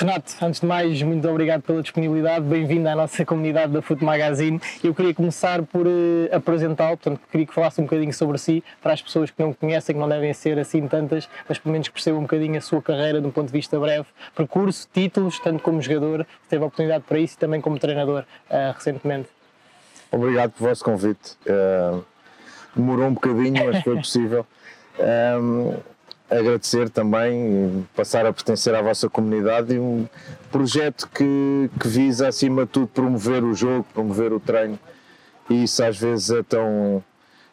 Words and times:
Renato, 0.00 0.32
antes 0.40 0.62
de 0.62 0.66
mais, 0.66 1.02
muito 1.02 1.28
obrigado 1.28 1.60
pela 1.60 1.82
disponibilidade, 1.82 2.42
bem-vindo 2.46 2.88
à 2.88 2.96
nossa 2.96 3.22
comunidade 3.22 3.70
da 3.70 3.82
Foot 3.82 4.02
Magazine. 4.02 4.58
Eu 4.82 4.94
queria 4.94 5.12
começar 5.12 5.62
por 5.62 5.86
uh, 5.86 5.90
apresentá-lo, 6.32 6.96
portanto, 6.96 7.20
queria 7.30 7.46
que 7.46 7.52
falasse 7.52 7.82
um 7.82 7.84
bocadinho 7.84 8.14
sobre 8.14 8.38
si, 8.38 8.64
para 8.80 8.94
as 8.94 9.02
pessoas 9.02 9.30
que 9.30 9.42
não 9.42 9.52
conhecem, 9.52 9.94
que 9.94 10.00
não 10.00 10.08
devem 10.08 10.32
ser 10.32 10.58
assim 10.58 10.88
tantas, 10.88 11.28
mas 11.46 11.58
pelo 11.58 11.72
menos 11.72 11.88
que 11.88 11.92
percebam 11.92 12.20
um 12.20 12.22
bocadinho 12.22 12.56
a 12.56 12.62
sua 12.62 12.80
carreira 12.80 13.20
de 13.20 13.26
um 13.26 13.30
ponto 13.30 13.48
de 13.48 13.52
vista 13.52 13.78
breve, 13.78 14.06
percurso, 14.34 14.88
títulos, 14.90 15.38
tanto 15.38 15.62
como 15.62 15.82
jogador, 15.82 16.26
teve 16.48 16.64
a 16.64 16.66
oportunidade 16.66 17.04
para 17.06 17.18
isso 17.18 17.34
e 17.34 17.38
também 17.38 17.60
como 17.60 17.78
treinador 17.78 18.24
uh, 18.48 18.72
recentemente. 18.74 19.28
Obrigado 20.10 20.52
pelo 20.52 20.70
vosso 20.70 20.82
convite. 20.82 21.36
Uh, 21.44 22.02
demorou 22.74 23.06
um 23.06 23.12
bocadinho, 23.12 23.66
mas 23.66 23.82
foi 23.82 23.96
possível. 24.00 24.46
Um, 24.98 25.74
agradecer 26.30 26.88
também, 26.88 27.86
passar 27.94 28.24
a 28.24 28.32
pertencer 28.32 28.74
à 28.74 28.80
vossa 28.80 29.08
comunidade 29.08 29.74
e 29.74 29.78
um 29.78 30.06
projeto 30.50 31.08
que, 31.08 31.68
que 31.78 31.88
visa, 31.88 32.28
acima 32.28 32.64
de 32.64 32.70
tudo, 32.70 32.86
promover 32.86 33.42
o 33.42 33.52
jogo, 33.52 33.84
promover 33.92 34.32
o 34.32 34.38
treino. 34.38 34.78
E 35.48 35.64
isso 35.64 35.82
às 35.82 35.98
vezes 35.98 36.30
é 36.30 36.42
tão, 36.42 37.02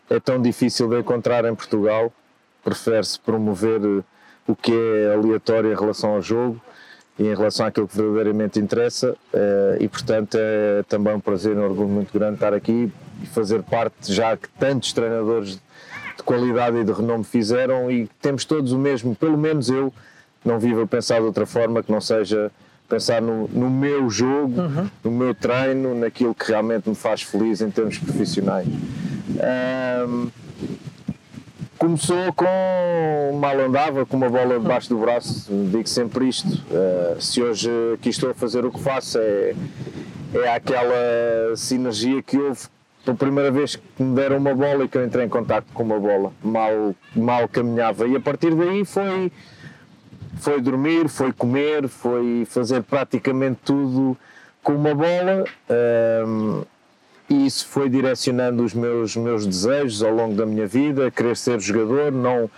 é 0.10 0.20
tão 0.20 0.40
difícil 0.40 0.88
de 0.88 1.00
encontrar 1.00 1.44
em 1.46 1.56
Portugal. 1.56 2.14
Prefere-se 2.64 3.20
promover 3.20 3.82
o 4.48 4.56
que 4.56 4.72
é 4.72 5.14
aleatório 5.14 5.72
em 5.72 5.76
relação 5.76 6.12
ao 6.12 6.22
jogo 6.22 6.62
e 7.18 7.24
em 7.24 7.36
relação 7.36 7.66
àquilo 7.66 7.88
que 7.88 7.98
verdadeiramente 7.98 8.60
interessa. 8.60 9.16
Eh, 9.34 9.78
e 9.82 9.88
portanto 9.88 10.38
é 10.40 10.84
também 10.88 11.16
um 11.16 11.20
prazer 11.20 11.56
e 11.56 11.60
um 11.60 11.64
orgulho 11.64 11.90
muito 11.90 12.14
grande 12.14 12.36
estar 12.36 12.54
aqui 12.54 12.92
e 13.22 13.26
fazer 13.26 13.64
parte, 13.64 14.14
já 14.14 14.38
que 14.38 14.48
tantos 14.50 14.94
treinadores 14.94 15.60
qualidade 16.28 16.76
e 16.76 16.84
de 16.84 16.92
renome 16.92 17.24
fizeram 17.24 17.90
e 17.90 18.10
temos 18.22 18.44
todos 18.44 18.74
o 18.74 18.78
mesmo, 18.78 19.16
pelo 19.16 19.38
menos 19.38 19.70
eu 19.70 19.94
não 20.44 20.60
vivo 20.60 20.82
a 20.82 20.88
pensar 20.88 21.20
de 21.20 21.26
outra 21.26 21.46
forma 21.46 21.82
que 21.82 21.90
não 21.90 22.02
seja 22.02 22.52
pensar 22.90 23.22
no, 23.22 23.48
no 23.48 23.70
meu 23.70 24.10
jogo, 24.10 24.62
uhum. 24.62 24.90
no 25.06 25.12
meu 25.12 25.34
treino, 25.34 25.96
naquilo 25.96 26.36
que 26.36 26.52
realmente 26.52 26.90
me 26.90 26.96
faz 26.96 27.22
feliz 27.22 27.62
em 27.62 27.72
termos 27.72 27.98
profissionais. 27.98 28.68
Um, 30.08 30.30
começou 31.78 32.34
com 32.34 33.40
mal 33.40 33.60
andava, 33.62 34.06
com 34.06 34.18
uma 34.18 34.30
bola 34.30 34.60
debaixo 34.60 34.90
do 34.90 34.98
braço, 34.98 35.50
digo 35.72 35.88
sempre 35.88 36.28
isto. 36.28 36.48
Uh, 36.48 37.22
se 37.22 37.42
hoje 37.42 37.70
aqui 37.94 38.10
estou 38.10 38.32
a 38.32 38.34
fazer 38.34 38.66
o 38.66 38.72
que 38.72 38.82
faço, 38.82 39.18
é, 39.18 39.56
é 40.34 40.54
aquela 40.54 41.56
sinergia 41.56 42.22
que 42.22 42.38
houve 42.38 42.68
pela 43.08 43.16
primeira 43.16 43.52
vez 43.52 43.78
que 43.78 44.04
me 44.04 44.14
deram 44.14 44.38
uma 44.38 44.54
bola 44.54 44.84
e 44.84 44.88
que 44.88 44.98
eu 44.98 45.06
entrei 45.06 45.26
em 45.26 45.30
contato 45.30 45.66
com 45.74 45.84
uma 45.84 45.98
bola, 45.98 46.34
mal, 46.44 46.94
mal 47.16 47.48
caminhava. 47.48 48.06
E 48.06 48.16
a 48.18 48.20
partir 48.20 48.54
daí 48.54 48.84
foi, 48.84 49.32
foi 50.38 50.62
dormir, 50.62 51.08
foi 51.08 51.32
comer, 51.32 51.88
foi 51.88 52.46
fazer 52.46 52.84
praticamente 52.84 53.60
tudo 53.64 54.18
com 54.62 54.76
uma 54.76 54.94
bola. 54.94 55.46
Um, 56.28 56.64
e 57.30 57.46
isso 57.46 57.66
foi 57.68 57.90
direcionando 57.90 58.64
os 58.64 58.74
meus, 58.74 59.16
meus 59.16 59.46
desejos 59.46 60.04
ao 60.04 60.14
longo 60.14 60.36
da 60.36 60.46
minha 60.46 60.68
vida, 60.68 61.10
querer 61.10 61.38
ser 61.38 61.60
jogador, 61.62 62.12
não, 62.12 62.50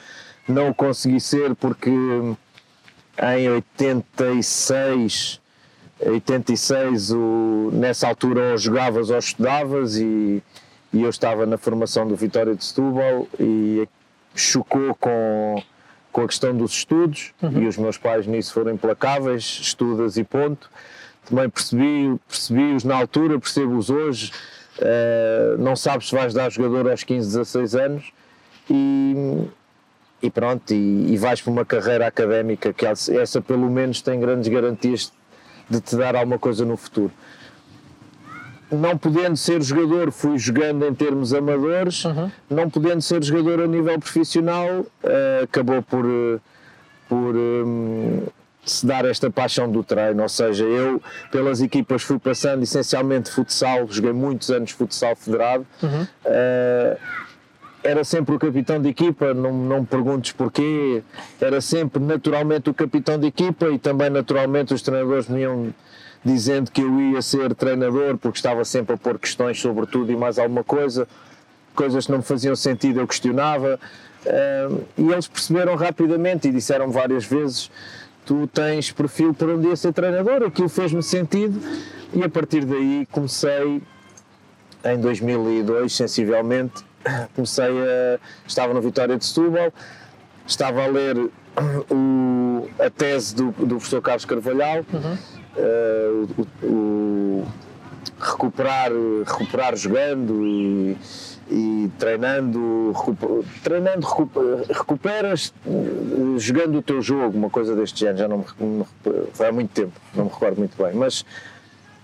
não 0.48 0.74
consegui 0.74 1.20
ser 1.20 1.54
porque 1.56 1.92
em 1.92 3.50
86 3.50 5.39
86, 6.02 7.12
o, 7.12 7.70
nessa 7.74 8.08
altura 8.08 8.52
ou 8.52 8.58
jogavas 8.58 9.10
ou 9.10 9.18
estudavas 9.18 9.98
e, 9.98 10.42
e 10.94 11.04
eu 11.04 11.10
estava 11.10 11.46
na 11.46 11.58
formação 11.58 12.08
do 12.08 12.16
Vitória 12.16 12.56
de 12.56 12.64
Setúbal 12.64 13.28
e 13.40 13.88
chocou 14.34 14.96
com, 14.96 15.62
com 16.12 16.22
a 16.22 16.28
questão 16.28 16.56
dos 16.56 16.72
estudos 16.72 17.34
uhum. 17.42 17.64
e 17.64 17.68
os 17.68 17.78
meus 17.78 17.98
pais 17.98 18.26
nisso 18.26 18.54
foram 18.54 18.72
implacáveis, 18.72 19.60
estudas 19.62 20.18
e 20.18 20.24
ponto. 20.24 20.70
Também 21.26 21.50
percebi, 21.50 22.18
percebi-os 22.28 22.84
na 22.84 22.96
altura, 22.96 23.38
percebo-os 23.38 23.90
hoje, 23.90 24.32
uh, 24.80 25.62
não 25.62 25.76
sabes 25.76 26.10
se 26.10 26.16
vais 26.16 26.34
dar 26.34 26.50
jogador 26.50 26.90
aos 26.90 27.04
15, 27.04 27.28
16 27.28 27.76
anos 27.76 28.14
e, 28.70 29.44
e 30.24 30.32
pronto, 30.32 30.74
e, 30.74 31.14
e 31.14 31.18
vais 31.18 31.42
para 31.42 31.52
uma 31.52 31.66
carreira 31.66 32.08
académica 32.08 32.74
que 32.74 32.86
essa 32.86 33.42
pelo 33.42 33.70
menos 33.70 34.02
tem 34.02 34.20
grandes 34.20 34.48
garantias 34.48 35.12
de 35.70 35.80
te 35.80 35.96
dar 35.96 36.16
alguma 36.16 36.40
coisa 36.40 36.66
no 36.66 36.76
futuro. 36.76 37.12
Não 38.72 38.98
podendo 38.98 39.36
ser 39.36 39.62
jogador, 39.64 40.12
fui 40.12 40.38
jogando 40.38 40.86
em 40.86 40.94
termos 40.94 41.34
amadores, 41.34 42.06
uhum. 42.06 42.32
não 42.50 42.70
podendo 42.70 43.02
ser 43.02 43.24
jogador 43.24 43.64
a 43.64 43.68
nível 43.68 44.00
profissional, 44.00 44.82
uh, 44.82 45.44
acabou 45.44 45.82
por, 45.82 46.06
uh, 46.06 46.40
por 47.08 47.36
um, 47.36 48.28
se 48.64 48.86
dar 48.86 49.06
esta 49.06 49.32
paixão 49.32 49.72
do 49.72 49.84
treino. 49.84 50.22
Ou 50.22 50.30
seja, 50.30 50.64
eu, 50.66 51.02
pelas 51.32 51.62
equipas, 51.62 52.04
fui 52.04 52.20
passando 52.20 52.62
essencialmente 52.62 53.32
futsal, 53.32 53.88
joguei 53.90 54.14
muitos 54.14 54.52
anos 54.52 54.72
futsal 54.72 55.16
federado. 55.16 55.66
Uhum. 55.82 56.04
Uh, 56.04 56.98
era 57.84 58.04
sempre 58.04 58.36
o 58.36 58.40
capitão 58.40 58.82
de 58.82 58.90
equipa, 58.90 59.34
não, 59.34 59.54
não 59.54 59.82
me 59.82 59.86
perguntes 59.86 60.32
porquê, 60.32 61.02
era 61.40 61.62
sempre 61.62 62.02
naturalmente 62.02 62.70
o 62.70 62.74
capitão 62.74 63.18
de 63.18 63.28
equipa 63.28 63.70
e 63.70 63.80
também 63.80 64.10
naturalmente 64.10 64.74
os 64.74 64.82
treinadores 64.82 65.28
me 65.28 65.42
iam 65.42 65.74
dizendo 66.24 66.70
que 66.72 66.82
eu 66.82 67.00
ia 67.00 67.22
ser 67.22 67.56
treinador 67.56 68.18
porque 68.18 68.38
estava 68.38 68.66
sempre 68.66 68.96
a 68.96 68.98
pôr 68.98 69.18
questões 69.18 69.60
sobre 69.60 69.86
tudo 69.86 70.12
e 70.12 70.16
mais 70.16 70.38
alguma 70.38 70.64
coisa, 70.64 71.08
coisas 71.74 72.06
que 72.06 72.12
não 72.12 72.20
me 72.20 72.24
faziam 72.26 72.56
sentido 72.56 73.00
eu 73.00 73.08
questionava. 73.08 73.80
E 74.98 75.12
eles 75.12 75.28
perceberam 75.28 75.76
rapidamente 75.76 76.50
e 76.50 76.52
disseram 76.52 76.92
várias 76.92 77.26
vezes 77.26 77.72
tu 78.26 78.48
tens 78.48 78.92
perfil 78.92 79.34
para 79.34 79.48
um 79.48 79.62
dia 79.62 79.76
ser 79.76 79.94
treinador, 79.94 80.44
aquilo 80.44 80.68
fez-me 80.68 81.02
sentido. 81.02 81.60
E 82.14 82.22
a 82.22 82.30
partir 82.30 82.66
daí 82.66 83.08
comecei 83.12 83.82
em 84.84 85.00
2002 85.00 85.94
sensivelmente 85.94 86.89
comecei 87.36 87.66
a. 87.66 88.20
Estava 88.48 88.74
no 88.74 88.82
Vitória 88.82 89.18
de 89.18 89.26
Setúbal, 89.26 89.72
estava 90.46 90.84
a 90.84 90.88
ler 90.88 91.30
o, 91.90 92.70
a 92.80 92.90
tese 92.90 93.36
do, 93.36 93.52
do 93.52 93.76
professor 93.76 94.02
Carlos 94.02 94.26
Carvalhal, 94.26 94.86
uhum. 94.94 95.18
uh, 95.58 96.48
o, 96.64 96.68
o, 96.68 97.48
recuperar, 98.20 98.92
recuperar 99.26 99.76
jogando 99.76 100.46
e, 100.46 100.98
e 101.50 101.92
treinando, 101.98 102.92
recuper, 102.92 103.44
treinando 103.64 104.08
recuperas 104.68 105.54
eh, 105.66 106.38
jogando 106.38 106.78
o 106.78 106.82
teu 106.82 107.02
jogo, 107.02 107.38
uma 107.38 107.50
coisa 107.50 107.76
deste 107.76 108.02
género, 108.02 108.18
já 108.18 108.28
não 108.28 108.46
me, 108.60 108.86
foi 109.34 109.48
há 109.48 109.52
muito 109.52 109.70
tempo, 109.70 109.94
não 110.14 110.26
me 110.26 110.30
recordo 110.30 110.58
muito 110.58 110.82
bem, 110.82 110.94
mas 110.94 111.26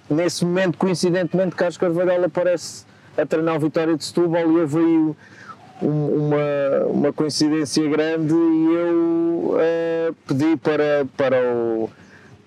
nesse 0.10 0.46
momento, 0.46 0.78
coincidentemente, 0.78 1.56
Carlos 1.56 1.78
Carvalhal 1.78 2.24
aparece 2.24 2.86
a 3.18 3.26
treinar 3.26 3.56
o 3.56 3.60
Vitória 3.60 3.96
de 3.96 4.04
Setúbal 4.04 4.52
e 4.52 4.60
houve 4.60 4.78
aí 4.78 5.16
uma, 5.82 6.86
uma 6.88 7.14
coincidência 7.14 7.88
grande 7.90 8.34
e 8.34 8.74
eu 8.74 9.58
uh, 9.58 10.16
pedi 10.28 10.56
para, 10.58 11.06
para 11.18 11.42
o, 11.42 11.90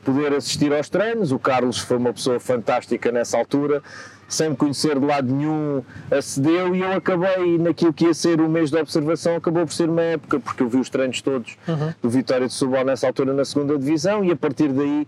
poder 0.04 0.32
assistir 0.32 0.72
aos 0.72 0.88
treinos. 0.88 1.32
O 1.32 1.38
Carlos 1.38 1.78
foi 1.78 1.96
uma 1.96 2.12
pessoa 2.12 2.40
fantástica 2.40 3.12
nessa 3.12 3.36
altura, 3.36 3.82
sem 4.28 4.50
me 4.50 4.56
conhecer 4.56 4.98
de 4.98 5.04
lado 5.04 5.32
nenhum, 5.32 5.82
acedeu 6.10 6.74
e 6.74 6.80
eu 6.80 6.92
acabei 6.92 7.58
naquilo 7.58 7.92
que 7.92 8.04
ia 8.04 8.14
ser 8.14 8.40
o 8.40 8.48
mês 8.48 8.70
de 8.70 8.78
observação, 8.78 9.36
acabou 9.36 9.64
por 9.64 9.72
ser 9.72 9.88
uma 9.88 10.02
época, 10.02 10.40
porque 10.40 10.62
eu 10.62 10.68
vi 10.68 10.78
os 10.78 10.88
treinos 10.88 11.20
todos 11.22 11.56
uhum. 11.66 11.92
do 12.02 12.10
Vitória 12.10 12.46
de 12.46 12.52
Setúbal 12.52 12.84
nessa 12.84 13.06
altura 13.06 13.32
na 13.32 13.44
segunda 13.44 13.78
divisão 13.78 14.24
e 14.24 14.30
a 14.30 14.36
partir 14.36 14.68
daí 14.68 15.06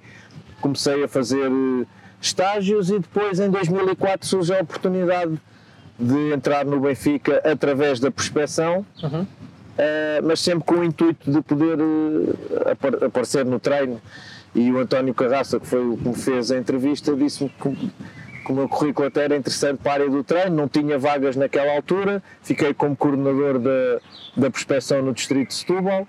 comecei 0.61 1.05
a 1.05 1.09
fazer 1.09 1.51
estágios 2.21 2.91
e 2.91 2.99
depois 2.99 3.41
em 3.41 3.51
2004 3.51 4.27
surgiu 4.27 4.57
a 4.57 4.61
oportunidade 4.61 5.41
de 5.99 6.33
entrar 6.33 6.65
no 6.65 6.81
Benfica 6.81 7.41
através 7.45 8.01
da 8.01 8.11
prospeção, 8.11 8.85
uhum. 9.03 9.23
uh, 9.23 9.27
mas 10.23 10.41
sempre 10.41 10.65
com 10.65 10.77
o 10.77 10.85
intuito 10.85 11.31
de 11.31 11.41
poder 11.43 11.79
uh, 11.79 13.05
aparecer 13.07 13.45
no 13.45 13.59
treino. 13.59 14.01
E 14.55 14.73
o 14.73 14.79
António 14.79 15.15
Carraça, 15.15 15.61
que 15.61 15.67
foi 15.67 15.87
o 15.87 15.97
que 15.97 16.09
me 16.09 16.15
fez 16.15 16.51
a 16.51 16.57
entrevista, 16.57 17.15
disse-me 17.15 17.51
que, 17.51 17.71
que 18.45 18.51
o 18.51 18.55
meu 18.55 18.69
currículo 18.69 19.07
até 19.07 19.25
era 19.25 19.37
interessante 19.37 19.79
para 19.79 19.93
a 19.93 19.95
área 19.95 20.11
do 20.11 20.25
treino, 20.25 20.57
não 20.57 20.69
tinha 20.69 20.99
vagas 20.99 21.37
naquela 21.37 21.73
altura, 21.77 22.23
fiquei 22.43 22.75
como 22.75 22.97
coordenador 22.97 23.59
da, 23.59 24.01
da 24.37 24.51
prospeção 24.51 25.03
no 25.03 25.13
distrito 25.13 25.49
de 25.49 25.55
Setúbal. 25.55 26.09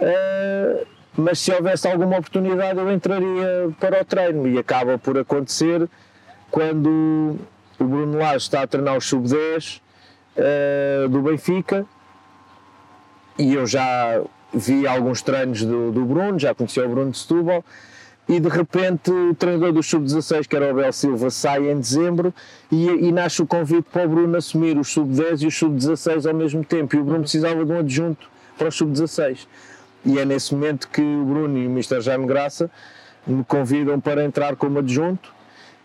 Uh, 0.00 0.97
mas 1.18 1.40
se 1.40 1.52
houvesse 1.52 1.88
alguma 1.88 2.18
oportunidade 2.18 2.78
eu 2.78 2.92
entraria 2.92 3.70
para 3.80 4.00
o 4.00 4.04
treino. 4.04 4.46
E 4.46 4.56
acaba 4.56 4.96
por 4.96 5.18
acontecer 5.18 5.88
quando 6.48 7.36
o 7.78 7.84
Bruno 7.84 8.18
Lage 8.18 8.36
está 8.36 8.62
a 8.62 8.66
treinar 8.68 8.96
o 8.96 9.00
sub-10 9.00 9.78
uh, 9.78 9.80
eh, 10.36 11.08
do 11.10 11.20
Benfica 11.20 11.84
e 13.36 13.52
eu 13.52 13.66
já 13.66 14.22
vi 14.54 14.86
alguns 14.86 15.20
treinos 15.20 15.64
do, 15.64 15.90
do 15.90 16.04
Bruno, 16.04 16.38
já 16.38 16.54
conhecia 16.54 16.86
o 16.86 16.88
Bruno 16.88 17.10
de 17.10 17.18
Setúbal 17.18 17.64
e 18.28 18.38
de 18.38 18.48
repente 18.48 19.10
o 19.10 19.34
treinador 19.34 19.72
do 19.72 19.82
sub-16, 19.82 20.46
que 20.46 20.54
era 20.54 20.66
o 20.66 20.70
Abel 20.70 20.92
Silva, 20.92 21.30
sai 21.30 21.68
em 21.68 21.80
dezembro 21.80 22.32
e, 22.70 22.86
e, 22.86 23.10
nasce 23.12 23.42
o 23.42 23.46
convite 23.46 23.88
para 23.92 24.06
o 24.06 24.08
Bruno 24.08 24.36
assumir 24.36 24.78
o 24.78 24.84
sub-10 24.84 25.42
e 25.42 25.46
o 25.48 25.50
sub-16 25.50 26.28
ao 26.28 26.34
mesmo 26.34 26.64
tempo. 26.64 26.94
E 26.94 27.00
o 27.00 27.04
Bruno 27.04 27.20
precisava 27.20 27.64
de 27.64 27.72
um 27.72 27.78
adjunto 27.78 28.28
para 28.56 28.68
o 28.68 28.72
sub-16 28.72 29.46
e 30.08 30.18
é 30.18 30.24
nesse 30.24 30.54
momento 30.54 30.88
que 30.88 31.02
o 31.02 31.24
Bruno 31.24 31.58
e 31.58 31.66
o 31.66 31.70
Mr. 31.70 32.00
Jaime 32.00 32.26
Graça 32.26 32.70
me 33.26 33.44
convidam 33.44 34.00
para 34.00 34.24
entrar 34.24 34.56
como 34.56 34.78
adjunto 34.78 35.34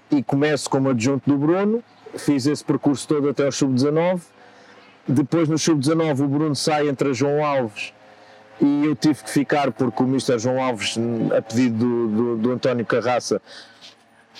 e 0.09 0.23
começo 0.23 0.69
como 0.69 0.89
adjunto 0.89 1.29
do 1.29 1.37
Bruno, 1.37 1.83
fiz 2.15 2.45
esse 2.45 2.63
percurso 2.63 3.05
todo 3.05 3.27
até 3.27 3.45
ao 3.45 3.51
sub-19. 3.51 4.21
Depois 5.05 5.49
no 5.49 5.57
sub-19 5.57 6.21
o 6.21 6.27
Bruno 6.27 6.55
sai 6.55 6.87
entre 6.87 7.13
João 7.13 7.43
Alves 7.43 7.93
e 8.61 8.85
eu 8.85 8.95
tive 8.95 9.21
que 9.23 9.29
ficar 9.29 9.73
porque 9.73 10.01
o 10.01 10.05
Mr. 10.05 10.39
João 10.39 10.63
Alves, 10.63 10.97
a 11.37 11.41
pedido 11.41 11.77
do, 11.77 12.07
do, 12.07 12.37
do 12.37 12.51
António 12.53 12.85
Carraça, 12.85 13.41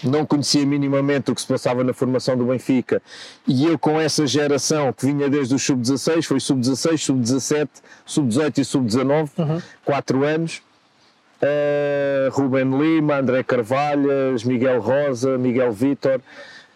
não 0.04 0.26
conhecia 0.26 0.66
minimamente 0.66 1.32
o 1.32 1.36
que 1.36 1.42
se 1.42 1.48
passava 1.48 1.84
na 1.84 1.94
formação 1.94 2.36
do 2.36 2.46
Benfica 2.46 3.02
e 3.48 3.66
eu 3.66 3.78
com 3.78 4.00
essa 4.00 4.26
geração 4.26 4.92
que 4.92 5.06
vinha 5.06 5.30
desde 5.30 5.54
o 5.54 5.60
sub-16, 5.60 6.24
foi 6.24 6.40
sub-16, 6.40 6.98
sub-17, 6.98 7.70
sub-18 8.06 8.58
e 8.58 8.66
sub-19, 8.66 9.30
uhum. 9.38 9.62
quatro 9.86 10.24
anos, 10.24 10.62
uh, 11.42 12.32
Ruben 12.32 12.78
Lima, 12.78 13.20
André 13.20 13.44
Carvalhas, 13.44 14.44
Miguel 14.44 14.80
Rosa, 14.80 15.38
Miguel 15.38 15.72
Vitor, 15.72 16.20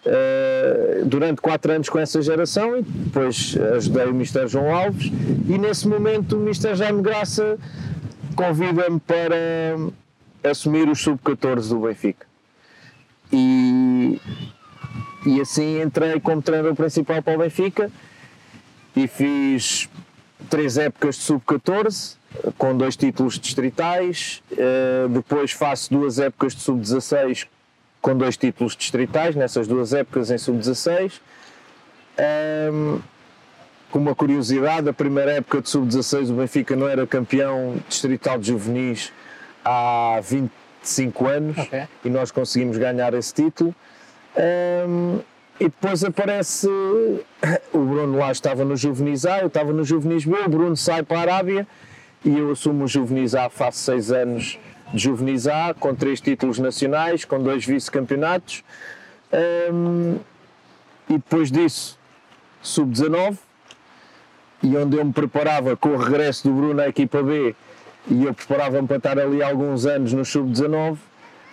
uh, 0.05 1.05
durante 1.05 1.41
quatro 1.41 1.71
anos 1.71 1.89
com 1.89 1.99
essa 1.99 2.21
geração 2.21 2.77
e 2.77 2.81
depois 2.83 3.57
ajudei 3.75 4.05
o 4.05 4.09
Mr. 4.09 4.47
João 4.47 4.73
Alves 4.73 5.11
e 5.47 5.57
nesse 5.57 5.87
momento 5.87 6.37
o 6.37 6.41
Mr. 6.41 6.75
Jaime 6.75 7.01
Graça 7.01 7.57
convida-me 8.35 8.99
para 8.99 9.35
assumir 10.43 10.87
os 10.87 11.01
sub-14 11.01 11.69
do 11.69 11.79
Benfica 11.79 12.26
e, 13.31 14.21
e 15.25 15.41
assim 15.41 15.81
entrei 15.81 16.19
como 16.19 16.41
treinador 16.41 16.75
principal 16.75 17.21
para 17.21 17.35
o 17.35 17.37
Benfica 17.39 17.91
e 18.95 19.07
fiz 19.07 19.89
três 20.49 20.77
épocas 20.77 21.15
de 21.15 21.21
sub-14 21.21 22.17
com 22.57 22.75
dois 22.75 22.95
títulos 22.95 23.39
distritais, 23.39 24.41
uh, 24.51 25.09
depois 25.09 25.51
faço 25.51 25.91
duas 25.91 26.19
épocas 26.19 26.53
de 26.53 26.61
sub-16 26.61 27.47
com 28.01 28.15
dois 28.15 28.37
títulos 28.37 28.75
distritais, 28.75 29.35
nessas 29.35 29.67
duas 29.67 29.93
épocas 29.93 30.29
em 30.29 30.37
sub-16. 30.37 31.19
Um, 32.71 32.99
com 33.89 33.99
uma 33.99 34.15
curiosidade, 34.15 34.87
a 34.89 34.93
primeira 34.93 35.33
época 35.33 35.61
de 35.61 35.69
sub-16 35.69 36.29
o 36.29 36.33
Benfica 36.33 36.75
não 36.75 36.87
era 36.87 37.07
campeão 37.07 37.77
distrital 37.87 38.37
de 38.37 38.47
juvenis 38.47 39.11
há 39.63 40.19
20 40.23 40.51
5 40.87 41.27
anos 41.27 41.57
okay. 41.57 41.83
e 42.03 42.09
nós 42.09 42.31
conseguimos 42.31 42.77
ganhar 42.77 43.13
esse 43.13 43.33
título. 43.33 43.75
Um, 44.87 45.19
e 45.59 45.63
depois 45.63 46.03
aparece 46.03 46.67
o 47.73 47.79
Bruno 47.79 48.17
lá 48.17 48.31
estava 48.31 48.63
no 48.63 48.75
Juvenis 48.75 49.25
A, 49.25 49.39
eu 49.39 49.47
estava 49.47 49.73
no 49.73 49.83
Juvenis 49.83 50.23
B, 50.23 50.35
o 50.45 50.49
Bruno 50.49 50.77
sai 50.77 51.01
para 51.01 51.17
a 51.17 51.21
Arábia 51.21 51.67
e 52.23 52.37
eu 52.37 52.51
assumo 52.51 52.85
o 52.85 52.87
Juvenis 52.87 53.33
A, 53.33 53.49
faço 53.49 53.79
6 53.79 54.11
anos 54.11 54.59
de 54.93 54.99
Juvenis 54.99 55.47
A, 55.47 55.73
com 55.73 55.95
3 55.95 56.21
títulos 56.21 56.59
nacionais, 56.59 57.25
com 57.25 57.41
dois 57.41 57.65
vice-campeonatos. 57.65 58.63
Um, 59.73 60.17
e 61.09 61.13
depois 61.13 61.51
disso, 61.51 61.97
sub-19, 62.61 63.37
e 64.63 64.75
onde 64.77 64.97
eu 64.97 65.05
me 65.05 65.13
preparava 65.13 65.75
com 65.75 65.89
o 65.89 65.97
regresso 65.97 66.47
do 66.47 66.53
Bruno 66.53 66.81
à 66.81 66.87
equipa 66.87 67.21
B 67.23 67.55
e 68.09 68.25
eu 68.25 68.33
preparava-me 68.33 68.87
para 68.87 68.97
estar 68.97 69.19
ali 69.19 69.41
alguns 69.41 69.85
anos 69.85 70.13
no 70.13 70.23
sub-19. 70.23 70.93
Uh, 70.93 70.97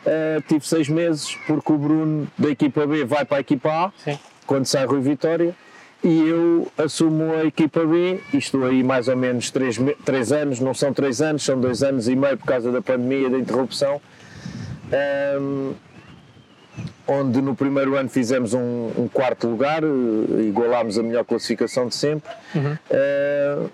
eh, 0.06 0.42
tive 0.46 0.66
seis 0.66 0.88
meses 0.88 1.36
porque 1.46 1.72
o 1.72 1.78
Bruno 1.78 2.28
da 2.36 2.50
equipa 2.50 2.86
B 2.86 3.04
vai 3.04 3.24
para 3.24 3.38
a 3.38 3.40
equipa 3.40 3.70
A 3.70 3.92
Sim. 4.04 4.18
quando 4.46 4.66
sai 4.66 4.84
Rui 4.84 5.00
Vitória 5.00 5.54
e 6.02 6.28
eu 6.28 6.70
assumo 6.76 7.32
a 7.32 7.46
equipa 7.46 7.86
B 7.86 8.20
e 8.32 8.36
estou 8.36 8.64
aí 8.66 8.82
mais 8.82 9.08
ou 9.08 9.16
menos 9.16 9.50
três, 9.50 9.78
três 10.04 10.30
anos, 10.30 10.60
não 10.60 10.74
são 10.74 10.92
três 10.92 11.22
anos, 11.22 11.42
são 11.42 11.58
dois 11.58 11.82
anos 11.82 12.06
e 12.06 12.14
meio 12.14 12.36
por 12.36 12.46
causa 12.46 12.70
da 12.70 12.82
pandemia, 12.82 13.30
da 13.30 13.38
interrupção. 13.38 13.98
Um, 14.92 15.72
ehm, 15.72 15.74
onde 17.06 17.40
no 17.40 17.54
primeiro 17.54 17.96
ano 17.96 18.08
fizemos 18.08 18.52
um, 18.52 18.90
um, 18.98 19.08
quarto 19.10 19.46
lugar, 19.46 19.82
eh, 19.82 20.42
igualámos 20.42 20.98
a 20.98 21.02
melhor 21.02 21.24
classificação 21.24 21.88
de 21.88 21.94
sempre. 21.94 22.30
Uhum. 22.54 22.72
Uh, 22.90 23.70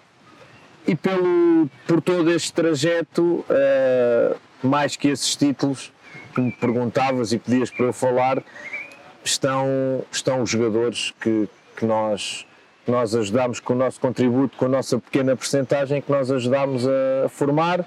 e 0.86 0.94
pelo, 0.94 1.68
por 1.86 2.00
todo 2.00 2.30
este 2.30 2.52
trajeto, 2.52 3.44
uh, 3.48 4.36
mais 4.62 4.96
que 4.96 5.08
esses 5.08 5.36
títulos 5.36 5.92
que 6.34 6.40
me 6.40 6.52
perguntavas 6.52 7.32
e 7.32 7.38
pedias 7.38 7.70
para 7.70 7.86
eu 7.86 7.92
falar, 7.92 8.42
estão, 9.24 10.04
estão 10.10 10.42
os 10.42 10.50
jogadores 10.50 11.12
que, 11.20 11.48
que 11.76 11.84
nós, 11.84 12.46
que 12.84 12.90
nós 12.90 13.14
ajudamos 13.14 13.60
com 13.60 13.74
o 13.74 13.76
nosso 13.76 14.00
contributo, 14.00 14.56
com 14.56 14.66
a 14.66 14.68
nossa 14.68 14.98
pequena 14.98 15.36
percentagem 15.36 16.00
que 16.00 16.10
nós 16.10 16.30
ajudamos 16.30 16.86
a 16.86 17.28
formar. 17.28 17.84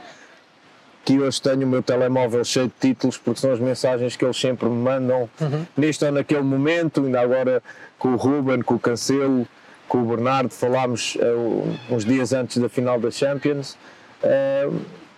Que 1.06 1.20
hoje 1.20 1.42
tenho 1.42 1.68
o 1.68 1.68
meu 1.68 1.84
telemóvel 1.84 2.46
cheio 2.46 2.68
de 2.68 2.74
títulos, 2.80 3.18
porque 3.18 3.42
são 3.42 3.52
as 3.52 3.60
mensagens 3.60 4.16
que 4.16 4.24
eles 4.24 4.38
sempre 4.40 4.70
me 4.70 4.78
mandam, 4.78 5.30
uhum. 5.42 5.66
neste 5.76 6.06
ou 6.06 6.14
naquele 6.14 6.44
momento, 6.44 7.04
ainda 7.04 7.20
agora 7.20 7.62
com 8.00 8.14
o 8.14 8.16
Ruben, 8.16 8.62
com 8.62 8.76
o 8.76 8.80
Cancelo, 8.80 9.46
com 9.94 10.02
o 10.02 10.06
Bernardo, 10.06 10.50
falámos 10.50 11.16
uh, 11.18 11.94
uns 11.94 12.04
dias 12.04 12.34
antes 12.34 12.58
da 12.58 12.68
final 12.68 13.00
da 13.00 13.12
Champions. 13.12 13.78
Uh, 14.24 14.76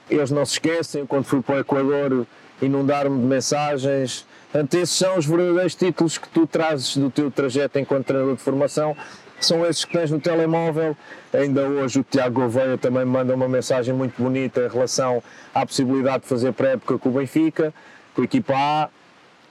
eles 0.09 0.29
não 0.31 0.45
se 0.45 0.53
esquecem, 0.53 1.05
quando 1.05 1.23
fui 1.23 1.41
para 1.41 1.55
o 1.55 1.59
Equador, 1.59 2.27
inundaram-me 2.61 3.21
de 3.21 3.25
mensagens. 3.25 4.25
Portanto, 4.51 4.73
esses 4.73 4.93
são 4.93 5.17
os 5.17 5.25
verdadeiros 5.25 5.75
títulos 5.75 6.17
que 6.17 6.27
tu 6.27 6.45
trazes 6.45 6.97
do 6.97 7.09
teu 7.09 7.31
trajeto 7.31 7.79
enquanto 7.79 8.07
treinador 8.07 8.35
de 8.35 8.41
formação. 8.41 8.97
São 9.39 9.65
esses 9.65 9.85
que 9.85 9.93
tens 9.97 10.11
no 10.11 10.19
telemóvel. 10.19 10.97
Ainda 11.31 11.61
hoje 11.61 12.01
o 12.01 12.03
Tiago 12.03 12.41
Gouveia 12.41 12.77
também 12.77 13.05
me 13.05 13.11
manda 13.11 13.33
uma 13.33 13.47
mensagem 13.47 13.93
muito 13.93 14.21
bonita 14.21 14.59
em 14.59 14.67
relação 14.67 15.23
à 15.53 15.65
possibilidade 15.65 16.23
de 16.23 16.27
fazer 16.27 16.51
pré-época 16.51 16.97
com 16.97 17.07
o 17.07 17.11
Benfica, 17.13 17.73
com 18.13 18.23
a 18.23 18.25
equipa 18.25 18.53
A. 18.53 18.89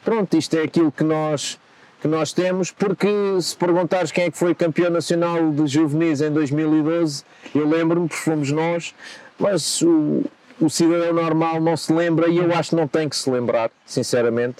Pronto, 0.04 0.36
isto 0.36 0.54
é 0.54 0.64
aquilo 0.64 0.92
que 0.92 1.02
nós 1.02 1.58
que 2.04 2.08
nós 2.08 2.34
temos, 2.34 2.70
porque 2.70 3.08
se 3.40 3.56
perguntares 3.56 4.12
quem 4.12 4.24
é 4.24 4.30
que 4.30 4.36
foi 4.36 4.54
campeão 4.54 4.90
nacional 4.90 5.50
de 5.50 5.66
juvenis 5.66 6.20
em 6.20 6.30
2012, 6.30 7.24
eu 7.54 7.66
lembro-me, 7.66 8.08
porque 8.08 8.22
fomos 8.22 8.50
nós, 8.50 8.94
mas 9.38 9.80
o, 9.80 10.22
o 10.60 10.68
cidadão 10.68 11.14
normal 11.14 11.62
não 11.62 11.74
se 11.78 11.90
lembra 11.90 12.28
e 12.28 12.36
eu 12.36 12.54
acho 12.54 12.70
que 12.70 12.76
não 12.76 12.86
tem 12.86 13.08
que 13.08 13.16
se 13.16 13.30
lembrar, 13.30 13.70
sinceramente. 13.86 14.58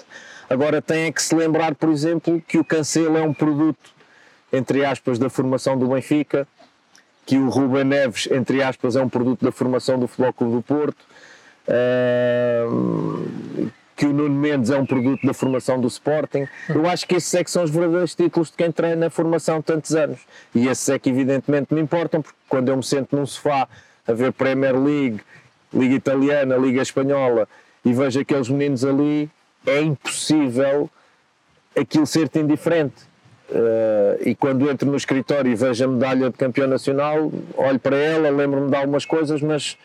Agora 0.49 0.81
tem 0.81 1.03
é 1.03 1.11
que 1.11 1.21
se 1.21 1.35
lembrar, 1.35 1.75
por 1.75 1.89
exemplo, 1.89 2.41
que 2.47 2.57
o 2.57 2.65
Cancelo 2.65 3.15
é 3.15 3.21
um 3.21 3.31
produto, 3.31 3.91
entre 4.51 4.83
aspas, 4.83 5.19
da 5.19 5.29
formação 5.29 5.77
do 5.77 5.89
Benfica, 5.89 6.47
que 7.27 7.37
o 7.37 7.49
Ruben 7.49 7.83
Neves, 7.83 8.27
entre 8.31 8.63
aspas, 8.63 8.95
é 8.95 9.03
um 9.03 9.09
produto 9.09 9.45
da 9.45 9.51
formação 9.51 9.99
do 9.99 10.07
Futebol 10.07 10.33
Clube 10.33 10.55
do 10.55 10.61
Porto, 10.63 11.05
uh, 11.67 13.69
que 13.95 14.05
o 14.05 14.13
Nuno 14.13 14.35
Mendes 14.35 14.69
é 14.69 14.77
um 14.77 14.85
produto 14.85 15.25
da 15.25 15.33
formação 15.33 15.79
do 15.79 15.87
Sporting. 15.87 16.47
Eu 16.67 16.85
acho 16.87 17.07
que 17.07 17.15
esses 17.15 17.33
é 17.33 17.43
que 17.43 17.49
são 17.49 17.63
os 17.63 17.71
verdadeiros 17.71 18.13
títulos 18.13 18.51
de 18.51 18.57
quem 18.57 18.71
treina 18.71 19.07
a 19.07 19.09
formação 19.09 19.61
tantos 19.61 19.95
anos. 19.95 20.19
E 20.53 20.67
esses 20.67 20.87
é 20.89 20.99
que 20.99 21.09
evidentemente 21.09 21.73
me 21.73 21.79
importam, 21.79 22.21
porque 22.21 22.37
quando 22.49 22.69
eu 22.69 22.77
me 22.77 22.83
sento 22.83 23.15
num 23.15 23.25
sofá 23.25 23.67
a 24.05 24.13
ver 24.13 24.33
Premier 24.33 24.77
League, 24.77 25.21
Liga 25.73 25.95
Italiana, 25.95 26.57
Liga 26.57 26.81
Espanhola 26.81 27.47
e 27.83 27.93
vejo 27.93 28.19
aqueles 28.19 28.49
meninos 28.49 28.83
ali, 28.83 29.29
é 29.65 29.81
impossível 29.81 30.89
aquilo 31.75 32.05
ser-te 32.05 32.39
indiferente. 32.39 32.95
Uh, 33.49 34.27
e 34.27 34.33
quando 34.33 34.69
entro 34.69 34.89
no 34.89 34.97
escritório 34.97 35.51
e 35.51 35.55
vejo 35.55 35.85
a 35.85 35.87
medalha 35.87 36.29
de 36.31 36.37
campeão 36.37 36.67
nacional, 36.67 37.31
olho 37.55 37.79
para 37.79 37.95
ela, 37.95 38.29
lembro-me 38.29 38.69
de 38.69 38.75
algumas 38.75 39.05
coisas, 39.05 39.41
mas 39.41 39.77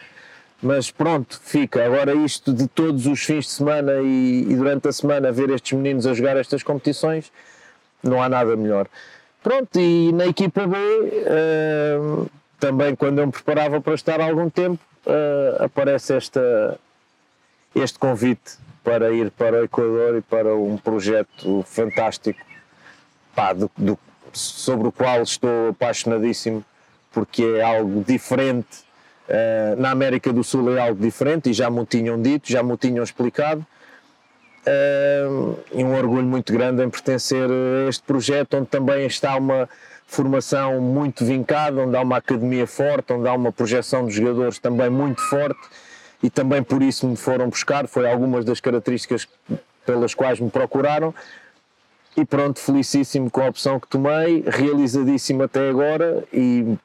mas 0.63 0.91
pronto, 0.91 1.41
fica. 1.43 1.85
Agora, 1.85 2.15
isto 2.15 2.53
de 2.53 2.69
todos 2.69 3.07
os 3.07 3.23
fins 3.23 3.47
de 3.47 3.53
semana 3.53 3.93
e, 4.03 4.47
e, 4.49 4.55
durante 4.55 4.89
a 4.89 4.93
semana 4.93 5.33
ver 5.33 5.51
estes 5.51 5.73
meninos 5.73 6.07
a 6.07 6.13
jogar 6.13 6.37
estas 6.37 6.63
competições, 6.63 7.33
não 8.03 8.23
há 8.23 8.29
nada 8.29 8.57
melhor. 8.57 8.87
Pronto, 9.43 9.79
e 9.79 10.13
na 10.13 10.27
equipa 10.27 10.67
B, 10.67 10.77
uh, 10.77 12.31
também 12.59 12.95
quando 12.95 13.21
eu 13.21 13.27
me 13.27 13.33
preparava 13.33 13.81
para 13.81 13.95
estar 13.95 14.21
há 14.21 14.27
algum 14.27 14.51
tempo, 14.51 14.83
uh, 15.07 15.65
aparece 15.65 16.15
esta, 16.15 16.79
este 17.75 17.99
convite 17.99 18.59
para 18.85 19.11
ir 19.13 19.31
para 19.31 19.61
o 19.61 19.65
Equador 19.65 20.17
e 20.19 20.21
para 20.21 20.55
um 20.55 20.77
projeto 20.77 21.65
fantástico 21.67 22.41
pá, 23.35 23.55
do, 23.55 23.71
do, 23.79 23.99
sobre 24.33 24.89
o 24.89 24.93
qual 24.93 25.23
estou 25.23 25.71
apaixonadíssimo, 25.71 26.63
porque 27.11 27.43
é 27.43 27.63
algo 27.63 28.05
diferente 28.07 28.90
Uh, 29.31 29.81
na 29.81 29.93
América 29.93 30.33
do 30.33 30.43
Sul 30.43 30.77
é 30.77 30.81
algo 30.81 31.01
diferente 31.01 31.51
e 31.51 31.53
já 31.53 31.71
me 31.71 31.87
tinham 31.87 32.21
dito, 32.21 32.51
já 32.51 32.65
me 32.65 32.77
tinham 32.77 33.05
explicado. 33.05 33.65
Uh, 34.67 35.57
e 35.73 35.85
um 35.85 35.97
orgulho 35.97 36.27
muito 36.27 36.53
grande 36.53 36.83
em 36.83 36.91
pertencer 36.91 37.49
a 37.49 37.89
este 37.89 38.03
projeto, 38.03 38.57
onde 38.57 38.67
também 38.67 39.07
está 39.07 39.37
uma 39.37 39.69
formação 40.05 40.81
muito 40.81 41.25
vincada, 41.25 41.81
onde 41.83 41.97
há 41.97 42.01
uma 42.01 42.17
academia 42.17 42.67
forte, 42.67 43.13
onde 43.13 43.29
há 43.29 43.33
uma 43.33 43.53
projeção 43.53 44.05
dos 44.05 44.15
jogadores 44.15 44.59
também 44.59 44.91
muito 44.91 45.23
forte 45.23 45.61
e 46.21 46.29
também 46.29 46.61
por 46.61 46.83
isso 46.83 47.07
me 47.07 47.17
foram 47.17 47.49
buscar. 47.49 47.87
Foi 47.87 48.11
algumas 48.11 48.45
das 48.45 48.61
características 48.61 49.29
pelas 49.87 50.13
quais 50.13 50.41
me 50.41 50.51
procuraram. 50.51 51.15
E 52.17 52.25
pronto, 52.25 52.59
felicíssimo 52.59 53.31
com 53.31 53.43
a 53.43 53.49
opção 53.49 53.79
que 53.79 53.87
tomei, 53.87 54.43
realizadíssimo 54.45 55.45
até 55.45 55.71
agora 55.71 56.25
e 56.33 56.77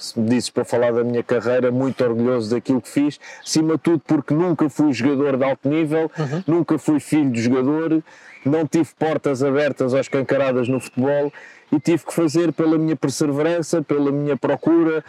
se 0.00 0.18
me 0.18 0.28
disses 0.28 0.50
para 0.50 0.64
falar 0.64 0.92
da 0.92 1.04
minha 1.04 1.22
carreira, 1.22 1.70
muito 1.70 2.02
orgulhoso 2.02 2.50
daquilo 2.50 2.80
que 2.80 2.88
fiz, 2.88 3.20
acima 3.44 3.74
de 3.74 3.80
tudo 3.80 4.02
porque 4.06 4.34
nunca 4.34 4.68
fui 4.68 4.92
jogador 4.92 5.36
de 5.36 5.44
alto 5.44 5.68
nível, 5.68 6.10
uhum. 6.18 6.42
nunca 6.46 6.78
fui 6.78 6.98
filho 6.98 7.30
de 7.30 7.42
jogador, 7.42 8.02
não 8.44 8.66
tive 8.66 8.88
portas 8.98 9.42
abertas 9.42 9.92
ou 9.92 10.00
escancaradas 10.00 10.68
no 10.68 10.80
futebol 10.80 11.32
e 11.70 11.78
tive 11.78 12.04
que 12.04 12.12
fazer 12.12 12.52
pela 12.52 12.78
minha 12.78 12.96
perseverança, 12.96 13.82
pela 13.82 14.10
minha 14.10 14.36
procura, 14.36 15.04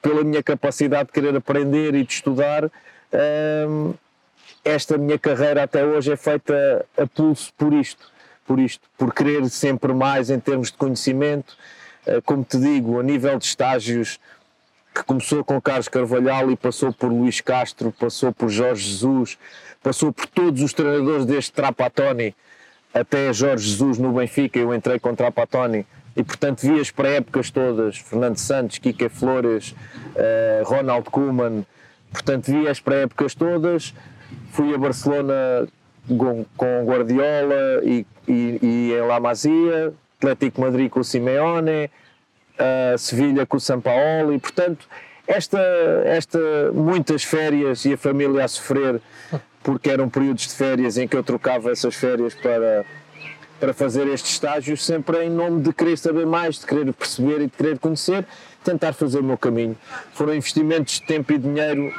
pela 0.00 0.22
minha 0.22 0.42
capacidade 0.42 1.06
de 1.06 1.12
querer 1.12 1.34
aprender 1.34 1.94
e 1.94 2.04
de 2.04 2.12
estudar. 2.12 2.70
Um, 3.66 3.94
esta 4.64 4.98
minha 4.98 5.18
carreira 5.18 5.62
até 5.62 5.84
hoje 5.84 6.12
é 6.12 6.16
feita 6.16 6.84
a 6.96 7.06
pulso 7.06 7.52
por 7.56 7.72
isto, 7.72 8.10
por 8.46 8.58
isto, 8.58 8.86
por 8.98 9.14
querer 9.14 9.48
sempre 9.48 9.92
mais 9.92 10.30
em 10.30 10.38
termos 10.38 10.70
de 10.70 10.76
conhecimento. 10.76 11.56
Uh, 12.06 12.20
como 12.22 12.44
te 12.44 12.58
digo, 12.58 13.00
a 13.00 13.02
nível 13.02 13.38
de 13.38 13.46
estágios, 13.46 14.20
que 14.94 15.02
começou 15.02 15.42
com 15.44 15.60
Carlos 15.60 15.88
Carvalhal 15.88 16.50
e 16.52 16.56
passou 16.56 16.92
por 16.92 17.08
Luís 17.08 17.40
Castro, 17.40 17.92
passou 17.92 18.32
por 18.32 18.48
Jorge 18.48 18.88
Jesus, 18.88 19.36
passou 19.82 20.12
por 20.12 20.26
todos 20.26 20.62
os 20.62 20.72
treinadores 20.72 21.26
desde 21.26 21.52
Trapatoni 21.52 22.34
até 22.94 23.32
Jorge 23.32 23.68
Jesus 23.68 23.98
no 23.98 24.12
Benfica. 24.12 24.58
Eu 24.58 24.72
entrei 24.72 25.00
com 25.00 25.14
Trapatoni. 25.14 25.84
E 26.16 26.22
portanto 26.22 26.60
vi 26.60 26.78
as 26.78 26.92
pré-épocas 26.92 27.50
todas, 27.50 27.98
Fernando 27.98 28.38
Santos, 28.38 28.78
Kike 28.78 29.08
Flores, 29.08 29.74
uh, 30.14 30.62
Ronald 30.64 31.10
Koeman, 31.10 31.66
portanto 32.12 32.52
vi 32.52 32.68
as 32.68 32.78
pré-épocas 32.78 33.34
todas, 33.34 33.92
fui 34.52 34.72
a 34.72 34.78
Barcelona 34.78 35.66
com, 36.06 36.46
com 36.56 36.84
Guardiola 36.84 37.82
e, 37.82 38.06
e, 38.28 38.58
e 38.62 38.92
em 38.92 39.06
La 39.08 39.18
Masia, 39.18 39.92
Atlético 40.18 40.60
Madrid 40.60 40.88
com 40.88 41.02
Simeone, 41.02 41.90
uh, 42.58 42.98
Sevilha 42.98 43.46
com 43.46 43.56
o 43.56 43.60
Sampaoli, 43.60 44.38
portanto 44.38 44.86
esta, 45.26 45.58
esta 46.04 46.38
muitas 46.72 47.24
férias 47.24 47.84
e 47.84 47.94
a 47.94 47.96
família 47.96 48.44
a 48.44 48.48
sofrer 48.48 49.00
porque 49.62 49.88
eram 49.88 50.08
períodos 50.08 50.46
de 50.46 50.54
férias 50.54 50.98
em 50.98 51.08
que 51.08 51.16
eu 51.16 51.22
trocava 51.22 51.70
essas 51.70 51.94
férias 51.94 52.34
para 52.34 52.84
para 53.58 53.72
fazer 53.72 54.06
estes 54.08 54.32
estágios, 54.32 54.84
sempre 54.84 55.24
em 55.24 55.30
nome 55.30 55.62
de 55.62 55.72
querer 55.72 55.96
saber 55.96 56.26
mais, 56.26 56.58
de 56.58 56.66
querer 56.66 56.92
perceber 56.92 57.40
e 57.40 57.46
de 57.46 57.52
querer 57.56 57.78
conhecer, 57.78 58.26
tentar 58.62 58.92
fazer 58.92 59.20
o 59.20 59.22
meu 59.22 59.38
caminho. 59.38 59.76
Foram 60.12 60.34
investimentos 60.34 60.94
de 60.94 61.06
tempo 61.06 61.32
e 61.32 61.38
dinheiro 61.38 61.94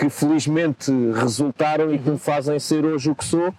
que 0.00 0.08
felizmente 0.08 0.90
resultaram 1.14 1.94
e 1.94 1.98
que 1.98 2.08
me 2.08 2.18
fazem 2.18 2.58
ser 2.58 2.86
hoje 2.86 3.10
o 3.10 3.14
que 3.14 3.24
sou 3.24 3.54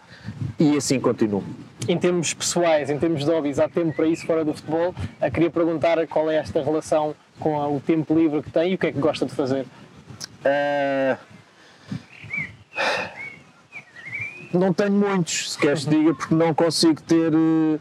e 0.59 0.75
assim 0.75 0.99
continuo. 0.99 1.43
Em 1.87 1.97
termos 1.97 2.33
pessoais, 2.33 2.89
em 2.89 2.97
termos 2.97 3.23
de 3.23 3.31
hobbies, 3.31 3.59
há 3.59 3.69
tempo 3.69 3.93
para 3.95 4.07
isso 4.07 4.25
fora 4.25 4.43
do 4.43 4.51
futebol? 4.51 4.95
Eu 5.21 5.31
queria 5.31 5.51
perguntar 5.51 6.05
qual 6.07 6.31
é 6.31 6.37
esta 6.37 6.63
relação 6.63 7.13
com 7.39 7.75
o 7.75 7.79
tempo 7.79 8.15
livre 8.15 8.41
que 8.41 8.49
tem 8.49 8.71
e 8.71 8.75
o 8.75 8.77
que 8.79 8.87
é 8.87 8.91
que 8.91 8.99
gosta 8.99 9.27
de 9.27 9.33
fazer? 9.33 9.65
Uh 10.43 11.31
não 14.53 14.73
tenho 14.73 14.91
muitos, 14.91 15.53
se 15.53 15.57
queres 15.57 15.85
diga, 15.85 16.13
porque 16.13 16.35
não 16.35 16.53
consigo 16.53 17.01
ter 17.01 17.31
eh, 17.33 17.79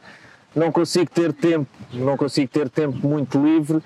não 0.55 0.71
consigo 0.71 1.11
ter 1.11 1.33
tempo, 1.33 1.69
não 1.93 2.17
consigo 2.17 2.49
ter 2.49 2.69
tempo 2.69 3.07
muito 3.07 3.43
livre 3.43 3.83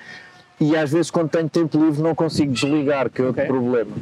e 0.61 0.77
às 0.77 0.91
vezes 0.91 1.11
quando 1.11 1.31
tenho 1.31 1.49
tempo 1.49 1.79
livre 1.79 2.03
não 2.03 2.15
consigo 2.15 2.53
desligar, 2.53 3.09
que 3.11 3.23
é 3.23 3.25
outro 3.25 3.43
okay. 3.43 3.53
problema. 3.53 3.95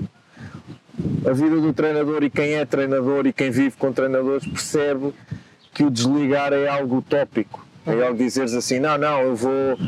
A 1.29 1.33
vida 1.33 1.57
do 1.57 1.73
treinador 1.73 2.23
e 2.23 2.31
quem 2.31 2.55
é 2.55 2.65
treinador 2.65 3.27
e 3.27 3.33
quem 3.33 3.51
vive 3.51 3.77
com 3.77 3.93
treinadores 3.93 4.47
percebe 4.47 5.13
que 5.73 5.85
o 5.85 5.91
desligar 5.91 6.53
é 6.53 6.69
algo 6.69 6.99
utópico. 6.99 7.65
É 7.87 8.07
algo 8.07 8.17
dizeres 8.17 8.55
assim, 8.55 8.79
não, 8.79 8.97
não, 8.97 9.21
eu 9.23 9.35
vou, 9.35 9.79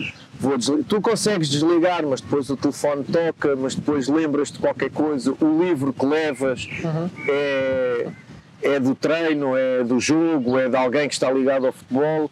vou 0.40 0.58
desligar. 0.58 0.84
Tu 0.88 1.00
consegues 1.00 1.48
desligar, 1.48 2.04
mas 2.06 2.20
depois 2.20 2.50
o 2.50 2.56
telefone 2.56 3.04
toca, 3.04 3.54
mas 3.54 3.74
depois 3.74 4.08
lembras 4.08 4.50
de 4.50 4.58
qualquer 4.58 4.90
coisa, 4.90 5.32
o 5.40 5.64
livro 5.64 5.92
que 5.92 6.04
levas 6.04 6.68
uhum. 6.82 7.10
é 7.28 8.08
é 8.64 8.80
do 8.80 8.94
treino, 8.94 9.54
é 9.56 9.84
do 9.84 10.00
jogo, 10.00 10.58
é 10.58 10.68
de 10.70 10.76
alguém 10.76 11.06
que 11.06 11.14
está 11.14 11.30
ligado 11.30 11.66
ao 11.66 11.72
futebol. 11.72 12.30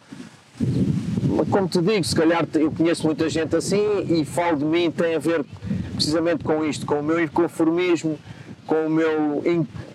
Mas 1.29 1.47
como 1.47 1.67
te 1.67 1.79
digo, 1.79 2.03
se 2.03 2.15
calhar 2.15 2.45
eu 2.55 2.71
conheço 2.71 3.05
muita 3.05 3.29
gente 3.29 3.55
assim 3.55 3.83
e 4.09 4.25
falo 4.25 4.57
de 4.57 4.65
mim 4.65 4.89
tem 4.89 5.15
a 5.15 5.19
ver 5.19 5.45
precisamente 5.93 6.43
com 6.43 6.65
isto, 6.65 6.85
com 6.87 6.99
o 6.99 7.03
meu 7.03 7.21
inconformismo, 7.21 8.17
com 8.65 8.85
o 8.85 8.89
meu 8.89 9.41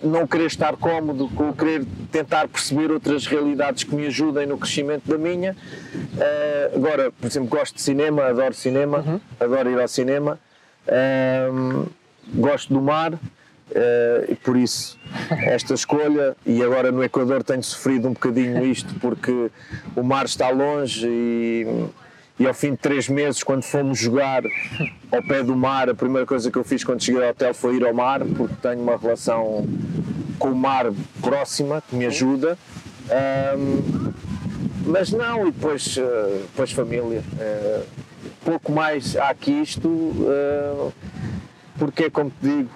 não 0.02 0.26
querer 0.26 0.46
estar 0.46 0.76
cómodo, 0.76 1.28
com 1.30 1.50
o 1.50 1.52
querer 1.54 1.84
tentar 2.10 2.48
perceber 2.48 2.90
outras 2.90 3.26
realidades 3.26 3.84
que 3.84 3.94
me 3.94 4.06
ajudem 4.06 4.46
no 4.46 4.58
crescimento 4.58 5.08
da 5.08 5.18
minha. 5.18 5.56
Uh, 5.94 6.76
agora, 6.76 7.10
por 7.10 7.26
exemplo, 7.26 7.48
gosto 7.48 7.74
de 7.74 7.82
cinema, 7.82 8.24
adoro 8.26 8.54
cinema, 8.54 8.98
uhum. 8.98 9.20
adoro 9.40 9.70
ir 9.70 9.80
ao 9.80 9.88
cinema, 9.88 10.38
uh, 10.86 11.88
gosto 12.34 12.72
do 12.72 12.80
mar, 12.80 13.18
Uh, 13.68 14.32
e 14.32 14.34
por 14.34 14.56
isso 14.56 14.98
esta 15.44 15.74
escolha 15.74 16.34
e 16.46 16.62
agora 16.62 16.90
no 16.90 17.04
Equador 17.04 17.42
tenho 17.42 17.62
sofrido 17.62 18.08
um 18.08 18.14
bocadinho 18.14 18.64
isto 18.64 18.94
porque 18.94 19.50
o 19.94 20.02
mar 20.02 20.24
está 20.24 20.48
longe 20.48 21.06
e, 21.06 21.66
e 22.38 22.46
ao 22.46 22.54
fim 22.54 22.72
de 22.72 22.76
três 22.76 23.08
meses 23.08 23.42
quando 23.42 23.62
fomos 23.62 23.98
jogar 23.98 24.42
ao 25.10 25.22
pé 25.22 25.42
do 25.42 25.56
mar 25.56 25.88
a 25.88 25.94
primeira 25.94 26.26
coisa 26.26 26.50
que 26.50 26.56
eu 26.56 26.64
fiz 26.64 26.84
quando 26.84 27.02
cheguei 27.02 27.22
ao 27.22 27.30
hotel 27.30 27.52
foi 27.52 27.76
ir 27.76 27.86
ao 27.86 27.92
mar 27.92 28.20
porque 28.36 28.54
tenho 28.62 28.80
uma 28.80 28.96
relação 28.96 29.66
com 30.38 30.50
o 30.50 30.54
mar 30.54 30.86
próxima 31.20 31.82
que 31.88 31.96
me 31.96 32.06
ajuda 32.06 32.56
um, 33.56 34.12
mas 34.86 35.10
não 35.10 35.48
e 35.48 35.50
depois, 35.50 35.96
uh, 35.96 36.00
depois 36.42 36.70
família 36.72 37.22
uh, 37.34 37.84
pouco 38.44 38.70
mais 38.72 39.16
há 39.16 39.34
que 39.34 39.50
isto 39.50 40.14
porque, 41.78 42.10
como 42.10 42.28
te 42.28 42.34
digo, 42.40 42.70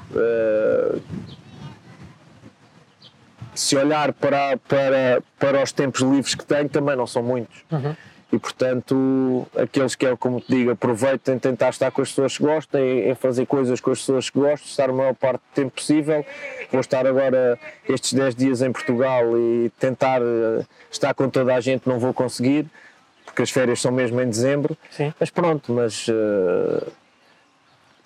se 3.55 3.77
olhar 3.77 4.13
para, 4.13 4.57
para, 4.57 5.23
para 5.39 5.63
os 5.63 5.73
tempos 5.73 6.01
livres 6.01 6.35
que 6.35 6.45
tenho, 6.45 6.69
também 6.69 6.97
não 6.97 7.07
são 7.07 7.23
muitos. 7.23 7.65
Uhum. 7.71 7.95
E, 8.33 8.39
portanto, 8.39 9.47
aqueles 9.55 9.95
que, 9.95 10.07
é 10.07 10.17
como 10.17 10.41
te 10.41 10.47
digo, 10.49 10.71
aproveitem 10.71 11.39
tentar 11.39 11.69
estar 11.69 11.91
com 11.91 12.01
as 12.01 12.09
pessoas 12.09 12.39
que 12.39 12.43
gostam, 12.43 12.81
em 12.81 13.15
fazer 13.15 13.45
coisas 13.45 13.79
com 13.79 13.91
as 13.91 13.99
pessoas 13.99 14.31
que 14.31 14.39
gostam, 14.39 14.67
estar 14.67 14.89
a 14.89 14.93
maior 14.93 15.15
parte 15.15 15.41
do 15.41 15.55
tempo 15.55 15.73
possível. 15.73 16.25
Vou 16.71 16.81
estar 16.81 17.07
agora 17.07 17.59
estes 17.87 18.15
10 18.15 18.35
dias 18.35 18.63
em 18.63 18.73
Portugal 18.73 19.37
e 19.37 19.71
tentar 19.79 20.23
eh, 20.23 20.65
estar 20.91 21.13
com 21.13 21.29
toda 21.29 21.55
a 21.55 21.61
gente, 21.61 21.87
não 21.87 21.99
vou 21.99 22.15
conseguir, 22.15 22.67
porque 23.27 23.43
as 23.43 23.51
férias 23.51 23.83
são 23.83 23.93
mesmo 23.93 24.19
em 24.19 24.29
dezembro. 24.31 24.79
Sim. 24.91 25.13
Mas 25.21 25.29
pronto, 25.29 25.71
mas 25.71 26.09
uh, 26.09 26.91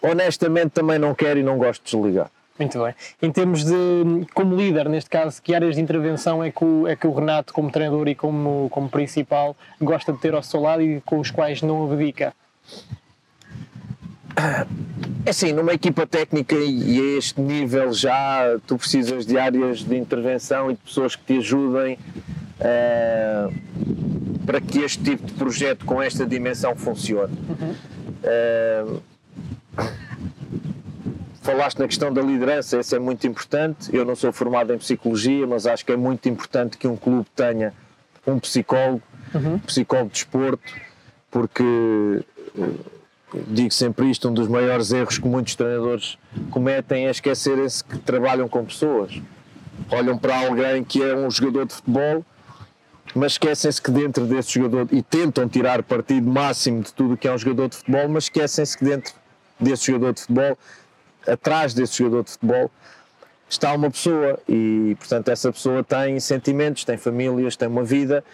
honestamente 0.02 0.71
também 0.71 0.99
não 0.99 1.14
quero 1.14 1.38
e 1.38 1.45
não 1.45 1.56
gosto 1.56 1.85
de 1.85 1.97
desligar. 1.97 2.30
Muito 2.58 2.82
bem. 2.82 2.94
Em 3.20 3.30
termos 3.30 3.64
de, 3.64 3.75
como 4.34 4.56
líder, 4.56 4.88
neste 4.88 5.10
caso, 5.10 5.42
que 5.42 5.54
áreas 5.54 5.75
de 5.75 5.80
intervenção 5.80 6.42
é 6.42 6.50
que 6.50 6.64
o, 6.64 6.86
é 6.86 6.96
que 6.96 7.06
o 7.06 7.12
Renato, 7.12 7.52
como 7.52 7.70
treinador 7.70 8.08
e 8.08 8.14
como, 8.14 8.68
como 8.70 8.88
principal, 8.88 9.54
gosta 9.80 10.12
de 10.12 10.18
ter 10.18 10.34
ao 10.34 10.42
seu 10.42 10.60
lado 10.60 10.82
e 10.82 11.00
com 11.02 11.20
os 11.20 11.30
quais 11.30 11.60
não 11.60 11.90
abdica? 11.90 12.32
É 15.25 15.30
assim, 15.30 15.52
numa 15.52 15.72
equipa 15.72 16.06
técnica 16.06 16.54
e 16.54 17.00
a 17.00 17.18
este 17.18 17.40
nível 17.40 17.92
já 17.92 18.58
tu 18.66 18.76
precisas 18.76 19.25
de 19.25 19.38
áreas 19.38 19.80
de 19.80 19.96
intervenção 19.96 20.70
e 20.70 20.75
de 20.75 20.80
pessoas 20.80 21.16
que 21.16 21.25
te 21.25 21.38
ajudem 21.38 21.98
uh, 22.60 23.52
para 24.44 24.60
que 24.60 24.80
este 24.80 25.02
tipo 25.02 25.26
de 25.26 25.32
projeto 25.32 25.84
com 25.86 26.02
esta 26.02 26.26
dimensão 26.26 26.76
funcione. 26.76 27.32
Uhum. 27.48 27.75
Uh, 28.98 29.02
Falaste 31.47 31.79
na 31.79 31.87
questão 31.87 32.12
da 32.12 32.21
liderança, 32.21 32.81
isso 32.81 32.97
é 32.97 32.99
muito 32.99 33.25
importante. 33.25 33.95
Eu 33.95 34.05
não 34.05 34.17
sou 34.17 34.33
formado 34.33 34.75
em 34.75 34.79
psicologia, 34.79 35.47
mas 35.47 35.65
acho 35.65 35.87
que 35.87 35.93
é 35.93 35.97
muito 35.97 36.29
importante 36.29 36.76
que 36.76 36.88
um 36.88 36.97
clube 36.97 37.25
tenha 37.37 37.73
um 38.26 38.41
psicólogo, 38.41 39.00
uhum. 39.33 39.57
psicólogo 39.61 40.09
de 40.09 40.15
desporto, 40.15 40.75
porque 41.31 41.62
eh, 42.59 42.71
digo 43.47 43.73
sempre 43.73 44.11
isto: 44.11 44.29
um 44.29 44.35
dos 44.35 44.49
maiores 44.49 44.91
erros 44.91 45.19
que 45.19 45.29
muitos 45.29 45.55
treinadores 45.55 46.19
cometem 46.50 47.07
é 47.07 47.11
esquecerem-se 47.12 47.85
que 47.85 47.97
trabalham 47.99 48.49
com 48.49 48.65
pessoas. 48.65 49.23
Olham 49.93 50.19
para 50.19 50.37
alguém 50.37 50.83
que 50.83 51.00
é 51.00 51.15
um 51.15 51.31
jogador 51.31 51.67
de 51.67 51.75
futebol, 51.75 52.25
mas 53.15 53.33
esquecem-se 53.33 53.81
que 53.81 53.93
dentro 53.93 54.26
desse 54.26 54.55
jogador 54.55 54.88
e 54.91 55.00
tentam 55.00 55.49
tirar 55.49 55.81
partido 55.85 56.29
máximo 56.29 56.83
de 56.83 56.93
tudo 56.93 57.17
que 57.17 57.29
é 57.29 57.33
um 57.33 57.38
jogador 57.38 57.69
de 57.69 57.76
futebol, 57.76 58.09
mas 58.09 58.25
esquecem-se 58.25 58.76
que 58.76 58.85
dentro 58.85 59.15
desse 59.61 59.87
jogador 59.87 60.12
de 60.12 60.23
futebol, 60.23 60.59
atrás 61.26 61.75
desse 61.75 61.99
jogador 61.99 62.25
de 62.25 62.30
futebol, 62.33 62.71
está 63.49 63.73
uma 63.75 63.90
pessoa 63.90 64.38
e, 64.49 64.97
portanto, 64.99 65.28
essa 65.28 65.52
pessoa 65.52 65.85
tem 65.85 66.18
sentimentos, 66.21 66.85
tem 66.85 66.97
famílias, 66.97 67.56
tem 67.56 67.68
uma 67.68 67.85
vida 67.85 68.25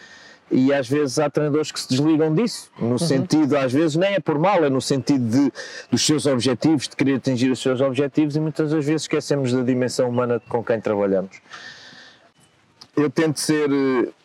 e 0.53 0.73
às 0.73 0.87
vezes 0.87 1.19
há 1.19 1.31
treinadores 1.31 1.73
que 1.73 1.81
se 1.81 1.89
desligam 1.89 2.35
disso, 2.35 2.71
no 2.79 2.91
uhum. 2.91 2.99
sentido, 2.99 3.57
às 3.57 3.73
vezes 3.73 3.97
nem 3.97 4.15
é 4.15 4.21
por 4.21 4.39
mal, 4.39 4.63
é 4.63 4.69
no 4.69 4.83
sentido 4.83 5.27
de, 5.27 5.53
dos 5.91 6.05
seus 6.05 6.27
objetivos, 6.27 6.87
de 6.87 6.95
querer 6.95 7.15
atingir 7.15 7.51
os 7.51 7.59
seus 7.59 7.81
objetivos 7.81 8.37
e 8.37 8.41
muitas 8.41 8.71
das 8.71 8.85
vezes 8.85 9.03
esquecemos 9.03 9.53
da 9.53 9.63
dimensão 9.63 10.11
humana 10.11 10.41
com 10.49 10.63
quem 10.63 10.79
trabalhamos. 10.79 11.41
Eu 12.95 13.09
tento 13.09 13.41
ser, 13.41 13.71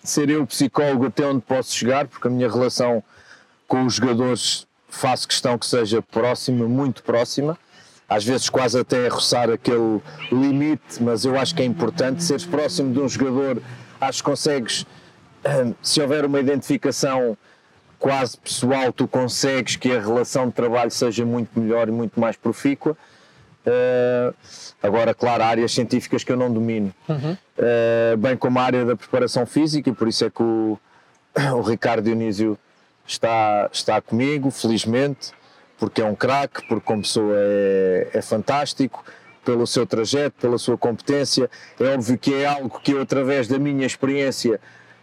ser 0.04 0.30
eu 0.30 0.46
psicólogo 0.46 1.06
até 1.06 1.26
onde 1.26 1.42
posso 1.42 1.74
chegar, 1.74 2.08
porque 2.08 2.28
a 2.28 2.32
minha 2.32 2.52
relação 2.52 3.02
com 3.66 3.86
os 3.86 3.94
jogadores 3.94 4.68
faço 4.90 5.28
questão 5.28 5.58
que 5.58 5.66
seja 5.66 6.02
próxima, 6.02 6.68
muito 6.68 7.04
próxima, 7.04 7.58
às 8.08 8.24
vezes 8.24 8.50
quase 8.50 8.80
até 8.80 9.08
roçar 9.08 9.50
aquele 9.50 10.02
limite, 10.32 11.02
mas 11.02 11.26
eu 11.26 11.38
acho 11.38 11.54
que 11.54 11.62
é 11.62 11.66
importante 11.66 12.24
seres 12.24 12.46
próximo 12.46 12.94
de 12.94 13.00
um 13.00 13.08
jogador, 13.08 13.62
acho 14.00 14.24
que 14.24 14.30
consegues, 14.30 14.86
se 15.82 16.02
houver 16.02 16.26
uma 16.26 16.40
identificação 16.40 17.38
quase 18.00 18.38
pessoal, 18.38 18.94
tu 18.94 19.08
consegues 19.08 19.76
que 19.76 19.92
a 19.92 20.00
relação 20.00 20.48
de 20.48 20.54
trabalho 20.54 20.92
seja 20.92 21.26
muito 21.26 21.60
melhor 21.60 21.90
e 21.90 21.92
muito 21.92 22.20
mais 22.20 22.36
profícua. 22.36 22.96
Uh, 23.66 24.34
agora, 24.82 25.14
claro, 25.14 25.44
há 25.44 25.48
áreas 25.48 25.74
científicas 25.74 26.24
que 26.24 26.32
eu 26.32 26.38
não 26.38 26.54
domino, 26.54 26.94
uhum. 27.10 27.34
uh, 27.34 28.18
bem 28.18 28.38
como 28.38 28.60
a 28.60 28.64
área 28.64 28.86
da 28.86 28.96
preparação 28.96 29.46
física, 29.46 29.90
e 29.90 29.94
por 29.94 30.08
isso 30.08 30.24
é 30.24 30.30
que 30.30 30.42
o, 30.42 30.80
o 31.58 31.62
Ricardo 31.62 32.06
Dionísio 32.06 32.58
está, 33.06 33.70
está 33.74 34.02
comigo, 34.02 34.52
felizmente, 34.52 35.32
porque 35.80 36.02
é 36.02 36.06
um 36.06 36.16
craque, 36.16 36.66
porque 36.68 36.86
como 36.86 37.02
pessoa 37.02 37.34
é, 37.36 38.10
é 38.14 38.22
fantástico, 38.22 39.04
pelo 39.48 39.66
seu 39.66 39.86
trajeto, 39.86 40.36
pela 40.42 40.58
sua 40.58 40.78
competência. 40.78 41.50
É 41.80 41.94
óbvio 41.94 42.18
que 42.18 42.34
é 42.34 42.46
algo 42.46 42.80
que 42.82 42.92
eu, 42.92 43.02
através 43.02 43.48
da 43.48 43.58
minha 43.58 43.86
experiência, 43.86 44.60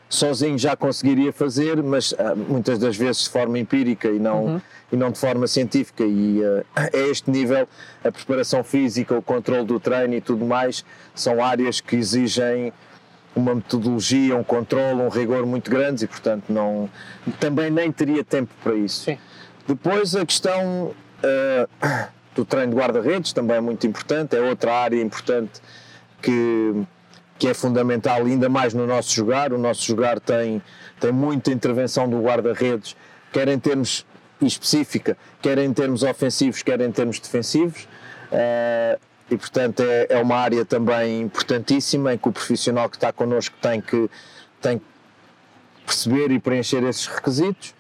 sozinho 0.07 0.59
já 0.59 0.77
conseguiria 0.77 1.33
fazer, 1.33 1.83
mas 1.83 2.15
ah, 2.19 2.35
muitas 2.35 2.79
das 2.79 2.95
vezes 2.95 3.23
de 3.23 3.31
forma 3.31 3.59
empírica 3.59 4.09
e 4.09 4.19
não, 4.19 4.45
uhum. 4.45 4.61
e 4.93 4.97
não 4.97 5.11
de 5.11 5.19
forma 5.19 5.47
científica. 5.47 6.05
E 6.05 6.41
uh, 6.43 6.65
a 6.77 6.91
este 6.93 7.31
nível, 7.31 7.67
a 8.05 8.13
preparação 8.13 8.63
física, 8.63 9.17
o 9.17 9.23
controle 9.23 9.65
do 9.65 9.81
treino 9.81 10.15
e 10.15 10.21
tudo 10.21 10.45
mais, 10.45 10.85
são 11.15 11.43
áreas 11.43 11.81
que 11.81 11.97
exigem 11.97 12.71
uma 13.35 13.55
metodologia, 13.55 14.37
um 14.37 14.45
controle, 14.45 15.01
um 15.01 15.09
rigor 15.09 15.45
muito 15.47 15.71
grandes 15.71 16.03
e, 16.03 16.07
portanto, 16.07 16.45
não, 16.51 16.89
também 17.41 17.71
nem 17.71 17.91
teria 17.91 18.23
tempo 18.23 18.53
para 18.63 18.75
isso. 18.75 19.07
Sim. 19.07 19.19
Depois, 19.67 20.15
a 20.15 20.25
questão 20.27 20.93
uh, 20.93 22.09
do 22.35 22.45
treino 22.45 22.73
de 22.73 22.79
guarda-redes 22.79 23.33
também 23.33 23.57
é 23.57 23.61
muito 23.61 23.87
importante, 23.87 24.37
é 24.37 24.41
outra 24.41 24.73
área 24.75 25.01
importante 25.01 25.61
que 26.21 26.87
que 27.39 27.49
é 27.49 27.55
fundamental, 27.55 28.25
ainda 28.25 28.49
mais 28.49 28.75
no 28.75 28.87
nosso 28.87 29.15
jogar. 29.15 29.53
O 29.53 29.59
nosso 29.59 29.83
jogar 29.83 30.21
tem, 30.21 30.63
tem 31.01 31.13
muita 31.13 31.51
intervenção 31.51 32.09
do 32.09 32.21
guarda-redes, 32.23 32.97
quer 33.33 33.49
em 33.49 33.59
termos 33.59 34.07
específica, 34.41 35.17
quer 35.41 35.59
em 35.59 35.73
termos 35.73 36.03
ofensivos, 36.03 36.63
quer 36.63 36.81
em 36.81 36.91
termos 36.91 37.19
defensivos. 37.19 37.89
Uh, 38.31 38.99
e 39.31 39.37
portanto 39.37 39.81
é, 39.81 40.07
é 40.11 40.23
uma 40.23 40.37
área 40.37 40.65
também 40.65 41.23
importantíssima 41.23 42.15
em 42.15 42.19
que 42.19 42.29
o 42.29 42.33
profissional 42.33 42.91
que 42.91 42.97
está 42.97 43.13
connosco 43.13 43.57
tem 43.61 43.81
que, 43.81 44.11
tem 44.61 44.79
que 44.79 44.85
perceber 45.87 46.31
e 46.31 46.39
preencher 46.39 46.83
esses 46.85 47.07
requisitos. 47.07 47.75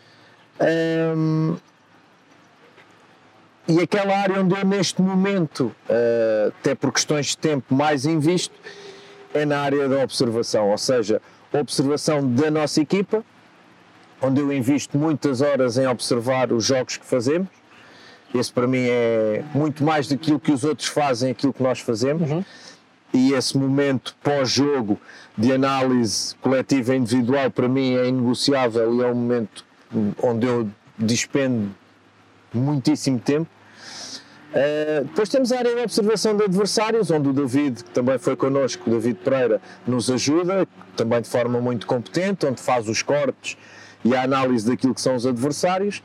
Um, 0.60 1.56
e 3.66 3.80
aquela 3.80 4.16
área 4.16 4.40
onde 4.40 4.54
eu 4.54 4.64
neste 4.64 5.00
momento, 5.00 5.74
uh, 5.88 6.48
até 6.48 6.74
por 6.74 6.92
questões 6.92 7.26
de 7.26 7.38
tempo, 7.38 7.74
mais 7.74 8.04
invisto, 8.04 8.54
é 9.32 9.44
na 9.44 9.60
área 9.60 9.88
da 9.88 10.02
observação, 10.02 10.70
ou 10.70 10.78
seja, 10.78 11.20
observação 11.52 12.26
da 12.34 12.50
nossa 12.50 12.80
equipa, 12.80 13.24
onde 14.20 14.40
eu 14.40 14.52
invisto 14.52 14.98
muitas 14.98 15.40
horas 15.40 15.78
em 15.78 15.86
observar 15.86 16.52
os 16.52 16.64
jogos 16.64 16.96
que 16.96 17.06
fazemos. 17.06 17.48
Esse 18.34 18.52
para 18.52 18.66
mim 18.66 18.86
é 18.88 19.44
muito 19.54 19.84
mais 19.84 20.08
daquilo 20.08 20.40
que 20.40 20.52
os 20.52 20.64
outros 20.64 20.88
fazem, 20.88 21.30
aquilo 21.30 21.52
que 21.52 21.62
nós 21.62 21.80
fazemos. 21.80 22.30
Uhum. 22.30 22.44
E 23.12 23.32
esse 23.32 23.56
momento 23.56 24.16
pós-jogo 24.22 25.00
de 25.38 25.52
análise 25.52 26.34
coletiva 26.36 26.94
e 26.94 26.98
individual 26.98 27.50
para 27.50 27.68
mim 27.68 27.94
é 27.94 28.08
inegociável 28.08 28.92
e 28.92 29.02
é 29.02 29.06
um 29.06 29.14
momento 29.14 29.64
onde 30.20 30.46
eu 30.46 30.68
despendo 30.98 31.70
muitíssimo 32.58 33.18
tempo. 33.18 33.48
Uh, 34.50 35.04
depois 35.04 35.28
temos 35.28 35.50
a 35.50 35.58
área 35.58 35.74
de 35.74 35.80
observação 35.80 36.36
de 36.36 36.44
adversários, 36.44 37.10
onde 37.10 37.28
o 37.28 37.32
David, 37.32 37.82
que 37.82 37.90
também 37.90 38.18
foi 38.18 38.36
connosco, 38.36 38.88
o 38.88 38.92
David 38.92 39.18
Pereira, 39.24 39.60
nos 39.84 40.08
ajuda, 40.08 40.66
também 40.96 41.20
de 41.20 41.28
forma 41.28 41.60
muito 41.60 41.86
competente, 41.86 42.46
onde 42.46 42.62
faz 42.62 42.88
os 42.88 43.02
cortes 43.02 43.56
e 44.04 44.14
a 44.14 44.22
análise 44.22 44.64
daquilo 44.68 44.94
que 44.94 45.00
são 45.00 45.16
os 45.16 45.26
adversários. 45.26 46.02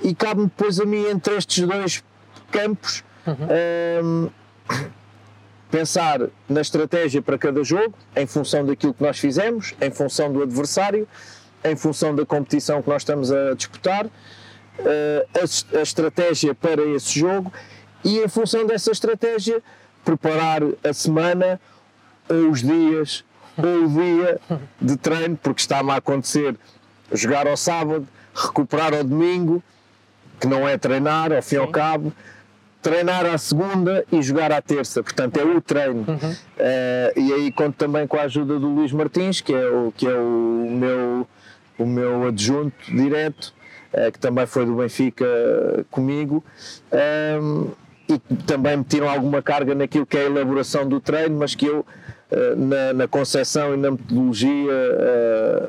E 0.00 0.14
cabe-me 0.14 0.46
depois 0.46 0.78
a 0.78 0.84
mim, 0.84 1.06
entre 1.08 1.34
estes 1.36 1.66
dois 1.66 2.04
campos, 2.52 3.02
uhum. 3.26 4.28
uh, 4.28 4.32
pensar 5.70 6.20
na 6.48 6.60
estratégia 6.60 7.20
para 7.20 7.36
cada 7.36 7.62
jogo, 7.64 7.94
em 8.16 8.26
função 8.26 8.64
daquilo 8.64 8.94
que 8.94 9.02
nós 9.02 9.18
fizemos, 9.18 9.74
em 9.80 9.90
função 9.90 10.32
do 10.32 10.42
adversário, 10.42 11.06
em 11.64 11.76
função 11.76 12.14
da 12.14 12.24
competição 12.24 12.80
que 12.80 12.88
nós 12.88 13.02
estamos 13.02 13.32
a 13.32 13.54
disputar, 13.54 14.06
a, 14.80 15.78
a 15.78 15.82
estratégia 15.82 16.54
para 16.54 16.82
esse 16.82 17.18
jogo 17.18 17.52
e 18.04 18.18
em 18.18 18.28
função 18.28 18.66
dessa 18.66 18.90
estratégia 18.90 19.62
preparar 20.04 20.62
a 20.84 20.92
semana 20.92 21.60
ou 22.28 22.50
os 22.50 22.62
dias 22.62 23.24
ou 23.56 23.84
o 23.84 23.88
dia 23.88 24.40
de 24.80 24.96
treino, 24.96 25.36
porque 25.36 25.60
está-me 25.60 25.90
a 25.90 25.96
acontecer 25.96 26.56
jogar 27.12 27.46
ao 27.46 27.56
sábado, 27.56 28.06
recuperar 28.34 28.94
ao 28.94 29.02
domingo, 29.02 29.62
que 30.38 30.46
não 30.46 30.68
é 30.68 30.78
treinar, 30.78 31.32
ao 31.32 31.42
fim 31.42 31.56
e 31.56 31.58
ao 31.58 31.68
cabo, 31.68 32.12
treinar 32.80 33.26
à 33.26 33.36
segunda 33.36 34.04
e 34.12 34.22
jogar 34.22 34.52
à 34.52 34.62
terça, 34.62 35.02
portanto 35.02 35.36
é 35.38 35.44
o 35.44 35.60
treino. 35.60 36.04
Uhum. 36.06 36.30
Uh, 36.30 37.20
e 37.20 37.32
aí 37.32 37.52
conto 37.52 37.76
também 37.76 38.06
com 38.06 38.16
a 38.16 38.22
ajuda 38.22 38.58
do 38.58 38.68
Luís 38.68 38.92
Martins, 38.92 39.40
que 39.40 39.52
é 39.52 39.68
o, 39.68 39.92
que 39.96 40.06
é 40.06 40.14
o, 40.14 40.68
meu, 40.70 41.28
o 41.78 41.86
meu 41.86 42.28
adjunto 42.28 42.76
direto, 42.86 43.52
que 44.12 44.18
também 44.18 44.46
foi 44.46 44.66
do 44.66 44.76
Benfica 44.76 45.26
comigo. 45.90 46.44
Um, 47.40 47.70
e 48.08 48.18
também 48.46 48.78
me 48.78 48.84
tiram 48.84 49.08
alguma 49.08 49.42
carga 49.42 49.74
naquilo 49.74 50.06
que 50.06 50.16
é 50.16 50.22
a 50.22 50.24
elaboração 50.24 50.88
do 50.88 50.98
treino, 50.98 51.38
mas 51.38 51.54
que 51.54 51.66
eu, 51.66 51.84
eh, 52.30 52.54
na, 52.56 52.92
na 52.94 53.08
concepção 53.08 53.74
e 53.74 53.76
na 53.76 53.90
metodologia, 53.90 54.72
eh, 54.72 55.68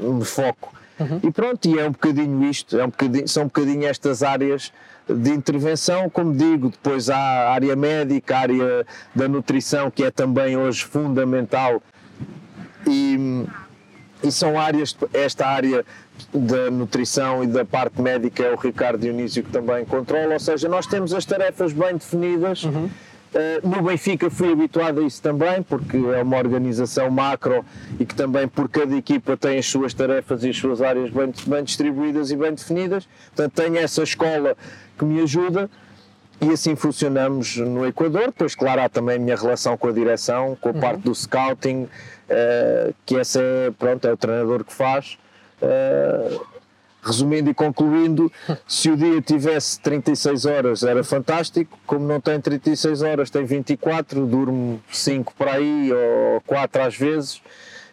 me 0.00 0.24
foco. 0.24 0.74
Uhum. 0.98 1.20
E 1.22 1.30
pronto, 1.30 1.68
e 1.68 1.78
é 1.78 1.86
um 1.86 1.92
bocadinho 1.92 2.44
isto, 2.44 2.78
é 2.78 2.84
um 2.84 2.88
bocadinho, 2.88 3.28
são 3.28 3.44
um 3.44 3.46
bocadinho 3.46 3.86
estas 3.86 4.24
áreas 4.24 4.72
de 5.08 5.30
intervenção, 5.30 6.10
como 6.10 6.34
digo, 6.34 6.68
depois 6.68 7.08
há 7.08 7.16
a 7.16 7.52
área 7.52 7.76
médica, 7.76 8.36
a 8.36 8.40
área 8.40 8.86
da 9.14 9.28
nutrição, 9.28 9.90
que 9.90 10.02
é 10.02 10.10
também 10.10 10.56
hoje 10.56 10.84
fundamental, 10.84 11.80
e, 12.86 13.44
e 14.22 14.30
são 14.30 14.58
áreas, 14.58 14.96
esta 15.12 15.46
área 15.46 15.84
da 16.32 16.70
nutrição 16.70 17.42
e 17.42 17.46
da 17.46 17.64
parte 17.64 18.00
médica 18.00 18.44
é 18.44 18.52
o 18.52 18.56
Ricardo 18.56 19.00
Dionísio 19.00 19.42
que 19.42 19.50
também 19.50 19.84
controla, 19.84 20.34
ou 20.34 20.40
seja, 20.40 20.68
nós 20.68 20.86
temos 20.86 21.12
as 21.12 21.24
tarefas 21.24 21.72
bem 21.72 21.94
definidas. 21.94 22.64
Uhum. 22.64 22.88
Uh, 23.32 23.66
no 23.66 23.82
Benfica 23.82 24.28
fui 24.28 24.52
habituado 24.52 25.00
a 25.00 25.04
isso 25.04 25.22
também, 25.22 25.62
porque 25.62 25.96
é 25.96 26.22
uma 26.22 26.36
organização 26.36 27.10
macro 27.10 27.64
e 27.98 28.04
que 28.04 28.14
também 28.14 28.46
por 28.46 28.68
cada 28.68 28.94
equipa 28.94 29.38
tem 29.38 29.58
as 29.58 29.66
suas 29.66 29.94
tarefas 29.94 30.44
e 30.44 30.50
as 30.50 30.56
suas 30.58 30.82
áreas 30.82 31.10
bem, 31.10 31.32
bem 31.46 31.64
distribuídas 31.64 32.30
e 32.30 32.36
bem 32.36 32.52
definidas. 32.52 33.08
Portanto, 33.34 33.54
tenho 33.54 33.78
essa 33.78 34.02
escola 34.02 34.54
que 34.98 35.04
me 35.06 35.22
ajuda 35.22 35.70
e 36.42 36.50
assim 36.50 36.74
funcionamos 36.74 37.56
no 37.56 37.86
Equador. 37.86 38.32
Pois, 38.36 38.54
claro, 38.54 38.82
há 38.82 38.88
também 38.88 39.16
a 39.16 39.18
minha 39.18 39.36
relação 39.36 39.76
com 39.76 39.88
a 39.88 39.92
direção, 39.92 40.56
com 40.60 40.70
a 40.70 40.72
uhum. 40.72 40.80
parte 40.80 41.00
do 41.02 41.14
scouting, 41.14 41.84
uh, 41.84 42.94
que 43.06 43.16
essa 43.16 43.40
é, 43.40 43.70
pronto, 43.70 44.06
é 44.06 44.12
o 44.12 44.16
treinador 44.16 44.64
que 44.64 44.72
faz. 44.72 45.16
Uh, 45.62 46.44
resumindo 47.02 47.50
e 47.50 47.54
concluindo, 47.54 48.30
se 48.66 48.90
o 48.90 48.96
dia 48.96 49.20
tivesse 49.20 49.80
36 49.80 50.44
horas 50.44 50.82
era 50.82 51.02
fantástico, 51.02 51.78
como 51.86 52.06
não 52.06 52.20
tem 52.20 52.40
36 52.40 53.02
horas, 53.02 53.30
tem 53.30 53.44
24, 53.44 54.26
durmo 54.26 54.80
5 54.90 55.34
para 55.36 55.54
aí 55.54 55.92
ou 55.92 56.40
4 56.42 56.82
às 56.82 56.96
vezes 56.96 57.42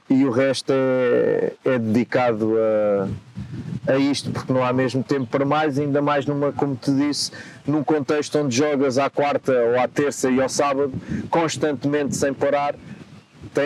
e 0.10 0.26
o 0.26 0.32
resto 0.32 0.74
é, 0.74 1.54
é 1.63 1.78
dedicado 1.78 2.56
a, 2.58 3.93
a 3.93 3.98
isto 3.98 4.32
porque 4.32 4.52
não 4.52 4.63
há 4.63 4.74
mesmo 4.74 5.04
tempo 5.04 5.28
para 5.28 5.45
mais, 5.45 5.78
ainda 5.78 6.02
mais 6.02 6.26
numa, 6.26 6.52
como 6.52 6.76
te 6.76 6.91
disse, 6.91 7.32
num 7.65 7.84
contexto 7.84 8.39
onde 8.39 8.56
jogas 8.56 8.98
à 8.98 9.10
quarta 9.10 9.52
ou 9.52 9.80
à 9.80 9.88
terça 9.88 10.30
e 10.30 10.41
ao 10.41 10.50
sábado, 10.50 10.91
constantemente 11.30 12.15
sem 12.15 12.34
parar 12.34 12.76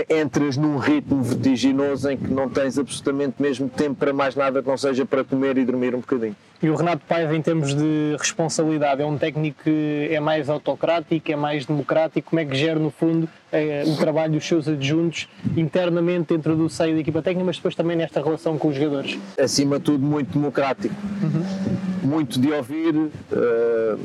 entras 0.09 0.57
num 0.57 0.77
ritmo 0.77 1.21
vertiginoso 1.21 2.09
em 2.09 2.17
que 2.17 2.31
não 2.31 2.49
tens 2.49 2.77
absolutamente 2.77 3.41
mesmo 3.41 3.69
tempo 3.69 3.95
para 3.95 4.13
mais 4.13 4.35
nada 4.35 4.61
que 4.61 4.67
não 4.67 4.77
seja 4.77 5.05
para 5.05 5.23
comer 5.23 5.57
e 5.57 5.65
dormir 5.65 5.93
um 5.95 5.99
bocadinho. 5.99 6.35
E 6.61 6.69
o 6.69 6.75
Renato 6.75 7.01
Paiva, 7.05 7.35
em 7.35 7.41
termos 7.41 7.75
de 7.75 8.15
responsabilidade, 8.17 9.01
é 9.01 9.05
um 9.05 9.17
técnico 9.17 9.63
que 9.65 10.07
é 10.09 10.19
mais 10.21 10.49
autocrático, 10.49 11.29
é 11.29 11.35
mais 11.35 11.65
democrático? 11.65 12.29
Como 12.29 12.39
é 12.39 12.45
que 12.45 12.55
gera, 12.55 12.79
no 12.79 12.89
fundo, 12.89 13.27
é, 13.51 13.83
o 13.85 13.97
trabalho 13.97 14.31
dos 14.31 14.45
seus 14.45 14.69
adjuntos 14.69 15.27
internamente 15.57 16.33
dentro 16.33 16.55
do 16.55 16.69
seio 16.69 16.93
da 16.93 17.01
equipa 17.01 17.21
técnica, 17.21 17.45
mas 17.45 17.57
depois 17.57 17.75
também 17.75 17.97
nesta 17.97 18.23
relação 18.23 18.57
com 18.57 18.69
os 18.69 18.75
jogadores? 18.75 19.19
Acima 19.37 19.77
de 19.77 19.83
tudo, 19.83 20.05
muito 20.05 20.31
democrático. 20.31 20.95
Uhum. 21.21 22.09
Muito 22.09 22.39
de 22.39 22.49
ouvir. 22.53 22.95
Uh, 22.95 23.99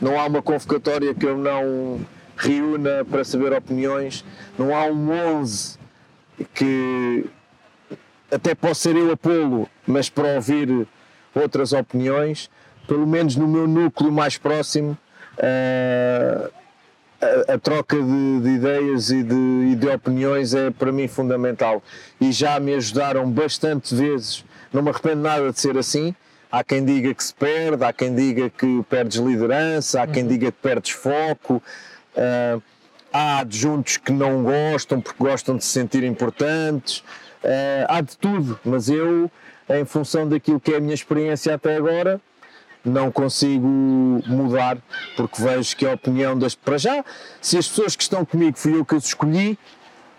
não 0.00 0.20
há 0.20 0.26
uma 0.26 0.40
convocatória 0.40 1.12
que 1.14 1.26
eu 1.26 1.36
não 1.36 1.98
reúna 2.36 3.04
para 3.04 3.24
saber 3.24 3.52
opiniões. 3.52 4.24
Não 4.58 4.74
há 4.74 4.84
um 4.86 5.10
11 5.40 5.78
que 6.54 7.26
até 8.30 8.54
possa 8.54 8.88
ser 8.88 8.96
eu 8.96 9.12
a 9.12 9.16
pô-lo, 9.16 9.68
mas 9.86 10.08
para 10.08 10.34
ouvir 10.34 10.86
outras 11.34 11.72
opiniões. 11.72 12.50
pelo 12.86 13.06
menos 13.06 13.34
no 13.34 13.48
meu 13.48 13.66
núcleo 13.66 14.12
mais 14.12 14.36
próximo, 14.36 14.96
uh, 15.38 16.50
a, 17.48 17.54
a, 17.54 17.58
troca 17.58 17.96
de, 17.96 18.40
de 18.40 18.48
ideias 18.50 19.10
e 19.10 19.22
de, 19.22 19.70
e 19.72 19.74
de, 19.74 19.88
opiniões 19.88 20.52
é 20.52 20.70
para 20.70 20.92
mim 20.92 21.08
fundamental. 21.08 21.82
E 22.20 22.30
já 22.30 22.60
me 22.60 22.74
ajudaram 22.74 23.30
bastante 23.30 23.94
vezes, 23.94 24.44
não 24.72 24.82
me 24.82 24.90
arrependo 24.90 25.22
nada 25.22 25.50
de 25.50 25.58
ser 25.58 25.78
assim. 25.78 26.14
Há 26.52 26.62
quem 26.62 26.84
diga 26.84 27.12
que 27.12 27.24
se 27.24 27.34
perde, 27.34 27.82
há 27.84 27.92
quem 27.92 28.14
diga 28.14 28.48
que 28.48 28.84
perdes 28.88 29.18
liderança, 29.18 30.02
há 30.02 30.06
quem 30.06 30.22
uhum. 30.22 30.28
diga 30.28 30.52
que 30.52 30.58
perdes 30.62 30.90
foco. 30.90 31.62
Uh, 32.16 32.62
há 33.12 33.38
adjuntos 33.40 33.96
que 33.96 34.12
não 34.12 34.42
gostam 34.42 35.00
porque 35.00 35.22
gostam 35.22 35.56
de 35.56 35.64
se 35.64 35.70
sentir 35.70 36.02
importantes. 36.02 36.98
Uh, 36.98 37.86
há 37.88 38.00
de 38.00 38.16
tudo, 38.16 38.58
mas 38.64 38.88
eu, 38.88 39.30
em 39.68 39.84
função 39.84 40.28
daquilo 40.28 40.58
que 40.58 40.72
é 40.72 40.76
a 40.76 40.80
minha 40.80 40.94
experiência 40.94 41.54
até 41.54 41.76
agora, 41.76 42.20
não 42.84 43.10
consigo 43.10 43.66
mudar 43.66 44.76
porque 45.16 45.42
vejo 45.42 45.76
que 45.76 45.86
a 45.86 45.92
opinião 45.94 46.38
das. 46.38 46.54
Para 46.54 46.76
já, 46.76 47.04
se 47.40 47.56
as 47.56 47.68
pessoas 47.68 47.96
que 47.96 48.02
estão 48.02 48.24
comigo 48.24 48.58
fui 48.58 48.76
eu 48.76 48.84
que 48.84 48.94
as 48.94 49.06
escolhi, 49.06 49.58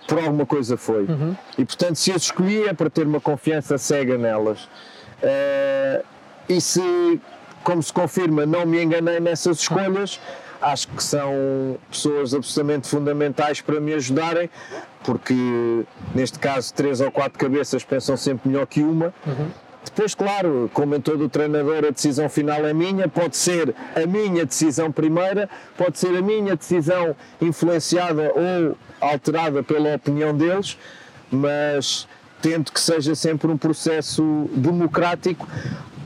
por 0.08 0.20
alguma 0.20 0.46
coisa 0.46 0.78
foi. 0.78 1.04
Uhum. 1.04 1.36
E 1.58 1.66
portanto, 1.66 1.96
se 1.96 2.12
as 2.12 2.24
escolhi 2.24 2.68
é 2.68 2.74
para 2.74 2.90
ter 2.90 3.06
uma 3.06 3.20
confiança 3.20 3.78
cega 3.78 4.18
nelas. 4.18 4.64
Uh, 5.22 6.04
e 6.48 6.62
se, 6.62 7.20
como 7.64 7.82
se 7.82 7.92
confirma, 7.92 8.46
não 8.46 8.66
me 8.66 8.82
enganei 8.82 9.20
nessas 9.20 9.60
escolhas, 9.60 10.20
acho 10.66 10.88
que 10.88 11.04
são 11.04 11.78
pessoas 11.90 12.34
absolutamente 12.34 12.88
fundamentais 12.88 13.62
para 13.62 13.80
me 13.80 13.94
ajudarem, 13.94 14.50
porque 15.04 15.84
neste 16.14 16.40
caso 16.40 16.74
três 16.74 17.00
ou 17.02 17.12
quatro 17.12 17.38
cabeças 17.38 17.84
pensam 17.84 18.18
sempre 18.18 18.50
melhor 18.50 18.66
que 18.66 18.82
uma. 18.82 19.14
Uhum. 19.26 19.48
Depois, 19.86 20.16
claro, 20.16 20.70
como 20.74 20.96
em 20.96 21.00
todo 21.00 21.26
o 21.26 21.30
treinador, 21.30 21.86
a 21.86 21.92
decisão 21.92 22.28
final 22.28 22.66
é 22.66 22.74
minha, 22.74 23.08
pode 23.08 23.38
ser 23.38 23.76
a 23.96 24.08
minha 24.08 24.44
decisão 24.44 24.92
primeira, 24.92 25.48
pode 25.78 26.00
ser 26.00 26.18
a 26.18 26.22
minha 26.24 26.56
decisão 26.56 27.16
influenciada 27.40 28.32
ou 28.34 28.76
alterada 29.00 29.62
pela 29.62 29.94
opinião 29.94 30.36
deles, 30.36 30.76
mas 31.32 32.08
tento 32.42 32.74
que 32.74 32.82
seja 32.82 33.14
sempre 33.14 33.52
um 33.52 33.58
processo 33.58 34.50
democrático, 34.56 35.48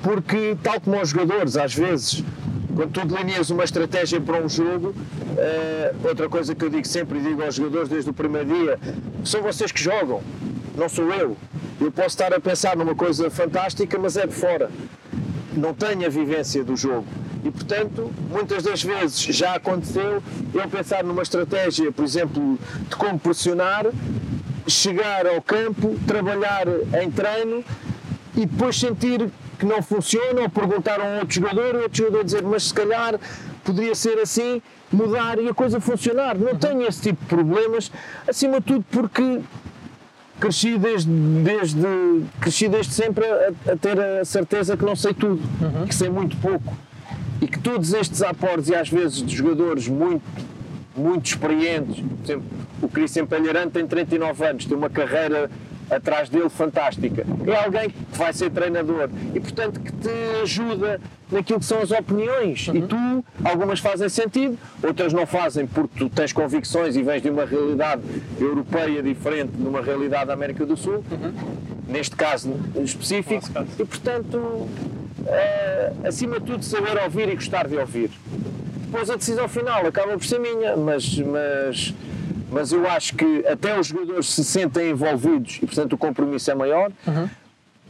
porque, 0.03 0.57
tal 0.61 0.79
como 0.81 1.01
os 1.01 1.09
jogadores, 1.09 1.55
às 1.55 1.73
vezes, 1.73 2.23
quando 2.79 2.93
tu 2.93 3.05
delineas 3.05 3.49
uma 3.49 3.65
estratégia 3.65 4.21
para 4.21 4.41
um 4.41 4.47
jogo, 4.47 4.91
uh, 4.91 6.07
outra 6.07 6.29
coisa 6.29 6.55
que 6.55 6.63
eu 6.63 6.69
digo 6.69 6.87
sempre 6.87 7.19
e 7.19 7.21
digo 7.21 7.43
aos 7.43 7.55
jogadores 7.55 7.89
desde 7.89 8.09
o 8.09 8.13
primeiro 8.13 8.47
dia, 8.47 8.79
são 9.25 9.41
vocês 9.41 9.69
que 9.69 9.83
jogam, 9.83 10.23
não 10.77 10.87
sou 10.87 11.11
eu. 11.11 11.35
Eu 11.81 11.91
posso 11.91 12.07
estar 12.07 12.33
a 12.33 12.39
pensar 12.39 12.77
numa 12.77 12.95
coisa 12.95 13.29
fantástica, 13.29 13.99
mas 13.99 14.15
é 14.15 14.25
de 14.25 14.33
fora. 14.33 14.71
Não 15.51 15.73
tenho 15.73 16.05
a 16.05 16.09
vivência 16.09 16.63
do 16.63 16.77
jogo. 16.77 17.05
E, 17.43 17.51
portanto, 17.51 18.13
muitas 18.29 18.63
das 18.63 18.81
vezes 18.81 19.23
já 19.23 19.55
aconteceu 19.55 20.23
eu 20.53 20.69
pensar 20.69 21.03
numa 21.03 21.21
estratégia, 21.21 21.91
por 21.91 22.05
exemplo, 22.05 22.57
de 22.89 22.95
como 22.95 23.19
pressionar, 23.19 23.87
chegar 24.65 25.27
ao 25.27 25.41
campo, 25.41 25.99
trabalhar 26.07 26.65
em 27.03 27.11
treino 27.11 27.61
e 28.37 28.45
depois 28.45 28.79
sentir 28.79 29.29
que 29.59 29.65
não 29.65 29.81
funciona, 29.83 30.41
ou 30.41 30.49
perguntar 30.49 31.01
a 31.01 31.03
um 31.03 31.19
outro 31.19 31.35
jogador, 31.35 31.75
o 31.75 31.81
outro 31.81 31.97
jogador 31.97 32.23
dizer, 32.23 32.41
mas 32.43 32.63
se 32.63 32.73
calhar 32.73 33.19
poderia 33.63 33.93
ser 33.93 34.17
assim, 34.19 34.61
mudar 34.91 35.37
e 35.37 35.49
a 35.49 35.53
coisa 35.53 35.81
funcionar. 35.81 36.37
Não 36.37 36.53
uhum. 36.53 36.57
tenho 36.57 36.87
esse 36.87 37.01
tipo 37.01 37.21
de 37.21 37.27
problemas, 37.27 37.91
acima 38.25 38.59
de 38.61 38.65
tudo 38.65 38.85
porque 38.89 39.41
cresci 40.39 40.77
desde, 40.77 41.11
desde, 41.11 41.81
cresci 42.39 42.69
desde 42.69 42.93
sempre 42.93 43.25
a, 43.25 43.73
a 43.73 43.75
ter 43.75 43.99
a 43.99 44.23
certeza 44.23 44.77
que 44.77 44.85
não 44.85 44.95
sei 44.95 45.13
tudo, 45.13 45.41
uhum. 45.61 45.85
que 45.85 45.93
sei 45.93 46.09
muito 46.09 46.37
pouco. 46.37 46.75
E 47.41 47.47
que 47.47 47.59
todos 47.59 47.93
estes 47.93 48.21
aportes, 48.21 48.69
e 48.69 48.75
às 48.75 48.89
vezes 48.89 49.21
de 49.21 49.35
jogadores 49.35 49.87
muito, 49.89 50.23
muito 50.95 51.25
experientes, 51.25 52.01
por 52.01 52.23
exemplo, 52.23 52.45
o 52.81 52.87
Cristian 52.87 53.25
Palheirante 53.25 53.71
tem 53.71 53.85
39 53.85 54.45
anos, 54.45 54.65
tem 54.65 54.77
uma 54.77 54.89
carreira 54.89 55.49
atrás 55.89 56.30
dele 56.30 56.49
fantástica. 56.49 57.25
É 57.47 57.56
alguém 57.56 57.89
que 57.89 58.17
vai 58.17 58.34
ser 58.34 58.49
treinador 58.49 59.10
e, 59.34 59.39
portanto, 59.39 59.80
que 59.80 59.91
te 59.91 60.10
ajuda 60.41 60.99
naquilo 61.32 61.60
que 61.60 61.65
são 61.65 61.80
as 61.82 61.91
opiniões. 61.91 62.67
Uhum. 62.67 62.75
E 62.75 62.82
tu, 62.84 63.25
algumas 63.43 63.80
fazem 63.80 64.10
sentido, 64.10 64.58
outras 64.84 65.13
não 65.13 65.25
fazem 65.25 65.67
porque 65.67 65.97
tu 65.97 66.10
tens 66.10 66.34
convicções 66.34 66.95
e 66.95 67.04
vens 67.04 67.21
de 67.21 67.30
uma 67.30 67.45
realidade 67.45 68.02
europeia 68.39 69.02
diferente 69.02 69.52
de 69.52 69.67
uma 69.67 69.82
realidade 69.82 70.28
da 70.28 70.34
América 70.34 70.65
do 70.65 70.75
Sul, 70.78 71.04
uhum. 71.12 71.34
neste 71.88 72.15
caso 72.15 72.54
específico, 72.84 73.47
e, 73.78 73.86
portanto, 73.86 74.67
é, 75.28 75.91
acima 76.06 76.39
de 76.39 76.45
tudo, 76.45 76.63
saber 76.63 76.97
ouvir 77.04 77.30
e 77.30 77.36
gostar 77.36 77.67
de 77.67 77.78
ouvir. 77.78 78.10
Depois 78.86 79.10
a 79.10 79.15
decisão 79.15 79.47
final 79.47 79.86
acaba 79.86 80.13
por 80.13 80.25
ser 80.25 80.39
minha, 80.39 80.75
mas, 80.75 81.15
mas 81.19 81.93
mas 82.51 82.71
eu 82.71 82.89
acho 82.89 83.15
que 83.15 83.45
até 83.47 83.79
os 83.79 83.88
jogadores 83.88 84.27
se 84.27 84.43
sentem 84.43 84.91
envolvidos 84.91 85.59
e, 85.62 85.65
portanto, 85.65 85.93
o 85.93 85.97
compromisso 85.97 86.49
é 86.49 86.55
maior. 86.55 86.91
Uhum. 87.05 87.29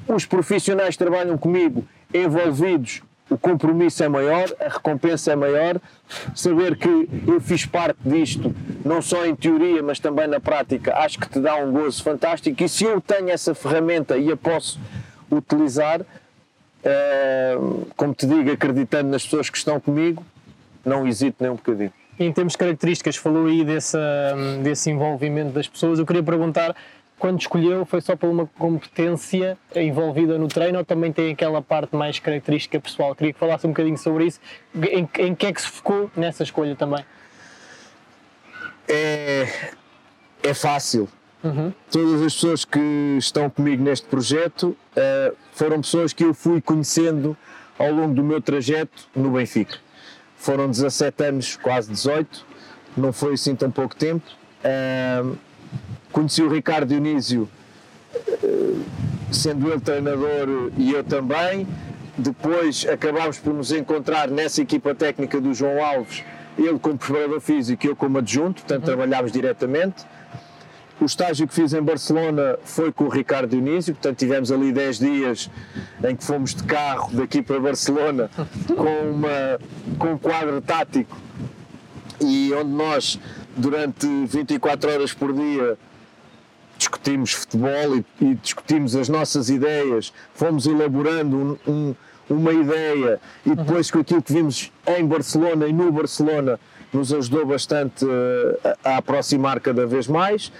Os 0.07 0.25
profissionais 0.25 0.95
que 0.95 1.03
trabalham 1.03 1.37
comigo 1.37 1.85
envolvidos, 2.13 3.01
o 3.29 3.37
compromisso 3.37 4.03
é 4.03 4.09
maior, 4.09 4.51
a 4.59 4.69
recompensa 4.69 5.31
é 5.31 5.35
maior. 5.35 5.79
Saber 6.35 6.75
que 6.75 7.09
eu 7.27 7.39
fiz 7.39 7.65
parte 7.65 7.99
disto, 8.03 8.53
não 8.83 9.01
só 9.01 9.25
em 9.25 9.35
teoria, 9.35 9.81
mas 9.83 9.99
também 9.99 10.27
na 10.27 10.39
prática, 10.39 10.95
acho 10.97 11.19
que 11.19 11.29
te 11.29 11.39
dá 11.39 11.55
um 11.55 11.71
gozo 11.71 12.03
fantástico. 12.03 12.63
E 12.63 12.67
se 12.67 12.83
eu 12.83 12.99
tenho 12.99 13.29
essa 13.29 13.53
ferramenta 13.53 14.17
e 14.17 14.31
a 14.31 14.37
posso 14.37 14.79
utilizar, 15.31 16.01
é, 16.83 17.55
como 17.95 18.13
te 18.13 18.25
digo, 18.25 18.51
acreditando 18.51 19.09
nas 19.09 19.23
pessoas 19.23 19.49
que 19.49 19.57
estão 19.57 19.79
comigo, 19.79 20.25
não 20.83 21.07
hesito 21.07 21.37
nem 21.39 21.51
um 21.51 21.55
bocadinho 21.55 21.93
em 22.19 22.31
termos 22.33 22.53
de 22.53 22.57
características, 22.57 23.15
falou 23.15 23.47
aí 23.47 23.63
desse, 23.63 23.97
desse 24.61 24.91
envolvimento 24.91 25.51
das 25.51 25.67
pessoas. 25.67 25.99
Eu 25.99 26.05
queria 26.05 26.21
perguntar, 26.21 26.75
quando 27.17 27.39
escolheu, 27.39 27.85
foi 27.85 28.01
só 28.01 28.15
por 28.15 28.27
uma 28.27 28.45
competência 28.57 29.57
envolvida 29.73 30.37
no 30.37 30.47
treino 30.49 30.79
ou 30.79 30.85
também 30.85 31.13
tem 31.13 31.31
aquela 31.31 31.61
parte 31.61 31.95
mais 31.95 32.19
característica 32.19 32.79
pessoal? 32.79 33.15
Queria 33.15 33.31
que 33.31 33.39
falasse 33.39 33.65
um 33.65 33.69
bocadinho 33.69 33.97
sobre 33.97 34.25
isso. 34.25 34.39
Em, 34.75 35.07
em 35.19 35.33
que 35.33 35.45
é 35.45 35.53
que 35.53 35.61
se 35.61 35.67
focou 35.69 36.11
nessa 36.15 36.43
escolha 36.43 36.75
também? 36.75 37.05
É, 38.87 39.47
é 40.43 40.53
fácil. 40.53 41.07
Uhum. 41.41 41.71
Todas 41.89 42.21
as 42.21 42.33
pessoas 42.33 42.65
que 42.65 43.15
estão 43.17 43.49
comigo 43.49 43.81
neste 43.81 44.05
projeto 44.07 44.75
uh, 44.97 45.35
foram 45.53 45.79
pessoas 45.79 46.11
que 46.11 46.25
eu 46.25 46.33
fui 46.33 46.59
conhecendo 46.59 47.37
ao 47.77 47.93
longo 47.93 48.13
do 48.13 48.21
meu 48.21 48.41
trajeto 48.41 49.07
no 49.15 49.31
Benfica 49.31 49.77
foram 50.39 50.69
17 50.69 51.23
anos, 51.23 51.57
quase 51.57 51.91
18, 51.91 52.45
não 52.95 53.11
foi 53.11 53.33
assim 53.33 53.55
tão 53.55 53.69
pouco 53.69 53.95
tempo. 53.95 54.25
Uh, 54.63 55.37
conheci 56.11 56.41
o 56.41 56.49
Ricardo 56.49 56.87
Dionísio, 56.87 57.47
uh, 58.15 58.85
sendo 59.31 59.69
ele 59.69 59.81
treinador 59.81 60.71
e 60.77 60.93
eu 60.93 61.03
também. 61.03 61.67
Depois 62.17 62.85
acabámos 62.89 63.37
por 63.37 63.53
nos 63.53 63.71
encontrar 63.71 64.29
nessa 64.29 64.61
equipa 64.61 64.95
técnica 64.95 65.39
do 65.39 65.53
João 65.53 65.83
Alves, 65.83 66.23
ele 66.57 66.79
como 66.79 66.97
preparador 66.97 67.39
físico 67.39 67.85
e 67.85 67.89
eu 67.89 67.95
como 67.95 68.17
adjunto, 68.17 68.61
portanto 68.61 68.79
uhum. 68.79 68.85
trabalhámos 68.85 69.31
diretamente. 69.31 70.05
O 70.99 71.05
estágio 71.05 71.47
que 71.47 71.53
fiz 71.53 71.73
em 71.73 71.81
Barcelona 71.81 72.59
foi 72.63 72.91
com 72.91 73.05
o 73.05 73.09
Ricardo 73.09 73.49
Dionísio, 73.49 73.93
portanto 73.93 74.17
tivemos 74.17 74.51
ali 74.51 74.71
10 74.71 74.99
dias 74.99 75.49
em 76.03 76.13
que 76.13 76.23
fomos 76.23 76.53
de 76.53 76.63
carro 76.63 77.09
daqui 77.13 77.41
para 77.41 77.57
Barcelona 77.57 78.29
com, 78.67 79.09
uma, 79.11 79.59
com 79.97 80.13
um 80.13 80.17
quadro 80.17 80.59
tático 80.59 81.15
e 82.19 82.51
onde 82.53 82.69
nós, 82.69 83.17
durante 83.55 84.05
24 84.25 84.91
horas 84.91 85.13
por 85.13 85.31
dia, 85.31 85.77
discutimos 86.77 87.31
futebol 87.31 87.95
e, 87.95 88.05
e 88.19 88.35
discutimos 88.35 88.93
as 88.95 89.07
nossas 89.07 89.49
ideias, 89.49 90.13
fomos 90.33 90.65
elaborando 90.65 91.59
um, 91.65 91.71
um, 91.71 91.95
uma 92.29 92.51
ideia 92.51 93.21
e 93.45 93.55
depois 93.55 93.89
com 93.89 93.99
aquilo 93.99 94.21
que 94.21 94.33
vimos 94.33 94.71
em 94.85 95.05
Barcelona 95.05 95.65
e 95.65 95.71
no 95.71 95.91
Barcelona 95.93 96.59
nos 96.91 97.13
ajudou 97.13 97.45
bastante 97.45 98.03
uh, 98.03 98.09
a 98.83 98.97
aproximar 98.97 99.59
cada 99.59 99.85
vez 99.85 100.07
mais 100.07 100.51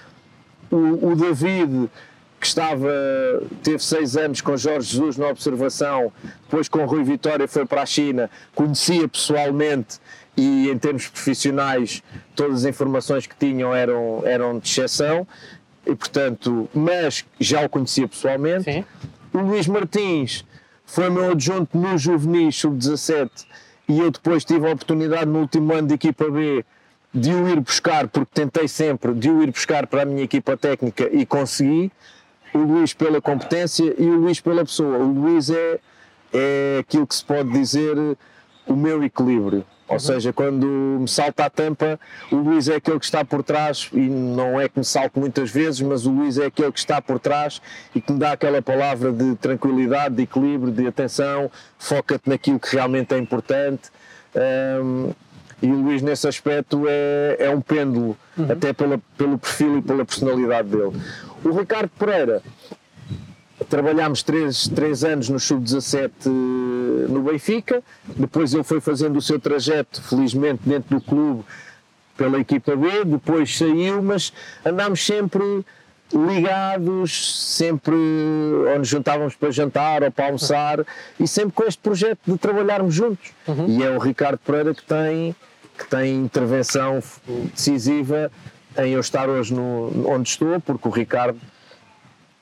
o, 0.71 1.12
o 1.12 1.15
David 1.15 1.89
que 2.39 2.47
estava, 2.47 2.89
teve 3.62 3.84
seis 3.84 4.15
anos 4.15 4.39
com 4.39 4.55
Jorge 4.55 4.93
Jesus 4.93 5.17
na 5.17 5.27
observação, 5.27 6.12
depois 6.43 6.69
com 6.69 6.86
Rui 6.86 7.03
Vitória 7.03 7.47
foi 7.47 7.65
para 7.65 7.82
a 7.82 7.86
China, 7.86 8.29
conhecia 8.55 9.08
pessoalmente 9.10 9.99
e 10.38 10.69
em 10.69 10.77
termos 10.77 11.08
profissionais 11.08 12.01
todas 12.36 12.60
as 12.60 12.65
informações 12.65 13.27
que 13.27 13.36
tinham 13.36 13.75
eram, 13.75 14.21
eram 14.25 14.58
de 14.58 14.69
exceção, 14.69 15.27
e 15.86 15.93
portanto, 15.93 16.69
mas 16.73 17.25
já 17.39 17.65
o 17.65 17.69
conhecia 17.69 18.08
pessoalmente. 18.08 18.63
Sim. 18.63 18.86
O 19.34 19.39
Luís 19.39 19.67
Martins 19.67 20.45
foi 20.86 21.10
meu 21.10 21.32
adjunto 21.32 21.77
no 21.77 21.97
Juvenis 21.97 22.55
Sub-17 22.55 23.29
e 23.88 23.99
eu 23.99 24.12
depois 24.12 24.45
tive 24.45 24.67
a 24.67 24.71
oportunidade 24.71 25.25
no 25.25 25.39
último 25.39 25.73
ano 25.73 25.89
de 25.89 25.95
equipa 25.95 26.29
B 26.29 26.63
de 27.13 27.33
o 27.33 27.47
ir 27.47 27.59
buscar, 27.59 28.07
porque 28.07 28.31
tentei 28.33 28.67
sempre 28.67 29.13
de 29.13 29.29
o 29.29 29.41
ir 29.41 29.51
buscar 29.51 29.87
para 29.87 30.03
a 30.03 30.05
minha 30.05 30.23
equipa 30.23 30.55
técnica 30.55 31.09
e 31.11 31.25
consegui. 31.25 31.91
O 32.53 32.57
Luís 32.57 32.95
pela 32.95 33.21
competência 33.21 33.93
e 33.97 34.05
o 34.05 34.21
Luís 34.21 34.39
pela 34.39 34.65
pessoa. 34.65 34.97
O 34.97 35.13
Luís 35.13 35.51
é 35.51 35.79
é 36.33 36.79
aquilo 36.79 37.07
que 37.07 37.15
se 37.15 37.25
pode 37.25 37.51
dizer 37.51 37.95
o 38.67 38.75
meu 38.75 39.03
equilíbrio. 39.03 39.65
Ou 39.87 39.95
uhum. 39.95 39.99
seja, 39.99 40.31
quando 40.31 40.67
me 40.67 41.07
salta 41.07 41.45
a 41.45 41.49
tampa, 41.49 41.99
o 42.31 42.35
Luís 42.35 42.69
é 42.69 42.75
aquele 42.75 42.99
que 42.99 43.05
está 43.05 43.25
por 43.25 43.41
trás, 43.41 43.89
e 43.91 44.01
não 44.01 44.61
é 44.61 44.69
que 44.69 44.77
me 44.77 44.85
salte 44.85 45.17
muitas 45.17 45.49
vezes, 45.49 45.81
mas 45.81 46.05
o 46.05 46.11
Luís 46.11 46.37
é 46.37 46.45
aquele 46.45 46.71
que 46.71 46.77
está 46.77 47.01
por 47.01 47.19
trás 47.19 47.59
e 47.95 47.99
que 47.99 48.11
me 48.11 48.19
dá 48.19 48.33
aquela 48.33 48.61
palavra 48.61 49.11
de 49.11 49.35
tranquilidade, 49.37 50.13
de 50.13 50.23
equilíbrio, 50.23 50.71
de 50.71 50.85
atenção, 50.85 51.49
foca-te 51.79 52.29
naquilo 52.29 52.59
que 52.59 52.75
realmente 52.75 53.15
é 53.15 53.17
importante. 53.17 53.89
Um, 54.35 55.11
e 55.61 55.67
o 55.67 55.81
Luís, 55.81 56.01
nesse 56.01 56.27
aspecto, 56.27 56.83
é, 56.87 57.37
é 57.39 57.49
um 57.49 57.61
pêndulo, 57.61 58.17
uhum. 58.37 58.51
até 58.51 58.71
pela, 58.71 58.99
pelo 59.17 59.37
perfil 59.37 59.79
e 59.79 59.81
pela 59.81 60.05
personalidade 60.05 60.69
dele. 60.69 60.93
O 61.43 61.51
Ricardo 61.51 61.89
Pereira 61.97 62.41
trabalhámos 63.69 64.23
três, 64.23 64.67
três 64.69 65.03
anos 65.03 65.29
no 65.29 65.39
Sub-17 65.39 66.11
eh, 66.25 66.29
no 67.09 67.21
Benfica, 67.23 67.83
depois 68.15 68.53
ele 68.53 68.63
foi 68.63 68.79
fazendo 68.79 69.17
o 69.17 69.21
seu 69.21 69.39
trajeto, 69.39 70.01
felizmente, 70.01 70.61
dentro 70.65 70.97
do 70.97 71.03
clube 71.03 71.43
pela 72.17 72.39
equipa 72.39 72.75
B, 72.75 73.05
depois 73.05 73.57
saiu, 73.57 74.01
mas 74.01 74.33
andámos 74.65 75.05
sempre 75.05 75.65
ligados, 76.11 77.53
sempre 77.55 77.95
ou 77.95 78.79
nos 78.79 78.87
juntávamos 78.87 79.35
para 79.35 79.51
jantar 79.51 80.03
ou 80.03 80.11
para 80.11 80.25
almoçar 80.25 80.83
e 81.19 81.27
sempre 81.27 81.51
com 81.53 81.63
este 81.63 81.79
projeto 81.79 82.19
de 82.25 82.37
trabalharmos 82.37 82.93
juntos. 82.93 83.31
Uhum. 83.47 83.67
E 83.69 83.83
é 83.83 83.91
o 83.91 83.99
Ricardo 83.99 84.39
Pereira 84.39 84.73
que 84.73 84.83
tem, 84.83 85.35
que 85.79 85.87
tem 85.87 86.15
intervenção 86.15 87.01
decisiva 87.53 88.31
em 88.77 88.91
eu 88.91 88.99
estar 88.99 89.29
hoje 89.29 89.53
no, 89.53 90.09
onde 90.09 90.29
estou, 90.29 90.59
porque 90.59 90.87
o 90.87 90.91
Ricardo 90.91 91.39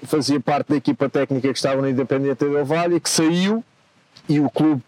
fazia 0.04 0.39
parte 0.39 0.69
da 0.69 0.76
equipa 0.76 1.08
técnica 1.10 1.47
que 1.47 1.58
estava 1.58 1.82
no 1.82 1.89
Independente 1.89 2.45
Del 2.45 2.65
Valle, 2.65 3.00
que 3.00 3.10
saiu 3.10 3.63
e 4.28 4.39
o 4.39 4.50
clube 4.50 4.82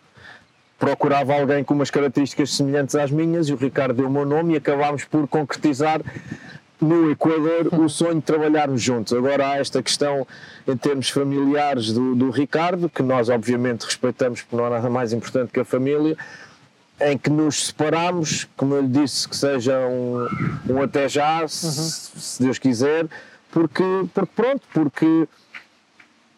procurava 0.77 1.33
alguém 1.33 1.63
com 1.63 1.73
umas 1.73 1.91
características 1.91 2.51
semelhantes 2.51 2.95
às 2.95 3.11
minhas 3.11 3.49
e 3.49 3.53
o 3.53 3.57
Ricardo 3.57 3.93
deu 3.93 4.07
o 4.07 4.11
meu 4.11 4.25
nome 4.25 4.53
e 4.53 4.57
acabámos 4.57 5.03
por 5.03 5.27
concretizar 5.27 6.01
no 6.81 7.11
Equador 7.11 7.67
o 7.73 7.89
sonho 7.89 8.15
de 8.15 8.21
trabalharmos 8.21 8.81
juntos. 8.81 9.11
Agora 9.11 9.49
há 9.49 9.57
esta 9.57 9.83
questão 9.83 10.25
em 10.65 10.77
termos 10.77 11.09
familiares 11.09 11.91
do, 11.91 12.15
do 12.15 12.29
Ricardo, 12.29 12.89
que 12.89 13.03
nós 13.03 13.27
obviamente 13.27 13.83
respeitamos 13.83 14.41
porque 14.41 14.55
não 14.55 14.65
há 14.65 14.69
nada 14.69 14.89
mais 14.89 15.11
importante 15.11 15.51
que 15.51 15.59
a 15.59 15.65
família, 15.65 16.15
em 17.01 17.17
que 17.17 17.29
nos 17.29 17.67
separamos, 17.67 18.47
como 18.57 18.75
eu 18.75 18.81
lhe 18.81 18.87
disse, 18.87 19.27
que 19.27 19.35
seja 19.35 19.79
um, 19.87 20.27
um 20.69 20.81
até 20.81 21.07
já, 21.07 21.47
se, 21.47 21.65
uhum. 21.65 21.71
se 22.21 22.43
Deus 22.43 22.59
quiser, 22.59 23.07
porque, 23.51 23.83
porque 24.13 24.31
pronto, 24.35 24.61
porque 24.73 25.27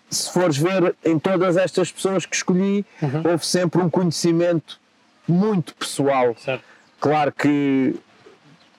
se 0.09 0.31
fores 0.31 0.57
ver 0.57 0.95
em 1.03 1.17
todas 1.17 1.57
estas 1.57 1.91
pessoas 1.91 2.25
que 2.25 2.35
escolhi, 2.35 2.85
uhum. 3.01 3.31
houve 3.31 3.45
sempre 3.45 3.81
um 3.81 3.89
conhecimento 3.89 4.79
muito 5.27 5.73
pessoal. 5.75 6.35
Certo. 6.37 6.63
Claro 6.99 7.31
que 7.31 7.95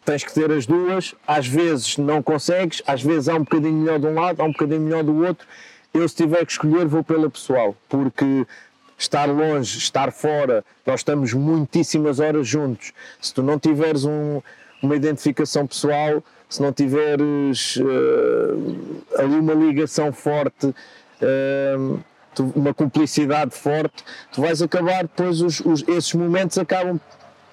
tens 0.04 0.24
que 0.24 0.32
ter 0.32 0.50
as 0.50 0.66
duas, 0.66 1.14
às 1.26 1.46
vezes 1.46 1.96
não 1.96 2.22
consegues, 2.22 2.82
às 2.86 3.02
vezes 3.02 3.28
há 3.28 3.34
um 3.34 3.40
bocadinho 3.40 3.74
melhor 3.74 3.98
de 3.98 4.06
um 4.06 4.14
lado, 4.14 4.40
há 4.40 4.44
um 4.44 4.52
bocadinho 4.52 4.80
melhor 4.80 5.02
do 5.02 5.24
outro. 5.24 5.46
Eu, 5.94 6.08
se 6.08 6.16
tiver 6.16 6.44
que 6.44 6.52
escolher, 6.52 6.86
vou 6.86 7.04
pela 7.04 7.28
pessoal, 7.28 7.76
porque 7.88 8.46
estar 9.02 9.26
longe, 9.26 9.78
estar 9.78 10.12
fora, 10.12 10.64
nós 10.86 11.00
estamos 11.00 11.32
muitíssimas 11.32 12.20
horas 12.20 12.46
juntos. 12.46 12.92
Se 13.20 13.34
tu 13.34 13.42
não 13.42 13.58
tiveres 13.58 14.04
um, 14.04 14.40
uma 14.82 14.96
identificação 14.96 15.66
pessoal, 15.66 16.22
se 16.48 16.62
não 16.62 16.72
tiveres 16.72 17.76
uh, 17.76 19.02
ali 19.18 19.34
uma 19.34 19.54
ligação 19.54 20.12
forte, 20.12 20.66
uh, 20.66 22.00
tu, 22.34 22.52
uma 22.54 22.72
cumplicidade 22.72 23.54
forte, 23.54 24.04
tu 24.32 24.40
vais 24.40 24.62
acabar 24.62 25.02
depois, 25.02 25.40
os, 25.40 25.60
os, 25.60 25.86
esses 25.88 26.14
momentos 26.14 26.58
acabam 26.58 27.00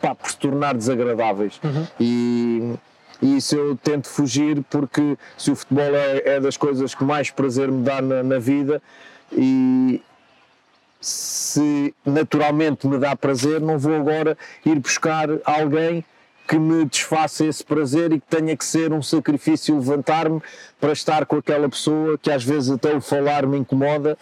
pá, 0.02 0.14
por 0.14 0.30
se 0.30 0.38
tornar 0.38 0.76
desagradáveis. 0.76 1.60
Uhum. 1.64 1.88
E, 2.00 2.74
e 3.22 3.38
isso 3.38 3.56
eu 3.56 3.76
tento 3.76 4.08
fugir 4.08 4.64
porque 4.70 5.18
se 5.38 5.50
o 5.52 5.56
futebol 5.56 5.96
é, 5.96 6.36
é 6.36 6.40
das 6.40 6.58
coisas 6.58 6.94
que 6.94 7.04
mais 7.04 7.32
prazer 7.32 7.72
me 7.72 7.84
dá 7.84 8.02
na, 8.02 8.22
na 8.22 8.40
vida 8.40 8.82
e, 9.32 10.02
se 11.00 11.94
naturalmente 12.06 12.88
me 12.88 12.98
dá 12.98 13.16
prazer, 13.16 13.62
não 13.62 13.78
vou 13.78 13.96
agora 13.96 14.38
ir 14.66 14.78
buscar 14.80 15.28
alguém 15.46 16.04
que 16.48 16.58
me 16.58 16.84
desfaça 16.86 17.46
esse 17.46 17.64
prazer 17.64 18.12
e 18.12 18.20
que 18.20 18.28
tenha 18.28 18.58
que 18.58 18.66
ser 18.66 18.92
um 18.92 19.04
sacrifício 19.04 19.76
levantar-me 19.76 20.42
para 20.80 20.92
estar 20.92 21.26
com 21.26 21.38
aquela 21.38 21.70
pessoa 21.70 22.18
que 22.18 22.32
às 22.32 22.44
vezes 22.44 22.72
até 22.72 22.96
o 22.96 23.00
falar 23.00 23.46
me 23.46 23.58
incomoda 23.58 24.18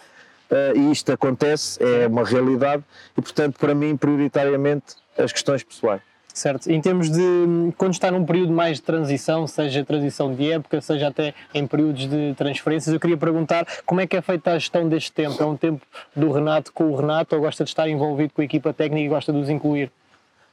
uh, 0.50 0.76
e 0.76 0.92
isto 0.92 1.10
acontece, 1.10 1.82
é 1.82 2.06
uma 2.06 2.24
realidade 2.24 2.84
e 3.16 3.22
portanto 3.22 3.58
para 3.58 3.74
mim 3.74 3.96
prioritariamente 3.96 4.96
as 5.16 5.32
questões 5.32 5.62
pessoais. 5.62 6.07
Certo. 6.38 6.70
Em 6.70 6.80
termos 6.80 7.10
de 7.10 7.72
quando 7.76 7.94
está 7.94 8.12
num 8.12 8.24
período 8.24 8.52
mais 8.52 8.76
de 8.76 8.82
transição, 8.84 9.44
seja 9.48 9.84
transição 9.84 10.32
de 10.32 10.52
época, 10.52 10.80
seja 10.80 11.08
até 11.08 11.34
em 11.52 11.66
períodos 11.66 12.08
de 12.08 12.32
transferências, 12.36 12.94
eu 12.94 13.00
queria 13.00 13.16
perguntar 13.16 13.66
como 13.84 14.00
é 14.00 14.06
que 14.06 14.16
é 14.16 14.22
feita 14.22 14.52
a 14.52 14.54
gestão 14.58 14.88
deste 14.88 15.10
tempo? 15.10 15.42
É 15.42 15.44
um 15.44 15.56
tempo 15.56 15.84
do 16.14 16.30
Renato 16.30 16.72
com 16.72 16.92
o 16.92 16.94
Renato 16.94 17.34
ou 17.34 17.42
gosta 17.42 17.64
de 17.64 17.70
estar 17.70 17.88
envolvido 17.88 18.32
com 18.34 18.40
a 18.40 18.44
equipa 18.44 18.72
técnica 18.72 19.04
e 19.04 19.08
gosta 19.08 19.32
de 19.32 19.40
os 19.40 19.50
incluir? 19.50 19.90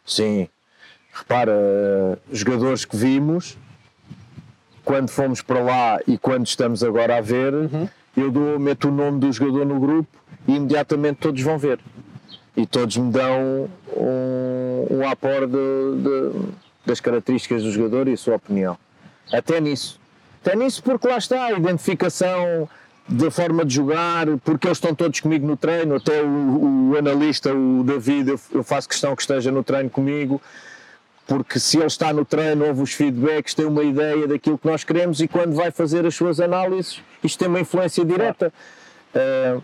Sim, 0.04 0.48
repara, 1.14 1.54
jogadores 2.32 2.84
que 2.84 2.98
vimos, 2.98 3.56
quando 4.84 5.10
fomos 5.10 5.44
para 5.44 5.60
lá 5.62 6.00
e 6.08 6.18
quando 6.18 6.48
estamos 6.48 6.84
agora 6.84 7.18
a 7.18 7.22
ver, 7.22 7.54
uhum. 7.54 7.88
eu 8.18 8.32
dou, 8.32 8.58
meto 8.58 8.88
o 8.88 8.92
nome 8.92 9.20
do 9.20 9.32
jogador 9.32 9.68
no 9.68 9.80
grupo 9.80 10.10
e 10.48 10.56
imediatamente 10.56 11.18
todos 11.18 11.44
vão 11.44 11.60
ver. 11.60 11.80
E 12.56 12.66
todos 12.66 12.96
me 12.98 13.12
dão 13.12 13.70
um, 13.96 14.88
um 14.90 15.10
apor 15.10 15.46
de, 15.46 15.54
de, 16.02 16.48
das 16.86 17.00
características 17.00 17.64
do 17.64 17.72
jogador 17.72 18.08
e 18.08 18.14
a 18.14 18.18
sua 18.18 18.36
opinião. 18.36 18.78
Até 19.32 19.60
nisso. 19.60 20.00
Até 20.42 20.56
nisso 20.56 20.82
porque 20.82 21.08
lá 21.08 21.18
está 21.18 21.46
a 21.46 21.52
identificação 21.54 22.70
da 23.08 23.30
forma 23.30 23.66
de 23.66 23.76
jogar, 23.76 24.26
porque 24.44 24.68
eles 24.68 24.78
estão 24.78 24.96
todos 24.96 25.20
comigo 25.20 25.46
no 25.46 25.58
treino, 25.58 25.96
até 25.96 26.24
o, 26.24 26.92
o 26.92 26.98
analista, 26.98 27.54
o 27.54 27.84
David, 27.84 28.30
eu, 28.30 28.40
eu 28.52 28.64
faço 28.64 28.90
questão 28.90 29.16
que 29.16 29.22
esteja 29.22 29.52
no 29.52 29.64
treino 29.64 29.90
comigo 29.90 30.42
porque 31.28 31.60
se 31.60 31.78
ele 31.78 31.88
está 31.88 32.14
no 32.14 32.24
treino, 32.24 32.66
ouve 32.66 32.82
os 32.82 32.94
feedbacks, 32.94 33.54
tem 33.54 33.66
uma 33.66 33.84
ideia 33.84 34.28
daquilo 34.28 34.58
que 34.58 34.68
nós 34.68 34.84
queremos 34.84 35.20
e 35.20 35.28
quando 35.28 35.56
vai 35.56 35.72
fazer 35.72 36.06
as 36.06 36.14
suas 36.14 36.40
análises, 36.40 37.02
isto 37.24 37.40
tem 37.40 37.48
uma 37.48 37.60
influência 37.60 38.06
direta. 38.06 38.54
Uh, 39.14 39.64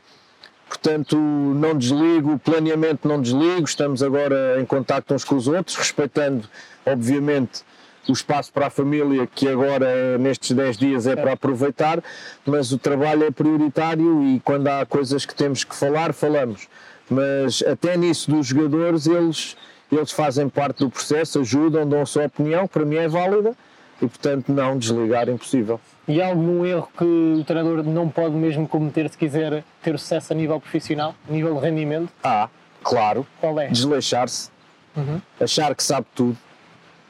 portanto, 0.72 1.18
não 1.18 1.78
desligo, 1.78 2.40
planeamento 2.40 3.06
não 3.06 3.22
desligo, 3.22 3.66
estamos 3.66 4.02
agora 4.02 4.58
em 4.58 4.66
contato 4.66 5.14
uns 5.14 5.26
com 5.26 5.36
os 5.36 5.46
outros, 5.46 5.76
respeitando, 5.76 6.48
obviamente, 6.86 7.62
o 8.08 8.14
espaço 8.14 8.54
para 8.54 8.68
a 8.68 8.70
família, 8.70 9.28
que 9.28 9.50
agora, 9.50 10.18
nestes 10.18 10.52
10 10.56 10.78
dias, 10.78 11.08
é 11.08 11.16
para 11.16 11.34
aproveitar, 11.34 12.02
mas 12.46 12.72
o 12.72 12.78
trabalho 12.78 13.26
é 13.26 13.32
prioritário 13.32 14.24
e 14.24 14.40
quando 14.40 14.70
há 14.70 14.86
coisas 14.86 15.26
que 15.26 15.36
temos 15.36 15.66
que 15.66 15.76
falar, 15.76 16.14
falamos. 16.14 16.70
Mas 17.10 17.62
até 17.64 17.98
nisso 17.98 18.32
dos 18.32 18.48
jogadores, 18.48 19.08
eles 19.08 19.58
eles 19.92 20.12
fazem 20.12 20.48
parte 20.48 20.80
do 20.80 20.90
processo, 20.90 21.42
ajudam, 21.42 21.86
dão 21.88 22.02
a 22.02 22.06
sua 22.06 22.28
opinião, 22.28 22.66
para 22.66 22.86
mim 22.86 22.96
é 22.96 23.10
válida, 23.10 23.54
e 24.02 24.08
portanto 24.08 24.52
não 24.52 24.78
desligar 24.78 25.30
é 25.30 25.32
impossível. 25.32 25.80
E 26.08 26.22
há 26.22 26.28
algum 26.28 26.66
erro 26.66 26.90
que 26.98 27.04
o 27.04 27.44
treinador 27.44 27.84
não 27.84 28.10
pode 28.10 28.36
mesmo 28.36 28.68
cometer 28.68 29.10
se 29.10 29.18
quiser 29.18 29.64
ter 29.82 29.98
sucesso 30.00 30.34
a 30.34 30.36
nível 30.36 30.60
profissional, 30.60 31.16
a 31.30 31.32
nível 31.32 31.54
de 31.56 31.62
rendimento? 31.62 32.12
Ah, 32.24 32.50
claro. 32.84 33.26
Qual 33.40 33.60
é? 33.60 33.68
Desleixar-se, 33.68 34.50
uhum. 34.98 35.22
achar 35.40 35.76
que 35.76 35.84
sabe 35.84 36.08
tudo, 36.16 36.38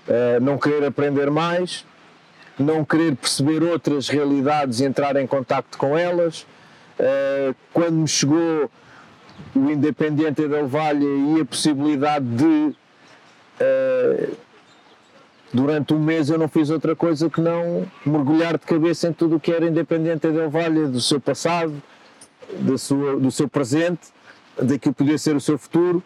uh, 0.08 0.40
não 0.42 0.58
querer 0.58 0.86
aprender 0.86 1.32
mais, 1.32 1.86
não 2.60 2.84
querer 2.84 3.16
perceber 3.16 3.64
outras 3.64 4.10
realidades 4.10 4.82
e 4.82 4.86
entrar 4.86 5.16
em 5.16 5.26
contacto 5.26 5.78
com 5.78 5.98
elas. 5.98 6.46
Uh, 7.00 7.56
quando 7.74 7.94
me 7.94 8.08
chegou 8.08 8.70
o 9.56 9.72
Independiente 9.72 10.48
del 10.48 10.68
Valle 10.68 11.06
e 11.06 11.42
a 11.42 11.46
possibilidade 11.46 12.26
de 12.26 12.76
uh, 13.62 14.38
durante 15.54 15.94
um 15.94 16.00
mês 16.00 16.30
eu 16.30 16.38
não 16.38 16.48
fiz 16.48 16.70
outra 16.70 16.96
coisa 16.96 17.30
que 17.30 17.42
não 17.42 17.86
mergulhar 18.06 18.58
de 18.58 18.66
cabeça 18.66 19.08
em 19.08 19.14
tudo 19.14 19.36
o 19.36 19.40
que 19.40 19.52
era 19.52 19.66
Independiente 19.66 20.28
del 20.30 20.50
Valle, 20.50 20.88
do 20.88 21.02
seu 21.02 21.20
passado, 21.20 21.82
da 22.60 22.78
sua, 22.78 23.18
do 23.18 23.32
seu 23.32 23.48
presente, 23.48 24.10
daquilo 24.58 24.80
que 24.80 25.04
podia 25.04 25.18
ser 25.18 25.36
o 25.36 25.42
seu 25.42 25.58
futuro, 25.58 26.04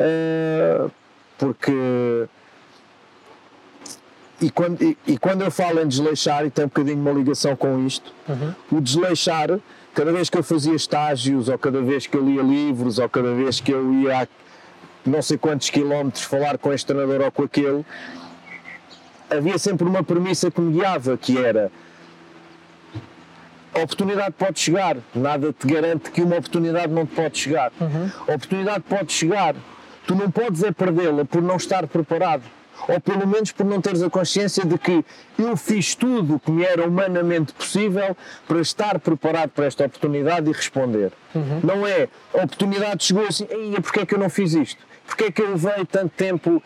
uh, 0.00 0.90
porque 1.38 1.72
e 4.40 4.50
quando, 4.50 4.82
e, 4.82 4.98
e, 5.06 5.16
quando 5.16 5.42
eu 5.42 5.50
falo 5.50 5.80
em 5.80 5.88
desleixar, 5.88 6.44
e 6.44 6.50
tem 6.50 6.64
um 6.64 6.68
bocadinho 6.68 6.98
uma 6.98 7.12
ligação 7.12 7.56
com 7.56 7.86
isto, 7.86 8.12
uhum. 8.28 8.78
o 8.78 8.80
desleixar 8.80 9.58
cada 9.94 10.12
vez 10.12 10.28
que 10.28 10.36
eu 10.36 10.42
fazia 10.42 10.74
estágios, 10.74 11.48
ou 11.48 11.56
cada 11.56 11.80
vez 11.80 12.06
que 12.06 12.16
eu 12.16 12.24
lia 12.24 12.42
livros, 12.42 12.98
ou 12.98 13.08
cada 13.08 13.32
vez 13.32 13.60
que 13.60 13.72
eu 13.72 13.94
ia 13.94 14.22
a 14.22 14.28
não 15.06 15.20
sei 15.20 15.36
quantos 15.36 15.70
quilómetros 15.70 16.24
falar 16.24 16.58
com 16.58 16.72
este 16.72 16.86
treinador 16.86 17.20
ou 17.20 17.30
com 17.30 17.42
aquele, 17.42 17.84
havia 19.30 19.58
sempre 19.58 19.86
uma 19.86 20.02
premissa 20.02 20.50
que 20.50 20.60
me 20.60 20.72
guiava, 20.72 21.16
que 21.16 21.38
era 21.38 21.70
a 23.74 23.80
oportunidade 23.80 24.32
pode 24.38 24.60
chegar, 24.60 24.96
nada 25.14 25.52
te 25.52 25.66
garante 25.66 26.10
que 26.10 26.22
uma 26.22 26.36
oportunidade 26.36 26.92
não 26.92 27.04
te 27.04 27.14
pode 27.14 27.36
chegar. 27.36 27.72
A 28.28 28.34
oportunidade 28.34 28.84
pode 28.88 29.12
chegar, 29.12 29.56
tu 30.06 30.14
não 30.14 30.30
podes 30.30 30.62
é 30.62 30.70
perdê-la 30.70 31.24
por 31.24 31.42
não 31.42 31.56
estar 31.56 31.86
preparado. 31.86 32.42
Ou 32.88 33.00
pelo 33.00 33.26
menos 33.26 33.50
por 33.52 33.64
não 33.64 33.80
teres 33.80 34.02
a 34.02 34.10
consciência 34.10 34.64
de 34.64 34.76
que 34.76 35.04
eu 35.38 35.56
fiz 35.56 35.94
tudo 35.94 36.34
o 36.34 36.40
que 36.40 36.50
me 36.50 36.64
era 36.64 36.86
humanamente 36.86 37.52
possível 37.52 38.16
para 38.46 38.60
estar 38.60 38.98
preparado 38.98 39.50
para 39.50 39.66
esta 39.66 39.86
oportunidade 39.86 40.48
e 40.50 40.52
responder. 40.52 41.12
Não 41.62 41.86
é 41.86 42.08
a 42.32 42.44
oportunidade 42.44 43.04
chegou 43.04 43.26
assim, 43.26 43.46
porque 43.82 44.00
é 44.00 44.06
que 44.06 44.14
eu 44.14 44.18
não 44.18 44.28
fiz 44.28 44.54
isto? 44.54 44.84
Porque 45.06 45.24
é 45.24 45.32
que 45.32 45.42
eu 45.42 45.50
levei 45.50 45.84
tanto 45.84 46.12
tempo 46.16 46.62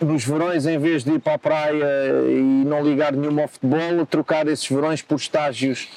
nos 0.00 0.24
verões, 0.24 0.66
em 0.66 0.78
vez 0.78 1.04
de 1.04 1.12
ir 1.12 1.20
para 1.20 1.34
a 1.34 1.38
praia 1.38 1.84
e 2.26 2.64
não 2.64 2.82
ligar 2.82 3.12
nenhuma 3.12 3.42
ao 3.42 3.48
futebol, 3.48 4.06
trocar 4.06 4.48
esses 4.48 4.66
verões 4.68 5.02
por 5.02 5.16
estágios 5.16 5.88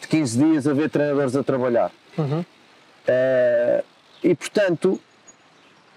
de 0.00 0.08
15 0.08 0.38
dias 0.38 0.66
a 0.66 0.72
ver 0.72 0.88
treinadores 0.88 1.36
a 1.36 1.42
trabalhar. 1.42 1.90
Eh, 3.06 3.84
e 4.24 4.34
portanto, 4.34 5.00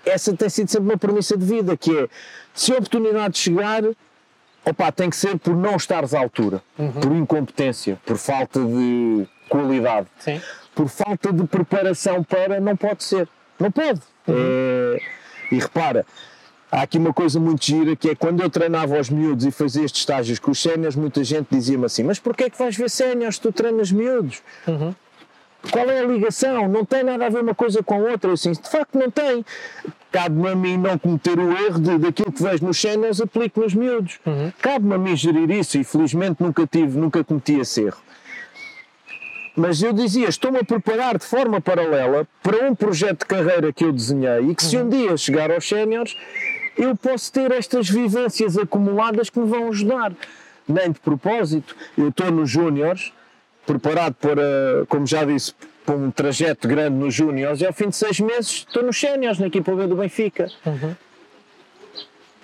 essa 0.06 0.36
tem 0.36 0.50
sido 0.50 0.70
sempre 0.70 0.90
uma 0.90 0.98
premissa 0.98 1.38
de 1.38 1.46
vida, 1.46 1.78
que 1.78 1.98
é 1.98 2.08
se 2.54 2.72
a 2.74 2.76
oportunidade 2.76 3.38
chegar, 3.38 3.84
opa, 4.66 4.92
tem 4.92 5.10
que 5.10 5.16
ser 5.16 5.38
por 5.40 5.56
não 5.56 5.76
estares 5.76 6.14
à 6.14 6.20
altura, 6.20 6.62
por 7.02 7.12
incompetência, 7.14 8.00
por 8.06 8.18
falta 8.18 8.60
de 8.60 9.26
qualidade, 9.50 10.08
Sim. 10.20 10.42
por 10.76 10.88
falta 10.90 11.32
de 11.32 11.46
preparação 11.48 12.24
para, 12.24 12.60
não 12.60 12.76
pode 12.76 13.04
ser. 13.04 13.28
Não 13.60 13.72
pode. 13.72 14.02
É, 14.28 15.02
e 15.52 15.60
repara, 15.60 16.06
há 16.74 16.82
aqui 16.82 16.98
uma 16.98 17.14
coisa 17.14 17.40
muito 17.40 17.64
gira 17.64 17.96
que 17.96 18.10
é 18.10 18.16
quando 18.16 18.42
eu 18.42 18.50
treinava 18.50 18.98
aos 18.98 19.10
miúdos 19.10 19.46
e 19.46 19.52
fazia 19.52 19.86
estes 19.86 20.02
estágios 20.02 20.40
com 20.40 20.50
os 20.52 20.62
séniores, 20.62 20.96
muita 20.96 21.24
gente 21.24 21.48
dizia-me 21.52 21.86
assim: 21.86 22.04
Mas 22.04 22.20
porquê 22.20 22.46
é 22.46 22.50
que 22.50 22.58
vais 22.58 22.76
ver 22.76 22.90
séniores 22.90 23.36
se 23.36 23.42
tu 23.42 23.52
treinas 23.52 23.92
miúdos? 23.92 24.42
Qual 25.72 25.90
é 25.90 26.00
a 26.00 26.04
ligação? 26.04 26.68
Não 26.68 26.84
tem 26.84 27.04
nada 27.04 27.26
a 27.26 27.30
ver 27.30 27.42
uma 27.42 27.56
coisa 27.56 27.82
com 27.82 27.94
a 27.94 27.98
outra. 27.98 28.32
Eu, 28.32 28.34
assim, 28.34 28.52
de 28.52 28.70
facto, 28.70 28.98
não 28.98 29.10
tem. 29.10 29.46
Cabe-me 30.12 30.50
a 30.50 30.56
mim 30.56 30.78
não 30.78 30.98
cometer 30.98 31.40
o 31.40 31.52
erro 31.58 31.80
de 31.80 31.98
daquilo 32.00 32.34
que 32.34 32.44
vejo 32.44 32.66
nos 32.66 32.78
séniores 32.78 33.22
aplico 33.22 33.62
nos 33.62 33.74
miúdos. 33.74 34.20
Cabe-me 34.62 34.96
a 34.96 34.98
mim 34.98 35.16
gerir 35.16 35.50
isso 35.52 35.78
e 35.78 35.84
felizmente 35.84 36.44
nunca 36.44 36.68
tive, 36.68 36.98
nunca 36.98 37.24
cometi 37.24 37.60
esse 37.60 37.84
erro. 37.84 38.02
Mas 39.56 39.82
eu 39.82 39.94
dizia, 39.94 40.28
estou-me 40.28 40.58
a 40.58 40.64
preparar 40.64 41.18
de 41.18 41.26
forma 41.26 41.62
paralela 41.62 42.28
para 42.42 42.68
um 42.68 42.76
projeto 42.76 43.20
de 43.20 43.26
carreira 43.26 43.72
que 43.72 43.86
eu 43.86 43.94
desenhei 43.94 44.50
e 44.50 44.56
que 44.56 44.64
se 44.64 44.76
um 44.78 44.90
dia 44.90 45.16
chegar 45.16 45.52
aos 45.52 45.68
séniores, 45.68 46.18
eu 46.78 46.96
posso 46.96 47.32
ter 47.32 47.52
estas 47.52 47.90
vivências 47.90 48.58
acumuladas 48.58 49.30
que 49.30 49.40
me 49.40 49.48
vão 49.48 49.70
ajudar. 49.70 50.14
Nem 50.68 50.92
de 50.92 51.00
propósito, 51.00 51.76
eu 51.98 52.10
estou 52.10 52.32
nos 52.32 52.50
júniores, 52.50 53.12
preparado 53.66 54.16
para, 54.16 54.86
como 54.88 55.06
já 55.06 55.24
disse, 55.24 55.54
para 55.86 55.96
um 55.96 56.10
trajeto 56.10 56.68
grande 56.68 56.96
nos 56.96 57.14
júniores 57.14 57.62
e 57.62 57.66
ao 57.66 57.74
fim 57.74 57.90
de 57.90 57.96
seis 57.96 58.20
meses 58.20 58.66
estou 58.68 58.84
nos 58.84 58.98
séniores, 58.98 59.40
na 59.40 59.48
equipa 59.48 59.76
B 59.76 59.88
do 59.88 59.96
Benfica. 59.96 60.50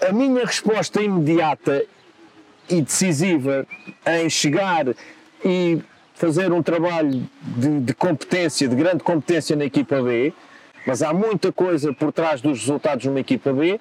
A 0.02 0.12
minha 0.12 0.46
resposta 0.46 1.02
imediata 1.02 1.86
e 2.70 2.82
decisiva 2.82 3.65
em 4.06 4.30
chegar 4.30 4.86
e 5.44 5.82
fazer 6.13 6.52
um 6.52 6.62
trabalho 6.62 7.26
de, 7.42 7.80
de 7.80 7.94
competência, 7.94 8.68
de 8.68 8.76
grande 8.76 9.04
competência 9.04 9.56
na 9.56 9.65
equipa 9.65 10.02
B, 10.02 10.34
mas 10.86 11.02
há 11.02 11.13
muita 11.13 11.52
coisa 11.52 11.94
por 11.94 12.12
trás 12.12 12.42
dos 12.42 12.60
resultados 12.60 13.06
numa 13.06 13.20
equipa 13.20 13.54
B. 13.54 13.80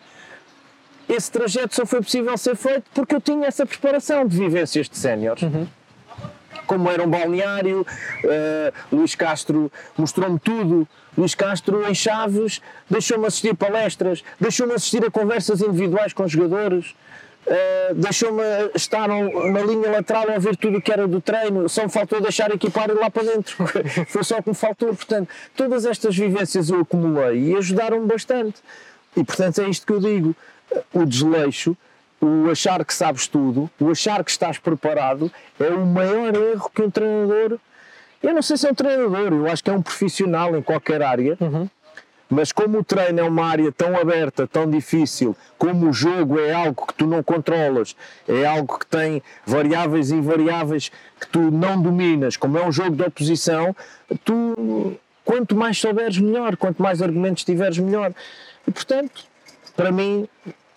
Esse 1.09 1.31
trajeto 1.31 1.75
só 1.75 1.87
foi 1.87 2.03
possível 2.03 2.37
ser 2.37 2.55
feito 2.55 2.85
porque 2.93 3.15
eu 3.15 3.21
tinha 3.21 3.47
essa 3.47 3.65
preparação 3.65 4.27
de 4.27 4.37
vivências 4.37 4.89
de 4.89 4.97
séniores. 4.97 5.43
Como 6.67 6.91
era 6.91 7.03
um 7.03 7.09
balneário, 7.09 7.87
eh, 8.25 8.73
Luís 8.93 9.15
Castro 9.15 9.73
mostrou-me 9.97 10.39
tudo. 10.39 10.87
Luís 11.17 11.35
Castro, 11.35 11.89
em 11.89 11.95
Chaves, 11.95 12.61
deixou-me 12.91 13.27
assistir 13.27 13.55
palestras, 13.57 14.23
deixou-me 14.39 14.75
assistir 14.75 15.03
a 15.05 15.11
conversas 15.11 15.63
individuais 15.63 16.13
com 16.13 16.29
jogadores. 16.29 16.95
Uh, 17.47 17.95
deixou-me 17.95 18.43
estar 18.75 19.09
na 19.09 19.63
linha 19.63 19.91
lateral 19.91 20.29
a 20.29 20.35
ouvir 20.35 20.55
tudo 20.55 20.77
o 20.77 20.83
que 20.83 20.93
era 20.93 21.09
do 21.09 21.19
treino, 21.19 21.67
só 21.67 21.83
me 21.83 21.89
faltou 21.89 22.21
deixar 22.21 22.51
equipar 22.51 22.91
e 22.91 22.93
lá 22.93 23.09
para 23.09 23.23
dentro. 23.23 23.57
Foi 24.09 24.23
só 24.23 24.37
o 24.37 24.43
que 24.43 24.51
me 24.51 24.55
faltou. 24.55 24.89
Portanto, 24.95 25.31
todas 25.57 25.87
estas 25.87 26.15
vivências 26.15 26.69
eu 26.69 26.81
acumulei 26.81 27.39
e 27.45 27.57
ajudaram-me 27.57 28.07
bastante. 28.07 28.57
E 29.17 29.25
portanto 29.25 29.63
é 29.63 29.69
isto 29.71 29.87
que 29.87 29.93
eu 29.95 30.01
digo: 30.01 30.37
o 30.93 31.05
desleixo, 31.05 31.77
o 32.21 32.51
achar 32.51 32.85
que 32.85 32.95
sabes 32.95 33.27
tudo, 33.27 33.71
o 33.81 33.91
achar 33.91 34.25
que 34.25 34.31
estás 34.31 34.59
preparado, 34.59 35.31
é 35.59 35.69
o 35.69 35.87
maior 35.87 36.35
erro 36.35 36.71
que 36.75 36.83
um 36.83 36.91
treinador. 36.91 37.59
Eu 38.23 38.35
não 38.35 38.43
sei 38.43 38.57
se 38.57 38.67
é 38.67 38.71
um 38.71 38.75
treinador, 38.75 39.33
eu 39.33 39.47
acho 39.47 39.63
que 39.63 39.71
é 39.71 39.73
um 39.73 39.83
profissional 39.83 40.57
em 40.57 40.63
qualquer 40.63 41.03
área. 41.03 41.39
Mas 42.31 42.53
como 42.53 42.81
o 42.81 42.85
treino 42.85 43.21
é 43.21 43.23
uma 43.23 43.47
área 43.47 43.73
tão 43.73 43.97
aberta, 43.97 44.47
tão 44.47 44.69
difícil, 44.69 45.35
como 45.57 45.89
o 45.89 45.93
jogo 45.93 46.39
é 46.39 46.53
algo 46.53 46.87
que 46.87 46.93
tu 46.93 47.07
não 47.07 47.23
controlas, 47.23 47.97
é 48.27 48.45
algo 48.45 48.79
que 48.79 48.87
tem 48.87 49.23
variáveis 49.47 50.11
e 50.11 50.17
invariáveis 50.17 50.91
que 51.19 51.27
tu 51.27 51.51
não 51.51 51.81
dominas, 51.81 52.37
como 52.37 52.59
é 52.59 52.67
um 52.67 52.71
jogo 52.71 52.97
de 52.97 53.03
oposição, 53.03 53.75
tu 54.25 54.99
quanto 55.25 55.57
mais 55.57 55.79
souberes 55.79 56.19
melhor, 56.19 56.57
quanto 56.57 56.83
mais 56.83 57.01
argumentos 57.01 57.45
tiveres 57.45 57.79
melhor. 57.79 58.13
E 58.67 58.71
portanto, 58.71 59.25
para 59.79 59.93
mim, 59.93 60.29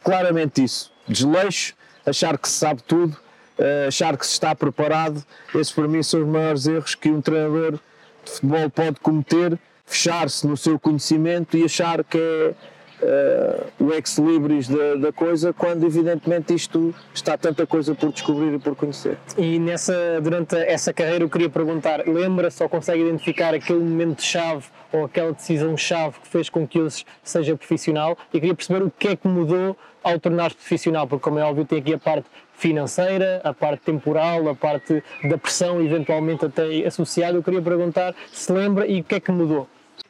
claramente 0.04 0.64
isso. 0.64 0.94
Desleixo, 1.08 1.74
achar 2.06 2.38
que 2.38 2.48
se 2.48 2.54
sabe 2.54 2.84
tudo, 2.84 3.18
eh, 3.58 3.86
achar 3.88 4.16
que 4.16 4.24
se 4.24 4.34
está 4.34 4.54
preparado, 4.54 5.26
esses 5.56 5.72
para 5.72 5.88
mim 5.88 6.04
são 6.04 6.22
os 6.22 6.28
maiores 6.28 6.68
erros 6.68 6.94
que 6.94 7.10
um 7.10 7.20
treinador 7.20 7.80
de 8.24 8.32
futebol 8.32 8.70
pode 8.70 9.00
cometer, 9.00 9.58
fechar-se 9.88 10.46
no 10.46 10.56
seu 10.56 10.78
conhecimento 10.78 11.58
e 11.58 11.66
achar 11.66 12.04
que 12.04 12.16
é 12.16 12.54
eh, 13.02 13.64
o 13.80 13.92
ex-libris 13.94 14.68
da, 14.68 14.96
da 14.96 15.12
coisa, 15.12 15.54
quando 15.54 15.86
evidentemente 15.86 16.54
isto 16.54 16.94
está 17.14 17.38
tanta 17.38 17.66
coisa 17.66 17.96
por 17.96 18.12
descobrir 18.12 18.54
e 18.54 18.60
por 18.60 18.76
conhecer. 18.76 19.18
E 19.38 19.58
nessa, 19.60 20.20
durante 20.22 20.56
essa 20.56 20.94
carreira 20.94 21.24
eu 21.24 21.30
queria 21.30 21.50
perguntar, 21.50 22.04
lembra-se 22.08 22.62
ou 22.62 22.70
consegue 22.70 23.02
identificar 23.02 23.54
aquele 23.54 23.80
momento-chave 23.80 24.66
ou 24.92 25.06
aquela 25.06 25.32
decisão-chave 25.32 26.20
que 26.20 26.28
fez 26.28 26.50
com 26.50 26.68
que 26.68 26.80
hoje 26.80 27.06
seja 27.24 27.56
profissional? 27.56 28.18
E 28.34 28.40
queria 28.40 28.56
perceber 28.56 28.84
o 28.84 28.92
que 28.92 29.10
é 29.10 29.16
que 29.16 29.28
mudou 29.28 29.76
ao 30.04 30.20
tornar-se 30.20 30.58
profissional, 30.58 31.08
porque 31.08 31.24
como 31.24 31.40
é 31.40 31.44
óbvio 31.44 31.66
tem 31.66 31.80
aqui 31.80 31.94
a 31.94 31.98
parte 31.98 32.26
financeira, 32.54 33.42
a 33.44 33.54
parte 33.54 33.82
temporal, 33.84 34.48
a 34.50 34.56
parte 34.56 35.04
da 35.24 35.38
pressão 35.38 35.82
eventualmente 35.82 36.46
até 36.46 36.86
associada. 36.86 37.38
Eu 37.38 37.44
queria 37.44 37.62
perguntar 37.62 38.14
se 38.32 38.52
lembra 38.52 38.86
e 38.86 39.02
o 39.02 39.04
que 39.04 39.16
é 39.16 39.20
que 39.20 39.32
mudou? 39.32 39.68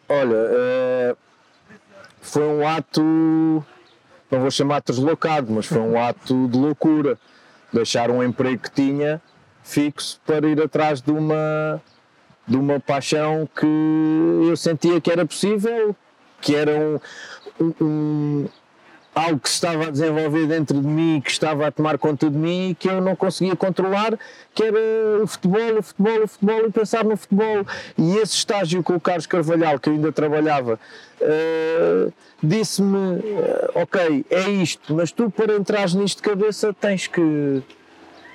Olha, 0.10 0.36
eh, 0.36 1.16
foi 2.22 2.44
um 2.44 2.68
ato, 2.68 3.02
não 4.30 4.40
vou 4.40 4.52
chamar 4.52 4.82
deslocado, 4.82 5.52
mas 5.52 5.66
foi 5.66 5.80
um 5.80 6.00
ato 6.02 6.48
de 6.48 6.58
loucura. 6.58 7.18
Deixar 7.74 8.10
um 8.12 8.22
emprego 8.24 8.62
que 8.64 8.72
tinha 8.72 9.22
fixo 9.64 10.20
para 10.26 10.48
ir 10.48 10.62
atrás 10.62 11.02
de 11.02 11.12
uma, 11.12 11.82
de 12.48 12.58
uma 12.58 12.80
paixão 12.80 13.48
que 13.56 13.66
eu 14.50 14.56
sentia 14.58 15.00
que 15.00 15.10
era 15.12 15.26
possível, 15.26 15.96
que 16.42 16.56
era 16.56 16.72
um- 17.60 17.74
um- 17.80 18.46
algo 19.16 19.40
que 19.40 19.48
se 19.50 19.56
estava 19.56 19.88
a 19.88 19.92
desenvolver 19.92 20.48
dentro 20.48 20.82
de 20.82 20.88
mim, 20.88 21.22
que 21.24 21.32
estava 21.32 21.68
a 21.68 21.72
tomar 21.72 21.98
conta 21.98 22.30
de 22.30 22.38
mim 22.38 22.70
e 22.72 22.76
que 22.76 22.90
eu 22.90 23.00
não 23.02 23.16
conseguia 23.16 23.56
controlar, 23.56 24.18
que 24.54 24.64
era 24.64 24.78
o 25.24 25.28
futebol, 25.28 25.80
o 25.80 25.84
futebol, 25.84 26.24
o 26.24 26.28
futebol 26.28 26.66
e 26.68 26.72
pensar 26.72 27.04
no 27.06 27.16
futebol. 27.16 27.66
E 27.98 28.18
esse 28.18 28.36
estágio 28.36 28.82
com 28.84 28.96
o 28.96 29.00
Carlos 29.00 29.26
Carvalhal, 29.28 29.80
que 29.80 29.90
eu 29.90 29.94
ainda 29.94 30.12
trabalhava, 30.12 30.80
eh, 31.22 32.10
disse-me, 32.42 33.20
eh, 33.20 33.72
ok, 33.76 34.26
é 34.30 34.50
isto, 34.50 34.94
mas 34.94 35.12
tu 35.12 35.30
para 35.30 35.56
entrares 35.56 35.94
nisto 35.94 36.18
de 36.18 36.30
cabeça 36.30 36.74
tens 36.74 37.08
que 37.08 37.62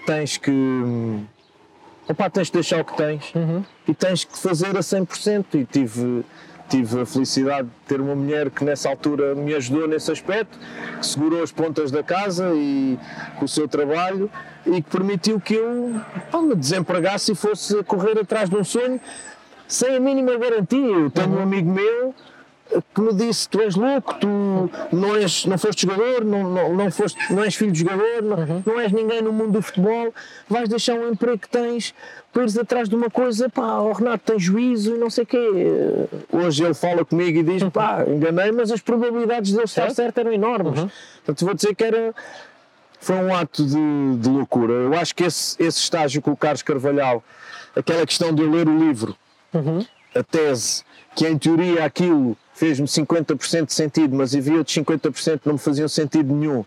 tens 0.06 0.36
que 0.36 0.50
hum, 0.50 1.24
opá, 2.08 2.30
tens 2.30 2.46
de 2.46 2.54
deixar 2.54 2.80
o 2.80 2.84
que 2.84 2.96
tens. 2.96 3.32
E 3.88 3.94
tens 3.94 4.24
que 4.24 4.38
fazer 4.38 4.76
a 4.76 4.80
100% 4.80 5.44
e 5.54 5.64
tive 5.64 6.24
tive 6.68 7.00
a 7.00 7.06
felicidade 7.06 7.68
de 7.68 7.74
ter 7.86 8.00
uma 8.00 8.14
mulher 8.14 8.50
que 8.50 8.64
nessa 8.64 8.88
altura 8.88 9.36
me 9.36 9.54
ajudou 9.54 9.86
nesse 9.86 10.10
aspecto, 10.10 10.58
que 10.98 11.06
segurou 11.06 11.42
as 11.42 11.52
pontas 11.52 11.92
da 11.92 12.02
casa 12.02 12.50
e 12.54 12.98
com 13.38 13.44
o 13.44 13.48
seu 13.48 13.68
trabalho 13.68 14.28
e 14.66 14.82
que 14.82 14.90
permitiu 14.90 15.40
que 15.40 15.54
eu 15.54 16.00
pá, 16.30 16.42
me 16.42 16.54
desempregasse 16.56 17.32
e 17.32 17.34
fosse 17.34 17.82
correr 17.84 18.18
atrás 18.18 18.50
de 18.50 18.56
um 18.56 18.64
sonho 18.64 19.00
sem 19.68 19.96
a 19.96 20.00
mínima 20.00 20.36
garantia. 20.36 20.96
Eu 20.96 21.10
tenho 21.10 21.36
um 21.36 21.40
amigo 21.40 21.70
meu 21.70 22.14
que 22.94 23.00
me 23.00 23.12
disse 23.14 23.48
tu 23.48 23.60
és 23.60 23.74
louco, 23.74 24.14
tu 24.14 24.70
não, 24.92 25.16
és, 25.16 25.44
não 25.46 25.56
foste 25.56 25.82
jogador, 25.82 26.24
não, 26.24 26.50
não, 26.50 26.74
não, 26.74 26.90
foste, 26.90 27.18
não 27.32 27.44
és 27.44 27.54
filho 27.54 27.72
de 27.72 27.80
jogador, 27.80 28.22
não, 28.22 28.62
não 28.64 28.80
és 28.80 28.92
ninguém 28.92 29.22
no 29.22 29.32
mundo 29.32 29.52
do 29.52 29.62
futebol, 29.62 30.12
vais 30.48 30.68
deixar 30.68 30.94
um 30.94 31.08
emprego 31.10 31.38
que 31.38 31.48
tens 31.48 31.94
para 32.32 32.42
ires 32.42 32.58
atrás 32.58 32.88
de 32.88 32.94
uma 32.94 33.08
coisa, 33.08 33.48
pá, 33.48 33.78
o 33.78 33.92
Renato 33.92 34.24
tem 34.32 34.38
juízo 34.38 34.94
e 34.94 34.98
não 34.98 35.08
sei 35.08 35.24
o 35.24 35.26
quê. 35.26 35.50
Hoje 36.30 36.64
ele 36.64 36.74
fala 36.74 37.04
comigo 37.04 37.38
e 37.38 37.42
diz, 37.42 37.62
pá, 37.70 38.04
enganei, 38.06 38.52
mas 38.52 38.70
as 38.70 38.80
probabilidades 38.80 39.52
de 39.52 39.56
ele 39.56 39.64
estar 39.64 39.90
Certo. 39.90 40.18
eram 40.18 40.32
enormes. 40.32 40.80
Portanto, 41.24 41.44
vou 41.44 41.54
dizer 41.54 41.74
que 41.74 41.84
era 41.84 42.14
foi 43.00 43.16
um 43.16 43.34
ato 43.34 43.64
de, 43.64 44.16
de, 44.18 44.28
loucura. 44.28 44.72
Eu 44.72 44.94
acho 44.94 45.14
que 45.14 45.24
esse, 45.24 45.62
esse 45.62 45.78
estágio 45.78 46.20
com 46.20 46.32
o 46.32 46.36
Carlos 46.36 46.62
Carvalhal, 46.62 47.22
aquela 47.74 48.04
questão 48.04 48.34
de 48.34 48.42
eu 48.42 48.50
ler 48.50 48.68
o 48.68 48.76
livro, 48.76 49.16
uhum. 49.54 49.84
a 50.14 50.22
tese, 50.24 50.82
que 51.14 51.26
em 51.26 51.38
teoria 51.38 51.84
aquilo 51.84 52.36
fez-me 52.56 52.86
50% 52.86 53.66
de 53.66 53.74
sentido, 53.74 54.16
mas 54.16 54.34
havia 54.34 54.56
outros 54.56 54.74
50% 54.74 55.40
que 55.40 55.46
não 55.46 55.52
me 55.54 55.58
faziam 55.58 55.86
sentido 55.86 56.34
nenhum. 56.34 56.64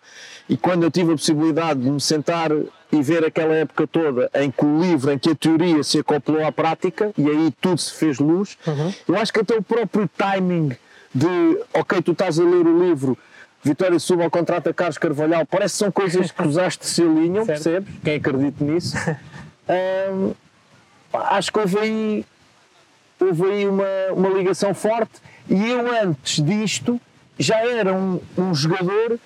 E 0.47 0.55
quando 0.55 0.83
eu 0.83 0.91
tive 0.91 1.11
a 1.11 1.15
possibilidade 1.15 1.81
de 1.81 1.89
me 1.89 1.99
sentar 1.99 2.51
e 2.91 3.01
ver 3.01 3.25
aquela 3.25 3.55
época 3.55 3.87
toda 3.87 4.29
em 4.35 4.51
que 4.51 4.63
o 4.63 4.79
livro, 4.79 5.11
em 5.11 5.17
que 5.17 5.31
a 5.31 5.35
teoria 5.35 5.83
se 5.83 5.97
acoplou 5.97 6.45
à 6.45 6.51
prática 6.51 7.11
e 7.17 7.27
aí 7.27 7.51
tudo 7.59 7.79
se 7.79 7.91
fez 7.93 8.19
luz, 8.19 8.55
uhum. 8.67 8.93
eu 9.07 9.17
acho 9.17 9.33
que 9.33 9.39
até 9.39 9.55
o 9.55 9.63
próprio 9.63 10.07
timing 10.15 10.71
de, 11.13 11.27
ok, 11.73 12.01
tu 12.03 12.11
estás 12.11 12.39
a 12.39 12.43
ler 12.43 12.67
o 12.67 12.87
livro, 12.87 13.17
Vitória 13.63 13.97
Suba 13.97 14.29
contrato 14.29 14.69
a 14.69 14.73
Carlos 14.73 14.97
Carvalhal, 14.99 15.43
parece 15.45 15.73
que 15.73 15.79
são 15.79 15.91
coisas 15.91 16.31
que 16.31 16.47
usaste 16.47 16.85
se 16.85 17.01
alinham, 17.01 17.47
percebes? 17.47 17.91
Quem 18.03 18.15
acredita 18.15 18.63
nisso? 18.63 18.95
acho 21.13 21.51
que 21.51 21.59
houve 21.59 21.79
aí, 21.79 22.25
houve 23.19 23.43
aí 23.43 23.67
uma, 23.67 24.13
uma 24.15 24.29
ligação 24.29 24.73
forte 24.75 25.19
e 25.49 25.69
eu 25.69 25.91
antes 26.03 26.43
disto 26.43 26.99
já 27.37 27.57
era 27.65 27.93
um, 27.93 28.19
um 28.37 28.53
jogador 28.53 29.19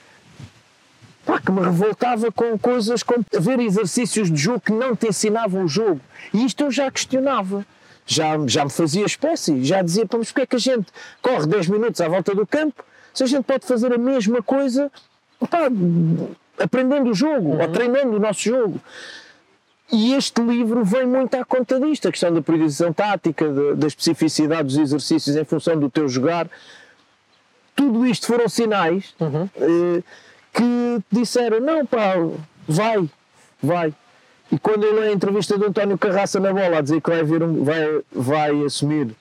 pá, 1.26 1.40
que 1.40 1.52
me 1.52 1.62
revoltava 1.62 2.32
com 2.32 2.58
coisas 2.58 3.04
como 3.04 3.26
ver 3.40 3.60
exercícios 3.60 4.32
de 4.32 4.38
jogo 4.38 4.62
que 4.62 4.72
não 4.72 4.96
te 4.96 5.08
ensinavam 5.08 5.64
o 5.64 5.68
jogo. 5.68 6.00
E 6.34 6.46
isto 6.46 6.64
eu 6.64 6.72
já 6.72 6.90
questionava. 6.90 7.66
Já, 8.06 8.34
já 8.48 8.66
me 8.66 8.70
fazia 8.72 9.06
espécie, 9.06 9.64
já 9.64 9.82
dizia, 9.82 10.06
mas 10.12 10.30
porque 10.30 10.42
é 10.42 10.46
que 10.46 10.56
a 10.58 10.60
gente 10.60 10.88
corre 11.22 11.48
10 11.48 11.70
minutos 11.70 12.02
à 12.02 12.08
volta 12.10 12.36
do 12.36 12.46
campo 12.46 12.84
se 13.14 13.24
a 13.24 13.28
gente 13.28 13.46
pode 13.46 13.66
fazer 13.66 13.94
a 13.94 13.98
mesma 13.98 14.44
coisa 14.44 14.92
pá, 15.50 15.70
aprendendo 16.62 17.12
o 17.12 17.14
jogo 17.14 17.52
uhum. 17.52 17.62
ou 17.62 17.68
treinando 17.70 18.18
o 18.18 18.20
nosso 18.20 18.42
jogo? 18.42 18.82
E 19.94 20.16
este 20.16 20.42
livro 20.42 20.84
vem 20.84 21.06
muito 21.06 21.36
à 21.36 21.46
conta 21.46 21.80
disto, 21.80 22.08
a 22.08 22.12
questão 22.12 22.34
da 22.34 22.42
priorização 22.42 22.92
tática, 22.92 23.48
da 23.76 23.86
especificidade 23.86 24.64
dos 24.64 24.78
exercícios 24.78 25.36
em 25.36 25.46
função 25.46 25.80
do 25.80 25.88
teu 25.88 26.10
jogar. 26.10 26.50
Tudo 27.76 28.04
isto 28.04 28.26
foram 28.26 28.50
sinais 28.50 29.14
uhum. 29.20 29.48
eh, 29.56 30.02
que 30.52 31.00
disseram: 31.12 31.60
não, 31.60 31.86
pá, 31.86 32.16
vai, 32.68 33.08
vai. 33.62 33.94
E 34.52 34.58
quando 34.58 34.84
eu 34.84 35.00
li 35.00 35.10
a 35.10 35.12
entrevista 35.12 35.60
do 35.60 35.68
António 35.68 35.96
Carraça 35.96 36.40
na 36.40 36.52
bola 36.52 36.80
a 36.80 36.82
dizer 36.82 37.00
que 37.00 37.12
vai, 37.12 37.24
vir 37.24 37.44
um, 37.44 37.64
vai, 37.64 38.02
vai 38.12 38.66
assumir 38.66 39.16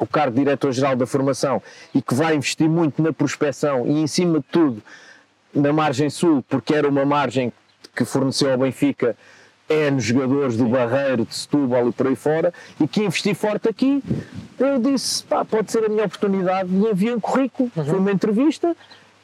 o 0.00 0.06
cargo 0.06 0.32
de 0.32 0.42
diretor-geral 0.42 0.96
da 0.96 1.06
formação 1.06 1.62
e 1.94 2.02
que 2.02 2.12
vai 2.12 2.34
investir 2.34 2.68
muito 2.68 3.00
na 3.00 3.12
prospecção 3.12 3.86
e, 3.86 4.00
em 4.00 4.08
cima 4.08 4.40
de 4.40 4.46
tudo, 4.50 4.82
na 5.54 5.72
margem 5.72 6.10
sul, 6.10 6.44
porque 6.48 6.74
era 6.74 6.88
uma 6.88 7.04
margem 7.04 7.52
que 7.94 8.04
forneceu 8.04 8.50
ao 8.50 8.58
Benfica 8.58 9.16
N 9.72 10.00
jogadores 10.00 10.56
do 10.56 10.66
Barreiro, 10.66 11.24
de 11.24 11.34
Setúbal 11.34 11.88
e 11.88 11.92
por 11.92 12.06
aí 12.06 12.16
fora, 12.16 12.52
e 12.80 12.86
que 12.86 13.00
investi 13.00 13.34
forte 13.34 13.68
aqui, 13.68 14.02
eu 14.58 14.78
disse, 14.78 15.24
pá, 15.24 15.44
pode 15.44 15.72
ser 15.72 15.84
a 15.84 15.88
minha 15.88 16.04
oportunidade, 16.04 16.68
e 16.72 16.90
enviei 16.90 17.14
um 17.14 17.20
currículo, 17.20 17.70
uhum. 17.74 17.84
foi 17.84 17.98
uma 17.98 18.12
entrevista, 18.12 18.76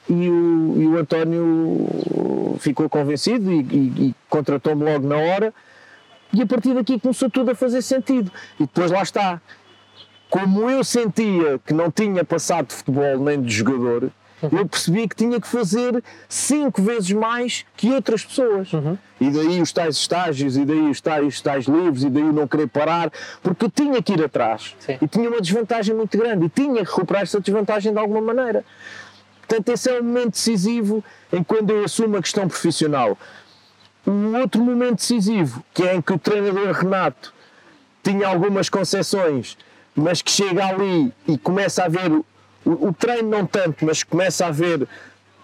e 0.09 0.29
o, 0.29 0.75
e 0.79 0.87
o 0.87 0.99
António 0.99 2.57
ficou 2.59 2.89
convencido 2.89 3.53
e, 3.53 3.61
e, 3.61 4.09
e 4.09 4.15
contratou-me 4.29 4.85
logo 4.85 5.07
na 5.07 5.17
hora, 5.17 5.53
e 6.33 6.43
a 6.43 6.47
partir 6.47 6.75
daqui 6.75 6.99
começou 6.99 7.31
tudo 7.31 7.51
a 7.51 7.55
fazer 7.55 7.83
sentido. 7.83 8.31
E 8.59 8.65
depois 8.65 8.91
lá 8.91 9.03
está. 9.03 9.41
Como 10.29 10.69
eu 10.69 10.85
sentia 10.85 11.59
que 11.65 11.73
não 11.73 11.91
tinha 11.91 12.23
passado 12.23 12.69
de 12.69 12.75
futebol 12.75 13.19
nem 13.19 13.41
de 13.41 13.51
jogador, 13.51 14.11
eu 14.43 14.67
percebi 14.67 15.09
que 15.09 15.17
tinha 15.17 15.41
que 15.41 15.49
fazer 15.49 16.03
cinco 16.29 16.83
vezes 16.83 17.11
mais 17.13 17.65
que 17.77 17.91
outras 17.93 18.25
pessoas. 18.25 18.73
Uhum. 18.73 18.97
E 19.21 19.31
daí 19.31 19.61
os 19.61 19.73
tais 19.73 19.97
estágios, 19.97 20.57
e 20.57 20.65
daí 20.65 20.91
os 20.91 21.01
tais, 21.01 21.27
os 21.27 21.41
tais 21.41 21.65
livros, 21.67 22.05
e 22.05 22.11
daí 22.11 22.23
não 22.23 22.47
querer 22.47 22.69
parar, 22.69 23.11
porque 23.43 23.65
eu 23.65 23.71
tinha 23.71 24.01
que 24.03 24.13
ir 24.13 24.23
atrás. 24.23 24.77
Sim. 24.79 24.99
E 25.01 25.09
tinha 25.09 25.29
uma 25.29 25.41
desvantagem 25.41 25.95
muito 25.95 26.17
grande, 26.17 26.47
e 26.47 26.49
tinha 26.49 26.85
que 26.85 26.91
recuperar 26.91 27.23
essa 27.23 27.41
desvantagem 27.41 27.93
de 27.93 27.99
alguma 27.99 28.21
maneira. 28.21 28.65
Portanto, 29.47 29.69
esse 29.71 29.91
é 29.91 30.01
um 30.01 30.05
momento 30.05 30.33
decisivo 30.33 31.03
em 31.33 31.43
quando 31.43 31.71
eu 31.71 31.85
assumo 31.85 32.17
a 32.17 32.23
questão 32.23 32.47
profissional. 32.47 33.19
Um 34.07 34.39
outro 34.39 34.63
momento 34.63 34.97
decisivo, 34.97 35.65
que 35.75 35.83
é 35.83 35.97
em 35.97 36.03
que 36.03 36.13
o 36.13 36.19
treinador 36.19 36.73
Renato 36.73 37.33
tinha 38.03 38.29
algumas 38.29 38.69
concessões, 38.69 39.57
mas 39.95 40.23
que 40.23 40.31
chega 40.31 40.67
ali 40.67 41.13
e 41.27 41.37
começa 41.37 41.85
a 41.85 41.89
ver 41.89 42.11
o, 42.65 42.89
o, 42.89 42.93
treino 42.93 43.29
não 43.29 43.47
tanto, 43.47 43.85
mas 43.85 44.03
começa 44.03 44.45
a 44.45 44.49
haver 44.49 44.87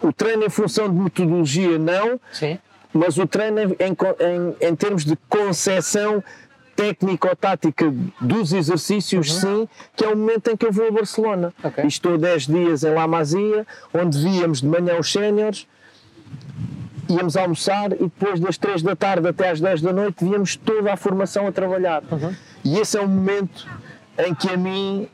o 0.01 0.13
treino 0.13 0.45
em 0.45 0.51
função 0.51 0.89
de 0.89 0.95
metodologia 0.95 1.79
não, 1.79 2.21
Sim. 2.33 2.59
mas 2.93 3.17
o 3.17 3.27
treino 3.27 3.61
em, 3.61 3.67
em, 3.81 4.69
em 4.69 4.77
termos 4.77 5.05
de 5.05 5.17
concepção 5.29 6.23
técnico-tática 6.77 7.93
dos 8.21 8.53
exercícios, 8.53 9.31
uhum. 9.31 9.41
sim, 9.41 9.69
que 9.97 10.05
é 10.05 10.09
o 10.09 10.17
momento 10.17 10.51
em 10.51 10.57
que 10.57 10.67
eu 10.67 10.73
vou 10.73 10.89
a 10.89 10.91
Barcelona. 10.91 11.53
Okay. 11.63 11.87
Estou 11.87 12.19
10 12.19 12.47
dias 12.47 12.83
em 12.83 12.93
La 12.93 13.07
Masia, 13.07 13.67
onde 13.93 14.19
víamos 14.19 14.61
de 14.61 14.67
manhã 14.67 14.99
os 14.99 15.11
séniores, 15.11 15.69
íamos 17.09 17.37
almoçar 17.37 17.93
e 17.93 18.05
depois 18.05 18.41
das 18.41 18.57
3 18.59 18.83
da 18.83 18.97
tarde 18.97 19.29
até 19.29 19.51
às 19.51 19.61
10 19.61 19.83
da 19.83 19.93
noite 19.93 20.25
víamos 20.25 20.57
toda 20.57 20.93
a 20.93 20.97
formação 20.97 21.47
a 21.47 21.53
trabalhar. 21.53 22.03
Uhum. 22.11 22.35
E 22.65 22.79
esse 22.79 22.97
é 22.97 23.01
o 23.01 23.09
momento 23.09 23.69
em 24.19 24.35
que 24.35 24.49
a 24.49 24.57
mim 24.57 25.09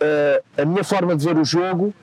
uh, 0.00 0.62
a 0.62 0.64
minha 0.64 0.84
forma 0.84 1.16
de 1.16 1.24
ver 1.24 1.36
o 1.36 1.44
jogo, 1.44 1.94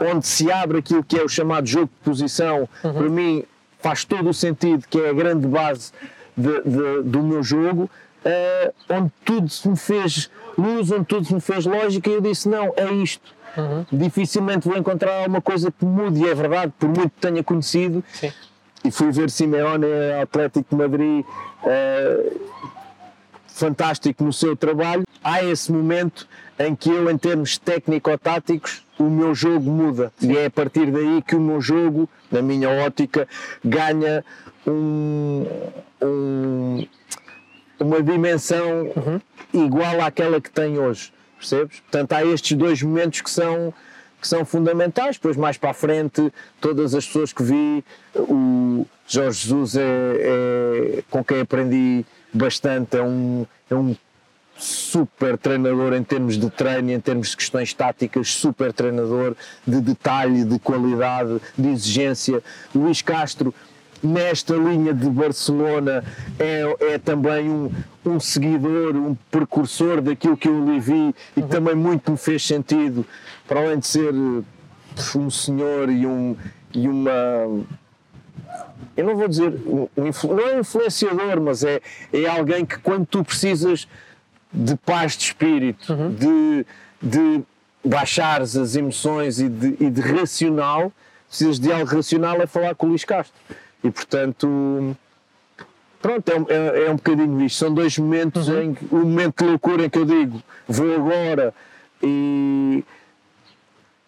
onde 0.00 0.26
se 0.26 0.50
abre 0.50 0.78
aquilo 0.78 1.02
que 1.02 1.18
é 1.18 1.22
o 1.22 1.28
chamado 1.28 1.66
jogo 1.66 1.86
de 1.86 2.04
posição, 2.04 2.68
uhum. 2.84 2.92
para 2.92 3.08
mim 3.08 3.44
faz 3.80 4.04
todo 4.04 4.28
o 4.30 4.34
sentido, 4.34 4.84
que 4.88 4.98
é 4.98 5.10
a 5.10 5.12
grande 5.12 5.46
base 5.46 5.92
de, 6.36 6.60
de, 6.62 7.02
do 7.02 7.22
meu 7.22 7.42
jogo, 7.42 7.84
uh, 8.24 8.74
onde 8.90 9.12
tudo 9.24 9.48
se 9.48 9.68
me 9.68 9.76
fez 9.76 10.30
luz, 10.56 10.90
onde 10.90 11.04
tudo 11.04 11.26
se 11.26 11.34
me 11.34 11.40
fez 11.40 11.64
lógica, 11.66 12.10
e 12.10 12.14
eu 12.14 12.20
disse: 12.20 12.48
não, 12.48 12.72
é 12.76 12.92
isto. 12.92 13.34
Uhum. 13.56 13.86
Dificilmente 13.90 14.68
vou 14.68 14.76
encontrar 14.76 15.20
alguma 15.20 15.40
coisa 15.40 15.70
que 15.70 15.84
mude, 15.84 16.20
e 16.20 16.28
é 16.28 16.34
verdade, 16.34 16.72
por 16.78 16.88
muito 16.88 17.10
que 17.10 17.20
tenha 17.20 17.42
conhecido. 17.42 18.04
Sim. 18.12 18.32
E 18.84 18.90
fui 18.90 19.10
ver 19.10 19.30
Simeone, 19.30 19.86
Atlético 20.22 20.66
de 20.70 20.76
Madrid, 20.76 21.24
uh, 21.24 22.40
fantástico 23.48 24.22
no 24.22 24.32
seu 24.32 24.54
trabalho. 24.54 25.04
Há 25.24 25.42
esse 25.42 25.72
momento 25.72 26.28
em 26.58 26.74
que 26.74 26.90
eu, 26.90 27.10
em 27.10 27.18
termos 27.18 27.58
técnico-táticos, 27.58 28.82
o 28.98 29.04
meu 29.04 29.34
jogo 29.34 29.70
muda. 29.70 30.12
E 30.20 30.36
é 30.36 30.46
a 30.46 30.50
partir 30.50 30.90
daí 30.90 31.22
que 31.22 31.36
o 31.36 31.40
meu 31.40 31.60
jogo, 31.60 32.08
na 32.30 32.40
minha 32.40 32.70
ótica, 32.70 33.28
ganha 33.64 34.24
um, 34.66 35.46
um, 36.02 36.86
uma 37.78 38.02
dimensão 38.02 38.92
uhum. 38.96 39.20
igual 39.52 40.00
àquela 40.00 40.40
que 40.40 40.50
tem 40.50 40.78
hoje. 40.78 41.12
Percebes? 41.38 41.80
Portanto, 41.80 42.12
há 42.12 42.24
estes 42.24 42.56
dois 42.56 42.82
momentos 42.82 43.20
que 43.20 43.30
são, 43.30 43.72
que 44.20 44.26
são 44.26 44.44
fundamentais. 44.44 45.16
Depois, 45.16 45.36
mais 45.36 45.58
para 45.58 45.70
a 45.70 45.74
frente, 45.74 46.32
todas 46.60 46.94
as 46.94 47.06
pessoas 47.06 47.32
que 47.32 47.42
vi, 47.42 47.84
o 48.14 48.86
Jorge 49.06 49.46
Jesus 49.46 49.76
é, 49.76 49.82
é 49.82 51.02
com 51.10 51.22
quem 51.22 51.40
aprendi 51.40 52.04
bastante, 52.32 52.96
é 52.96 53.02
um, 53.02 53.46
é 53.70 53.74
um 53.74 53.94
super 54.58 55.36
treinador 55.36 55.92
em 55.92 56.02
termos 56.02 56.38
de 56.38 56.48
treino, 56.50 56.90
em 56.90 57.00
termos 57.00 57.30
de 57.30 57.36
questões 57.36 57.72
táticas, 57.74 58.32
super 58.32 58.72
treinador 58.72 59.36
de 59.66 59.80
detalhe, 59.80 60.44
de 60.44 60.58
qualidade, 60.58 61.40
de 61.56 61.68
exigência. 61.68 62.42
Luís 62.74 63.02
Castro, 63.02 63.54
nesta 64.02 64.54
linha 64.54 64.94
de 64.94 65.08
Barcelona, 65.08 66.04
é, 66.38 66.94
é 66.94 66.98
também 66.98 67.50
um, 67.50 67.70
um 68.04 68.18
seguidor, 68.18 68.96
um 68.96 69.14
precursor 69.30 70.00
daquilo 70.00 70.36
que 70.36 70.48
eu 70.48 70.64
lhe 70.64 70.80
vi 70.80 71.14
e 71.36 71.42
que 71.42 71.48
também 71.48 71.74
muito 71.74 72.10
me 72.10 72.18
fez 72.18 72.46
sentido, 72.46 73.04
para 73.46 73.60
além 73.60 73.78
de 73.78 73.86
ser 73.86 74.12
um 75.14 75.30
senhor 75.30 75.90
e, 75.90 76.06
um, 76.06 76.36
e 76.72 76.88
uma 76.88 77.66
eu 78.96 79.04
não 79.04 79.16
vou 79.16 79.28
dizer, 79.28 79.52
um, 79.66 79.88
não 79.96 80.40
é 80.40 80.56
um 80.56 80.60
influenciador, 80.60 81.38
mas 81.40 81.62
é, 81.62 81.82
é 82.12 82.26
alguém 82.26 82.64
que 82.64 82.78
quando 82.78 83.04
tu 83.04 83.22
precisas 83.22 83.86
de 84.52 84.76
paz 84.76 85.16
de 85.16 85.24
espírito, 85.24 85.92
uhum. 85.92 86.14
de, 86.14 86.66
de 87.02 87.42
baixares 87.84 88.56
as 88.56 88.74
emoções 88.76 89.40
e 89.40 89.48
de, 89.48 89.76
e 89.80 89.90
de 89.90 90.00
racional, 90.00 90.92
precisas 91.28 91.58
de 91.58 91.72
algo 91.72 91.86
racional, 91.86 92.40
é 92.40 92.46
falar 92.46 92.74
com 92.74 92.86
o 92.86 92.88
Luís 92.90 93.04
Castro. 93.04 93.38
E 93.82 93.90
portanto, 93.90 94.96
pronto, 96.00 96.28
é, 96.28 96.54
é, 96.54 96.86
é 96.86 96.90
um 96.90 96.96
bocadinho 96.96 97.40
isto. 97.42 97.58
São 97.58 97.72
dois 97.72 97.96
momentos 97.98 98.48
uhum. 98.48 98.62
em 98.62 98.76
o 98.90 98.96
um 98.96 99.00
momento 99.00 99.44
de 99.44 99.50
loucura 99.50 99.86
em 99.86 99.90
que 99.90 99.98
eu 99.98 100.04
digo 100.04 100.42
vou 100.68 100.94
agora 100.94 101.54
e, 102.02 102.84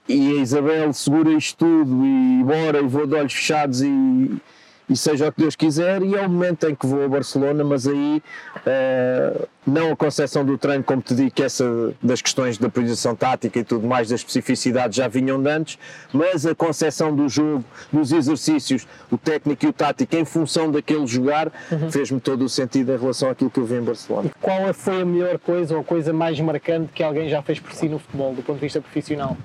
e 0.08 0.32
a 0.32 0.34
Isabel 0.40 0.92
segura 0.92 1.30
isto 1.30 1.56
tudo 1.56 2.04
e 2.04 2.42
bora 2.44 2.80
e 2.80 2.86
vou 2.86 3.06
de 3.06 3.14
olhos 3.14 3.32
fechados 3.32 3.82
e, 3.82 4.40
e 4.88 4.96
seja 4.96 5.28
o 5.28 5.32
que 5.32 5.42
Deus 5.42 5.54
quiser, 5.54 6.02
e 6.02 6.14
é 6.14 6.20
o 6.20 6.30
momento 6.30 6.68
em 6.68 6.74
que 6.74 6.86
vou 6.86 7.04
a 7.04 7.08
Barcelona, 7.08 7.62
mas 7.62 7.86
aí 7.86 8.22
uh, 8.56 9.48
não 9.66 9.92
a 9.92 9.96
concepção 9.96 10.44
do 10.44 10.56
treino, 10.56 10.82
como 10.82 11.02
te 11.02 11.14
digo, 11.14 11.30
que 11.30 11.42
essa 11.42 11.92
das 12.02 12.22
questões 12.22 12.56
da 12.56 12.68
priorização 12.70 13.14
tática 13.14 13.58
e 13.58 13.64
tudo 13.64 13.86
mais, 13.86 14.08
das 14.08 14.20
especificidades 14.20 14.96
já 14.96 15.06
vinham 15.06 15.42
de 15.42 15.50
antes, 15.50 15.78
mas 16.12 16.46
a 16.46 16.54
concepção 16.54 17.14
do 17.14 17.28
jogo, 17.28 17.64
dos 17.92 18.12
exercícios, 18.12 18.86
o 19.10 19.18
técnico 19.18 19.66
e 19.66 19.68
o 19.68 19.72
tático 19.72 20.16
em 20.16 20.24
função 20.24 20.70
daquele 20.70 21.06
jogar, 21.06 21.52
uhum. 21.70 21.90
fez-me 21.90 22.20
todo 22.20 22.42
o 22.44 22.48
sentido 22.48 22.92
em 22.92 22.98
relação 22.98 23.28
àquilo 23.28 23.50
que 23.50 23.60
eu 23.60 23.66
vi 23.66 23.74
em 23.76 23.82
Barcelona. 23.82 24.28
E 24.28 24.40
qual 24.40 24.72
foi 24.72 25.02
a 25.02 25.04
melhor 25.04 25.38
coisa 25.38 25.74
ou 25.74 25.80
a 25.80 25.84
coisa 25.84 26.12
mais 26.12 26.40
marcante 26.40 26.92
que 26.94 27.02
alguém 27.02 27.28
já 27.28 27.42
fez 27.42 27.60
por 27.60 27.72
si 27.72 27.88
no 27.88 27.98
futebol, 27.98 28.34
do 28.34 28.42
ponto 28.42 28.56
de 28.56 28.62
vista 28.62 28.80
profissional? 28.80 29.36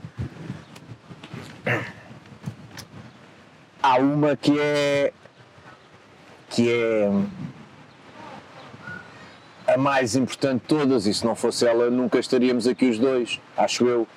Há 3.82 3.98
uma 3.98 4.38
que 4.38 4.58
é 4.58 5.12
que 6.54 6.70
é 6.70 7.10
a 9.74 9.78
mais 9.78 10.16
importante 10.16 10.62
de 10.62 10.68
todas, 10.68 11.08
e 11.08 11.14
se 11.14 11.26
não 11.26 11.36
fosse 11.36 11.66
ela 11.66 11.90
nunca 11.90 12.20
estaríamos 12.20 12.68
aqui 12.68 12.86
os 12.86 13.00
dois, 13.00 13.42
acho 13.58 13.88
eu, 13.88 14.08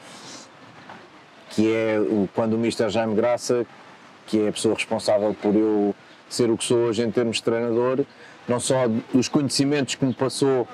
que 1.51 1.73
é 1.73 1.99
o, 1.99 2.29
quando 2.35 2.53
o 2.53 2.57
Mr. 2.57 2.91
Jaime 2.91 3.15
Graça, 3.15 3.67
que 4.27 4.39
é 4.45 4.49
a 4.49 4.53
pessoa 4.53 4.75
responsável 4.75 5.35
por 5.41 5.55
eu 5.55 5.95
ser 6.29 6.51
o 6.51 6.59
que 6.59 6.65
sou 6.65 6.79
hoje 6.79 7.03
em 7.03 7.11
termos 7.11 7.37
de 7.37 7.43
treinador, 7.43 8.05
não 8.47 8.61
só 8.61 8.87
dos 9.15 9.29
conhecimentos 9.29 9.95
que 9.95 10.05
me 10.05 10.13
passou, 10.13 10.69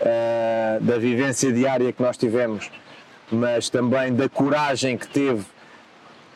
uh, 0.00 0.80
da 0.80 0.96
vivência 0.96 1.52
diária 1.52 1.92
que 1.92 2.02
nós 2.02 2.16
tivemos, 2.16 2.70
mas 3.30 3.68
também 3.68 4.14
da 4.14 4.30
coragem 4.30 4.96
que 4.96 5.08
teve 5.08 5.44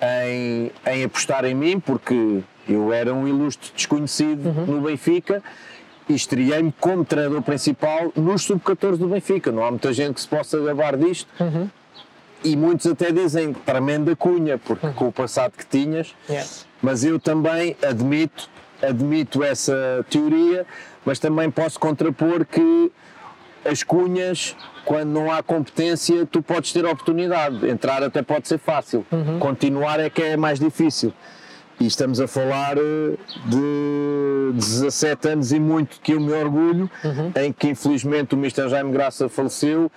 em, 0.02 0.70
em 0.86 1.04
apostar 1.04 1.46
em 1.46 1.54
mim, 1.54 1.80
porque 1.80 2.42
eu 2.68 2.92
era 2.92 3.12
um 3.14 3.26
ilustre 3.26 3.72
desconhecido 3.74 4.48
uhum. 4.48 4.66
no 4.66 4.80
Benfica 4.80 5.42
e 6.08 6.14
estreiei-me 6.14 6.72
como 6.80 7.04
treinador 7.04 7.42
principal 7.42 8.12
nos 8.14 8.42
sub-14 8.42 8.96
do 8.96 9.08
Benfica. 9.08 9.50
Não 9.50 9.64
há 9.64 9.70
muita 9.70 9.92
gente 9.92 10.14
que 10.14 10.20
se 10.20 10.28
possa 10.28 10.58
gabar 10.60 10.96
disto. 10.96 11.28
Uhum. 11.40 11.68
E 12.44 12.56
muitos 12.56 12.86
até 12.86 13.10
dizem 13.10 13.52
tremenda 13.52 14.14
cunha, 14.14 14.58
porque 14.58 14.86
uhum. 14.86 14.92
com 14.92 15.08
o 15.08 15.12
passado 15.12 15.52
que 15.56 15.66
tinhas. 15.66 16.14
Yeah. 16.28 16.48
Mas 16.80 17.02
eu 17.02 17.18
também 17.18 17.76
admito, 17.82 18.48
admito 18.80 19.42
essa 19.42 20.04
teoria, 20.08 20.64
mas 21.04 21.18
também 21.18 21.50
posso 21.50 21.80
contrapor 21.80 22.44
que 22.44 22.92
as 23.64 23.82
cunhas, 23.82 24.54
quando 24.84 25.08
não 25.08 25.32
há 25.32 25.42
competência, 25.42 26.24
tu 26.26 26.40
podes 26.40 26.72
ter 26.72 26.84
oportunidade. 26.84 27.68
Entrar 27.68 28.02
até 28.02 28.22
pode 28.22 28.46
ser 28.46 28.58
fácil. 28.58 29.04
Uhum. 29.10 29.40
Continuar 29.40 29.98
é 29.98 30.08
que 30.08 30.22
é 30.22 30.36
mais 30.36 30.60
difícil. 30.60 31.12
E 31.78 31.86
estamos 31.86 32.20
a 32.20 32.26
falar 32.26 32.78
eh, 32.78 33.16
de 33.44 34.52
17 34.54 35.28
anos 35.28 35.52
e 35.52 35.60
muito 35.60 36.00
que 36.00 36.12
eu 36.12 36.20
me 36.20 36.32
orgulho, 36.32 36.90
uhum. 37.04 37.32
em 37.36 37.52
que 37.52 37.68
infelizmente 37.68 38.34
o 38.34 38.38
Mr. 38.38 38.68
Jaime 38.68 38.92
Graça 38.92 39.28
faleceu 39.28 39.90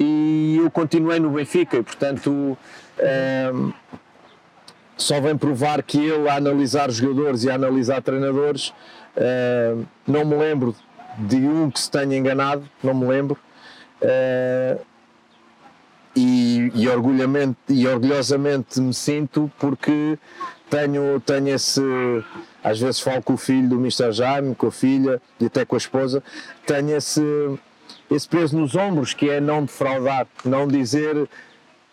e 0.00 0.58
eu 0.62 0.70
continuei 0.70 1.18
no 1.18 1.30
Benfica 1.30 1.76
e 1.76 1.82
portanto 1.82 2.30
um, 2.30 2.56
ehm, 2.98 3.72
só 4.96 5.20
vem 5.20 5.36
provar 5.36 5.82
que 5.82 5.98
ele 5.98 6.28
a 6.28 6.36
analisar 6.36 6.90
jogadores 6.90 7.44
e 7.44 7.50
a 7.50 7.54
analisar 7.56 8.00
treinadores 8.00 8.72
um, 9.16 9.20
ehm, 9.20 9.86
não 10.06 10.24
me 10.24 10.36
lembro 10.36 10.74
de 11.18 11.36
um 11.36 11.70
que 11.70 11.80
se 11.80 11.90
tenha 11.90 12.16
enganado, 12.16 12.68
não 12.82 12.94
me 12.94 13.06
lembro. 13.06 13.36
Uh, 14.00 14.80
e, 16.14 16.72
e 16.74 17.86
orgulhosamente 17.88 18.80
me 18.80 18.94
sinto 18.94 19.50
porque 19.58 20.18
tenho, 20.70 21.20
tenho 21.20 21.48
esse. 21.48 21.80
Às 22.62 22.80
vezes 22.80 23.00
falo 23.00 23.22
com 23.22 23.34
o 23.34 23.36
filho 23.36 23.68
do 23.68 23.76
Mr. 23.76 24.12
Jaime, 24.12 24.54
com 24.54 24.66
a 24.66 24.72
filha 24.72 25.22
e 25.40 25.46
até 25.46 25.64
com 25.64 25.76
a 25.76 25.78
esposa, 25.78 26.22
tenho 26.66 26.96
esse, 26.96 27.22
esse 28.10 28.28
peso 28.28 28.58
nos 28.58 28.74
ombros 28.74 29.14
que 29.14 29.30
é 29.30 29.40
não 29.40 29.64
defraudar, 29.64 30.26
não 30.44 30.66
dizer 30.66 31.28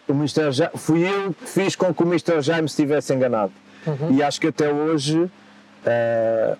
o 0.07 0.13
Mr. 0.13 0.51
Jaime, 0.51 0.73
fui 0.75 1.07
eu 1.07 1.33
que 1.33 1.47
fiz 1.47 1.75
com 1.75 1.93
que 1.93 2.03
o 2.03 2.07
Mr. 2.07 2.41
Jaime 2.41 2.67
se 2.67 2.75
tivesse 2.75 3.13
enganado. 3.13 3.53
Uhum. 3.85 4.15
E 4.15 4.23
acho 4.23 4.41
que 4.41 4.47
até 4.47 4.71
hoje 4.71 5.19
uh, 5.19 6.57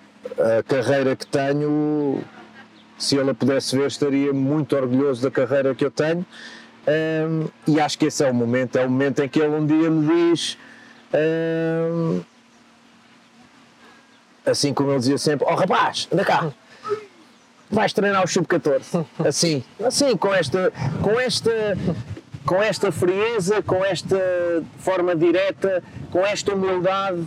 a 0.58 0.62
carreira 0.62 1.16
que 1.16 1.26
tenho, 1.26 2.22
se 2.98 3.16
ele 3.16 3.30
a 3.30 3.34
pudesse 3.34 3.76
ver, 3.76 3.86
estaria 3.86 4.32
muito 4.32 4.76
orgulhoso 4.76 5.22
da 5.22 5.30
carreira 5.30 5.74
que 5.74 5.84
eu 5.84 5.90
tenho. 5.90 6.24
Um, 6.86 7.48
e 7.66 7.80
acho 7.80 7.98
que 7.98 8.06
esse 8.06 8.24
é 8.24 8.30
o 8.30 8.34
momento, 8.34 8.76
é 8.76 8.86
o 8.86 8.90
momento 8.90 9.20
em 9.20 9.28
que 9.28 9.40
ele 9.40 9.54
um 9.54 9.66
dia 9.66 9.90
me 9.90 10.30
diz 10.30 10.56
assim 14.46 14.72
como 14.72 14.90
ele 14.90 14.98
dizia 14.98 15.18
sempre: 15.18 15.46
oh, 15.48 15.54
rapaz, 15.54 16.08
anda 16.12 16.24
cá, 16.24 16.52
vais 17.70 17.92
treinar 17.92 18.24
o 18.24 18.28
sub-14. 18.28 19.04
Assim, 19.26 19.64
assim, 19.84 20.16
com 20.16 20.32
esta, 20.32 20.72
com 21.02 21.18
esta, 21.20 21.78
com 22.44 22.62
esta 22.62 22.92
frieza, 22.92 23.62
com 23.62 23.84
esta 23.84 24.16
forma 24.78 25.14
direta, 25.14 25.82
com 26.10 26.24
esta 26.24 26.54
humildade, 26.54 27.26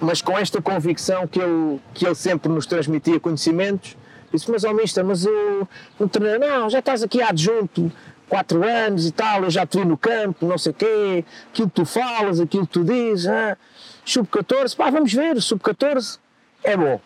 mas 0.00 0.22
com 0.22 0.38
esta 0.38 0.62
convicção 0.62 1.26
que 1.26 1.40
ele, 1.40 1.80
que 1.92 2.06
ele 2.06 2.14
sempre 2.14 2.48
nos 2.48 2.66
transmitia 2.66 3.18
conhecimentos. 3.18 3.96
Disse, 4.32 4.50
mas 4.50 4.64
ó 4.64 4.70
oh, 4.70 4.74
mister, 4.74 5.04
mas 5.04 5.24
eu 5.24 5.68
não 5.98 6.08
não, 6.38 6.68
já 6.68 6.80
estás 6.80 7.02
aqui 7.02 7.22
adjunto, 7.22 7.90
quatro 8.28 8.64
anos 8.64 9.06
e 9.06 9.12
tal, 9.12 9.44
eu 9.44 9.50
já 9.50 9.66
te 9.66 9.78
vi 9.78 9.84
no 9.84 9.96
campo, 9.96 10.46
não 10.46 10.58
sei 10.58 10.72
o 10.72 10.74
quê, 10.74 11.24
aquilo 11.52 11.68
que 11.68 11.74
tu 11.74 11.84
falas, 11.84 12.40
aquilo 12.40 12.66
que 12.66 12.72
tu 12.72 12.84
dizes, 12.84 13.26
ah, 13.26 13.56
sub-14, 14.04 14.76
pá, 14.76 14.90
vamos 14.90 15.12
ver, 15.12 15.40
sub-14 15.40 16.18
é 16.64 16.76
bom. 16.76 17.00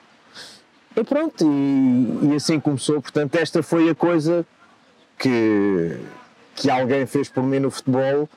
E 0.97 1.05
pronto, 1.05 1.45
e, 1.45 2.33
e, 2.33 2.35
assim 2.35 2.59
começou, 2.59 3.01
portanto, 3.01 3.35
esta 3.37 3.62
foi 3.62 3.89
a 3.91 3.95
coisa 3.95 4.45
que, 5.18 5.97
que 6.55 6.71
alguém 6.71 7.07
fez 7.07 7.29
por 7.29 7.43
mim 7.45 7.61
no 7.61 7.71
futebol, 7.71 8.29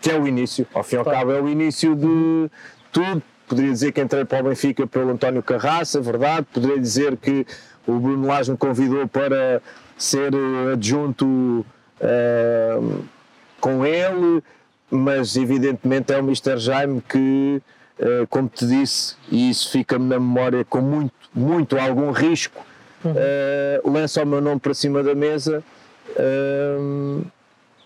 que 0.00 0.10
é 0.10 0.18
o 0.18 0.26
início, 0.26 0.66
ao 0.72 0.82
fim 0.82 0.96
e 0.96 0.98
ao 0.98 1.04
cabo 1.04 1.32
é 1.32 1.40
o 1.40 1.48
início 1.48 1.94
de 1.94 2.50
tudo, 2.90 3.22
poderia 3.46 3.70
dizer 3.70 3.92
que 3.92 4.00
entrei 4.00 4.24
para 4.24 4.40
o 4.40 4.48
Benfica 4.48 4.86
pelo 4.86 5.10
António 5.10 5.42
Carraça, 5.42 6.00
verdade, 6.00 6.46
poderia 6.52 6.78
dizer 6.78 7.16
que 7.16 7.46
o 7.86 7.98
Bruno 7.98 8.26
Lage 8.26 8.50
me 8.50 8.56
convidou 8.56 9.06
para 9.08 9.60
ser 10.02 10.34
eh, 10.34 10.72
adjunto 10.72 11.24
uh, 11.24 13.04
com 13.60 13.86
ele, 13.86 14.42
mas 14.90 15.36
evidentemente 15.36 16.12
é 16.12 16.16
o 16.16 16.20
Mr. 16.20 16.58
Jaime 16.58 17.00
que, 17.08 17.62
uh, 18.00 18.26
como 18.28 18.48
te 18.48 18.66
disse, 18.66 19.14
e 19.30 19.48
isso 19.48 19.70
fica-me 19.70 20.06
na 20.08 20.18
memória 20.18 20.64
com 20.64 20.80
muito, 20.80 21.14
muito 21.32 21.78
algum 21.78 22.10
risco, 22.10 22.60
uhum. 23.04 23.12
uh, 23.12 23.90
lança 23.90 24.22
o 24.22 24.26
meu 24.26 24.40
nome 24.40 24.58
para 24.58 24.74
cima 24.74 25.02
da 25.02 25.14
mesa 25.14 25.62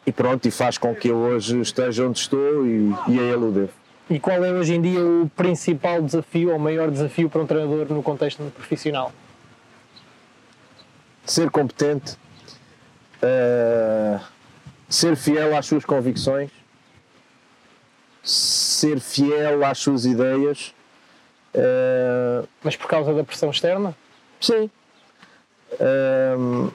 e 0.04 0.10
pronto, 0.10 0.48
e 0.48 0.50
faz 0.50 0.78
com 0.78 0.94
que 0.94 1.08
eu 1.08 1.16
hoje 1.16 1.60
esteja 1.60 2.06
onde 2.06 2.18
estou 2.18 2.66
e, 2.66 2.92
e 3.08 3.20
a 3.20 3.22
ele 3.22 3.44
o 3.44 3.50
devo. 3.50 3.72
E 4.08 4.18
qual 4.18 4.42
é 4.44 4.52
hoje 4.52 4.74
em 4.74 4.80
dia 4.80 5.00
o 5.00 5.30
principal 5.36 6.00
desafio 6.00 6.50
ou 6.50 6.56
o 6.56 6.60
maior 6.60 6.90
desafio 6.90 7.28
para 7.28 7.42
um 7.42 7.46
treinador 7.46 7.86
no 7.90 8.02
contexto 8.02 8.42
profissional? 8.54 9.12
Ser 11.26 11.50
competente, 11.50 12.16
uh, 13.22 14.24
ser 14.88 15.16
fiel 15.16 15.56
às 15.56 15.66
suas 15.66 15.84
convicções, 15.84 16.50
ser 18.22 19.00
fiel 19.00 19.64
às 19.64 19.78
suas 19.78 20.06
ideias. 20.06 20.74
Uh, 21.54 22.46
Mas 22.62 22.76
por 22.76 22.86
causa 22.86 23.12
da 23.12 23.24
pressão 23.24 23.50
externa? 23.50 23.94
Sim. 24.40 24.70
Uh, 25.72 26.72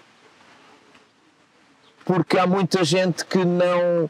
porque 2.04 2.38
há 2.38 2.46
muita 2.46 2.84
gente 2.84 3.26
que 3.26 3.46
não 3.46 4.10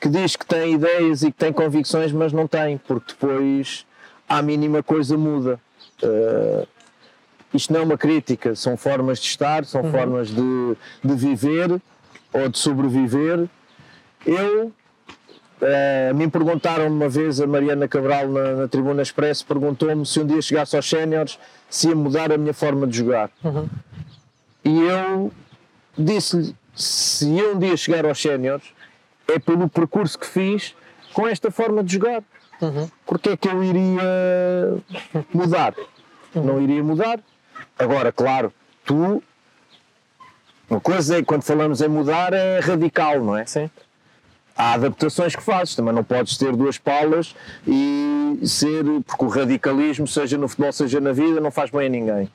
que 0.00 0.08
diz 0.08 0.34
que 0.34 0.44
tem 0.44 0.74
ideias 0.74 1.22
e 1.22 1.30
que 1.30 1.38
tem 1.38 1.52
convicções, 1.52 2.10
mas 2.10 2.32
não 2.32 2.48
tem, 2.48 2.76
porque 2.76 3.12
depois 3.12 3.86
a 4.28 4.42
mínima 4.42 4.82
coisa 4.82 5.16
muda. 5.16 5.60
Uh, 6.02 6.66
isto 7.54 7.72
não 7.72 7.80
é 7.80 7.82
uma 7.84 7.98
crítica, 7.98 8.54
são 8.54 8.76
formas 8.76 9.18
de 9.18 9.26
estar, 9.26 9.64
são 9.64 9.82
uhum. 9.82 9.90
formas 9.90 10.28
de, 10.28 10.76
de 11.04 11.14
viver 11.14 11.80
ou 12.32 12.48
de 12.48 12.58
sobreviver. 12.58 13.46
Eu, 14.26 14.72
uh, 15.60 16.14
me 16.14 16.28
perguntaram 16.28 16.86
uma 16.88 17.08
vez, 17.08 17.40
a 17.40 17.46
Mariana 17.46 17.86
Cabral 17.86 18.28
na, 18.28 18.52
na 18.52 18.68
Tribuna 18.68 19.02
Expresso 19.02 19.44
perguntou-me 19.46 20.06
se 20.06 20.20
um 20.20 20.26
dia 20.26 20.40
chegasse 20.40 20.76
aos 20.76 20.88
séniores 20.88 21.38
se 21.68 21.88
ia 21.88 21.94
mudar 21.94 22.32
a 22.32 22.38
minha 22.38 22.54
forma 22.54 22.86
de 22.86 22.96
jogar. 22.96 23.30
Uhum. 23.44 23.68
E 24.64 24.80
eu 24.80 25.32
disse-lhe, 25.98 26.54
se 26.74 27.38
eu 27.38 27.56
um 27.56 27.58
dia 27.58 27.76
chegar 27.76 28.06
aos 28.06 28.20
séniores, 28.20 28.64
é 29.28 29.38
pelo 29.38 29.68
percurso 29.68 30.18
que 30.18 30.26
fiz 30.26 30.74
com 31.12 31.26
esta 31.26 31.50
forma 31.50 31.82
de 31.84 31.94
jogar. 31.94 32.22
Uhum. 32.60 32.88
Porque 33.04 33.30
é 33.30 33.36
que 33.36 33.48
eu 33.48 33.62
iria 33.62 34.78
mudar? 35.34 35.74
Uhum. 36.34 36.44
Não 36.44 36.62
iria 36.62 36.82
mudar. 36.82 37.20
Agora, 37.78 38.12
claro, 38.12 38.52
tu. 38.84 39.22
Uma 40.68 40.80
coisa 40.80 41.18
é 41.18 41.22
quando 41.22 41.42
falamos 41.42 41.82
em 41.82 41.88
mudar 41.88 42.32
é 42.32 42.58
radical, 42.60 43.22
não 43.22 43.36
é? 43.36 43.44
Sim. 43.44 43.70
há 44.56 44.74
adaptações 44.74 45.34
que 45.36 45.42
fazes, 45.42 45.74
também 45.74 45.92
não 45.92 46.04
podes 46.04 46.36
ter 46.36 46.54
duas 46.56 46.78
palas 46.78 47.34
e 47.66 48.38
ser, 48.46 48.84
porque 49.06 49.24
o 49.24 49.28
radicalismo, 49.28 50.06
seja 50.06 50.38
no 50.38 50.48
futebol, 50.48 50.72
seja 50.72 51.00
na 51.00 51.12
vida, 51.12 51.40
não 51.40 51.50
faz 51.50 51.70
bem 51.70 51.86
a 51.86 51.88
ninguém. 51.90 52.30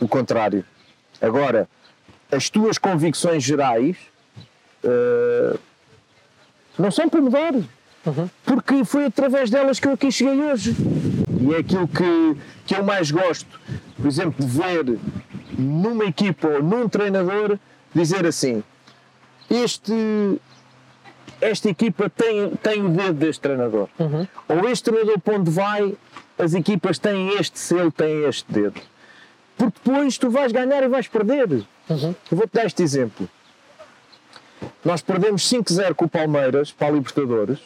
O 0.00 0.08
contrário. 0.08 0.64
Agora, 1.20 1.68
as 2.30 2.48
tuas 2.48 2.78
convicções 2.78 3.42
gerais 3.42 3.96
uh, 4.84 5.58
não 6.78 6.90
são 6.90 7.08
para 7.08 7.20
mudar. 7.20 7.54
Uhum. 7.54 8.30
Porque 8.44 8.84
foi 8.84 9.06
através 9.06 9.50
delas 9.50 9.78
que 9.80 9.88
eu 9.88 9.92
aqui 9.92 10.10
cheguei 10.10 10.40
hoje. 10.40 10.74
E 11.40 11.54
é 11.54 11.58
aquilo 11.58 11.86
que, 11.86 12.36
que 12.66 12.74
eu 12.74 12.82
mais 12.82 13.10
gosto, 13.10 13.60
por 13.96 14.06
exemplo, 14.06 14.44
de 14.44 14.50
ver 14.50 14.98
numa 15.56 16.04
equipa 16.04 16.48
ou 16.48 16.62
num 16.62 16.88
treinador 16.88 17.58
dizer 17.94 18.26
assim: 18.26 18.62
este, 19.48 19.92
esta 21.40 21.68
equipa 21.68 22.10
tem, 22.10 22.50
tem 22.56 22.84
o 22.84 22.88
dedo 22.88 23.14
deste 23.14 23.40
treinador. 23.40 23.88
Uhum. 23.98 24.26
Ou 24.48 24.68
este 24.68 24.84
treinador 24.84 25.18
para 25.20 25.34
onde 25.34 25.50
vai, 25.50 25.96
as 26.38 26.54
equipas 26.54 26.98
têm 26.98 27.30
este 27.38 27.58
selo, 27.58 27.92
têm 27.92 28.24
este 28.24 28.50
dedo. 28.52 28.80
Porque 29.56 29.78
depois 29.84 30.18
tu 30.18 30.30
vais 30.30 30.52
ganhar 30.52 30.82
e 30.82 30.88
vais 30.88 31.08
perder. 31.08 31.50
Uhum. 31.88 32.14
Eu 32.30 32.36
vou-te 32.36 32.52
dar 32.52 32.66
este 32.66 32.82
exemplo. 32.82 33.28
Nós 34.84 35.02
perdemos 35.02 35.42
5-0 35.48 35.94
com 35.94 36.04
o 36.04 36.08
Palmeiras 36.08 36.72
para 36.72 36.88
a 36.88 36.90
Libertadores, 36.90 37.58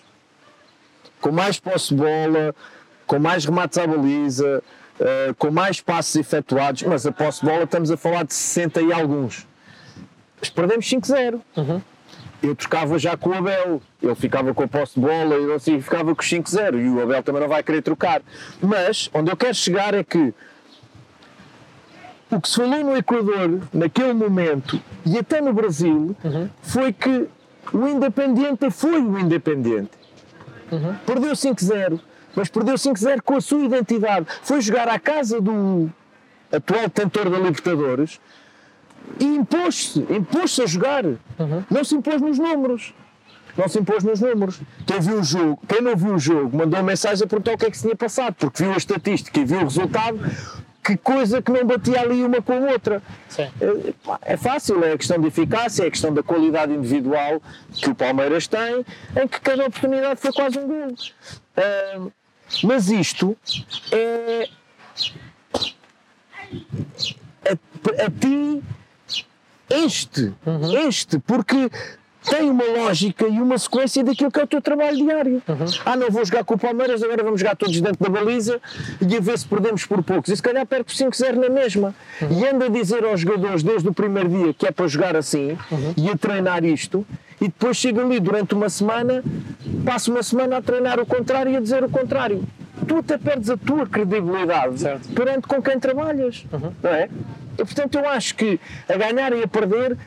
com 1.20 1.32
mais 1.32 1.58
posse 1.58 1.94
bola, 1.94 2.54
com 3.06 3.18
mais 3.18 3.44
remates 3.44 3.78
à 3.78 3.86
baliza, 3.86 4.62
uh, 5.00 5.34
com 5.34 5.50
mais 5.50 5.80
passos 5.80 6.16
efetuados, 6.16 6.82
mas 6.82 7.06
a 7.06 7.12
posse 7.12 7.44
bola 7.44 7.64
estamos 7.64 7.90
a 7.90 7.96
falar 7.96 8.24
de 8.24 8.34
60 8.34 8.82
e 8.82 8.92
alguns. 8.92 9.46
Mas 10.40 10.50
perdemos 10.50 10.86
5-0. 10.86 11.40
Uhum. 11.56 11.80
Eu 12.42 12.56
trocava 12.56 12.98
já 12.98 13.16
com 13.16 13.30
o 13.30 13.34
Abel, 13.34 13.80
ele 14.02 14.14
ficava 14.16 14.52
com 14.52 14.64
a 14.64 14.68
posse 14.68 14.94
de 14.94 15.00
bola 15.00 15.36
e 15.36 15.52
assim 15.52 15.80
ficava 15.80 16.12
com 16.14 16.20
os 16.20 16.28
5-0 16.28 16.84
e 16.84 16.88
o 16.88 17.00
Abel 17.00 17.22
também 17.22 17.40
não 17.40 17.48
vai 17.48 17.62
querer 17.62 17.82
trocar. 17.82 18.20
Mas 18.60 19.08
onde 19.14 19.30
eu 19.30 19.36
quero 19.36 19.54
chegar 19.54 19.94
é 19.94 20.02
que 20.02 20.34
o 22.28 22.40
que 22.40 22.48
se 22.48 22.56
falou 22.56 22.82
no 22.82 22.96
Equador 22.96 23.60
naquele 23.72 24.14
momento 24.14 24.80
e 25.06 25.16
até 25.18 25.40
no 25.40 25.52
Brasil 25.52 26.16
uhum. 26.24 26.48
foi 26.62 26.92
que 26.92 27.28
o 27.72 27.86
Independiente 27.86 28.70
foi 28.70 29.00
o 29.00 29.18
Independiente. 29.18 29.90
Uhum. 30.72 30.94
Perdeu 31.06 31.32
5-0, 31.32 32.00
mas 32.34 32.48
perdeu 32.48 32.74
5-0 32.74 33.20
com 33.22 33.36
a 33.36 33.40
sua 33.40 33.64
identidade. 33.64 34.26
Foi 34.42 34.60
jogar 34.60 34.88
à 34.88 34.98
casa 34.98 35.40
do 35.40 35.90
atual 36.50 36.82
detentor 36.82 37.30
da 37.30 37.38
Libertadores 37.38 38.20
e 39.18 39.24
impôs-se, 39.24 40.00
impôs-se 40.10 40.62
a 40.62 40.66
jogar. 40.66 41.04
Uhum. 41.04 41.64
Não 41.70 41.84
se 41.84 41.94
impôs 41.94 42.20
nos 42.20 42.38
números. 42.38 42.94
Não 43.56 43.68
se 43.68 43.78
impôs 43.78 44.02
nos 44.02 44.20
números. 44.20 44.60
Quem 44.86 45.00
viu 45.00 45.20
o 45.20 45.24
jogo, 45.24 45.60
quem 45.68 45.82
não 45.82 45.94
viu 45.94 46.14
o 46.14 46.18
jogo, 46.18 46.56
mandou 46.56 46.82
mensagem 46.82 47.24
a 47.24 47.28
perguntar 47.28 47.52
o 47.52 47.58
que 47.58 47.66
é 47.66 47.70
que 47.70 47.76
se 47.76 47.82
tinha 47.82 47.96
passado, 47.96 48.34
porque 48.34 48.62
viu 48.62 48.72
a 48.72 48.76
estatística 48.76 49.38
e 49.38 49.44
viu 49.44 49.58
o 49.58 49.64
resultado, 49.64 50.18
que 50.82 50.96
coisa 50.96 51.42
que 51.42 51.52
não 51.52 51.64
batia 51.64 52.00
ali 52.00 52.24
uma 52.24 52.40
com 52.40 52.52
a 52.54 52.72
outra. 52.72 53.02
É, 53.38 53.50
é, 54.22 54.36
fácil, 54.36 54.82
é 54.82 54.92
a 54.92 54.98
questão 54.98 55.18
de 55.20 55.28
eficácia, 55.28 55.84
é 55.84 55.88
a 55.88 55.90
questão 55.90 56.12
da 56.12 56.22
qualidade 56.22 56.72
individual 56.72 57.42
que 57.72 57.90
o 57.90 57.94
Palmeiras 57.94 58.46
tem, 58.46 58.84
em 59.16 59.28
que 59.28 59.40
cada 59.40 59.66
oportunidade 59.66 60.20
foi 60.20 60.32
quase 60.32 60.58
um 60.58 60.66
gol. 60.66 60.88
Uh, 60.88 62.12
mas 62.62 62.88
isto 62.90 63.36
é. 63.90 64.48
A, 67.44 68.06
a 68.06 68.10
ti 68.10 68.62
este, 69.72 70.32
uhum. 70.44 70.86
este, 70.86 71.18
porque 71.18 71.70
tem 72.24 72.48
uma 72.50 72.64
lógica 72.64 73.26
e 73.26 73.40
uma 73.40 73.58
sequência 73.58 74.04
daquilo 74.04 74.30
que 74.30 74.38
é 74.38 74.44
o 74.44 74.46
teu 74.46 74.60
trabalho 74.60 74.96
diário. 74.96 75.42
Uhum. 75.48 75.66
Ah, 75.84 75.96
não 75.96 76.10
vou 76.10 76.24
jogar 76.24 76.44
com 76.44 76.54
o 76.54 76.58
Palmeiras, 76.58 77.02
agora 77.02 77.22
vamos 77.22 77.40
jogar 77.40 77.56
todos 77.56 77.80
dentro 77.80 78.02
da 78.02 78.08
baliza 78.08 78.60
e 79.00 79.16
a 79.16 79.20
ver 79.20 79.38
se 79.38 79.46
perdemos 79.46 79.84
por 79.86 80.02
poucos. 80.02 80.30
E 80.30 80.36
se 80.36 80.42
calhar 80.42 80.64
perco 80.66 80.90
5-0 80.90 81.32
na 81.34 81.48
mesma. 81.48 81.94
Uhum. 82.20 82.40
E 82.40 82.48
anda 82.48 82.66
a 82.66 82.68
dizer 82.68 83.04
aos 83.04 83.20
jogadores 83.20 83.62
desde 83.62 83.88
o 83.88 83.94
primeiro 83.94 84.28
dia 84.28 84.54
que 84.54 84.66
é 84.66 84.70
para 84.70 84.86
jogar 84.86 85.16
assim 85.16 85.58
uhum. 85.70 85.94
e 85.96 86.10
a 86.10 86.16
treinar 86.16 86.64
isto, 86.64 87.04
e 87.42 87.46
depois 87.46 87.76
chega 87.76 88.00
ali 88.00 88.20
durante 88.20 88.54
uma 88.54 88.70
semana, 88.70 89.20
passa 89.84 90.12
uma 90.12 90.22
semana 90.22 90.58
a 90.58 90.62
treinar 90.62 91.00
o 91.00 91.04
contrário 91.04 91.50
e 91.50 91.56
a 91.56 91.60
dizer 91.60 91.82
o 91.82 91.88
contrário. 91.88 92.44
Tu 92.86 92.96
até 92.96 93.18
perdes 93.18 93.50
a 93.50 93.56
tua 93.56 93.84
credibilidade 93.84 94.80
certo. 94.80 95.08
perante 95.12 95.48
com 95.48 95.60
quem 95.60 95.78
trabalhas, 95.80 96.46
uhum. 96.52 96.72
não 96.80 96.90
é? 96.90 97.08
E, 97.58 97.64
portanto, 97.64 97.98
eu 97.98 98.08
acho 98.08 98.36
que 98.36 98.60
a 98.88 98.96
ganhar 98.96 99.32
e 99.32 99.42
a 99.42 99.48
perder 99.48 99.98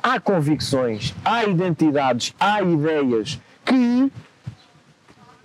há 0.00 0.20
convicções, 0.20 1.12
há 1.24 1.44
identidades, 1.44 2.32
há 2.38 2.62
ideias 2.62 3.40
que 3.64 4.12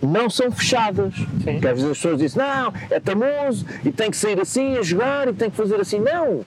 não 0.06 0.28
são 0.28 0.50
fechadas. 0.50 1.14
Sim. 1.14 1.24
Porque 1.52 1.68
às 1.68 1.74
vezes 1.74 1.90
as 1.90 1.96
pessoas 1.98 2.18
dizem, 2.18 2.42
não, 2.42 2.72
é 2.90 3.00
tamoso 3.00 3.66
e 3.84 3.90
tem 3.90 4.10
que 4.10 4.16
sair 4.16 4.40
assim 4.40 4.76
a 4.76 4.82
jogar 4.82 5.28
e 5.28 5.32
tem 5.32 5.50
que 5.50 5.56
fazer 5.56 5.80
assim. 5.80 5.98
Não! 5.98 6.44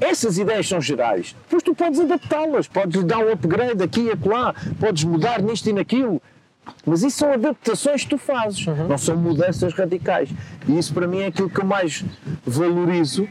Essas 0.00 0.38
ideias 0.38 0.68
são 0.68 0.80
gerais. 0.80 1.34
Depois 1.44 1.62
tu 1.62 1.74
podes 1.74 2.00
adaptá-las, 2.00 2.68
podes 2.68 3.02
dar 3.04 3.18
um 3.18 3.32
upgrade 3.32 3.82
aqui 3.82 4.02
e 4.02 4.10
acolá, 4.10 4.54
podes 4.78 5.04
mudar 5.04 5.40
nisto 5.42 5.68
e 5.68 5.72
naquilo. 5.72 6.20
Mas 6.84 7.02
isso 7.02 7.18
são 7.18 7.32
adaptações 7.32 8.02
que 8.02 8.10
tu 8.10 8.18
fazes, 8.18 8.66
uhum. 8.66 8.88
não 8.88 8.98
são 8.98 9.16
mudanças 9.16 9.72
radicais. 9.72 10.28
E 10.68 10.78
isso 10.78 10.92
para 10.92 11.06
mim 11.06 11.20
é 11.20 11.26
aquilo 11.26 11.48
que 11.48 11.60
eu 11.60 11.64
mais 11.64 12.04
valorizo, 12.44 13.28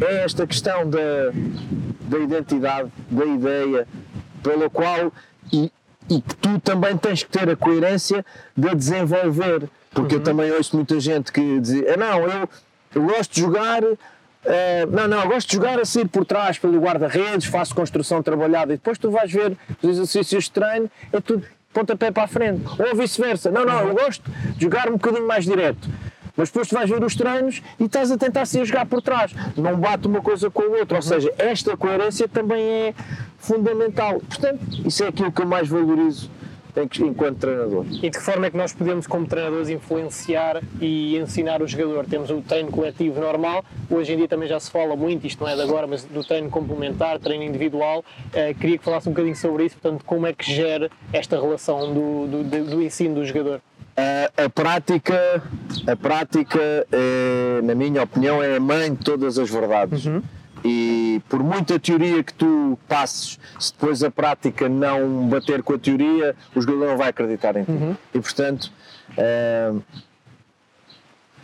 é 0.00 0.24
esta 0.24 0.46
questão 0.46 0.88
da, 0.88 0.98
da 2.08 2.18
identidade, 2.18 2.90
da 3.10 3.24
ideia, 3.24 3.86
pela 4.42 4.68
qual 4.68 5.12
e, 5.52 5.70
e 6.08 6.20
que 6.20 6.36
tu 6.36 6.60
também 6.60 6.96
tens 6.96 7.22
que 7.22 7.30
ter 7.30 7.48
a 7.48 7.56
coerência 7.56 8.24
de 8.56 8.74
desenvolver. 8.74 9.68
Porque 9.90 10.14
uhum. 10.14 10.20
eu 10.20 10.24
também 10.24 10.50
ouço 10.52 10.76
muita 10.76 10.98
gente 10.98 11.30
que 11.32 11.60
diz, 11.60 11.84
ah, 11.88 11.96
não, 11.96 12.28
eu, 12.28 12.48
eu 12.94 13.02
gosto 13.02 13.34
de 13.34 13.40
jogar 13.40 13.82
Uh, 14.44 14.84
não, 14.90 15.08
não, 15.08 15.22
eu 15.22 15.28
gosto 15.28 15.48
de 15.48 15.54
jogar 15.54 15.80
a 15.80 15.86
sair 15.86 16.06
por 16.06 16.26
trás 16.26 16.58
pelo 16.58 16.78
guarda-redes, 16.78 17.46
faço 17.46 17.74
construção 17.74 18.22
trabalhada 18.22 18.74
e 18.74 18.76
depois 18.76 18.98
tu 18.98 19.10
vais 19.10 19.32
ver 19.32 19.56
os 19.82 19.88
exercícios 19.88 20.44
de 20.44 20.50
treino, 20.50 20.90
é 21.10 21.18
tudo 21.18 21.46
pontapé 21.72 22.10
para 22.10 22.24
a 22.24 22.28
frente. 22.28 22.62
Ou 22.78 22.94
vice-versa. 22.94 23.50
Não, 23.50 23.64
não, 23.64 23.88
eu 23.88 23.94
gosto 23.94 24.30
de 24.30 24.62
jogar 24.62 24.88
um 24.88 24.92
bocadinho 24.92 25.26
mais 25.26 25.44
direto. 25.44 25.88
Mas 26.36 26.48
depois 26.48 26.68
tu 26.68 26.74
vais 26.74 26.90
ver 26.90 27.02
os 27.02 27.14
treinos 27.14 27.62
e 27.78 27.84
estás 27.84 28.10
a 28.10 28.18
tentar 28.18 28.44
se 28.44 28.64
jogar 28.64 28.86
por 28.86 29.00
trás. 29.00 29.32
Não 29.56 29.76
bate 29.76 30.06
uma 30.06 30.20
coisa 30.20 30.50
com 30.50 30.62
a 30.62 30.78
outra. 30.78 30.96
Ou 30.96 31.02
seja, 31.02 31.32
esta 31.38 31.76
coerência 31.76 32.28
também 32.28 32.62
é 32.62 32.94
fundamental. 33.44 34.20
Portanto, 34.20 34.60
isso 34.84 35.04
é 35.04 35.08
aquilo 35.08 35.30
que 35.30 35.42
eu 35.42 35.46
mais 35.46 35.68
valorizo 35.68 36.30
enquanto 37.00 37.38
treinador. 37.38 37.86
E 37.88 38.10
de 38.10 38.10
que 38.10 38.20
forma 38.20 38.46
é 38.46 38.50
que 38.50 38.56
nós 38.56 38.72
podemos, 38.72 39.06
como 39.06 39.26
treinadores, 39.26 39.68
influenciar 39.68 40.60
e 40.80 41.16
ensinar 41.16 41.62
o 41.62 41.68
jogador? 41.68 42.04
Temos 42.06 42.30
o 42.30 42.40
treino 42.40 42.70
coletivo 42.70 43.20
normal, 43.20 43.64
hoje 43.88 44.12
em 44.12 44.16
dia 44.16 44.28
também 44.28 44.48
já 44.48 44.58
se 44.58 44.70
fala 44.70 44.96
muito, 44.96 45.26
isto 45.26 45.42
não 45.42 45.48
é 45.48 45.54
de 45.54 45.62
agora, 45.62 45.86
mas 45.86 46.04
do 46.04 46.24
treino 46.24 46.50
complementar, 46.50 47.18
treino 47.20 47.44
individual. 47.44 48.04
Uh, 48.28 48.58
queria 48.58 48.78
que 48.78 48.84
falasse 48.84 49.08
um 49.08 49.12
bocadinho 49.12 49.36
sobre 49.36 49.66
isso, 49.66 49.76
portanto, 49.80 50.04
como 50.04 50.26
é 50.26 50.32
que 50.32 50.52
gera 50.52 50.90
esta 51.12 51.40
relação 51.40 51.94
do, 51.94 52.26
do, 52.26 52.64
do 52.64 52.82
ensino 52.82 53.14
do 53.14 53.24
jogador? 53.24 53.60
A, 53.96 54.44
a, 54.44 54.50
prática, 54.50 55.42
a 55.86 55.94
prática 55.94 56.58
é, 56.90 57.60
na 57.62 57.76
minha 57.76 58.02
opinião, 58.02 58.42
é 58.42 58.56
a 58.56 58.60
mãe 58.60 58.92
de 58.92 59.04
todas 59.04 59.38
as 59.38 59.48
verdades. 59.48 60.06
Uhum. 60.06 60.20
E 60.64 61.20
por 61.28 61.42
muita 61.42 61.78
teoria 61.78 62.24
que 62.24 62.32
tu 62.32 62.78
passes, 62.88 63.38
se 63.60 63.70
depois 63.72 64.02
a 64.02 64.10
prática 64.10 64.66
não 64.66 65.28
bater 65.28 65.62
com 65.62 65.74
a 65.74 65.78
teoria, 65.78 66.34
o 66.54 66.60
jogador 66.60 66.86
não 66.86 66.96
vai 66.96 67.10
acreditar 67.10 67.54
em 67.56 67.64
ti. 67.64 67.70
Uhum. 67.70 67.94
E 68.14 68.20
portanto, 68.20 68.72
uh, 69.10 69.82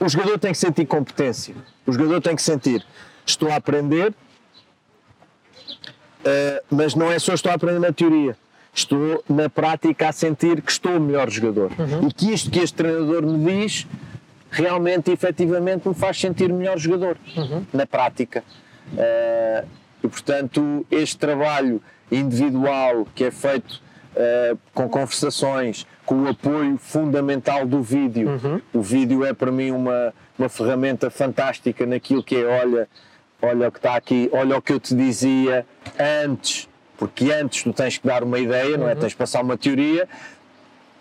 o 0.00 0.08
jogador 0.08 0.38
tem 0.38 0.52
que 0.52 0.58
sentir 0.58 0.86
competência. 0.86 1.54
O 1.86 1.92
jogador 1.92 2.22
tem 2.22 2.34
que 2.34 2.42
sentir, 2.42 2.82
estou 3.26 3.50
a 3.50 3.56
aprender, 3.56 4.14
uh, 6.20 6.64
mas 6.70 6.94
não 6.94 7.12
é 7.12 7.18
só 7.18 7.34
estou 7.34 7.52
a 7.52 7.56
aprender 7.56 7.78
na 7.78 7.92
teoria. 7.92 8.34
Estou 8.72 9.22
na 9.28 9.50
prática 9.50 10.08
a 10.08 10.12
sentir 10.12 10.62
que 10.62 10.70
estou 10.70 10.96
o 10.96 11.00
melhor 11.00 11.28
jogador. 11.28 11.72
Uhum. 11.78 12.08
E 12.08 12.12
que 12.12 12.32
isto 12.32 12.50
que 12.50 12.60
este 12.60 12.74
treinador 12.76 13.26
me 13.26 13.52
diz 13.52 13.86
realmente, 14.50 15.10
efetivamente, 15.10 15.88
me 15.88 15.94
faz 15.94 16.18
sentir 16.18 16.50
melhor 16.52 16.78
jogador 16.78 17.16
uhum. 17.36 17.66
na 17.72 17.84
prática. 17.84 18.42
Uh, 18.92 19.66
e, 20.02 20.08
portanto, 20.08 20.86
este 20.90 21.18
trabalho 21.18 21.82
individual 22.10 23.06
que 23.14 23.24
é 23.24 23.30
feito 23.30 23.80
uh, 24.16 24.58
com 24.74 24.88
conversações, 24.88 25.86
com 26.04 26.22
o 26.22 26.28
apoio 26.28 26.76
fundamental 26.78 27.66
do 27.66 27.82
vídeo. 27.82 28.30
Uhum. 28.30 28.60
O 28.72 28.82
vídeo 28.82 29.24
é 29.24 29.32
para 29.32 29.52
mim 29.52 29.70
uma, 29.70 30.12
uma 30.38 30.48
ferramenta 30.48 31.10
fantástica 31.10 31.86
naquilo 31.86 32.22
que 32.22 32.36
é: 32.36 32.44
olha, 32.44 32.88
olha 33.40 33.68
o 33.68 33.72
que 33.72 33.78
está 33.78 33.94
aqui, 33.96 34.28
olha 34.32 34.56
o 34.56 34.62
que 34.62 34.72
eu 34.72 34.80
te 34.80 34.94
dizia 34.94 35.66
antes, 36.24 36.68
porque 36.96 37.30
antes 37.30 37.62
tu 37.62 37.72
tens 37.72 37.98
que 37.98 38.06
dar 38.06 38.22
uma 38.22 38.38
ideia, 38.38 38.76
não 38.76 38.88
é? 38.88 38.94
Uhum. 38.94 39.00
Tens 39.00 39.10
de 39.10 39.16
passar 39.16 39.42
uma 39.42 39.56
teoria. 39.56 40.08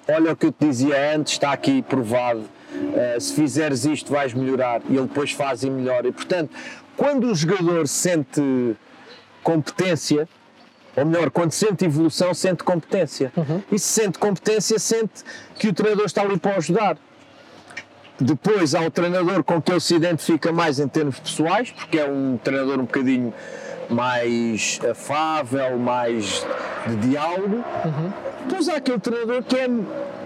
Olha 0.08 0.32
o 0.32 0.36
que 0.36 0.48
eu 0.48 0.52
te 0.52 0.66
dizia 0.66 1.16
antes, 1.16 1.34
está 1.34 1.52
aqui 1.52 1.84
provado. 1.84 2.40
Uh, 2.40 3.20
se 3.20 3.34
fizeres 3.34 3.86
isto, 3.86 4.12
vais 4.12 4.34
melhorar. 4.34 4.82
E 4.90 4.96
ele 4.96 5.08
depois 5.08 5.32
faz 5.32 5.64
e 5.64 5.70
melhora. 5.70 6.08
E 6.08 6.12
portanto, 6.12 6.52
quando 7.00 7.32
o 7.32 7.34
jogador 7.34 7.88
sente 7.88 8.76
competência, 9.42 10.28
Ou 10.98 11.06
melhor, 11.06 11.30
quando 11.30 11.54
sente 11.54 11.86
evolução, 11.86 12.34
sente 12.34 12.62
competência. 12.62 13.32
Uhum. 13.38 13.64
E 13.72 13.80
se 13.80 13.86
sente 13.86 14.20
competência, 14.20 14.78
sente 14.78 15.24
que 15.58 15.70
o 15.70 15.74
treinador 15.74 16.06
está 16.06 16.24
ali 16.24 16.38
para 16.38 16.58
ajudar. 16.58 16.98
Depois 18.20 18.76
há 18.76 18.82
o 18.82 18.92
treinador 18.92 19.42
com 19.46 19.62
que 19.62 19.72
ele 19.72 19.80
se 19.80 19.96
identifica 19.96 20.52
mais 20.52 20.78
em 20.78 20.90
termos 20.90 21.18
pessoais, 21.20 21.72
porque 21.72 22.00
é 22.00 22.10
um 22.10 22.38
treinador 22.44 22.80
um 22.80 22.84
bocadinho 22.84 23.34
mais 23.90 24.82
afável, 24.92 25.80
mais 25.80 26.46
de 26.86 26.96
diálogo. 27.08 27.64
Depois 28.46 28.68
há 28.68 28.76
aquele 28.76 29.00
treinador 29.00 29.42
que 29.44 29.56
é 29.56 29.70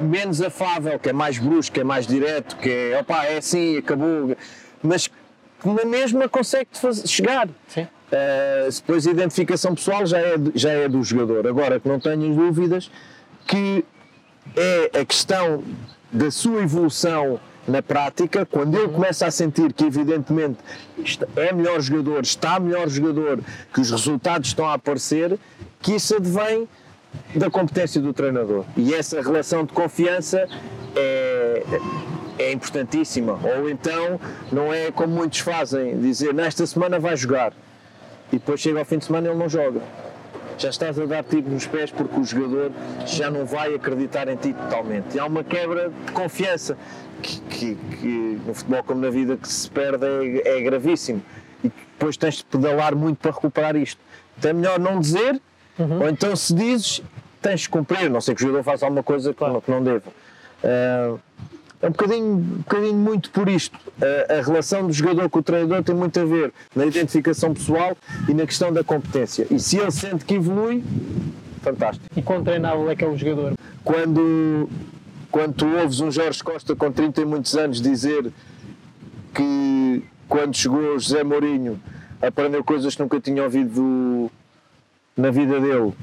menos 0.01 0.41
afável, 0.41 0.97
que 0.97 1.09
é 1.09 1.13
mais 1.13 1.38
brusco, 1.38 1.76
que 1.76 1.82
é 1.82 1.84
mais 1.84 2.07
direto, 2.07 2.55
que 2.55 2.69
é 2.69 2.99
opá, 2.99 3.26
é 3.26 3.38
assim, 3.38 3.78
acabou. 3.78 4.36
Mas 4.82 5.07
que 5.64 5.70
na 5.70 5.86
mesma 5.86 6.28
consegue 6.28 6.70
fazer, 6.74 7.07
chegar. 7.07 7.47
Sim. 7.70 7.84
Uh, 7.84 8.70
depois 8.72 9.07
a 9.07 9.11
identificação 9.11 9.74
pessoal 9.74 10.05
já 10.05 10.20
é, 10.20 10.36
já 10.53 10.72
é 10.72 10.88
do 10.89 11.01
jogador. 11.01 11.47
Agora 11.47 11.80
que 11.80 11.88
não 11.88 11.99
tenhas 11.99 12.36
dúvidas 12.36 12.91
que 13.47 13.84
é 14.55 14.99
a 14.99 15.05
questão 15.05 15.64
da 16.11 16.30
sua 16.30 16.61
evolução 16.61 17.39
na 17.68 17.82
prática, 17.82 18.45
quando 18.45 18.78
ele 18.78 18.89
começa 18.89 19.26
a 19.26 19.32
sentir 19.32 19.72
que 19.72 19.86
evidentemente 19.86 20.59
é 21.36 21.53
melhor 21.53 21.80
jogador, 21.80 22.22
está 22.22 22.59
melhor 22.59 22.89
jogador, 22.89 23.39
que 23.74 23.80
os 23.80 23.89
resultados 23.89 24.49
estão 24.49 24.66
a 24.66 24.74
aparecer, 24.74 25.39
que 25.82 25.93
isso 25.93 26.16
advém 26.16 26.68
da 27.34 27.49
competência 27.49 28.01
do 28.01 28.11
treinador. 28.11 28.66
E 28.76 28.93
essa 28.93 29.22
relação 29.22 29.64
de 29.64 29.72
confiança 29.72 30.45
é, 30.95 31.64
é 32.39 32.51
importantíssima. 32.51 33.39
Ou 33.57 33.69
então 33.69 34.19
não 34.51 34.73
é 34.73 34.91
como 34.91 35.13
muitos 35.15 35.39
fazem, 35.39 35.99
dizer 35.99 36.34
nesta 36.34 36.65
semana 36.65 36.99
vai 36.99 37.15
jogar 37.17 37.53
e 38.31 38.38
depois 38.38 38.59
chega 38.59 38.79
ao 38.79 38.86
fim 38.86 38.97
de 38.97 39.05
semana 39.05 39.27
e 39.27 39.31
ele 39.31 39.39
não 39.39 39.49
joga. 39.49 39.81
Já 40.57 40.69
estás 40.69 40.99
a 40.99 41.05
dar 41.05 41.23
tiro 41.23 41.49
nos 41.49 41.65
pés 41.65 41.89
porque 41.91 42.19
o 42.19 42.23
jogador 42.23 42.71
já 43.05 43.29
não 43.31 43.45
vai 43.45 43.73
acreditar 43.73 44.27
em 44.27 44.36
ti 44.36 44.53
totalmente. 44.53 45.15
E 45.15 45.19
há 45.19 45.25
uma 45.25 45.43
quebra 45.43 45.89
de 46.05 46.11
confiança 46.11 46.77
que, 47.21 47.39
que- 47.41 47.75
que 47.75 48.39
no 48.45 48.53
futebol 48.53 48.84
como 48.84 49.01
na 49.01 49.09
vida 49.09 49.36
que 49.36 49.47
se 49.47 49.69
perde 49.69 50.05
é, 50.05 50.57
é 50.57 50.61
gravíssimo. 50.61 51.21
E 51.63 51.69
depois 51.69 52.17
tens 52.17 52.36
de 52.36 52.45
pedalar 52.45 52.95
muito 52.95 53.17
para 53.17 53.31
recuperar 53.31 53.75
isto. 53.75 53.99
Então 54.38 54.51
é 54.51 54.53
melhor 54.53 54.79
não 54.79 54.99
dizer, 54.99 55.41
ou 55.79 56.07
então 56.09 56.36
se 56.36 56.53
dizes, 56.53 57.01
tens 57.41 57.61
de 57.61 57.69
cumprir, 57.69 58.09
não 58.09 58.21
sei 58.21 58.36
que 58.36 58.41
o 58.43 58.47
jogador 58.47 58.63
faça 58.63 58.86
alguma 58.86 59.01
coisa 59.03 59.34
que, 59.34 59.41
não, 59.43 59.59
que 59.61 59.71
não 59.71 59.84
deva. 59.84 60.03
Ah, 60.63 61.15
é 61.84 61.88
um 61.88 61.91
bocadinho, 61.91 62.25
um 62.25 62.38
bocadinho 62.38 62.93
muito 62.93 63.29
por 63.29 63.49
isto. 63.49 63.77
A, 64.01 64.36
a 64.36 64.41
relação 64.41 64.88
do 64.88 64.93
jogador 64.93 65.29
com 65.29 65.39
o 65.39 65.43
treinador 65.43 65.84
tem 65.84 65.93
muito 65.93 66.17
a 66.17 66.23
ver 66.23 66.53
na 66.73 66.86
identificação 66.86 67.53
pessoal 67.53 67.97
e 68.27 68.34
na 68.34 68.45
questão 68.45 68.71
da 68.71 68.86
competência. 68.86 69.45
E 69.51 69.59
se 69.59 69.77
ele 69.77 69.91
sente 69.91 70.23
que 70.23 70.36
evolui, 70.36 70.81
fantástico. 71.61 72.05
E 72.15 72.21
quão 72.21 72.41
treinável 72.41 72.89
é 72.89 72.95
que 72.95 73.03
é 73.03 73.07
o 73.07 73.17
jogador? 73.17 73.53
Quando, 73.84 74.69
quando 75.29 75.53
tu 75.55 75.67
ouves 75.67 75.99
um 75.99 76.09
Jorge 76.09 76.41
Costa 76.41 76.73
com 76.73 76.89
30 76.89 77.19
e 77.19 77.25
muitos 77.25 77.53
anos 77.57 77.81
dizer 77.81 78.31
que 79.34 80.03
quando 80.29 80.55
chegou 80.55 80.95
o 80.95 80.99
José 80.99 81.21
Mourinho 81.21 81.77
aprendeu 82.21 82.63
coisas 82.63 82.95
que 82.95 83.01
nunca 83.01 83.19
tinha 83.19 83.43
ouvido 83.43 84.31
na 85.17 85.31
vida 85.31 85.59
dele. 85.59 85.93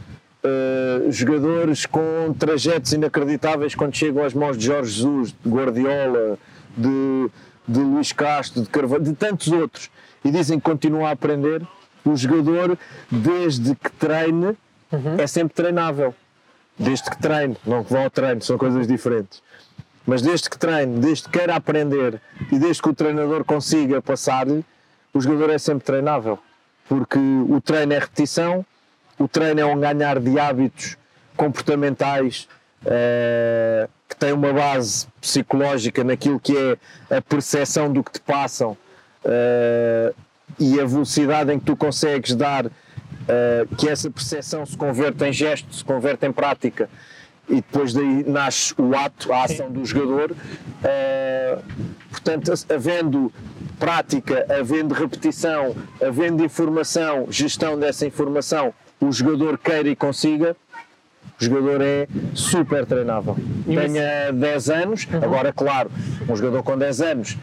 Uh, 0.43 1.13
jogadores 1.13 1.85
com 1.85 2.35
trajetos 2.39 2.93
inacreditáveis 2.93 3.75
quando 3.75 3.95
chegam 3.95 4.25
às 4.25 4.33
mãos 4.33 4.57
de 4.57 4.67
Jorge 4.67 4.91
Jesus, 4.91 5.35
de 5.45 5.51
Guardiola, 5.51 6.39
de, 6.77 7.31
de 7.69 7.81
Luís 7.81 8.13
Castro, 8.13 8.63
de 8.63 8.69
Carvalho, 8.71 9.05
de 9.05 9.13
tantos 9.13 9.49
outros, 9.49 9.91
e 10.25 10.31
dizem 10.31 10.59
que 10.59 10.65
continua 10.65 11.09
a 11.09 11.13
aprender. 11.13 11.63
O 12.03 12.17
jogador, 12.17 12.79
desde 13.11 13.75
que 13.75 13.93
treine, 13.93 14.57
é 15.19 15.27
sempre 15.27 15.55
treinável. 15.55 16.15
Desde 16.79 17.11
que 17.11 17.19
treine, 17.21 17.59
não 17.67 17.85
que 17.85 17.93
vá 17.93 18.05
ao 18.05 18.11
treino, 18.11 18.41
são 18.41 18.57
coisas 18.57 18.87
diferentes. 18.87 19.43
Mas 20.07 20.23
desde 20.23 20.49
que 20.49 20.59
treine, 20.59 20.99
desde 20.99 21.25
que 21.25 21.39
queira 21.39 21.55
aprender 21.55 22.21
e 22.51 22.59
desde 22.59 22.83
que 22.83 22.89
o 22.89 22.95
treinador 22.95 23.45
consiga 23.45 24.01
passar-lhe, 24.01 24.65
o 25.13 25.21
jogador 25.21 25.51
é 25.51 25.59
sempre 25.59 25.85
treinável. 25.85 26.39
Porque 26.89 27.19
o 27.19 27.61
treino 27.61 27.93
é 27.93 27.99
repetição, 27.99 28.65
o 29.21 29.29
treino 29.29 29.61
é 29.61 29.67
um 29.67 29.79
ganhar 29.79 30.19
de 30.19 30.41
hábitos 30.41 30.97
comportamentais 31.37 32.49
eh, 32.87 33.87
que 34.09 34.17
tem 34.17 34.33
uma 34.33 34.51
base 34.51 35.07
psicológica 35.21 36.03
naquilo 36.03 36.41
que 36.41 36.57
é 36.57 37.17
a 37.19 37.21
percepção 37.21 37.93
do 37.93 38.03
que 38.03 38.13
te 38.13 38.21
passam 38.21 38.75
eh, 39.23 40.15
e 40.59 40.81
a 40.81 40.87
velocidade 40.87 41.53
em 41.53 41.59
que 41.59 41.67
tu 41.67 41.77
consegues 41.77 42.35
dar 42.35 42.65
eh, 42.65 43.67
que 43.77 43.91
essa 43.91 44.11
percepção 44.11 44.65
se 44.65 44.75
converte 44.75 45.23
em 45.23 45.33
gesto, 45.35 45.75
se 45.75 45.85
converte 45.85 46.27
em 46.27 46.33
prática 46.33 46.89
e 47.47 47.57
depois 47.57 47.93
daí 47.93 48.25
nasce 48.27 48.75
o 48.79 48.97
ato, 48.97 49.31
a 49.35 49.45
ação 49.45 49.71
do 49.71 49.85
jogador. 49.85 50.35
Portanto, 52.09 52.53
havendo 52.73 53.33
prática, 53.79 54.47
havendo 54.49 54.95
repetição, 54.95 55.75
havendo 56.01 56.45
informação, 56.45 57.27
gestão 57.29 57.77
dessa 57.77 58.07
informação, 58.07 58.73
o 59.01 59.11
jogador 59.13 59.59
queira 59.59 59.89
e 59.89 59.97
consiga, 59.97 60.57
o 61.41 61.45
jogador 61.45 61.81
é 61.81 62.07
super 62.35 62.85
treinável. 62.85 63.37
E 63.67 63.75
Tenha 63.75 64.33
10 64.33 64.71
anos, 64.71 65.09
agora, 65.23 65.53
claro, 65.53 65.91
um 66.29 66.37
jogador 66.37 66.63
com 66.63 66.77
10 66.77 67.01
anos 67.01 67.39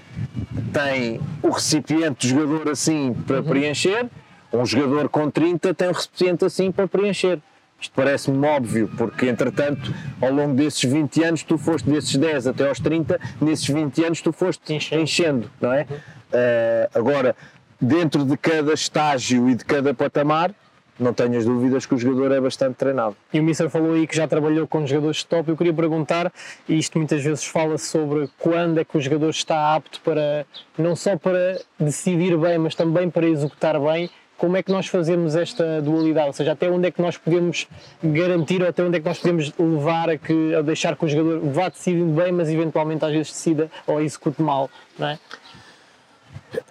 tem 0.72 1.20
o 1.42 1.50
recipiente 1.50 2.28
de 2.28 2.34
jogador 2.34 2.70
assim 2.70 3.14
para 3.26 3.42
preencher, 3.42 4.06
um 4.54 4.66
jogador 4.66 5.10
com 5.10 5.30
30 5.30 5.74
tem 5.74 5.88
o 5.90 5.92
recipiente 5.92 6.46
assim 6.46 6.72
para 6.72 6.88
preencher. 6.88 7.40
Isto 7.80 7.94
parece-me 7.96 8.46
óbvio, 8.46 8.90
porque 8.98 9.28
entretanto, 9.28 9.94
ao 10.20 10.32
longo 10.32 10.56
desses 10.56 10.84
20 10.84 11.24
anos, 11.24 11.44
tu 11.44 11.60
foste 11.60 11.88
desses 11.88 12.16
10 12.16 12.48
até 12.48 12.68
aos 12.68 12.80
30, 12.80 13.20
nesses 13.40 13.68
20 13.68 14.04
anos 14.04 14.22
tu 14.22 14.32
foste 14.34 14.74
Enchendo. 14.74 15.02
enchendo, 15.04 15.52
não 15.62 15.72
é? 15.74 15.86
Eh, 16.34 16.90
agora, 16.96 17.36
dentro 17.80 18.26
de 18.26 18.36
cada 18.36 18.74
estágio 18.74 19.48
e 19.48 19.54
de 19.54 19.64
cada 19.64 19.94
patamar, 19.94 20.52
não 21.00 21.14
tenhas 21.14 21.46
dúvidas 21.46 21.86
que 21.86 21.96
o 21.96 21.98
jogador 21.98 22.32
é 22.32 22.42
bastante 22.42 22.76
treinado. 22.76 23.16
E 23.34 23.40
o 23.40 23.44
Mister 23.44 23.70
falou 23.70 23.94
aí 23.94 24.08
que 24.08 24.16
já 24.16 24.28
trabalhou 24.28 24.68
com 24.68 24.86
jogadores 24.86 25.24
top. 25.24 25.50
Eu 25.50 25.58
queria 25.58 25.74
perguntar, 25.74 26.32
e 26.68 26.78
isto 26.78 26.98
muitas 26.98 27.24
vezes 27.24 27.46
fala 27.46 27.78
sobre 27.78 28.30
quando 28.40 28.80
é 28.80 28.84
que 28.84 28.98
o 28.98 29.02
jogador 29.02 29.30
está 29.30 29.76
apto 29.76 30.02
para, 30.02 30.46
não 30.78 30.96
só 30.96 31.18
para 31.18 31.60
decidir 31.80 32.38
bem, 32.38 32.58
mas 32.58 32.76
também 32.76 33.10
para 33.10 33.28
executar 33.28 33.80
bem. 33.80 34.10
Como 34.38 34.56
é 34.56 34.62
que 34.62 34.72
nós 34.72 34.86
fazemos 34.86 35.36
esta 35.36 35.82
dualidade? 35.82 36.28
Ou 36.28 36.34
seja, 36.34 36.52
até 36.52 36.70
onde 36.70 36.88
é 36.88 36.92
que 36.92 37.02
nós 37.02 37.18
podemos 37.18 37.68
garantir 38.04 38.62
ou 38.62 38.70
até 38.70 38.84
onde 38.84 38.98
é 38.98 39.00
que 39.00 39.08
nós 39.08 39.18
podemos 39.18 39.52
levar 39.58 40.12
a, 40.12 40.18
que, 40.18 40.54
a 40.54 40.62
deixar 40.62 40.96
que 40.96 41.06
o 41.06 41.08
jogador 41.08 41.40
vá 41.50 41.70
decidindo 41.70 42.14
bem, 42.14 42.32
mas 42.32 42.48
eventualmente 42.48 43.04
às 43.04 43.12
vezes 43.12 43.32
decida 43.32 43.72
ou 43.88 44.00
execute 44.00 44.40
mal, 44.40 44.70
não 45.00 45.08
é? 45.08 45.20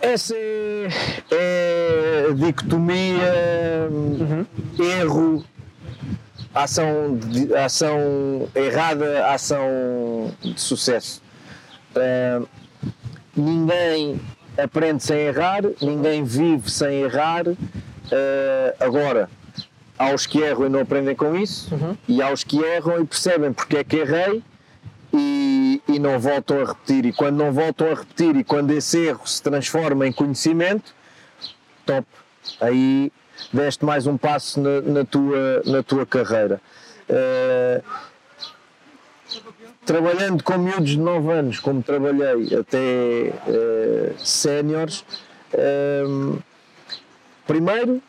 Essa 0.00 0.34
é, 0.34 0.88
é 1.30 2.26
a 2.30 2.34
dicotomia 2.34 3.88
erro, 4.78 5.44
ação, 6.54 7.18
ação 7.64 8.48
errada, 8.54 9.26
ação 9.26 10.32
de 10.40 10.58
sucesso. 10.60 11.22
Ah, 11.94 12.42
ninguém 13.36 14.20
aprende 14.56 15.02
sem 15.02 15.18
errar, 15.18 15.62
ninguém 15.80 16.24
vive 16.24 16.70
sem 16.70 17.02
errar. 17.02 17.44
Ah, 17.48 18.74
agora, 18.80 19.28
há 19.98 20.14
os 20.14 20.26
que 20.26 20.40
erram 20.40 20.66
e 20.66 20.68
não 20.70 20.80
aprendem 20.80 21.14
com 21.14 21.36
isso, 21.36 21.68
e 22.08 22.22
há 22.22 22.32
os 22.32 22.42
que 22.42 22.58
erram 22.62 23.02
e 23.02 23.06
percebem 23.06 23.52
porque 23.52 23.76
é 23.76 23.84
que 23.84 23.96
errei 23.96 24.42
e, 25.96 25.98
não 25.98 26.18
voltam 26.18 26.60
a 26.60 26.64
repetir. 26.64 27.06
E 27.06 27.12
quando 27.12 27.36
não 27.36 27.52
voltam 27.52 27.90
a 27.90 27.94
repetir 27.94 28.36
e 28.36 28.44
quando 28.44 28.70
esse 28.72 28.98
erro 28.98 29.26
se 29.26 29.42
transforma 29.42 30.06
em 30.06 30.12
conhecimento, 30.12 30.94
top. 31.84 32.06
Aí 32.60 33.12
deste 33.52 33.84
mais 33.84 34.06
um 34.06 34.16
passo 34.16 34.60
na, 34.60 34.80
na 34.80 35.04
tua, 35.04 35.62
na 35.64 35.82
tua 35.82 36.06
carreira. 36.06 36.60
Eh, 37.08 37.82
trabalhando 39.84 40.42
com 40.42 40.58
miúdos 40.58 40.90
de 40.90 40.98
9 40.98 41.32
anos, 41.32 41.60
como 41.60 41.82
trabalhei 41.82 42.54
até 42.54 43.28
eh, 43.48 44.12
séniores, 44.18 45.04
ehm, 45.52 46.38
primeiro 47.46 48.02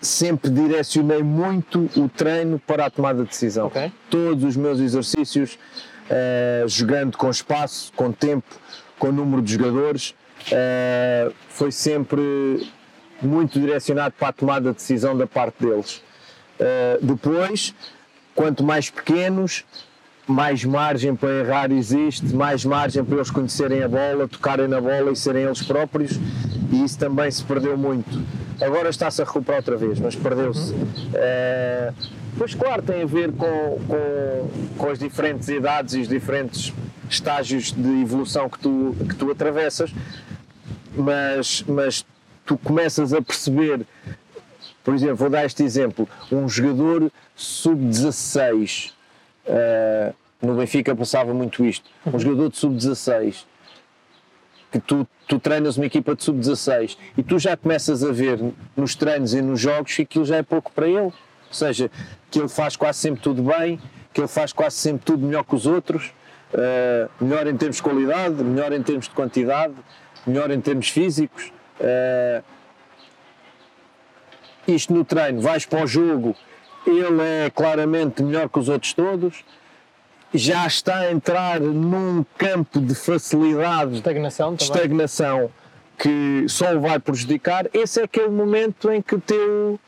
sempre 0.00 0.50
direcionei 0.50 1.22
muito 1.22 1.90
o 1.96 2.08
treino 2.08 2.58
para 2.58 2.86
a 2.86 2.90
tomada 2.90 3.22
de 3.22 3.28
decisão. 3.28 3.66
Ok. 3.66 3.92
Todos 4.08 4.44
os 4.44 4.56
meus 4.56 4.80
exercícios, 4.80 5.58
eh, 6.10 6.64
jogando 6.66 7.16
com 7.16 7.30
espaço, 7.30 7.92
com 7.94 8.10
tempo, 8.10 8.56
com 8.98 9.12
número 9.12 9.40
de 9.40 9.52
jogadores, 9.52 10.12
eh, 10.50 11.30
foi 11.48 11.70
sempre 11.70 12.68
muito 13.22 13.60
direcionado 13.60 14.14
para 14.18 14.28
a 14.28 14.32
tomada 14.32 14.70
de 14.70 14.76
decisão 14.76 15.16
da 15.16 15.26
parte 15.26 15.64
deles. 15.64 16.02
Eh, 16.58 16.98
depois, 17.00 17.72
quanto 18.34 18.64
mais 18.64 18.90
pequenos, 18.90 19.64
mais 20.26 20.64
margem 20.64 21.14
para 21.14 21.30
errar 21.30 21.70
existe, 21.70 22.34
mais 22.34 22.64
margem 22.64 23.04
para 23.04 23.16
eles 23.16 23.30
conhecerem 23.30 23.84
a 23.84 23.88
bola, 23.88 24.26
tocarem 24.26 24.66
na 24.66 24.80
bola 24.80 25.12
e 25.12 25.16
serem 25.16 25.44
eles 25.44 25.62
próprios, 25.62 26.18
e 26.72 26.84
isso 26.84 26.98
também 26.98 27.30
se 27.30 27.44
perdeu 27.44 27.76
muito. 27.78 28.20
agora 28.60 28.90
está-se 28.90 29.22
a 29.22 29.24
recuperar 29.24 29.60
outra 29.60 29.76
vez, 29.76 30.00
mas 30.00 30.16
perdeu-se. 30.16 30.74
Pois 32.36 32.54
claro, 32.54 32.82
tem 32.82 33.02
a 33.02 33.06
ver 33.06 33.32
com, 33.32 33.78
com, 33.86 34.50
com 34.78 34.90
as 34.90 34.98
diferentes 34.98 35.48
idades 35.48 35.94
e 35.94 36.00
os 36.00 36.08
diferentes 36.08 36.72
estágios 37.08 37.72
de 37.72 38.00
evolução 38.00 38.48
que 38.48 38.58
tu, 38.58 38.96
que 39.08 39.14
tu 39.14 39.30
atravessas, 39.30 39.92
mas, 40.94 41.64
mas 41.66 42.06
tu 42.46 42.56
começas 42.56 43.12
a 43.12 43.20
perceber, 43.20 43.86
por 44.84 44.94
exemplo, 44.94 45.16
vou 45.16 45.30
dar 45.30 45.44
este 45.44 45.62
exemplo, 45.62 46.08
um 46.30 46.48
jogador 46.48 47.10
sub-16, 47.34 48.92
uh, 49.46 50.14
no 50.40 50.54
Benfica 50.54 50.94
passava 50.94 51.34
muito 51.34 51.64
isto, 51.64 51.90
um 52.06 52.18
jogador 52.18 52.50
de 52.50 52.56
sub-16, 52.58 53.44
que 54.70 54.78
tu, 54.78 55.06
tu 55.26 55.38
treinas 55.38 55.76
uma 55.76 55.86
equipa 55.86 56.14
de 56.14 56.22
sub-16 56.22 56.96
e 57.18 57.22
tu 57.22 57.38
já 57.38 57.56
começas 57.56 58.04
a 58.04 58.12
ver 58.12 58.38
nos 58.76 58.94
treinos 58.94 59.34
e 59.34 59.42
nos 59.42 59.60
jogos 59.60 59.96
que 59.96 60.02
aquilo 60.02 60.24
já 60.24 60.36
é 60.36 60.42
pouco 60.42 60.70
para 60.72 60.86
ele, 60.86 60.98
ou 61.00 61.14
seja, 61.50 61.90
que 62.30 62.38
ele 62.38 62.48
faz 62.48 62.76
quase 62.76 62.98
sempre 62.98 63.20
tudo 63.20 63.42
bem, 63.42 63.80
que 64.12 64.20
ele 64.20 64.28
faz 64.28 64.52
quase 64.52 64.76
sempre 64.76 65.04
tudo 65.04 65.26
melhor 65.26 65.44
que 65.44 65.54
os 65.54 65.66
outros, 65.66 66.12
uh, 66.54 67.10
melhor 67.24 67.46
em 67.46 67.56
termos 67.56 67.76
de 67.76 67.82
qualidade, 67.82 68.42
melhor 68.42 68.72
em 68.72 68.82
termos 68.82 69.08
de 69.08 69.14
quantidade, 69.14 69.74
melhor 70.26 70.50
em 70.50 70.60
termos 70.60 70.88
físicos. 70.88 71.52
Uh, 71.80 72.42
isto 74.66 74.92
no 74.92 75.04
treino, 75.04 75.40
vais 75.40 75.66
para 75.66 75.84
o 75.84 75.86
jogo, 75.86 76.36
ele 76.86 77.22
é 77.22 77.50
claramente 77.50 78.22
melhor 78.22 78.48
que 78.48 78.58
os 78.58 78.68
outros 78.68 78.92
todos, 78.92 79.44
já 80.32 80.66
está 80.66 80.98
a 80.98 81.12
entrar 81.12 81.60
num 81.60 82.24
campo 82.38 82.80
de 82.80 82.94
facilidade, 82.94 83.96
estagnação, 83.96 84.54
estagnação 84.54 85.50
que 85.98 86.46
só 86.48 86.74
o 86.74 86.80
vai 86.80 86.98
prejudicar. 86.98 87.66
Esse 87.74 88.00
é 88.00 88.04
aquele 88.04 88.30
momento 88.30 88.90
em 88.90 89.02
que 89.02 89.14
o 89.14 89.20
teu, 89.20 89.78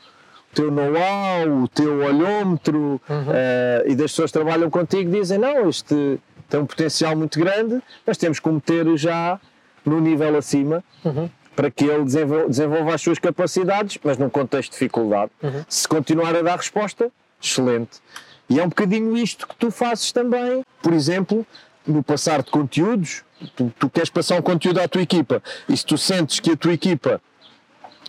teu 0.53 0.71
know-how, 0.71 1.63
o 1.63 1.67
teu 1.67 1.99
olhômetro 1.99 3.01
uhum. 3.09 3.21
uh, 3.27 3.87
e 3.87 3.95
das 3.95 4.11
pessoas 4.11 4.31
que 4.31 4.39
trabalham 4.39 4.69
contigo 4.69 5.11
dizem: 5.11 5.37
não, 5.37 5.69
este 5.69 6.19
tem 6.49 6.59
um 6.59 6.65
potencial 6.65 7.15
muito 7.15 7.39
grande, 7.39 7.81
mas 8.05 8.17
temos 8.17 8.39
que 8.39 8.47
o 8.47 8.53
meter 8.53 8.95
já 8.95 9.39
no 9.85 9.99
nível 9.99 10.37
acima. 10.37 10.83
Uhum. 11.03 11.29
Para 11.55 11.69
que 11.69 11.85
ele 11.85 12.03
desenvolva, 12.03 12.49
desenvolva, 12.49 12.95
as 12.95 13.01
suas 13.01 13.19
capacidades, 13.19 13.99
mas 14.03 14.17
num 14.17 14.29
contexto 14.29 14.71
de 14.71 14.73
dificuldade. 14.73 15.31
Uhum. 15.41 15.63
Se 15.69 15.87
continuar 15.87 16.35
a 16.35 16.41
dar 16.41 16.57
resposta, 16.57 17.11
excelente. 17.39 18.01
E 18.49 18.59
é 18.59 18.63
um 18.63 18.69
bocadinho 18.69 19.15
isto 19.15 19.47
que 19.47 19.55
tu 19.55 19.69
fazes 19.69 20.11
também, 20.11 20.63
por 20.81 20.93
exemplo, 20.93 21.45
no 21.85 22.01
passar 22.01 22.41
de 22.41 22.49
conteúdos. 22.49 23.23
Tu, 23.55 23.71
tu 23.77 23.89
queres 23.89 24.09
passar 24.09 24.39
um 24.39 24.41
conteúdo 24.41 24.79
à 24.79 24.87
tua 24.87 25.01
equipa 25.01 25.43
e 25.67 25.75
se 25.75 25.85
tu 25.85 25.97
sentes 25.97 26.39
que 26.39 26.51
a 26.51 26.57
tua 26.57 26.73
equipa 26.73 27.21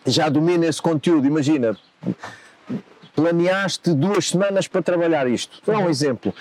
já 0.06 0.28
domina 0.28 0.66
esse 0.66 0.80
conteúdo, 0.80 1.26
imagina, 1.26 1.76
planeaste 3.14 3.92
duas 3.94 4.28
semanas 4.28 4.66
para 4.66 4.82
trabalhar 4.82 5.28
isto. 5.28 5.60
Dar 5.66 5.78
um 5.78 5.82
uhum. 5.82 5.90
exemplo 5.90 6.34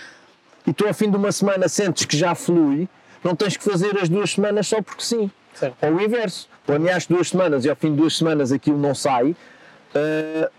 e 0.66 0.74
tu 0.74 0.88
ao 0.88 0.94
fim 0.94 1.10
de 1.10 1.18
uma 1.18 1.32
semana 1.32 1.68
sentes 1.68 2.06
que 2.06 2.18
já 2.18 2.34
flui, 2.34 2.88
não 3.24 3.36
tens 3.36 3.58
que 3.58 3.64
fazer 3.64 3.98
as 3.98 4.10
duas 4.10 4.32
semanas 4.32 4.68
só 4.68 4.82
porque 4.82 5.04
sim. 5.04 5.30
Certo. 5.54 5.76
Ou 5.82 5.96
o 5.96 6.02
inverso. 6.02 6.50
Planeaste 6.66 7.14
duas 7.14 7.30
semanas 7.30 7.66
e 7.66 7.70
ao 7.70 7.76
fim 7.76 7.92
de 7.92 7.98
duas 7.98 8.18
semanas 8.18 8.52
aquilo 8.52 8.78
não 8.78 8.96
sai, 8.96 9.32
uh, 9.32 10.52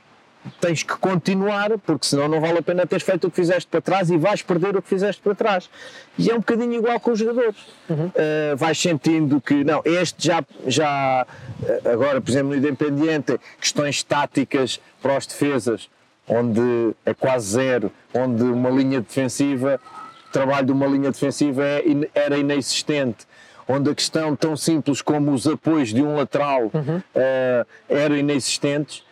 tens 0.61 0.83
que 0.83 0.97
continuar, 0.97 1.79
porque 1.79 2.07
senão 2.07 2.29
não 2.29 2.41
vale 2.41 2.59
a 2.59 2.63
pena 2.63 2.87
teres 2.87 3.05
feito 3.05 3.27
o 3.27 3.31
que 3.31 3.37
fizeste 3.37 3.69
para 3.69 3.81
trás 3.81 4.11
e 4.11 4.17
vais 4.17 4.43
perder 4.43 4.77
o 4.77 4.83
que 4.83 4.89
fizeste 4.89 5.21
para 5.23 5.35
trás. 5.35 5.71
E 6.19 6.31
é 6.31 6.35
um 6.35 6.39
bocadinho 6.39 6.75
igual 6.75 6.99
com 7.01 7.13
os 7.13 7.19
jogadores. 7.19 7.57
Uhum. 7.89 8.07
Uh, 8.07 8.57
vais 8.57 8.79
sentindo 8.81 9.41
que, 9.41 9.65
não, 9.65 9.83
este 9.85 10.27
já, 10.27 10.45
já, 10.67 11.27
agora, 11.85 12.21
por 12.21 12.31
exemplo, 12.31 12.51
no 12.51 12.57
Independiente, 12.57 13.39
questões 13.61 14.03
táticas 14.03 14.81
para 15.03 15.17
os 15.17 15.27
defesas, 15.27 15.89
onde 16.29 16.95
é 17.05 17.13
quase 17.15 17.53
zero, 17.53 17.93
onde 18.13 18.43
uma 18.43 18.71
linha 18.71 19.01
defensiva, 19.01 19.81
o 20.29 20.33
trabalho 20.33 20.67
de 20.67 20.73
uma 20.73 20.87
linha 20.87 21.11
defensiva 21.11 21.63
é, 21.65 21.83
era 22.15 22.39
inexistente, 22.39 23.27
onde 23.69 23.91
a 23.91 23.95
questão 23.95 24.37
tão 24.37 24.57
simples 24.57 25.01
como 25.01 25.33
os 25.33 25.47
apoios 25.47 25.93
de 25.93 26.03
um 26.03 26.17
lateral 26.17 26.71
uhum. 26.73 26.99
uh, 26.99 27.67
eram 27.89 28.17
inexistentes, 28.17 29.03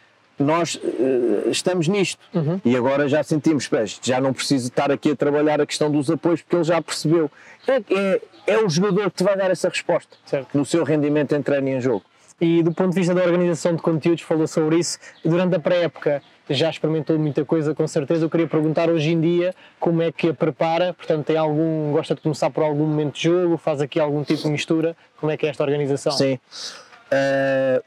nós 0.42 0.74
uh, 0.74 1.50
estamos 1.50 1.88
nisto 1.88 2.18
uhum. 2.34 2.60
e 2.64 2.76
agora 2.76 3.08
já 3.08 3.22
sentimos, 3.22 3.68
já 4.02 4.20
não 4.20 4.32
preciso 4.32 4.68
estar 4.68 4.90
aqui 4.90 5.12
a 5.12 5.16
trabalhar 5.16 5.60
a 5.60 5.66
questão 5.66 5.90
dos 5.90 6.10
apoios 6.10 6.42
porque 6.42 6.56
ele 6.56 6.64
já 6.64 6.82
percebeu. 6.82 7.30
É, 7.66 7.76
é, 7.94 8.20
é 8.46 8.58
o 8.58 8.68
jogador 8.68 9.10
que 9.10 9.18
te 9.18 9.24
vai 9.24 9.36
dar 9.36 9.50
essa 9.50 9.68
resposta 9.68 10.16
certo. 10.26 10.56
no 10.56 10.64
seu 10.64 10.84
rendimento 10.84 11.34
em 11.34 11.42
treino 11.42 11.68
e 11.68 11.72
em 11.72 11.80
jogo. 11.80 12.04
E 12.40 12.62
do 12.62 12.72
ponto 12.72 12.90
de 12.90 12.96
vista 12.96 13.14
da 13.14 13.22
organização 13.22 13.76
de 13.76 13.82
conteúdos, 13.82 14.22
falou 14.22 14.46
sobre 14.46 14.78
isso, 14.78 14.98
durante 15.24 15.54
a 15.54 15.60
pré-época 15.60 16.22
já 16.50 16.68
experimentou 16.68 17.18
muita 17.18 17.44
coisa, 17.44 17.74
com 17.74 17.86
certeza. 17.86 18.24
Eu 18.24 18.30
queria 18.30 18.46
perguntar 18.46 18.88
hoje 18.90 19.12
em 19.12 19.20
dia 19.20 19.54
como 19.78 20.02
é 20.02 20.10
que 20.10 20.28
a 20.28 20.34
prepara, 20.34 20.92
portanto, 20.92 21.26
tem 21.26 21.36
algum, 21.36 21.92
gosta 21.92 22.14
de 22.14 22.20
começar 22.20 22.50
por 22.50 22.64
algum 22.64 22.86
momento 22.86 23.14
de 23.14 23.22
jogo, 23.22 23.56
faz 23.56 23.80
aqui 23.80 24.00
algum 24.00 24.24
tipo 24.24 24.42
de 24.42 24.50
mistura, 24.50 24.96
como 25.18 25.30
é 25.30 25.36
que 25.36 25.46
é 25.46 25.50
esta 25.50 25.62
organização? 25.62 26.12
Sim. 26.12 26.34
Uh, 26.34 27.82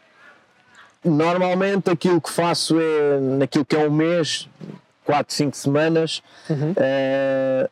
normalmente 1.10 1.90
aquilo 1.90 2.20
que 2.20 2.32
faço 2.32 2.80
é 2.80 3.20
naquilo 3.20 3.66
que 3.66 3.76
é 3.76 3.80
um 3.80 3.92
mês, 3.92 4.50
4, 5.06 5.34
5 5.34 5.56
semanas, 5.56 6.24
uhum. 6.50 6.72
uh, 6.72 7.70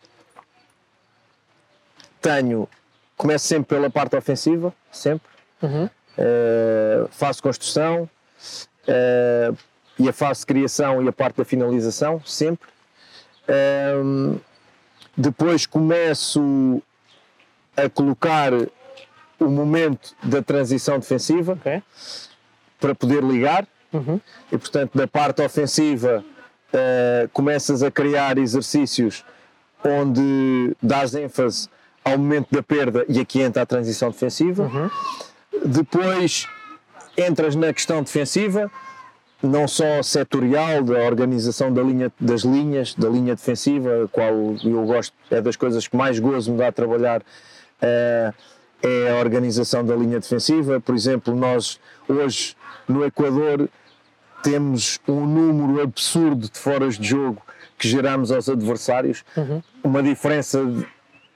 tenho, 2.21 2.69
começo 3.17 3.47
sempre 3.47 3.75
pela 3.75 3.89
parte 3.89 4.15
ofensiva, 4.15 4.73
sempre. 4.91 5.27
Uhum. 5.61 5.86
Uh, 5.86 7.07
faço 7.09 7.41
construção 7.41 8.09
uh, 8.88 9.57
e 9.97 10.07
a 10.07 10.13
fase 10.13 10.41
de 10.41 10.45
criação 10.45 11.03
e 11.03 11.07
a 11.07 11.11
parte 11.11 11.38
da 11.38 11.45
finalização, 11.45 12.21
sempre. 12.23 12.69
Um, 13.49 14.39
depois 15.17 15.65
começo 15.65 16.81
a 17.75 17.89
colocar 17.89 18.51
o 19.39 19.49
momento 19.49 20.15
da 20.23 20.41
transição 20.41 20.97
defensiva 20.99 21.53
okay. 21.53 21.84
Para 22.84 22.95
poder 22.95 23.23
ligar. 23.23 23.67
Uhum. 23.91 24.19
E 24.51 24.57
portanto, 24.57 24.91
da 24.95 25.07
parte 25.07 25.41
ofensiva, 25.41 26.23
uh, 26.73 27.29
começas 27.31 27.84
a 27.84 27.91
criar 27.91 28.38
exercícios 28.38 29.23
onde 29.84 30.75
dás 30.81 31.13
ênfase 31.13 31.69
ao 32.03 32.17
momento 32.17 32.47
da 32.51 32.63
perda 32.63 33.05
e 33.07 33.19
aqui 33.19 33.41
entra 33.41 33.61
a 33.61 33.65
transição 33.65 34.09
defensiva. 34.09 34.63
Uhum 34.63 34.89
depois 35.65 36.47
entras 37.17 37.55
na 37.55 37.71
questão 37.73 38.01
defensiva, 38.01 38.71
não 39.41 39.67
só 39.67 40.01
setorial, 40.01 40.84
da 40.84 40.99
organização 41.03 41.71
da 41.73 41.81
linha, 41.81 42.11
das 42.19 42.41
linhas, 42.41 42.95
da 42.95 43.09
linha 43.09 43.36
defensiva, 43.36 44.05
a 44.05 44.07
qual 44.07 44.34
eu 44.63 44.86
gosto, 44.86 45.13
é 45.29 45.41
das 45.41 45.55
coisas 45.55 45.88
que 45.88 45.95
mais 45.95 46.19
gozo 46.19 46.51
me 46.51 46.57
dá 46.57 46.69
a 46.69 46.71
trabalhar, 46.71 47.21
é, 47.81 48.34
é 48.81 49.11
a 49.11 49.15
organização 49.19 49.86
da 49.86 49.95
linha 49.95 50.19
defensiva. 50.19 50.79
Por 50.79 50.95
exemplo, 50.95 51.36
nós 51.36 51.79
hoje 52.07 52.55
no 52.88 53.05
Equador 53.05 53.69
temos 54.43 54.99
um 55.07 55.25
número 55.25 55.81
absurdo 55.81 56.49
de 56.49 56.59
foras 56.59 56.97
de 56.97 57.07
jogo 57.07 57.41
que 57.77 57.88
geramos 57.88 58.31
aos 58.31 58.49
adversários, 58.49 59.23
uhum. 59.36 59.61
uma 59.84 60.03
diferença 60.03 60.59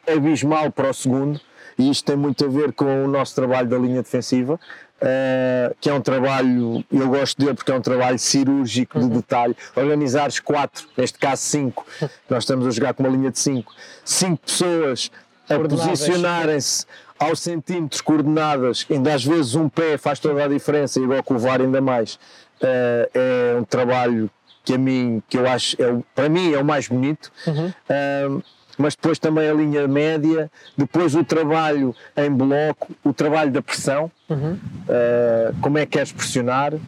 abismal 0.08 0.72
para 0.72 0.90
o 0.90 0.94
segundo 0.94 1.40
e 1.78 1.90
isto 1.90 2.06
tem 2.06 2.16
muito 2.16 2.44
a 2.46 2.48
ver 2.48 2.74
com 2.74 3.06
o 3.06 3.08
nosso 3.08 3.36
trabalho 3.36 3.68
da 3.70 3.78
linha 3.78 4.02
defensiva, 4.02 4.56
uh, 4.56 5.76
que 5.80 5.90
é 5.90 5.94
um 5.94 6.02
trabalho, 6.02 6.84
eu 6.92 7.08
gosto 7.08 7.38
dele 7.38 7.54
porque 7.54 7.72
é 7.72 7.76
um 7.76 7.82
trabalho 7.82 8.18
cirúrgico 8.18 9.00
de 9.00 9.10
detalhe. 9.10 9.56
Organizares 9.76 10.40
quatro, 10.40 10.88
neste 10.98 11.20
caso 11.20 11.44
cinco, 11.44 11.86
nós 12.30 12.44
estamos 12.44 12.66
a 12.66 12.72
jogar 12.72 12.94
com 12.94 13.04
uma 13.04 13.10
linha 13.16 13.32
de 13.32 13.40
cinco, 13.40 13.74
cinco 14.04 14.42
pessoas 14.46 15.12
a 15.50 15.60
posicionarem-se 15.60 16.86
aos 17.20 17.40
centímetros 17.40 18.02
coordenadas, 18.02 18.86
ainda 18.90 19.14
às 19.14 19.24
vezes 19.24 19.56
um 19.56 19.70
pé 19.70 19.98
faz 19.98 20.20
toda 20.20 20.44
a 20.44 20.48
diferença, 20.48 21.00
igual 21.00 21.24
com 21.24 21.36
o 21.36 21.40
VAR 21.40 21.62
ainda 21.62 21.82
mais. 21.82 22.16
Uh, 22.62 23.10
é 23.14 23.58
um 23.60 23.64
trabalho 23.64 24.30
que 24.64 24.74
a 24.74 24.78
mim, 24.78 25.24
que 25.30 25.38
eu 25.38 25.48
acho, 25.48 25.82
é, 25.82 25.98
para 26.14 26.28
mim 26.28 26.54
é 26.54 26.60
o 26.60 26.66
mais 26.66 26.88
bonito. 26.88 27.32
Uhum. 27.48 27.68
Uh, 27.68 28.44
mas 28.78 28.96
depois 28.96 29.18
também 29.18 29.50
a 29.50 29.54
linha 29.54 29.88
média, 29.88 30.52
depois 30.78 31.16
o 31.16 31.24
trabalho 31.24 31.96
em 32.16 32.30
bloco, 32.30 32.94
o 33.04 33.12
trabalho 33.12 33.52
da 33.52 33.62
pressão, 33.62 34.12
uhum. 34.30 34.54
uh, 34.54 35.56
como 35.62 35.78
é 35.78 35.86
que 35.86 35.94
queres 35.94 36.12
pressionar, 36.12 36.76
uh, 36.76 36.80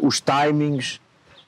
os 0.00 0.20
timings 0.20 1.00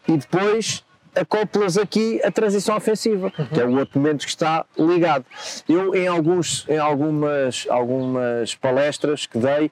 e 0.07 0.17
depois 0.17 0.85
acoplas 1.15 1.77
aqui 1.79 2.21
a 2.25 2.31
transição 2.31 2.77
ofensiva, 2.77 3.33
uhum. 3.39 3.47
que 3.47 3.61
é 3.61 3.65
o 3.65 3.79
outro 3.79 3.99
momento 3.99 4.25
que 4.25 4.31
está 4.31 4.65
ligado. 4.79 5.25
Eu 5.69 5.95
em, 5.95 6.07
alguns, 6.07 6.67
em 6.69 6.79
algumas, 6.79 7.67
algumas 7.69 8.55
palestras 8.55 9.27
que 9.27 9.39
dei 9.39 9.71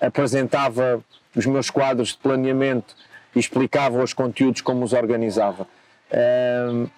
apresentava 0.00 1.02
os 1.34 1.46
meus 1.46 1.70
quadros 1.70 2.08
de 2.08 2.18
planeamento 2.18 2.94
e 3.34 3.38
explicava 3.38 4.02
os 4.02 4.12
conteúdos 4.12 4.60
como 4.60 4.84
os 4.84 4.92
organizava. 4.92 5.66
Uh, 6.10 6.88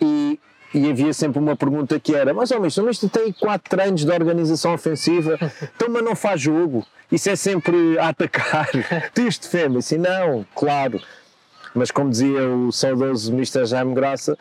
e 0.00 0.38
e 0.72 0.88
havia 0.88 1.12
sempre 1.12 1.38
uma 1.38 1.56
pergunta 1.56 1.98
que 1.98 2.14
era: 2.14 2.32
Mas, 2.32 2.50
homem, 2.50 2.70
oh, 2.78 2.90
isto 2.90 3.08
tem 3.08 3.32
quatro 3.32 3.68
treinos 3.68 4.04
de 4.04 4.10
organização 4.10 4.72
ofensiva, 4.72 5.36
então, 5.74 5.88
mas 5.90 6.04
não 6.04 6.14
faz 6.14 6.40
jogo. 6.40 6.86
Isso 7.10 7.28
é 7.28 7.34
sempre 7.34 7.98
a 7.98 8.08
atacar. 8.08 8.68
Tu 9.12 9.22
isto 9.22 9.50
defende? 9.50 9.78
Assim, 9.78 9.98
não, 9.98 10.46
claro. 10.54 11.00
Mas, 11.74 11.90
como 11.90 12.10
dizia 12.10 12.48
o 12.48 12.72
saudoso 12.72 13.32
Mr. 13.32 13.66
Jaime 13.66 13.94
Graça, 13.94 14.36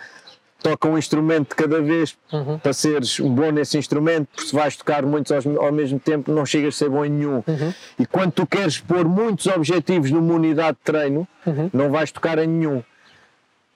toca 0.62 0.88
um 0.88 0.98
instrumento 0.98 1.50
de 1.50 1.56
cada 1.56 1.82
vez 1.82 2.18
uhum. 2.32 2.60
para 2.60 2.74
seres 2.74 3.20
bom 3.20 3.52
nesse 3.52 3.78
instrumento, 3.78 4.28
porque 4.34 4.50
se 4.50 4.56
vais 4.56 4.76
tocar 4.76 5.06
muitos 5.06 5.32
ao, 5.32 5.66
ao 5.66 5.72
mesmo 5.72 6.00
tempo, 6.00 6.32
não 6.32 6.46
chegas 6.46 6.76
a 6.76 6.78
ser 6.78 6.90
bom 6.90 7.06
em 7.06 7.10
nenhum. 7.10 7.44
Uhum. 7.48 7.74
E 7.98 8.06
quando 8.06 8.32
tu 8.32 8.46
queres 8.46 8.78
pôr 8.80 9.08
muitos 9.08 9.48
objetivos 9.48 10.12
numa 10.12 10.34
unidade 10.34 10.78
de 10.78 10.84
treino, 10.84 11.28
uhum. 11.46 11.70
não 11.74 11.90
vais 11.90 12.12
tocar 12.12 12.38
em 12.40 12.48
nenhum. 12.48 12.84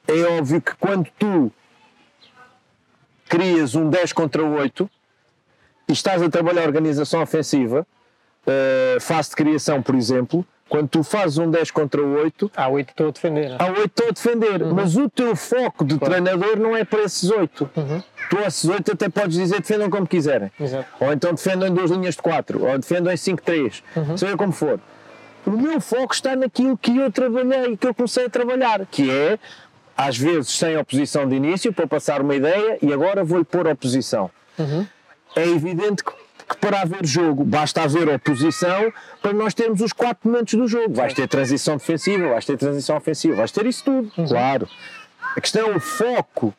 É 0.07 0.21
óbvio 0.37 0.61
que 0.61 0.75
quando 0.75 1.07
tu 1.17 1.51
crias 3.29 3.73
um 3.73 3.89
10 3.89 4.13
contra 4.13 4.43
8 4.43 4.89
e 5.87 5.93
estás 5.93 6.21
a 6.21 6.29
trabalhar 6.29 6.63
a 6.63 6.65
organização 6.65 7.21
ofensiva, 7.21 7.87
uh, 8.45 8.99
fase 8.99 9.29
de 9.29 9.35
criação, 9.37 9.81
por 9.81 9.95
exemplo, 9.95 10.45
quando 10.69 10.87
tu 10.87 11.03
fazes 11.03 11.37
um 11.37 11.49
10 11.49 11.71
contra 11.71 12.01
8, 12.01 12.51
há 12.55 12.67
8 12.67 12.89
estou 12.89 13.07
a 13.07 13.11
defender. 13.11 13.55
Há 13.59 13.65
8 13.67 13.79
estou 13.85 14.07
a 14.07 14.11
defender, 14.11 14.61
uhum. 14.61 14.73
mas 14.73 14.95
o 14.95 15.09
teu 15.09 15.35
foco 15.35 15.85
de 15.85 15.97
claro. 15.97 16.13
treinador 16.13 16.57
não 16.57 16.75
é 16.75 16.83
para 16.83 17.03
esses 17.03 17.29
8. 17.29 17.69
Uhum. 17.75 18.03
Tu, 18.29 18.39
esses 18.39 18.65
8, 18.65 18.93
até 18.93 19.09
podes 19.09 19.37
dizer 19.37 19.61
defendam 19.61 19.89
como 19.89 20.07
quiserem. 20.07 20.51
Exato. 20.59 20.87
Ou 20.99 21.13
então 21.13 21.33
defendam 21.33 21.67
em 21.67 21.73
duas 21.73 21.91
linhas 21.91 22.15
de 22.15 22.21
4, 22.21 22.65
ou 22.65 22.79
defendam 22.79 23.13
em 23.13 23.15
5-3, 23.15 23.83
uhum. 23.95 24.17
seja 24.17 24.37
como 24.37 24.51
for. 24.51 24.79
O 25.45 25.51
meu 25.51 25.81
foco 25.81 26.13
está 26.13 26.35
naquilo 26.35 26.77
que 26.77 26.97
eu 26.97 27.11
trabalhei, 27.11 27.75
que 27.75 27.85
eu 27.85 27.93
comecei 27.93 28.25
a 28.25 28.29
trabalhar, 28.29 28.85
que 28.89 29.11
é, 29.11 29.37
às 29.95 30.17
vezes, 30.17 30.49
sem 30.57 30.77
oposição 30.77 31.27
de 31.27 31.35
início, 31.35 31.73
para 31.73 31.85
passar 31.85 32.21
uma 32.21 32.33
ideia, 32.33 32.77
e 32.81 32.93
agora 32.93 33.23
vou-lhe 33.23 33.43
pôr 33.43 33.67
oposição. 33.67 34.31
Uhum. 34.57 34.87
É 35.35 35.47
evidente 35.47 36.03
que 36.03 36.11
que 36.11 36.22
para 36.59 36.81
haver 36.81 37.05
jogo 37.05 37.43
basta 37.43 37.81
haver 37.81 38.07
oposição 38.09 38.91
para 39.21 39.33
nós 39.33 39.53
termos 39.53 39.81
os 39.81 39.93
quatro 39.93 40.29
momentos 40.29 40.53
do 40.53 40.67
jogo. 40.67 40.93
Vais 40.93 41.13
ter 41.13 41.27
transição 41.27 41.77
defensiva, 41.77 42.29
vais 42.29 42.45
ter 42.45 42.57
transição 42.57 42.97
ofensiva, 42.97 43.35
vais 43.35 43.51
ter 43.51 43.65
isso 43.65 43.83
tudo, 43.83 44.11
uhum. 44.17 44.27
claro. 44.27 44.67
A 45.35 45.41
questão 45.41 45.71
é 45.71 45.75
o 45.75 45.79
foco 45.79 46.53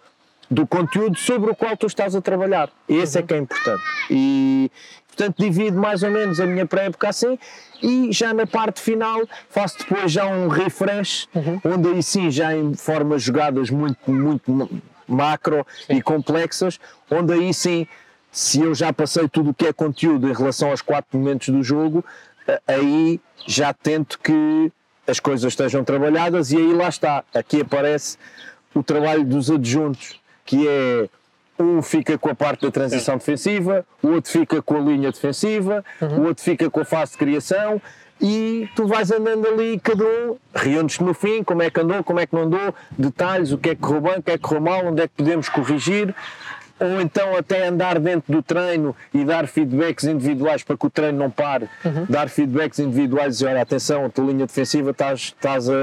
do 0.50 0.66
conteúdo 0.66 1.16
sobre 1.16 1.50
o 1.50 1.54
qual 1.54 1.76
tu 1.76 1.86
estás 1.86 2.14
a 2.14 2.20
trabalhar. 2.20 2.70
Esse 2.88 3.18
é 3.18 3.20
uhum. 3.20 3.24
é 3.24 3.26
que 3.26 3.34
é 3.34 3.38
importante. 3.38 3.82
E, 4.10 4.70
portanto, 5.08 5.36
divido 5.38 5.78
mais 5.78 6.02
ou 6.02 6.10
menos 6.10 6.40
a 6.40 6.46
minha 6.46 6.66
pré-época 6.66 7.08
assim 7.08 7.38
e 7.82 8.12
já 8.12 8.32
na 8.32 8.46
parte 8.46 8.80
final 8.80 9.20
faço 9.50 9.78
depois 9.78 10.10
já 10.10 10.26
um 10.26 10.48
refresh, 10.48 11.28
uhum. 11.34 11.60
onde 11.64 11.88
aí 11.88 12.02
sim 12.02 12.30
já 12.30 12.54
em 12.54 12.74
formas 12.74 13.22
jogadas 13.22 13.70
muito, 13.70 14.10
muito 14.10 14.70
macro 15.06 15.66
sim. 15.86 15.96
e 15.96 16.02
complexas, 16.02 16.80
onde 17.10 17.32
aí 17.32 17.52
sim 17.52 17.86
se 18.34 18.60
eu 18.60 18.74
já 18.74 18.92
passei 18.92 19.28
tudo 19.28 19.50
o 19.50 19.54
que 19.54 19.64
é 19.64 19.72
conteúdo 19.72 20.28
em 20.28 20.32
relação 20.32 20.70
aos 20.70 20.82
quatro 20.82 21.16
momentos 21.16 21.50
do 21.50 21.62
jogo, 21.62 22.04
aí 22.66 23.20
já 23.46 23.72
tento 23.72 24.18
que 24.18 24.72
as 25.06 25.20
coisas 25.20 25.52
estejam 25.52 25.84
trabalhadas 25.84 26.50
e 26.50 26.56
aí 26.56 26.72
lá 26.72 26.88
está. 26.88 27.22
Aqui 27.32 27.60
aparece 27.60 28.18
o 28.74 28.82
trabalho 28.82 29.24
dos 29.24 29.52
adjuntos, 29.52 30.20
que 30.44 30.66
é 30.66 31.08
um 31.62 31.80
fica 31.80 32.18
com 32.18 32.28
a 32.28 32.34
parte 32.34 32.62
da 32.62 32.72
transição 32.72 33.16
defensiva, 33.16 33.86
o 34.02 34.08
outro 34.08 34.32
fica 34.32 34.60
com 34.60 34.78
a 34.78 34.80
linha 34.80 35.12
defensiva, 35.12 35.84
uhum. 36.00 36.22
o 36.22 36.26
outro 36.26 36.42
fica 36.42 36.68
com 36.68 36.80
a 36.80 36.84
fase 36.84 37.12
de 37.12 37.18
criação 37.18 37.80
e 38.20 38.68
tu 38.74 38.88
vais 38.88 39.12
andando 39.12 39.46
ali, 39.46 39.78
cada 39.78 40.04
um 40.04 40.36
reúnes-te 40.52 41.04
no 41.04 41.14
fim, 41.14 41.44
como 41.44 41.62
é 41.62 41.70
que 41.70 41.78
andou, 41.78 42.02
como 42.02 42.18
é 42.18 42.26
que 42.26 42.34
não 42.34 42.42
andou, 42.42 42.74
detalhes, 42.98 43.52
o 43.52 43.58
que 43.58 43.70
é 43.70 43.74
que 43.76 43.80
correu 43.80 44.00
bem, 44.00 44.18
o 44.18 44.22
que 44.22 44.30
é 44.32 44.38
que 44.38 44.42
correu 44.42 44.60
mal, 44.60 44.86
onde 44.86 45.02
é 45.02 45.06
que 45.06 45.14
podemos 45.14 45.48
corrigir 45.48 46.12
ou 46.78 47.00
então 47.00 47.36
até 47.36 47.68
andar 47.68 47.98
dentro 47.98 48.32
do 48.32 48.42
treino 48.42 48.94
e 49.12 49.24
dar 49.24 49.46
feedbacks 49.46 50.04
individuais 50.04 50.62
para 50.62 50.76
que 50.76 50.86
o 50.86 50.90
treino 50.90 51.18
não 51.18 51.30
pare, 51.30 51.68
uhum. 51.84 52.06
dar 52.08 52.28
feedbacks 52.28 52.78
individuais 52.78 53.26
e 53.26 53.30
dizer, 53.30 53.46
olha, 53.48 53.62
atenção, 53.62 54.04
a 54.04 54.10
tua 54.10 54.26
linha 54.26 54.46
defensiva 54.46 54.90
estás, 54.90 55.20
estás 55.20 55.68
a, 55.68 55.74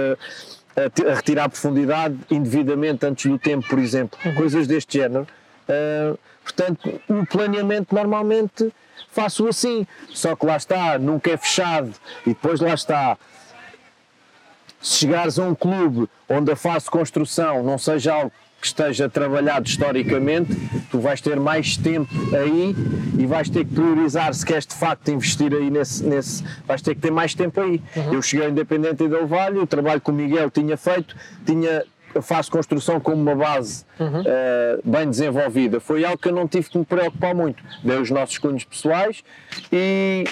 a, 0.76 1.14
retirar 1.16 1.50
profundidade 1.50 2.18
indevidamente 2.30 3.06
antes 3.06 3.30
do 3.30 3.39
tempo, 3.39 3.68
por 3.68 3.80
exemplo, 3.80 4.20
uhum. 4.26 4.36
coisas 4.36 4.68
deste 4.68 4.98
género. 5.00 5.26
Uh, 5.70 6.18
portanto, 6.44 7.02
o 7.08 7.26
planeamento 7.26 7.96
normalmente 7.96 8.72
faço 9.12 9.48
assim, 9.48 9.88
só 10.10 10.36
que 10.36 10.46
lá 10.46 10.58
está, 10.58 11.00
nunca 11.00 11.32
é 11.32 11.38
fechado 11.38 11.92
e 12.26 12.30
depois 12.30 12.60
lá 12.60 12.74
está. 12.74 13.18
Se 14.82 15.00
chegares 15.00 15.38
a 15.38 15.44
um 15.44 15.54
clube 15.54 16.10
onde 16.28 16.52
a 16.52 16.56
fase 16.56 16.86
de 16.86 16.92
construção 16.92 17.62
não 17.62 17.78
seja 17.78 18.14
algo 18.14 18.32
que 18.62 18.68
esteja 18.68 19.09
trabalhado 19.09 19.68
historicamente, 19.68 20.55
tu 20.91 20.99
vais 20.99 21.20
ter 21.20 21.39
mais 21.39 21.76
tempo 21.76 22.14
aí 22.36 22.76
e 23.18 23.26
vais 23.26 23.49
ter 23.49 23.66
que 23.66 23.74
priorizar 23.74 24.34
se 24.36 24.45
queres 24.45 24.68
de 24.68 24.76
facto 24.76 25.09
investir 25.09 25.51
aí 25.51 25.72
nesse, 25.72 26.05
nesse 26.05 26.43
vais 26.68 26.82
ter 26.82 26.93
que 26.93 27.01
ter 27.01 27.12
mais 27.12 27.34
tempo 27.34 27.59
aí. 27.59 27.82
Uhum. 27.95 28.14
Eu 28.14 28.22
cheguei 28.22 28.49
independente 28.49 29.07
Del 29.07 29.26
Valle, 29.26 29.57
o 29.57 29.66
trabalho 29.66 29.99
que 29.99 30.12
o 30.12 30.14
Miguel 30.14 30.51
tinha 30.51 30.78
feito, 30.78 31.16
tinha 31.43 31.84
faço 32.22 32.51
construção 32.51 32.99
como 32.99 33.22
uma 33.22 33.36
base 33.36 33.86
uhum. 33.99 34.22
uh, 34.22 34.82
bem 34.84 35.09
desenvolvida. 35.09 35.80
Foi 35.80 36.03
algo 36.03 36.18
que 36.18 36.28
eu 36.28 36.34
não 36.34 36.47
tive 36.47 36.70
que 36.70 36.78
me 36.78 36.86
preocupar 36.86 37.34
muito. 37.34 37.64
Dei 37.84 37.97
os 37.97 38.12
nossos 38.12 38.38
cunhos 38.38 38.66
pessoais 38.66 39.24
e 39.72 40.26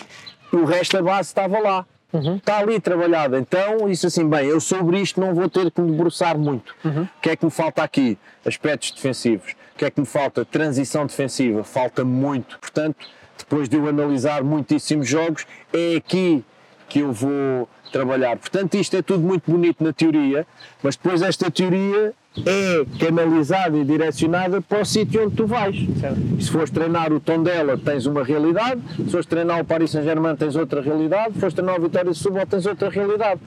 o 0.51 0.65
resto 0.65 0.97
da 0.97 1.03
base 1.03 1.29
estava 1.29 1.57
lá. 1.59 1.85
Uhum. 2.11 2.37
Está 2.37 2.57
ali 2.57 2.79
trabalhado. 2.79 3.37
Então, 3.37 3.87
isso 3.89 4.07
assim, 4.07 4.27
bem, 4.27 4.47
eu 4.47 4.59
sobre 4.59 4.99
isto 4.99 5.19
não 5.19 5.33
vou 5.33 5.49
ter 5.49 5.69
que 5.69 5.79
me 5.79 5.91
debruçar 5.91 6.37
muito. 6.37 6.75
Uhum. 6.83 7.03
O 7.03 7.21
que 7.21 7.29
é 7.29 7.35
que 7.35 7.45
me 7.45 7.51
falta 7.51 7.83
aqui? 7.83 8.17
Aspectos 8.45 8.91
defensivos. 8.91 9.51
O 9.75 9.77
que 9.77 9.85
é 9.85 9.91
que 9.91 9.99
me 9.99 10.05
falta? 10.05 10.43
Transição 10.43 11.05
defensiva. 11.05 11.63
Falta 11.63 12.03
muito. 12.03 12.57
Portanto, 12.59 13.05
depois 13.37 13.69
de 13.69 13.77
eu 13.77 13.87
analisar 13.87 14.43
muitíssimos 14.43 15.07
jogos, 15.07 15.45
é 15.71 15.95
aqui 15.95 16.43
que 16.87 16.99
eu 16.99 17.13
vou 17.13 17.69
trabalhar. 17.91 18.37
Portanto, 18.37 18.75
isto 18.75 18.95
é 18.97 19.01
tudo 19.01 19.23
muito 19.23 19.49
bonito 19.49 19.83
na 19.83 19.93
teoria, 19.93 20.45
mas 20.81 20.95
depois 20.95 21.21
esta 21.21 21.49
teoria 21.49 22.13
é 22.45 22.85
canalizada 22.99 23.77
e 23.77 23.83
direcionada 23.83 24.61
para 24.61 24.81
o 24.81 24.85
sítio 24.85 25.25
onde 25.25 25.35
tu 25.35 25.47
vais. 25.47 25.75
Certo. 25.99 26.41
Se 26.41 26.51
fores 26.51 26.69
treinar 26.69 27.11
o 27.11 27.19
Tondela, 27.19 27.77
tens 27.77 28.05
uma 28.05 28.23
realidade, 28.23 28.81
se 28.95 29.09
fores 29.09 29.25
treinar 29.25 29.61
o 29.61 29.65
Paris 29.65 29.91
Saint-Germain, 29.91 30.35
tens 30.35 30.55
outra 30.55 30.81
realidade, 30.81 31.33
se 31.33 31.39
fores 31.39 31.53
treinar 31.53 31.79
o 31.79 31.81
Vitória 31.81 32.11
de 32.11 32.17
Setúbal, 32.17 32.45
tens 32.45 32.65
outra 32.65 32.89
realidade. 32.89 33.41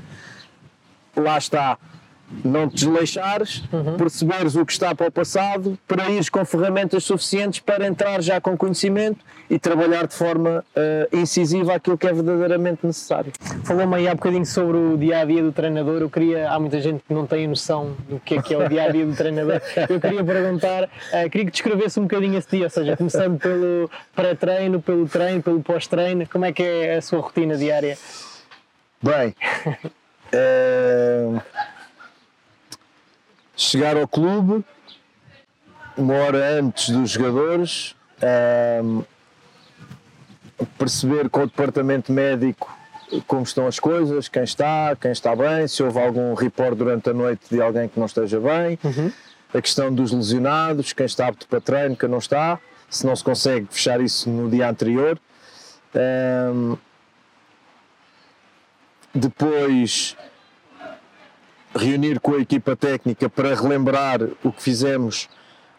Lá 1.17 1.39
está 1.39 1.79
não 2.45 2.69
te 2.69 2.77
desleixares, 2.77 3.63
uhum. 3.73 3.97
perceberes 3.97 4.57
o 4.57 4.65
que 4.65 4.73
está 4.73 4.95
para 4.95 5.09
o 5.09 5.13
passado, 5.13 5.79
para 5.87 6.11
ires 6.11 6.29
com 6.29 6.45
ferramentas 6.45 7.05
suficientes 7.05 7.61
para 7.61 7.87
entrar 7.87 8.21
já 8.23 8.41
com 8.41 8.57
conhecimento 8.57 9.25
e 9.49 9.59
trabalhar 9.59 10.07
de 10.07 10.15
forma 10.15 10.65
uh, 10.77 11.17
incisiva 11.17 11.75
aquilo 11.75 11.97
que 11.99 12.07
é 12.07 12.13
verdadeiramente 12.13 12.87
necessário. 12.87 13.33
Falou-me 13.65 13.97
aí 13.97 14.09
há 14.09 14.15
bocadinho 14.15 14.47
sobre 14.47 14.77
o 14.77 14.97
dia 14.97 15.21
a 15.21 15.25
dia 15.25 15.43
do 15.43 15.53
treinador. 15.53 16.01
Eu 16.01 16.11
queria, 16.11 16.51
há 16.51 16.59
muita 16.59 16.81
gente 16.81 17.03
que 17.07 17.13
não 17.13 17.27
tem 17.27 17.47
noção 17.47 17.95
do 18.09 18.19
que 18.19 18.37
é 18.37 18.43
que 18.43 18.55
é 18.55 18.59
o 18.59 18.69
dia 18.69 18.85
a 18.85 18.89
dia 18.89 19.07
do 19.07 19.15
treinador. 19.15 19.61
Eu 19.89 20.01
queria 20.01 20.25
perguntar, 20.25 20.85
uh, 20.85 21.31
queria 21.31 21.47
que 21.47 21.53
descrevesse 21.53 22.01
um 22.01 22.05
bocadinho 22.05 22.39
esse 22.39 22.51
dia, 22.51 22.65
ou 22.65 22.71
seja, 22.71 22.97
começando 22.97 23.39
pelo 23.39 23.91
pré-treino, 24.15 24.81
pelo 24.81 25.07
treino, 25.07 25.43
pelo 25.43 25.61
pós-treino, 25.63 26.27
como 26.29 26.45
é 26.45 26.53
que 26.53 26.63
é 26.63 26.97
a 26.97 27.03
sua 27.03 27.21
rotina 27.21 27.57
diária? 27.57 27.97
Bem. 29.03 29.35
Uh 30.33 31.41
chegar 33.57 33.97
ao 33.97 34.07
clube 34.09 34.65
uma 35.97 36.15
hora 36.15 36.59
antes 36.59 36.91
dos 36.91 37.11
jogadores, 37.11 37.95
um, 38.83 39.03
perceber 40.79 41.29
com 41.29 41.43
o 41.43 41.47
departamento 41.47 42.13
médico 42.13 42.79
como 43.27 43.43
estão 43.43 43.67
as 43.67 43.79
coisas, 43.79 44.29
quem 44.29 44.43
está, 44.43 44.97
quem 44.99 45.13
está 45.13 45.37
bem, 45.37 45.69
se 45.69 45.83
houve 45.83 45.99
algum 46.01 46.33
report 46.33 46.75
durante 46.77 47.11
a 47.11 47.13
noite 47.13 47.43
de 47.51 47.61
alguém 47.61 47.87
que 47.87 47.99
não 47.99 48.07
esteja 48.07 48.41
bem, 48.41 48.79
uhum. 48.83 49.13
a 49.53 49.61
questão 49.61 49.93
dos 49.93 50.13
lesionados, 50.13 50.95
quem 50.95 51.05
está 51.05 51.29
apto 51.29 51.47
para 51.47 51.61
treino, 51.61 51.95
quem 51.95 52.09
não 52.09 52.19
está, 52.19 52.59
se 52.89 53.05
não 53.05 53.15
se 53.15 53.23
consegue 53.23 53.67
fechar 53.71 54.01
isso 54.01 54.31
no 54.31 54.49
dia 54.49 54.69
anterior. 54.69 55.19
Um, 55.95 56.77
depois 59.15 60.17
reunir 61.75 62.21
com 62.21 62.35
a 62.35 62.39
equipa 62.39 62.77
técnica 62.77 63.29
para 63.29 63.55
relembrar 63.55 64.21
o 64.43 64.53
que 64.53 64.63
fizemos, 64.63 65.29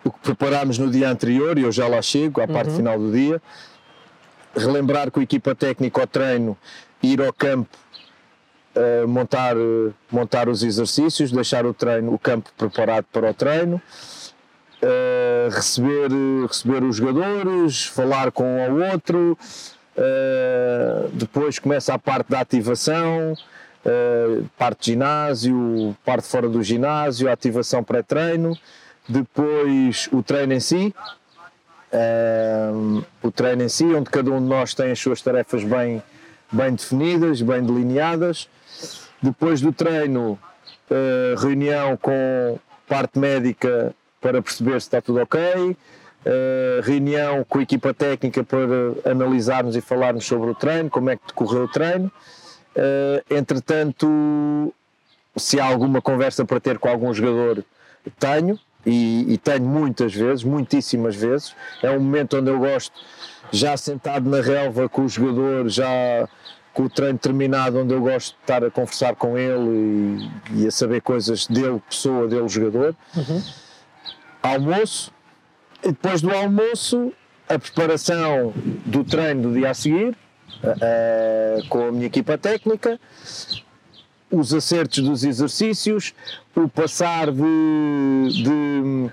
o 0.04 0.12
que 0.12 0.20
preparámos 0.20 0.78
no 0.78 0.90
dia 0.90 1.10
anterior, 1.10 1.58
e 1.58 1.64
eu 1.64 1.72
já 1.72 1.88
lá 1.88 2.02
chego, 2.02 2.42
à 2.42 2.48
parte 2.48 2.72
uhum. 2.72 2.78
final 2.78 3.00
do 3.00 3.12
dia. 3.12 3.42
Relembrar 4.56 5.10
com 5.12 5.20
a 5.20 5.24
equipa 5.24 5.56
técnica 5.56 6.02
ao 6.02 6.08
treino, 6.08 6.58
ir 7.02 7.22
ao 7.22 7.34
campo, 7.34 7.76
uh, 8.76 9.08
montar, 9.08 9.56
uh, 9.58 9.94
montar 10.12 10.50
os 10.50 10.64
exercícios, 10.64 11.32
deixar 11.32 11.66
o 11.66 11.74
treino, 11.74 12.14
o 12.14 12.20
campo 12.20 12.50
preparado 12.58 13.06
para 13.12 13.32
o 13.32 13.34
treino. 13.34 13.82
Uh, 14.82 15.50
receber, 15.50 16.10
receber 16.48 16.84
os 16.84 16.98
jogadores, 16.98 17.86
falar 17.86 18.32
com 18.32 18.44
um 18.44 18.64
ao 18.64 18.92
outro, 18.92 19.38
depois 21.14 21.60
começa 21.60 21.94
a 21.94 22.00
parte 22.00 22.32
da 22.32 22.40
ativação, 22.42 23.36
uh, 23.86 24.50
parte 24.58 24.80
de 24.80 24.86
ginásio, 24.92 25.96
parte 26.06 26.28
fora 26.28 26.50
do 26.50 26.62
ginásio, 26.64 27.32
ativação 27.32 27.84
pré-treino, 27.84 28.58
Depois 29.08 30.08
o 30.12 30.24
treino 30.24 30.54
em 30.54 30.60
si, 30.60 30.94
um, 32.74 33.04
o 33.22 33.32
treino 33.32 33.64
em 33.64 33.70
si, 33.70 33.86
onde 33.86 34.10
cada 34.10 34.32
um 34.32 34.42
de 34.42 34.48
nós 34.48 34.74
tem 34.74 34.92
as 34.92 35.00
suas 35.00 35.22
tarefas 35.22 35.64
bem, 35.64 36.02
bem 36.52 36.74
definidas, 36.74 37.42
bem 37.42 37.64
delineadas. 37.64 38.48
Depois 39.22 39.62
do 39.62 39.72
treino, 39.72 40.40
uh, 40.90 41.40
reunião 41.40 41.98
com 41.98 42.58
parte 42.88 43.20
médica 43.20 43.94
para 44.20 44.42
perceber 44.42 44.80
se 44.82 44.88
está 44.88 45.02
tudo 45.02 45.22
ok, 45.22 45.40
uh, 45.42 46.82
reunião 46.82 47.46
com 47.48 47.60
a 47.60 47.64
equipa 47.64 47.94
técnica 47.94 48.44
para 48.44 49.12
analisarmos 49.12 49.76
e 49.76 49.82
falarmos 49.82 50.26
sobre 50.26 50.50
o 50.50 50.56
treino, 50.56 50.90
como 50.90 51.10
é 51.10 51.18
que 51.18 51.28
decorreu 51.28 51.66
o 51.66 51.68
treino. 51.68 52.12
Uh, 52.76 53.34
entretanto, 53.34 54.74
se 55.36 55.60
há 55.60 55.66
alguma 55.66 56.02
conversa 56.02 56.44
para 56.46 56.60
ter 56.60 56.80
com 56.80 56.90
algum 56.90 57.14
jogador, 57.14 57.64
tenho 58.20 58.60
e, 58.86 59.34
e, 59.34 59.38
tenho 59.38 59.64
muitas 59.64 60.14
vezes, 60.14 60.44
muitíssimas 60.44 61.16
vezes. 61.16 61.56
É 61.82 61.90
um 61.92 62.00
momento 62.00 62.38
onde 62.38 62.50
eu 62.50 62.60
gosto, 62.60 62.94
já 63.52 63.78
sentado 63.78 64.30
na 64.30 64.42
relva 64.42 64.90
com 64.90 65.06
o 65.06 65.10
jogador, 65.10 65.70
já 65.70 66.28
com 66.74 66.84
o 66.84 66.90
treino 66.90 67.18
terminado, 67.18 67.80
onde 67.80 67.94
eu 67.94 68.02
gosto 68.02 68.36
de 68.36 68.42
estar 68.42 68.64
a 68.64 68.72
conversar 68.72 69.16
com 69.16 69.38
ele 69.38 70.30
e, 70.52 70.64
e 70.64 70.68
a 70.68 70.72
saber 70.72 71.02
coisas 71.02 71.48
dele, 71.48 71.82
pessoa, 71.88 72.28
dele, 72.28 72.50
jogador. 72.50 72.96
Uhum. 73.16 73.44
Almoço, 74.42 75.12
e 75.84 75.88
depois 75.90 76.22
do 76.22 76.32
almoço, 76.32 77.14
a 77.48 77.60
preparação 77.60 78.54
do 78.86 79.04
treino 79.04 79.44
do 79.44 79.54
dia 79.54 79.70
a 79.70 79.74
seguir, 79.74 80.18
uh, 80.64 81.68
com 81.68 81.88
a 81.88 81.92
minha 81.92 82.08
equipa 82.08 82.38
técnica, 82.38 83.00
os 84.32 84.54
acertos 84.54 85.00
dos 85.00 85.24
exercícios, 85.24 86.14
o 86.56 86.68
passar 86.68 87.32
de, 87.32 88.44
de, 88.44 89.10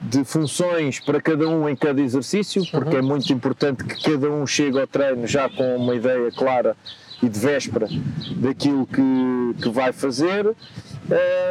de, 0.00 0.24
funções 0.24 0.98
para 1.00 1.20
cada 1.20 1.46
um 1.48 1.68
em 1.68 1.76
cada 1.76 2.00
exercício, 2.00 2.62
porque 2.70 2.96
uhum. 2.96 2.98
é 2.98 3.02
muito 3.02 3.32
importante 3.32 3.84
que 3.84 4.10
cada 4.10 4.30
um 4.30 4.46
chegue 4.46 4.80
ao 4.80 4.86
treino 4.86 5.26
já 5.26 5.48
com 5.48 5.76
uma 5.76 5.94
ideia 5.94 6.30
clara 6.32 6.76
e 7.22 7.28
de 7.28 7.38
véspera 7.38 7.88
daquilo 8.36 8.86
que, 8.86 9.62
que 9.62 9.68
vai 9.68 9.92
fazer. 9.92 10.54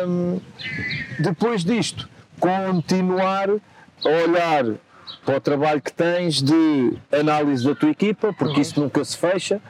Um, 0.07 0.39
depois 1.19 1.63
disto, 1.63 2.09
continuar 2.39 3.49
a 3.49 4.09
olhar 4.25 4.75
para 5.25 5.37
o 5.37 5.41
trabalho 5.41 5.81
que 5.81 5.91
tens 5.91 6.41
de 6.41 6.93
análise 7.11 7.65
da 7.65 7.73
tua 7.73 7.89
equipa, 7.89 8.33
porque 8.33 8.55
uhum. 8.55 8.61
isso 8.61 8.79
nunca 8.79 9.03
se 9.03 9.17
fecha. 9.17 9.61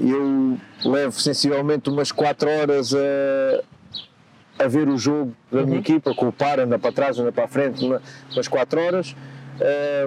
Eu 0.00 0.58
levo 0.84 1.18
sensivelmente 1.20 1.88
umas 1.88 2.12
4 2.12 2.48
horas 2.48 2.94
a, 2.94 4.64
a 4.64 4.68
ver 4.68 4.88
o 4.88 4.98
jogo 4.98 5.34
da 5.50 5.62
minha 5.62 5.74
uhum. 5.74 5.80
equipa, 5.80 6.14
com 6.14 6.28
o 6.28 6.32
par, 6.32 6.60
anda 6.60 6.78
para 6.78 6.92
trás, 6.92 7.18
anda 7.18 7.32
para 7.32 7.44
a 7.44 7.48
frente, 7.48 7.84
uma, 7.84 8.02
umas 8.32 8.48
4 8.48 8.80
horas. 8.80 9.16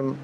Um, 0.02 0.14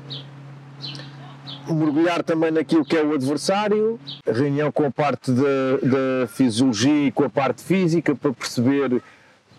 mergulhar 1.72 2.22
também 2.22 2.50
naquilo 2.50 2.84
que 2.84 2.96
é 2.96 3.04
o 3.04 3.14
adversário, 3.14 4.00
reunião 4.26 4.72
com 4.72 4.84
a 4.84 4.90
parte 4.90 5.30
da, 5.30 5.42
da 5.82 6.26
fisiologia 6.26 7.06
e 7.06 7.12
com 7.12 7.24
a 7.24 7.30
parte 7.30 7.62
física 7.62 8.14
para 8.14 8.32
perceber 8.32 9.00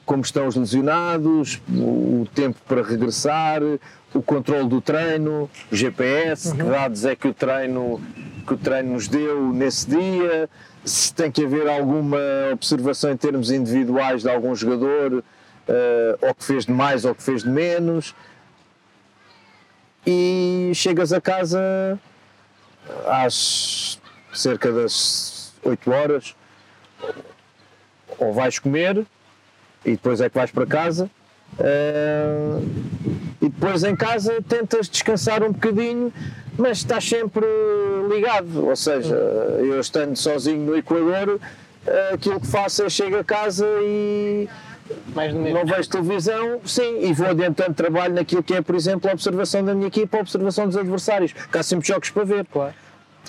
como 0.05 0.21
estão 0.21 0.47
os 0.47 0.55
lesionados, 0.55 1.61
o 1.69 2.27
tempo 2.33 2.57
para 2.67 2.81
regressar, 2.81 3.61
o 4.13 4.21
controle 4.21 4.67
do 4.67 4.81
treino, 4.81 5.49
o 5.71 5.75
GPS, 5.75 6.49
uhum. 6.49 6.57
que 6.57 6.63
dados 6.63 7.05
é 7.05 7.15
que 7.15 7.27
o 7.27 7.33
treino 7.33 8.01
que 8.45 8.53
o 8.53 8.57
treino 8.57 8.93
nos 8.93 9.07
deu 9.07 9.53
nesse 9.53 9.87
dia, 9.87 10.49
se 10.83 11.13
tem 11.13 11.31
que 11.31 11.45
haver 11.45 11.69
alguma 11.69 12.17
observação 12.51 13.11
em 13.11 13.17
termos 13.17 13.51
individuais 13.51 14.23
de 14.23 14.29
algum 14.29 14.55
jogador, 14.55 15.13
uh, 15.13 15.23
ou 16.21 16.33
que 16.33 16.43
fez 16.43 16.65
de 16.65 16.71
mais 16.71 17.05
ou 17.05 17.13
que 17.13 17.23
fez 17.23 17.43
de 17.43 17.49
menos. 17.49 18.15
E 20.05 20.71
chegas 20.73 21.13
a 21.13 21.21
casa 21.21 21.99
às 23.05 23.99
cerca 24.33 24.71
das 24.71 25.53
8 25.63 25.91
horas, 25.91 26.35
ou 28.17 28.33
vais 28.33 28.57
comer 28.57 29.05
e 29.85 29.91
depois 29.91 30.19
é 30.21 30.29
que 30.29 30.35
vais 30.35 30.51
para 30.51 30.65
casa. 30.65 31.09
Uh, 31.59 33.20
depois 33.51 33.83
em 33.83 33.95
casa 33.95 34.41
tentas 34.47 34.89
descansar 34.89 35.43
um 35.43 35.51
bocadinho, 35.51 36.11
mas 36.57 36.79
estás 36.79 37.07
sempre 37.07 37.45
ligado. 38.09 38.65
Ou 38.65 38.75
seja, 38.75 39.15
eu 39.15 39.79
estando 39.79 40.15
sozinho 40.15 40.65
no 40.65 40.75
Equador, 40.75 41.35
uh, 41.35 42.13
aquilo 42.13 42.39
que 42.39 42.47
faço 42.47 42.83
é 42.83 42.89
chego 42.89 43.17
a 43.17 43.23
casa 43.23 43.65
e 43.81 44.47
não 45.53 45.65
vejo 45.65 45.89
televisão, 45.89 46.59
sim, 46.65 47.05
e 47.05 47.13
vou 47.13 47.27
adiantando 47.27 47.73
trabalho 47.73 48.13
naquilo 48.13 48.43
que 48.43 48.53
é, 48.53 48.61
por 48.61 48.75
exemplo, 48.75 49.09
a 49.09 49.13
observação 49.13 49.63
da 49.63 49.73
minha 49.73 49.87
equipa, 49.87 50.17
a 50.17 50.21
observação 50.21 50.67
dos 50.67 50.75
adversários, 50.75 51.33
que 51.33 51.57
há 51.57 51.63
sempre 51.63 51.87
jogos 51.87 52.09
para 52.09 52.23
ver. 52.23 52.45
Claro. 52.45 52.73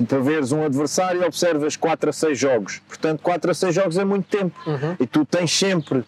Para 0.08 0.18
veres 0.20 0.52
um 0.52 0.64
adversário, 0.64 1.24
observas 1.24 1.76
4 1.76 2.10
a 2.10 2.12
6 2.12 2.38
jogos. 2.38 2.80
Portanto, 2.88 3.20
4 3.22 3.50
a 3.50 3.54
6 3.54 3.74
jogos 3.74 3.98
é 3.98 4.04
muito 4.04 4.26
tempo. 4.26 4.58
Uhum. 4.66 4.96
E 4.98 5.06
tu 5.06 5.24
tens 5.24 5.56
sempre 5.56 6.02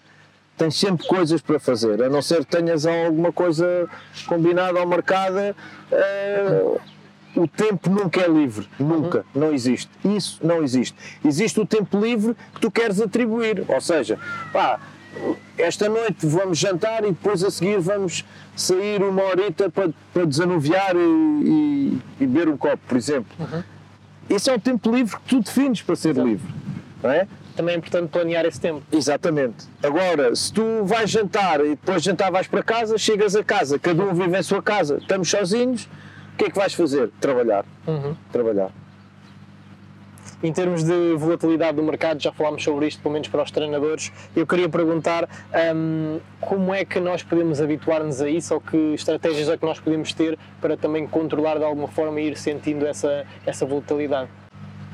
tens 0.56 0.78
sempre 0.78 1.06
coisas 1.06 1.40
para 1.40 1.58
fazer, 1.58 2.02
a 2.02 2.08
não 2.08 2.22
ser 2.22 2.44
que 2.44 2.56
tenhas 2.56 2.86
alguma 2.86 3.32
coisa 3.32 3.88
combinada 4.26 4.78
ou 4.80 4.86
marcada. 4.86 5.54
Uh, 5.90 6.80
o 7.36 7.48
tempo 7.48 7.90
nunca 7.90 8.20
é 8.20 8.28
livre, 8.28 8.68
nunca, 8.78 9.18
uhum. 9.34 9.40
não 9.40 9.52
existe. 9.52 9.90
Isso 10.04 10.38
não 10.40 10.62
existe. 10.62 10.96
Existe 11.24 11.58
o 11.58 11.66
tempo 11.66 11.98
livre 11.98 12.36
que 12.54 12.60
tu 12.60 12.70
queres 12.70 13.00
atribuir, 13.00 13.64
ou 13.66 13.80
seja, 13.80 14.18
pá, 14.52 14.78
esta 15.58 15.88
noite 15.88 16.26
vamos 16.26 16.58
jantar 16.58 17.04
e 17.04 17.08
depois 17.08 17.42
a 17.42 17.50
seguir 17.50 17.80
vamos 17.80 18.24
sair 18.56 19.02
uma 19.02 19.22
horita 19.22 19.70
para, 19.70 19.90
para 20.12 20.24
desanuviar 20.24 20.94
e, 20.94 21.98
e, 22.20 22.26
beber 22.26 22.48
um 22.48 22.56
copo, 22.56 22.80
por 22.86 22.96
exemplo. 22.96 23.32
Uhum. 23.38 23.62
Esse 24.28 24.50
é 24.50 24.54
o 24.54 24.60
tempo 24.60 24.94
livre 24.94 25.16
que 25.16 25.22
tu 25.22 25.40
defines 25.40 25.82
para 25.82 25.96
ser 25.96 26.10
Exato. 26.10 26.26
livre, 26.26 26.54
não 27.02 27.10
é? 27.10 27.26
Também 27.54 27.74
é 27.74 27.78
importante 27.78 28.08
planear 28.08 28.44
esse 28.44 28.60
tempo. 28.60 28.82
Exatamente. 28.92 29.66
Agora, 29.82 30.34
se 30.34 30.52
tu 30.52 30.84
vais 30.84 31.08
jantar 31.08 31.60
e 31.60 31.70
depois 31.70 32.02
de 32.02 32.10
jantar 32.10 32.30
vais 32.30 32.46
para 32.46 32.62
casa, 32.62 32.98
chegas 32.98 33.34
a 33.36 33.44
casa, 33.44 33.78
cada 33.78 34.02
um 34.02 34.12
vive 34.14 34.38
em 34.38 34.42
sua 34.42 34.62
casa, 34.62 34.98
estamos 34.98 35.30
sozinhos, 35.30 35.88
o 36.34 36.36
que 36.36 36.44
é 36.46 36.50
que 36.50 36.56
vais 36.56 36.74
fazer? 36.74 37.10
Trabalhar. 37.20 37.64
Uhum. 37.86 38.14
Trabalhar. 38.32 38.70
Em 40.42 40.52
termos 40.52 40.84
de 40.84 41.14
volatilidade 41.16 41.76
do 41.76 41.82
mercado, 41.82 42.20
já 42.20 42.30
falámos 42.30 42.62
sobre 42.62 42.86
isto, 42.86 43.00
pelo 43.00 43.14
menos 43.14 43.28
para 43.28 43.42
os 43.42 43.50
treinadores. 43.50 44.12
Eu 44.36 44.46
queria 44.46 44.68
perguntar 44.68 45.26
um, 45.74 46.20
como 46.38 46.74
é 46.74 46.84
que 46.84 47.00
nós 47.00 47.22
podemos 47.22 47.62
habituar-nos 47.62 48.20
a 48.20 48.28
isso 48.28 48.52
ou 48.52 48.60
que 48.60 48.76
estratégias 48.92 49.48
é 49.48 49.56
que 49.56 49.64
nós 49.64 49.80
podemos 49.80 50.12
ter 50.12 50.38
para 50.60 50.76
também 50.76 51.06
controlar 51.06 51.56
de 51.56 51.64
alguma 51.64 51.88
forma 51.88 52.20
e 52.20 52.28
ir 52.28 52.36
sentindo 52.36 52.86
essa, 52.86 53.24
essa 53.46 53.64
volatilidade? 53.64 54.28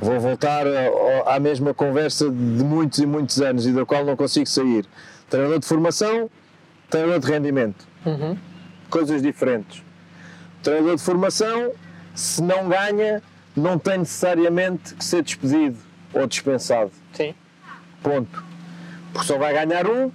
Vou 0.00 0.18
voltar 0.18 0.64
à 1.26 1.38
mesma 1.38 1.74
conversa 1.74 2.24
de 2.30 2.64
muitos 2.64 2.98
e 3.00 3.06
muitos 3.06 3.40
anos 3.42 3.66
e 3.66 3.72
da 3.72 3.84
qual 3.84 4.02
não 4.02 4.16
consigo 4.16 4.46
sair. 4.46 4.86
Treinador 5.28 5.58
de 5.58 5.66
formação, 5.66 6.30
treinador 6.88 7.20
de 7.20 7.26
rendimento. 7.26 7.86
Uhum. 8.06 8.36
Coisas 8.88 9.20
diferentes. 9.20 9.82
Treinador 10.62 10.96
de 10.96 11.02
formação, 11.02 11.72
se 12.14 12.42
não 12.42 12.66
ganha, 12.68 13.22
não 13.54 13.78
tem 13.78 13.98
necessariamente 13.98 14.94
que 14.94 15.04
ser 15.04 15.22
despedido 15.22 15.76
ou 16.14 16.26
dispensado. 16.26 16.90
Sim. 17.12 17.34
Ponto. 18.02 18.42
Porque 19.12 19.26
só 19.26 19.36
vai 19.36 19.52
ganhar 19.52 19.86
um. 19.86 20.10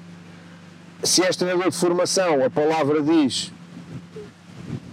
Se 1.03 1.21
és 1.21 1.35
treinador 1.35 1.69
de 1.69 1.77
formação, 1.77 2.43
a 2.43 2.49
palavra 2.49 3.03
diz 3.03 3.53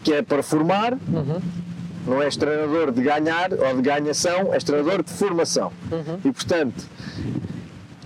que 0.05 0.13
é 0.13 0.23
para 0.23 0.43
formar. 0.43 0.93
Uhum 0.93 1.62
não 2.07 2.23
és 2.23 2.37
treinador 2.37 2.91
de 2.91 3.03
ganhar 3.03 3.53
ou 3.53 3.77
de 3.77 3.83
ganhação, 3.83 4.53
és 4.53 4.65
treinador 4.65 5.03
de 5.03 5.13
formação. 5.13 5.73
Uhum. 5.91 6.19
E 6.25 6.33
portanto, 6.33 6.85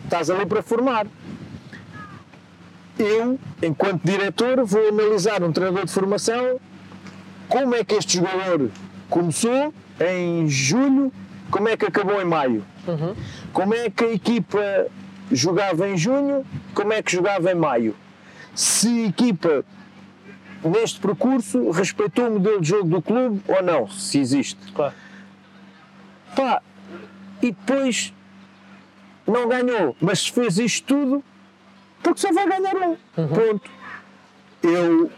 estás 0.04 0.30
ali 0.30 0.46
para 0.46 0.62
formar. 0.62 1.06
Eu, 2.98 3.38
enquanto 3.62 4.02
diretor, 4.04 4.64
vou 4.64 4.88
analisar 4.88 5.42
um 5.42 5.52
treinador 5.52 5.84
de 5.84 5.92
formação, 5.92 6.58
como 7.48 7.74
é 7.74 7.84
que 7.84 7.94
este 7.94 8.16
jogador 8.16 8.70
começou 9.10 9.72
em 10.00 10.48
julho, 10.48 11.12
como 11.50 11.68
é 11.68 11.76
que 11.76 11.84
acabou 11.84 12.20
em 12.20 12.24
maio, 12.24 12.64
uhum. 12.86 13.14
como 13.52 13.74
é 13.74 13.90
que 13.90 14.04
a 14.04 14.12
equipa 14.12 14.86
jogava 15.30 15.88
em 15.88 15.96
junho, 15.96 16.44
como 16.74 16.92
é 16.92 17.02
que 17.02 17.12
jogava 17.12 17.50
em 17.50 17.54
maio. 17.54 17.94
Se 18.54 19.04
a 19.04 19.08
equipa 19.08 19.64
neste 20.64 21.00
percurso 21.00 21.70
respeitou 21.70 22.28
o 22.28 22.32
modelo 22.32 22.60
de 22.60 22.68
jogo 22.68 22.88
do 22.88 23.02
clube 23.02 23.40
ou 23.48 23.62
não, 23.62 23.88
se 23.88 24.18
existe. 24.18 24.60
Claro. 24.72 24.94
Pá, 26.34 26.62
e 27.42 27.52
depois 27.52 28.12
não 29.26 29.48
ganhou, 29.48 29.96
mas 30.00 30.26
fez 30.26 30.58
isto 30.58 30.86
tudo 30.86 31.24
porque 32.02 32.20
só 32.20 32.32
vai 32.32 32.46
ganhar 32.48 32.76
um. 32.76 32.96
Uhum. 33.16 33.28
Ponto. 33.28 33.70
Eu, 34.62 35.10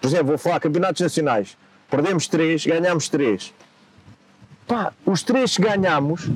por 0.00 0.06
exemplo, 0.06 0.26
vou 0.26 0.38
falar 0.38 0.60
campeonatos 0.60 1.00
nacionais. 1.00 1.56
Perdemos 1.88 2.26
três, 2.28 2.64
ganhamos 2.66 3.08
três. 3.08 3.54
Pá, 4.66 4.92
os 5.04 5.22
três 5.22 5.56
que 5.56 5.62
ganhamos 5.62 6.28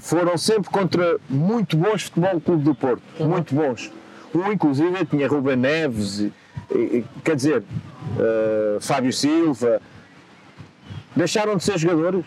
foram 0.00 0.36
sempre 0.36 0.70
contra 0.70 1.18
muito 1.28 1.76
bons 1.76 2.02
futebol 2.02 2.40
Clube 2.40 2.64
do 2.64 2.74
Porto. 2.74 3.02
Uhum. 3.18 3.28
Muito 3.28 3.54
bons. 3.54 3.92
Um, 4.34 4.52
inclusive, 4.52 5.04
tinha 5.06 5.28
Ruben 5.28 5.56
Neves, 5.56 6.20
e, 6.20 6.32
quer 7.24 7.36
dizer, 7.36 7.62
uh, 7.62 8.80
Fábio 8.80 9.12
Silva. 9.12 9.80
Deixaram 11.14 11.56
de 11.56 11.64
ser 11.64 11.78
jogadores. 11.78 12.24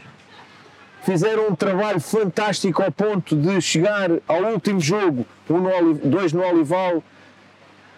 Fizeram 1.04 1.50
um 1.50 1.56
trabalho 1.56 2.00
fantástico 2.00 2.82
ao 2.82 2.92
ponto 2.92 3.36
de 3.36 3.60
chegar 3.60 4.10
ao 4.28 4.44
último 4.44 4.80
jogo, 4.80 5.26
um 5.50 5.58
no, 5.58 5.94
dois 5.96 6.32
no 6.32 6.42
Olival, 6.42 7.04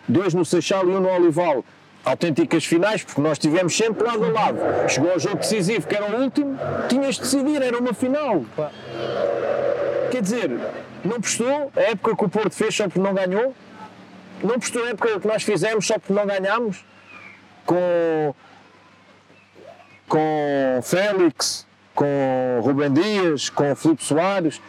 dois 0.07 0.34
no 0.34 0.44
Seixal 0.44 0.88
e 0.90 0.91
um 0.91 0.99
no 0.99 1.10
Olival, 1.10 1.64
autênticas 2.03 2.66
finais, 2.66 3.03
porque 3.03 3.22
nós 3.22 3.34
estivemos 3.34 3.78
sempre 3.78 4.03
lado 4.03 4.26
a 4.26 4.30
lado. 4.30 4.57
Chegou 4.90 5.12
ao 5.12 5.20
jogo 5.20 5.38
decisivo, 5.38 5.88
que 5.88 5.95
era 5.95 6.18
o 6.18 6.22
último, 6.22 6.57
tinhas 6.90 7.16
de 7.16 7.22
decidir, 7.22 7.62
era 7.62 7.78
uma 7.78 7.94
final. 7.94 8.44
Quer 10.10 10.22
dizer, 10.24 10.52
não 11.03 11.22
prestou 11.22 11.72
a 11.76 11.82
época 11.82 12.16
que 12.16 12.26
o 12.26 12.30
Porto 12.30 12.56
fez 12.56 12.76
só 12.76 12.86
porque 12.86 12.99
não 12.99 13.14
ganhou? 13.14 13.53
Não 14.44 14.60
prestou 14.60 14.84
a 14.84 14.90
época 14.90 15.20
que 15.20 15.28
nós 15.28 15.44
fizemos 15.44 15.88
só 15.88 15.98
porque 15.99 16.14
não 16.14 16.26
ganhámos? 16.26 16.86
Com, 17.66 18.36
com 20.07 20.80
Félix, 20.84 21.66
com 21.94 22.60
Rubem 22.62 22.94
Dias, 22.94 23.49
com 23.49 23.76
Filipe 23.76 24.03
Soares, 24.03 24.62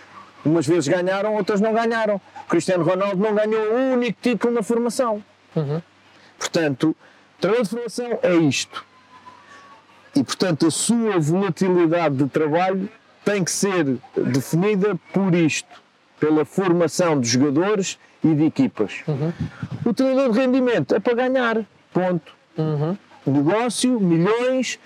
umas 0.44 0.66
vezes 0.66 0.88
ganharam, 0.88 1.34
outras 1.34 1.60
não 1.60 1.74
ganharam. 1.74 2.20
Cristiano 2.48 2.84
Ronaldo 2.84 3.16
não 3.16 3.34
ganhou 3.34 3.72
o 3.72 3.92
único 3.92 4.18
título 4.22 4.54
na 4.54 4.62
formação. 4.62 5.22
Uhum. 5.54 5.82
Portanto, 6.38 6.96
Treinador 7.40 7.64
de 7.64 7.70
formação 7.70 8.18
é 8.22 8.34
isto. 8.34 8.84
E, 10.14 10.24
portanto, 10.24 10.66
a 10.66 10.70
sua 10.70 11.18
volatilidade 11.18 12.16
de 12.16 12.28
trabalho 12.28 12.88
tem 13.24 13.44
que 13.44 13.50
ser 13.50 13.98
definida 14.16 14.98
por 15.12 15.34
isto, 15.34 15.68
pela 16.18 16.44
formação 16.44 17.20
de 17.20 17.28
jogadores 17.28 17.98
e 18.26 18.34
de 18.34 18.44
equipas. 18.44 19.02
Uhum. 19.06 19.32
O 19.84 19.94
treinador 19.94 20.32
de 20.32 20.40
rendimento 20.40 20.94
é 20.94 21.00
para 21.00 21.14
ganhar, 21.14 21.64
ponto. 21.92 22.32
Uhum. 22.58 22.96
Negócio, 23.26 24.00
milhões, 24.00 24.78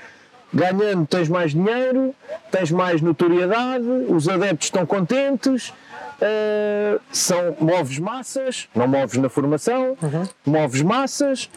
ganhando 0.53 1.07
tens 1.07 1.29
mais 1.29 1.53
dinheiro, 1.53 2.15
tens 2.51 2.71
mais 2.71 3.01
notoriedade, 3.01 3.85
os 4.09 4.29
adeptos 4.29 4.67
estão 4.67 4.85
contentes, 4.85 5.69
uh, 5.69 7.01
são, 7.12 7.57
moves 7.61 7.99
massas, 7.99 8.69
não 8.75 8.89
moves 8.89 9.17
na 9.19 9.29
formação, 9.29 9.97
uhum. 10.03 10.29
moves 10.47 10.83
massas, 10.83 11.51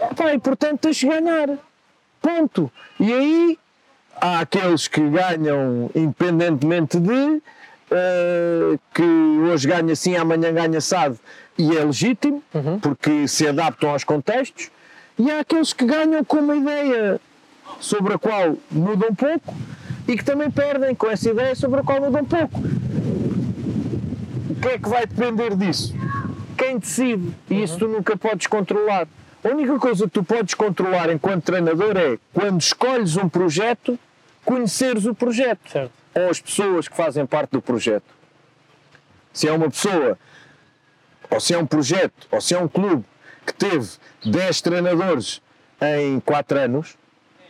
e 0.00 0.38
portanto 0.38 0.80
tens 0.80 0.96
de 0.96 1.06
ganhar. 1.06 1.48
Ponto. 2.20 2.70
E 2.98 3.12
aí 3.12 3.58
há 4.20 4.40
aqueles 4.40 4.88
que 4.88 5.00
ganham 5.00 5.90
independentemente 5.94 6.98
de, 6.98 7.42
uh, 7.94 8.78
que 8.92 9.02
hoje 9.02 9.68
ganha 9.68 9.92
assim, 9.92 10.16
amanhã 10.16 10.52
ganha 10.52 10.78
assado, 10.78 11.18
e 11.56 11.76
é 11.76 11.84
legítimo, 11.84 12.42
uhum. 12.52 12.78
porque 12.80 13.28
se 13.28 13.46
adaptam 13.46 13.90
aos 13.90 14.04
contextos, 14.04 14.70
e 15.18 15.30
há 15.30 15.40
aqueles 15.40 15.72
que 15.72 15.84
ganham 15.84 16.24
com 16.24 16.38
uma 16.38 16.56
ideia 16.56 17.20
sobre 17.78 18.14
a 18.14 18.18
qual 18.18 18.56
mudam 18.70 19.14
pouco 19.14 19.54
e 20.06 20.16
que 20.16 20.24
também 20.24 20.50
perdem 20.50 20.94
com 20.94 21.08
essa 21.08 21.30
ideia 21.30 21.54
sobre 21.54 21.80
a 21.80 21.82
qual 21.82 22.00
mudam 22.00 22.24
pouco. 22.24 22.60
O 24.50 24.54
que 24.60 24.68
é 24.68 24.78
que 24.78 24.88
vai 24.88 25.06
depender 25.06 25.54
disso? 25.56 25.94
Quem 26.56 26.78
decide? 26.78 27.32
E 27.50 27.62
isso 27.62 27.78
tu 27.78 27.88
nunca 27.88 28.16
podes 28.16 28.46
controlar. 28.46 29.06
A 29.42 29.48
única 29.48 29.78
coisa 29.78 30.04
que 30.04 30.10
tu 30.10 30.24
podes 30.24 30.54
controlar 30.54 31.10
enquanto 31.10 31.44
treinador 31.44 31.96
é 31.96 32.18
quando 32.32 32.60
escolhes 32.60 33.16
um 33.16 33.28
projeto, 33.28 33.98
conheceres 34.44 35.04
o 35.04 35.14
projeto 35.14 35.70
certo. 35.70 36.03
Ou 36.14 36.30
as 36.30 36.40
pessoas 36.40 36.88
que 36.88 36.96
fazem 36.96 37.26
parte 37.26 37.50
do 37.50 37.62
projeto. 37.62 38.04
Se 39.32 39.48
é 39.48 39.52
uma 39.52 39.68
pessoa, 39.68 40.18
ou 41.30 41.40
se 41.40 41.54
é 41.54 41.58
um 41.58 41.66
projeto, 41.66 42.28
ou 42.30 42.40
se 42.40 42.54
é 42.54 42.58
um 42.58 42.68
clube 42.68 43.04
que 43.44 43.52
teve 43.52 43.88
10 44.24 44.60
treinadores 44.60 45.42
em 45.80 46.20
4 46.20 46.58
anos, 46.58 46.96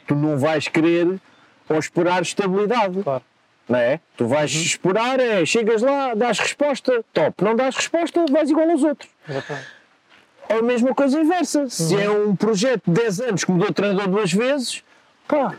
tu 0.06 0.14
não 0.14 0.38
vais 0.38 0.68
querer 0.68 1.20
ou 1.68 1.78
esperar 1.78 2.22
estabilidade. 2.22 3.02
Claro. 3.02 3.24
Não 3.66 3.78
é? 3.78 4.00
Tu 4.16 4.26
vais 4.26 4.54
uhum. 4.54 4.62
esperar, 4.62 5.20
é, 5.20 5.44
chegas 5.46 5.80
lá, 5.80 6.14
dás 6.14 6.38
resposta, 6.38 7.02
top. 7.12 7.42
Não 7.42 7.56
dás 7.56 7.74
resposta, 7.74 8.24
vais 8.30 8.50
igual 8.50 8.68
aos 8.70 8.82
outros. 8.82 9.10
Exatamente 9.28 9.84
a 10.48 10.62
mesma 10.62 10.94
coisa 10.94 11.20
inversa. 11.20 11.68
Se 11.68 12.00
é 12.00 12.10
um 12.10 12.34
projeto 12.36 12.82
de 12.86 13.00
10 13.00 13.20
anos 13.20 13.44
que 13.44 13.50
mudou 13.50 13.68
de 13.68 13.74
treinador 13.74 14.08
duas 14.08 14.32
vezes, 14.32 14.82
pá, 15.26 15.54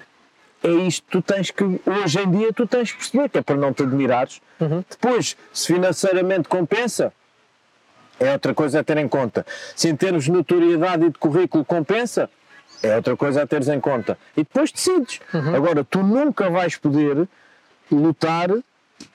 é 0.66 0.88
isto 0.88 1.04
que 1.04 1.12
tu 1.12 1.22
tens 1.22 1.52
que, 1.52 1.64
hoje 1.64 2.20
em 2.20 2.32
dia, 2.32 2.54
tu 2.54 2.66
tens 2.66 2.92
que 2.92 2.98
perceber, 2.98 3.30
que 3.30 3.38
é 3.38 3.42
para 3.42 3.56
não 3.56 3.74
te 3.74 3.84
admirares. 3.84 4.42
Uhum. 4.60 4.84
Depois, 4.90 5.38
se 5.54 5.74
financeiramente 5.74 6.50
compensa, 6.50 7.14
é 8.20 8.32
outra 8.32 8.54
coisa 8.54 8.80
a 8.80 8.84
ter 8.84 8.98
em 8.98 9.08
conta. 9.08 9.46
Se 9.76 9.90
em 9.90 9.96
termos 9.96 10.26
de 10.26 10.32
notoriedade 10.32 11.06
e 11.06 11.10
de 11.10 11.20
currículo 11.20 11.64
compensa, 11.64 12.30
é 12.82 12.96
outra 12.96 13.16
coisa 13.16 13.44
a 13.44 13.48
teres 13.48 13.68
em 13.68 13.80
conta. 13.80 14.18
E 14.36 14.44
depois 14.44 14.72
decides. 14.72 15.20
Uhum. 15.34 15.56
Agora, 15.56 15.84
tu 15.84 16.02
nunca 16.02 16.50
vais 16.50 16.76
poder 16.78 17.28
lutar 17.92 18.50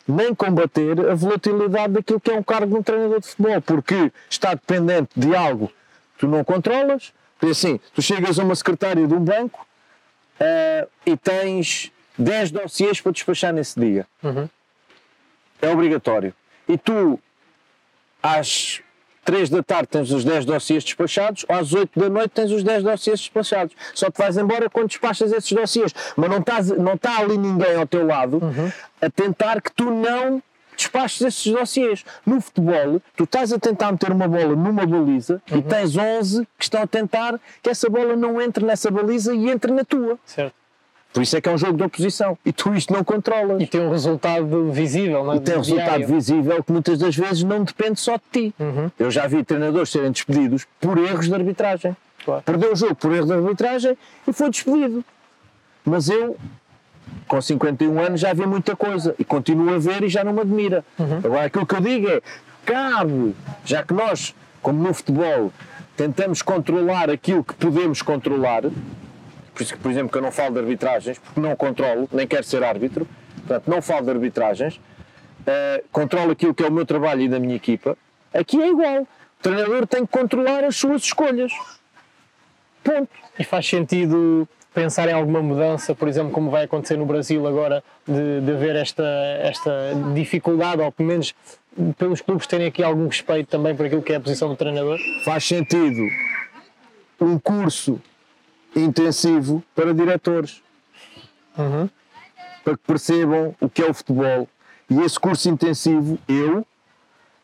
nem 0.06 0.34
combater 0.34 1.08
a 1.08 1.14
volatilidade 1.14 1.94
daquilo 1.94 2.20
que 2.20 2.30
é 2.30 2.34
um 2.34 2.42
cargo 2.42 2.66
de 2.66 2.74
um 2.74 2.82
treinador 2.82 3.20
de 3.20 3.26
futebol, 3.26 3.60
porque 3.62 4.12
está 4.28 4.54
dependente 4.54 5.10
de 5.16 5.34
algo 5.34 5.68
que 6.14 6.20
tu 6.20 6.28
não 6.28 6.44
controlas. 6.44 7.12
Porque 7.38 7.52
assim, 7.52 7.80
tu 7.94 8.02
chegas 8.02 8.38
a 8.38 8.44
uma 8.44 8.54
secretária 8.54 9.06
de 9.06 9.14
um 9.14 9.20
banco 9.20 9.66
uh, 10.40 10.88
e 11.04 11.16
tens 11.16 11.92
10 12.18 12.50
dossiês 12.50 13.00
para 13.00 13.12
despachar 13.12 13.52
nesse 13.52 13.78
dia. 13.78 14.06
Uhum. 14.22 14.48
É 15.60 15.70
obrigatório. 15.70 16.34
E 16.68 16.78
tu, 16.78 17.18
às 18.22 18.82
3 19.24 19.50
da 19.50 19.62
tarde 19.62 19.88
tens 19.88 20.10
os 20.10 20.24
10 20.24 20.44
dossiês 20.44 20.82
despachados, 20.82 21.44
às 21.48 21.72
8 21.72 21.98
da 21.98 22.08
noite 22.08 22.30
tens 22.30 22.50
os 22.50 22.62
10 22.62 22.82
dossiês 22.82 23.20
despachados. 23.20 23.74
Só 23.94 24.10
te 24.10 24.18
vais 24.18 24.36
embora 24.36 24.70
quando 24.70 24.88
despachas 24.88 25.32
esses 25.32 25.52
dossiês. 25.52 25.94
Mas 26.16 26.30
não, 26.30 26.38
estás, 26.38 26.68
não 26.70 26.94
está 26.94 27.18
ali 27.18 27.36
ninguém 27.36 27.74
ao 27.76 27.86
teu 27.86 28.06
lado 28.06 28.38
uhum. 28.42 28.72
a 29.00 29.10
tentar 29.10 29.60
que 29.60 29.72
tu 29.72 29.90
não 29.90 30.42
despaches 30.80 31.22
esses 31.22 31.52
dossiês. 31.52 32.04
No 32.24 32.40
futebol, 32.40 33.00
tu 33.16 33.24
estás 33.24 33.52
a 33.52 33.58
tentar 33.58 33.92
meter 33.92 34.10
uma 34.12 34.28
bola 34.28 34.56
numa 34.56 34.86
baliza 34.86 35.40
uhum. 35.50 35.58
e 35.58 35.62
tens 35.62 35.96
11 35.96 36.46
que 36.58 36.64
estão 36.64 36.82
a 36.82 36.86
tentar 36.86 37.38
que 37.62 37.70
essa 37.70 37.88
bola 37.88 38.16
não 38.16 38.40
entre 38.40 38.64
nessa 38.64 38.90
baliza 38.90 39.34
e 39.34 39.50
entre 39.50 39.72
na 39.72 39.84
tua. 39.84 40.18
Certo. 40.24 40.54
Por 41.12 41.22
isso 41.22 41.36
é 41.36 41.40
que 41.40 41.48
é 41.48 41.52
um 41.52 41.58
jogo 41.58 41.76
de 41.76 41.82
oposição. 41.82 42.38
E 42.44 42.52
tu 42.52 42.72
isto 42.72 42.92
não 42.92 43.02
controlas. 43.02 43.60
E 43.60 43.66
tem 43.66 43.80
um 43.80 43.90
resultado 43.90 44.70
visível, 44.70 45.24
não 45.24 45.32
é? 45.32 45.36
E 45.36 45.40
tem 45.40 45.54
um 45.56 45.58
resultado 45.58 46.06
visível 46.06 46.62
que 46.62 46.70
muitas 46.72 46.98
das 46.98 47.16
vezes 47.16 47.42
não 47.42 47.64
depende 47.64 47.98
só 47.98 48.16
de 48.16 48.22
ti. 48.30 48.54
Uhum. 48.58 48.90
Eu 48.98 49.10
já 49.10 49.26
vi 49.26 49.42
treinadores 49.42 49.90
serem 49.90 50.12
despedidos 50.12 50.66
por 50.80 50.96
erros 50.98 51.26
de 51.26 51.34
arbitragem. 51.34 51.96
Claro. 52.24 52.42
Perdeu 52.42 52.72
o 52.72 52.76
jogo 52.76 52.94
por 52.94 53.12
erro 53.12 53.26
de 53.26 53.32
arbitragem 53.32 53.98
e 54.26 54.32
foi 54.32 54.50
despedido. 54.50 55.04
Mas 55.84 56.08
eu, 56.08 56.36
com 57.26 57.40
51 57.40 58.00
anos, 58.00 58.20
já 58.20 58.32
vi 58.32 58.44
muita 58.46 58.74
coisa 58.74 59.14
e 59.18 59.24
continuo 59.24 59.74
a 59.74 59.78
ver 59.78 60.02
e 60.02 60.08
já 60.08 60.24
não 60.24 60.32
me 60.32 60.40
admira. 60.40 60.84
Uhum. 60.98 61.18
Agora, 61.18 61.44
aquilo 61.44 61.66
que 61.66 61.74
eu 61.74 61.80
digo 61.80 62.08
é: 62.08 62.20
cabe, 62.64 63.34
já 63.64 63.82
que 63.82 63.94
nós, 63.94 64.34
como 64.60 64.82
no 64.82 64.92
futebol, 64.92 65.52
tentamos 65.96 66.42
controlar 66.42 67.10
aquilo 67.10 67.44
que 67.44 67.54
podemos 67.54 68.02
controlar, 68.02 68.62
por 68.62 69.62
isso 69.62 69.74
que, 69.74 69.80
por 69.80 69.90
exemplo, 69.90 70.10
que 70.10 70.18
eu 70.18 70.22
não 70.22 70.32
falo 70.32 70.54
de 70.54 70.60
arbitragens, 70.60 71.18
porque 71.18 71.40
não 71.40 71.54
controlo, 71.54 72.08
nem 72.12 72.26
quero 72.26 72.44
ser 72.44 72.64
árbitro, 72.64 73.06
portanto, 73.36 73.64
não 73.68 73.82
falo 73.82 74.04
de 74.04 74.10
arbitragens, 74.10 74.76
uh, 74.76 75.84
controlo 75.92 76.32
aquilo 76.32 76.54
que 76.54 76.62
é 76.62 76.68
o 76.68 76.72
meu 76.72 76.86
trabalho 76.86 77.20
e 77.22 77.28
da 77.28 77.38
minha 77.38 77.54
equipa. 77.54 77.96
Aqui 78.32 78.60
é 78.60 78.68
igual. 78.68 79.02
O 79.02 79.42
treinador 79.42 79.86
tem 79.86 80.04
que 80.04 80.12
controlar 80.12 80.64
as 80.64 80.76
suas 80.76 81.02
escolhas. 81.02 81.52
Ponto. 82.82 83.10
E 83.38 83.44
faz 83.44 83.68
sentido 83.68 84.48
pensar 84.74 85.08
em 85.08 85.12
alguma 85.12 85.42
mudança, 85.42 85.94
por 85.94 86.08
exemplo, 86.08 86.32
como 86.32 86.50
vai 86.50 86.64
acontecer 86.64 86.96
no 86.96 87.06
Brasil 87.06 87.46
agora, 87.46 87.82
de, 88.06 88.40
de 88.40 88.52
haver 88.52 88.76
esta, 88.76 89.04
esta 89.42 89.70
dificuldade, 90.14 90.80
ou 90.80 90.92
pelo 90.92 91.08
menos 91.08 91.34
pelos 91.96 92.20
clubes 92.20 92.46
terem 92.46 92.66
aqui 92.66 92.82
algum 92.82 93.06
respeito 93.06 93.48
também 93.48 93.74
por 93.74 93.86
aquilo 93.86 94.02
que 94.02 94.12
é 94.12 94.16
a 94.16 94.20
posição 94.20 94.48
do 94.48 94.56
treinador? 94.56 94.98
Faz 95.24 95.44
sentido 95.44 96.02
um 97.20 97.38
curso 97.38 98.00
intensivo 98.74 99.62
para 99.74 99.92
diretores. 99.92 100.62
Uhum. 101.58 101.88
Para 102.64 102.76
que 102.76 102.82
percebam 102.86 103.54
o 103.60 103.68
que 103.68 103.82
é 103.82 103.90
o 103.90 103.94
futebol. 103.94 104.48
E 104.88 105.00
esse 105.00 105.18
curso 105.18 105.48
intensivo, 105.48 106.18
eu, 106.28 106.66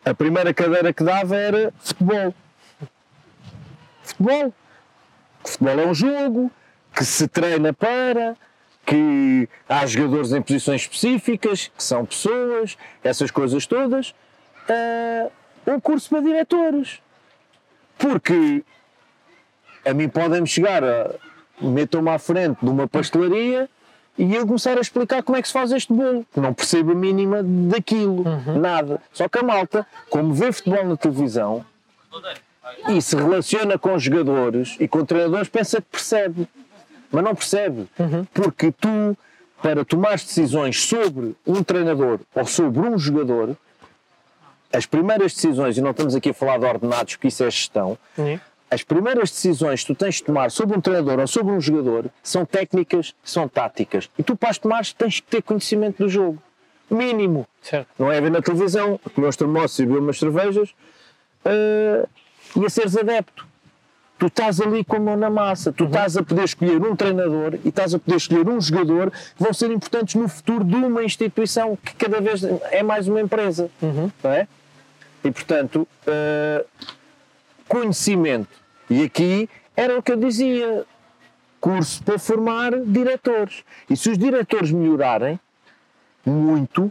a 0.04 0.14
primeira 0.14 0.52
cadeira 0.52 0.92
que 0.92 1.02
dava 1.02 1.36
era 1.36 1.72
futebol. 1.78 2.34
Futebol. 4.02 4.54
Futebol 5.44 5.80
é 5.80 5.86
um 5.86 5.94
jogo 5.94 6.50
que 6.96 7.04
se 7.04 7.28
treina 7.28 7.74
para, 7.74 8.34
que 8.86 9.46
há 9.68 9.84
jogadores 9.84 10.32
em 10.32 10.40
posições 10.40 10.80
específicas, 10.80 11.70
que 11.76 11.82
são 11.82 12.06
pessoas, 12.06 12.78
essas 13.04 13.30
coisas 13.30 13.66
todas. 13.66 14.14
Uh, 14.68 15.30
um 15.66 15.78
curso 15.78 16.08
para 16.08 16.20
diretores. 16.20 17.02
Porque 17.98 18.64
a 19.84 19.92
mim 19.92 20.08
podem-me 20.08 20.46
chegar, 20.46 20.82
a, 20.82 21.10
metam-me 21.60 22.08
à 22.08 22.18
frente 22.18 22.58
de 22.62 22.70
uma 22.70 22.88
pastelaria 22.88 23.68
e 24.16 24.34
eu 24.34 24.46
começar 24.46 24.78
a 24.78 24.80
explicar 24.80 25.22
como 25.22 25.36
é 25.36 25.42
que 25.42 25.48
se 25.48 25.52
faz 25.54 25.72
este 25.72 25.92
bolo. 25.92 26.24
Não 26.34 26.54
percebo 26.54 26.92
a 26.92 26.94
mínima 26.94 27.42
daquilo, 27.42 28.26
uhum. 28.26 28.58
nada. 28.58 29.02
Só 29.12 29.28
que 29.28 29.38
a 29.38 29.42
malta, 29.42 29.86
como 30.08 30.32
vê 30.32 30.50
futebol 30.50 30.86
na 30.86 30.96
televisão, 30.96 31.64
e 32.88 33.00
se 33.02 33.14
relaciona 33.16 33.78
com 33.78 33.98
jogadores 33.98 34.76
e 34.80 34.88
com 34.88 35.04
treinadores, 35.04 35.48
pensa 35.48 35.80
que 35.80 35.88
percebe, 35.90 36.48
mas 37.10 37.24
não 37.24 37.34
percebe, 37.34 37.86
porque 38.32 38.72
tu, 38.72 39.16
para 39.62 39.84
tomar 39.84 40.12
decisões 40.12 40.82
sobre 40.82 41.34
um 41.46 41.62
treinador 41.62 42.20
ou 42.34 42.44
sobre 42.44 42.80
um 42.80 42.98
jogador, 42.98 43.56
as 44.72 44.86
primeiras 44.86 45.32
decisões, 45.34 45.78
e 45.78 45.80
não 45.80 45.92
estamos 45.92 46.14
aqui 46.14 46.30
a 46.30 46.34
falar 46.34 46.58
de 46.58 46.66
ordenados, 46.66 47.14
porque 47.16 47.28
isso 47.28 47.42
é 47.44 47.50
gestão, 47.50 47.96
Sim. 48.14 48.40
as 48.70 48.82
primeiras 48.82 49.30
decisões 49.30 49.82
que 49.82 49.94
tu 49.94 49.98
tens 49.98 50.16
de 50.16 50.24
tomar 50.24 50.50
sobre 50.50 50.76
um 50.76 50.80
treinador 50.80 51.20
ou 51.20 51.26
sobre 51.26 51.52
um 51.52 51.60
jogador 51.60 52.10
são 52.22 52.44
técnicas, 52.44 53.14
são 53.22 53.48
táticas. 53.48 54.10
E 54.18 54.22
tu, 54.22 54.36
para 54.36 54.50
as 54.50 54.58
tomares, 54.58 54.92
tens 54.92 55.20
que 55.20 55.26
ter 55.26 55.42
conhecimento 55.42 56.02
do 56.02 56.08
jogo. 56.08 56.42
Mínimo. 56.90 57.46
Certo. 57.62 57.88
Não 57.98 58.12
é 58.12 58.20
ver 58.20 58.30
na 58.30 58.40
televisão, 58.40 59.00
comer 59.14 59.28
uns 59.28 59.36
termossos 59.36 59.78
e 59.78 59.86
beber 59.86 59.98
umas 59.98 60.18
cervejas 60.18 60.74
eh, 61.44 62.06
e 62.54 62.64
a 62.64 62.70
seres 62.70 62.96
adepto. 62.96 63.46
Tu 64.18 64.26
estás 64.26 64.60
ali 64.60 64.82
com 64.82 64.96
a 64.96 65.00
mão 65.00 65.16
na 65.16 65.28
massa, 65.28 65.70
tu 65.70 65.84
estás 65.84 66.16
a 66.16 66.22
poder 66.22 66.44
escolher 66.44 66.82
um 66.82 66.96
treinador 66.96 67.58
e 67.62 67.68
estás 67.68 67.92
a 67.92 67.98
poder 67.98 68.16
escolher 68.16 68.48
um 68.48 68.58
jogador 68.58 69.10
que 69.10 69.42
vão 69.42 69.52
ser 69.52 69.70
importantes 69.70 70.14
no 70.14 70.26
futuro 70.26 70.64
de 70.64 70.74
uma 70.74 71.04
instituição 71.04 71.76
que 71.76 71.94
cada 71.94 72.18
vez 72.20 72.42
é 72.70 72.82
mais 72.82 73.08
uma 73.08 73.20
empresa. 73.20 73.70
Não 73.82 74.30
é? 74.30 74.48
E 75.22 75.30
portanto, 75.30 75.86
eh, 76.06 76.64
conhecimento. 77.68 78.48
E 78.88 79.02
aqui 79.02 79.50
era 79.76 79.98
o 79.98 80.02
que 80.02 80.12
eu 80.12 80.16
dizia: 80.16 80.86
curso 81.60 82.02
para 82.02 82.18
formar 82.18 82.78
diretores. 82.80 83.64
E 83.90 83.96
se 83.96 84.10
os 84.10 84.16
diretores 84.16 84.70
melhorarem 84.70 85.38
muito, 86.24 86.90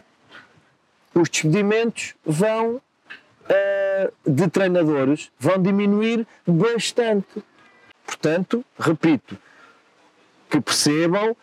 os 1.14 1.30
despedimentos 1.30 2.14
vão 2.26 2.81
eh, 3.49 4.11
de 4.26 4.47
treinadores 4.47 5.31
vão 5.39 5.61
diminuir 5.61 6.26
bastante. 6.45 7.43
Portanto, 8.05 8.63
repito, 8.80 9.38
que 10.49 10.61
percebam, 10.61 11.35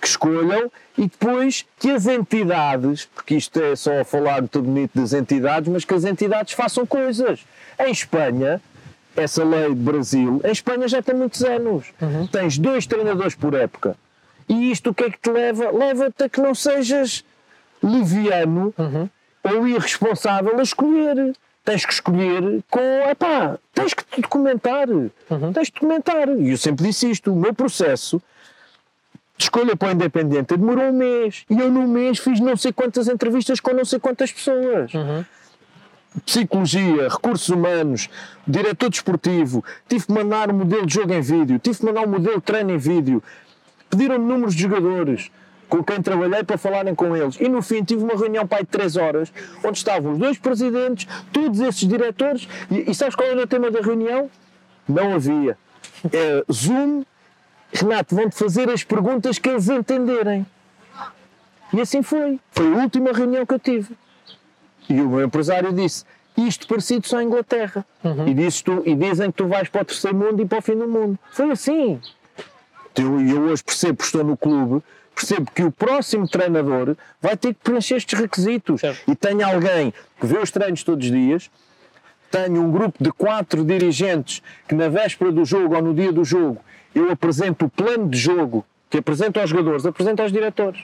que 0.00 0.08
escolham 0.08 0.70
e 0.96 1.02
depois 1.02 1.66
que 1.78 1.90
as 1.90 2.06
entidades, 2.06 3.06
porque 3.06 3.34
isto 3.36 3.60
é 3.60 3.76
só 3.76 4.04
falar 4.04 4.40
muito 4.40 4.62
bonito 4.62 4.92
das 4.94 5.12
entidades, 5.12 5.68
mas 5.68 5.84
que 5.84 5.94
as 5.94 6.04
entidades 6.04 6.52
façam 6.52 6.86
coisas. 6.86 7.44
Em 7.78 7.90
Espanha, 7.90 8.60
essa 9.16 9.42
lei 9.44 9.68
de 9.70 9.80
Brasil, 9.80 10.40
em 10.44 10.52
Espanha 10.52 10.88
já 10.88 11.02
tem 11.02 11.14
muitos 11.14 11.42
anos. 11.42 11.92
Tens 12.30 12.58
dois 12.58 12.86
treinadores 12.86 13.34
por 13.34 13.54
época. 13.54 13.96
E 14.48 14.70
isto 14.70 14.90
o 14.90 14.94
que 14.94 15.04
é 15.04 15.10
que 15.10 15.18
te 15.18 15.30
leva? 15.30 15.70
Leva-te 15.70 16.22
a 16.24 16.28
que 16.28 16.40
não 16.40 16.54
sejas 16.54 17.24
leviano 17.82 18.72
ou 19.42 19.66
irresponsável 19.66 20.58
a 20.58 20.62
escolher. 20.62 21.34
Tens 21.66 21.84
que 21.84 21.92
escolher 21.92 22.62
com. 22.70 22.80
Epá, 23.10 23.58
tens 23.74 23.92
que 23.92 24.04
te 24.04 24.20
documentar. 24.20 24.86
Tens 25.52 25.66
de 25.66 25.72
documentar. 25.72 26.28
E 26.28 26.52
eu 26.52 26.56
sempre 26.56 26.86
disse 26.86 27.10
isto: 27.10 27.32
o 27.32 27.36
meu 27.36 27.52
processo 27.52 28.22
de 29.36 29.44
escolha 29.44 29.74
para 29.74 29.88
o 29.88 29.90
Independente 29.90 30.56
demorou 30.56 30.84
um 30.84 30.92
mês. 30.92 31.44
E 31.50 31.58
eu, 31.58 31.68
num 31.68 31.88
mês, 31.88 32.20
fiz 32.20 32.38
não 32.38 32.56
sei 32.56 32.72
quantas 32.72 33.08
entrevistas 33.08 33.58
com 33.58 33.72
não 33.72 33.84
sei 33.84 33.98
quantas 33.98 34.30
pessoas. 34.30 34.92
Psicologia, 36.24 37.08
recursos 37.08 37.48
humanos, 37.48 38.08
diretor 38.46 38.88
desportivo, 38.88 39.64
tive 39.88 40.06
que 40.06 40.12
mandar 40.12 40.50
um 40.52 40.54
modelo 40.54 40.86
de 40.86 40.94
jogo 40.94 41.12
em 41.12 41.20
vídeo, 41.20 41.58
tive 41.58 41.78
que 41.78 41.84
mandar 41.84 42.06
um 42.06 42.10
modelo 42.10 42.36
de 42.36 42.42
treino 42.42 42.70
em 42.70 42.78
vídeo, 42.78 43.22
pediram-me 43.90 44.24
números 44.24 44.54
de 44.54 44.62
jogadores 44.62 45.30
com 45.68 45.82
quem 45.82 46.00
trabalhei 46.00 46.42
para 46.44 46.56
falarem 46.58 46.94
com 46.94 47.16
eles. 47.16 47.36
E 47.40 47.48
no 47.48 47.62
fim 47.62 47.82
tive 47.82 48.04
uma 48.04 48.14
reunião 48.14 48.46
pai 48.46 48.60
de 48.60 48.68
3 48.68 48.96
horas, 48.96 49.32
onde 49.64 49.78
estavam 49.78 50.12
os 50.12 50.18
dois 50.18 50.38
presidentes, 50.38 51.06
todos 51.32 51.60
esses 51.60 51.86
diretores, 51.86 52.48
e, 52.70 52.90
e 52.90 52.94
sabes 52.94 53.14
qual 53.14 53.28
era 53.28 53.42
o 53.42 53.46
tema 53.46 53.70
da 53.70 53.80
reunião? 53.80 54.30
Não 54.88 55.14
havia. 55.14 55.58
É, 56.12 56.44
Zoom, 56.52 57.04
Renato, 57.72 58.14
vão-te 58.14 58.36
fazer 58.36 58.70
as 58.70 58.84
perguntas 58.84 59.38
que 59.38 59.48
eles 59.48 59.68
entenderem. 59.68 60.46
E 61.72 61.80
assim 61.80 62.02
foi. 62.02 62.38
Foi 62.52 62.72
a 62.72 62.76
última 62.76 63.12
reunião 63.12 63.44
que 63.44 63.54
eu 63.54 63.58
tive. 63.58 63.96
E 64.88 65.00
o 65.00 65.08
meu 65.08 65.24
empresário 65.24 65.72
disse: 65.72 66.04
Isto 66.36 66.66
parecido 66.68 67.06
só 67.06 67.20
em 67.20 67.26
Inglaterra. 67.26 67.84
E, 68.26 68.34
disse 68.34 68.62
tu, 68.62 68.82
e 68.86 68.94
dizem 68.94 69.30
que 69.30 69.38
tu 69.38 69.48
vais 69.48 69.68
para 69.68 69.82
o 69.82 69.84
terceiro 69.84 70.16
mundo 70.16 70.40
e 70.40 70.46
para 70.46 70.58
o 70.58 70.62
fim 70.62 70.76
do 70.76 70.88
mundo. 70.88 71.18
Foi 71.32 71.50
assim. 71.50 72.00
Eu, 72.96 73.20
eu 73.20 73.42
hoje 73.42 73.62
percebo 73.62 73.98
que 73.98 74.04
estou 74.04 74.24
no 74.24 74.36
clube, 74.36 74.82
percebo 75.16 75.50
que 75.50 75.62
o 75.64 75.72
próximo 75.72 76.28
treinador 76.28 76.94
vai 77.20 77.36
ter 77.36 77.54
que 77.54 77.60
preencher 77.64 77.96
estes 77.96 78.18
requisitos. 78.18 78.82
Certo. 78.82 79.10
E 79.10 79.16
tenho 79.16 79.44
alguém 79.44 79.92
que 80.20 80.26
vê 80.26 80.38
os 80.38 80.50
treinos 80.50 80.84
todos 80.84 81.06
os 81.06 81.10
dias, 81.10 81.50
tenho 82.30 82.60
um 82.62 82.70
grupo 82.70 83.02
de 83.02 83.10
quatro 83.10 83.64
dirigentes 83.64 84.42
que 84.68 84.74
na 84.74 84.88
véspera 84.88 85.32
do 85.32 85.44
jogo 85.44 85.74
ou 85.74 85.82
no 85.82 85.94
dia 85.94 86.12
do 86.12 86.22
jogo 86.22 86.60
eu 86.94 87.10
apresento 87.10 87.64
o 87.64 87.68
plano 87.70 88.08
de 88.08 88.18
jogo 88.18 88.64
que 88.90 88.98
apresento 88.98 89.40
aos 89.40 89.48
jogadores, 89.48 89.86
apresento 89.86 90.20
aos 90.22 90.30
diretores. 90.30 90.82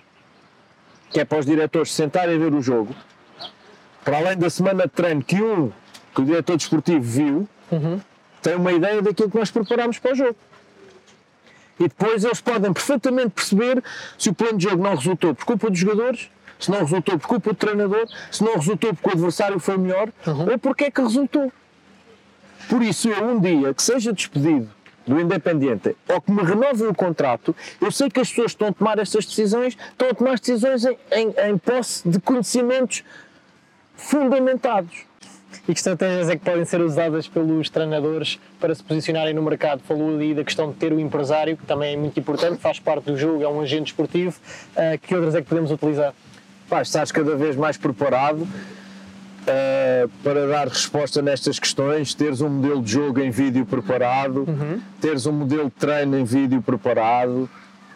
Que 1.10 1.20
é 1.20 1.24
para 1.24 1.38
os 1.38 1.46
diretores 1.46 1.90
se 1.90 1.96
sentarem 1.96 2.34
a 2.34 2.38
ver 2.38 2.54
o 2.54 2.62
jogo. 2.62 2.94
Para 4.02 4.16
além 4.16 4.38
da 4.38 4.48
semana 4.48 4.84
de 4.84 4.90
treino 4.90 5.22
que 5.22 5.40
um, 5.40 5.70
que 6.14 6.22
o 6.22 6.24
diretor 6.24 6.56
desportivo 6.56 7.00
viu, 7.00 7.48
tem 8.42 8.56
uma 8.56 8.72
ideia 8.72 9.02
daquilo 9.02 9.30
que 9.30 9.38
nós 9.38 9.50
preparamos 9.50 9.98
para 9.98 10.12
o 10.12 10.14
jogo. 10.14 10.36
E 11.82 11.88
depois 11.88 12.22
eles 12.22 12.40
podem 12.40 12.72
perfeitamente 12.72 13.30
perceber 13.30 13.82
se 14.16 14.28
o 14.28 14.34
plano 14.34 14.56
de 14.56 14.68
jogo 14.70 14.80
não 14.80 14.94
resultou 14.94 15.34
por 15.34 15.44
culpa 15.44 15.68
dos 15.68 15.80
jogadores, 15.80 16.30
se 16.60 16.70
não 16.70 16.78
resultou 16.78 17.18
por 17.18 17.26
culpa 17.26 17.50
do 17.50 17.56
treinador, 17.56 18.06
se 18.30 18.44
não 18.44 18.54
resultou 18.54 18.94
porque 18.94 19.08
o 19.08 19.12
adversário 19.14 19.58
foi 19.58 19.76
melhor, 19.76 20.08
ou 20.48 20.56
porque 20.60 20.84
é 20.84 20.90
que 20.92 21.00
resultou. 21.00 21.52
Por 22.68 22.82
isso, 22.82 23.08
eu 23.08 23.24
um 23.24 23.40
dia 23.40 23.74
que 23.74 23.82
seja 23.82 24.12
despedido 24.12 24.70
do 25.04 25.20
Independiente 25.20 25.96
ou 26.08 26.20
que 26.20 26.30
me 26.30 26.44
renovem 26.44 26.86
o 26.86 26.94
contrato, 26.94 27.54
eu 27.80 27.90
sei 27.90 28.08
que 28.08 28.20
as 28.20 28.28
pessoas 28.28 28.52
que 28.52 28.62
estão 28.62 28.68
a 28.68 28.72
tomar 28.72 29.00
estas 29.00 29.26
decisões 29.26 29.76
estão 29.90 30.08
a 30.08 30.14
tomar 30.14 30.38
decisões 30.38 30.84
em, 30.84 30.96
em, 31.10 31.34
em 31.48 31.58
posse 31.58 32.08
de 32.08 32.20
conhecimentos 32.20 33.02
fundamentados. 33.96 35.04
E 35.68 35.72
que 35.72 35.78
estratégias 35.78 36.28
é 36.28 36.36
que 36.36 36.44
podem 36.44 36.64
ser 36.64 36.80
usadas 36.80 37.28
pelos 37.28 37.70
treinadores 37.70 38.38
para 38.60 38.74
se 38.74 38.82
posicionarem 38.82 39.34
no 39.34 39.42
mercado? 39.42 39.80
Falou 39.86 40.14
ali 40.14 40.34
da 40.34 40.44
questão 40.44 40.70
de 40.70 40.76
ter 40.76 40.92
o 40.92 41.00
empresário, 41.00 41.56
que 41.56 41.64
também 41.64 41.94
é 41.94 41.96
muito 41.96 42.18
importante, 42.18 42.58
faz 42.58 42.78
parte 42.78 43.04
do 43.04 43.16
jogo, 43.16 43.42
é 43.42 43.48
um 43.48 43.60
agente 43.60 43.92
esportivo. 43.92 44.34
Ah, 44.76 44.96
que 44.98 45.14
outras 45.14 45.34
é 45.34 45.42
que 45.42 45.48
podemos 45.48 45.70
utilizar? 45.70 46.12
Pá, 46.68 46.82
estás 46.82 47.12
cada 47.12 47.36
vez 47.36 47.54
mais 47.54 47.76
preparado 47.76 48.46
eh, 49.46 50.06
para 50.22 50.46
dar 50.46 50.68
resposta 50.68 51.20
nestas 51.20 51.58
questões, 51.58 52.14
teres 52.14 52.40
um 52.40 52.48
modelo 52.48 52.80
de 52.80 52.92
jogo 52.92 53.20
em 53.20 53.30
vídeo 53.30 53.66
preparado, 53.66 54.46
teres 55.00 55.26
um 55.26 55.32
modelo 55.32 55.64
de 55.64 55.72
treino 55.72 56.16
em 56.16 56.24
vídeo 56.24 56.62
preparado, 56.62 57.50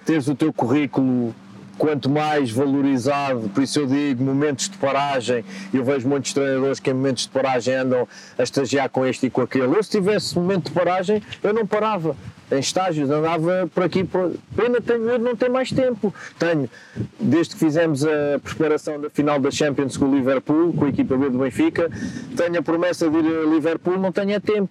teres 0.04 0.26
o 0.26 0.34
teu 0.34 0.52
currículo 0.52 1.34
quanto 1.78 2.08
mais 2.08 2.50
valorizado, 2.50 3.48
por 3.50 3.62
isso 3.62 3.80
eu 3.80 3.86
digo 3.86 4.22
momentos 4.22 4.68
de 4.68 4.76
paragem, 4.76 5.44
eu 5.72 5.84
vejo 5.84 6.08
muitos 6.08 6.32
treinadores 6.32 6.80
que 6.80 6.90
em 6.90 6.94
momentos 6.94 7.24
de 7.24 7.28
paragem 7.30 7.74
andam 7.74 8.08
a 8.38 8.42
estagiar 8.42 8.88
com 8.88 9.04
este 9.06 9.26
e 9.26 9.30
com 9.30 9.42
aquele. 9.42 9.76
Eu 9.76 9.82
se 9.82 9.90
tivesse 9.90 10.34
momento 10.34 10.66
de 10.66 10.72
paragem, 10.72 11.22
eu 11.42 11.52
não 11.52 11.66
parava. 11.66 12.16
Em 12.50 12.60
estágios, 12.60 13.10
andava 13.10 13.68
por 13.74 13.82
aqui. 13.82 14.04
Por... 14.04 14.32
Pena 14.54 14.80
tenho 14.80 15.18
não 15.18 15.34
ter 15.34 15.50
mais 15.50 15.72
tempo. 15.72 16.14
Tenho, 16.38 16.70
desde 17.18 17.54
que 17.54 17.58
fizemos 17.58 18.04
a 18.04 18.38
preparação 18.42 19.00
da 19.00 19.10
final 19.10 19.40
da 19.40 19.50
Champions 19.50 19.96
com 19.96 20.04
o 20.04 20.14
Liverpool, 20.14 20.72
com 20.72 20.84
a 20.84 20.88
equipa 20.88 21.16
B 21.16 21.28
do 21.28 21.38
Benfica, 21.38 21.90
tenho 22.36 22.58
a 22.58 22.62
promessa 22.62 23.10
de 23.10 23.18
ir 23.18 23.38
a 23.38 23.50
Liverpool, 23.50 23.98
não 23.98 24.12
tenho 24.12 24.30
é 24.30 24.38
tempo 24.38 24.70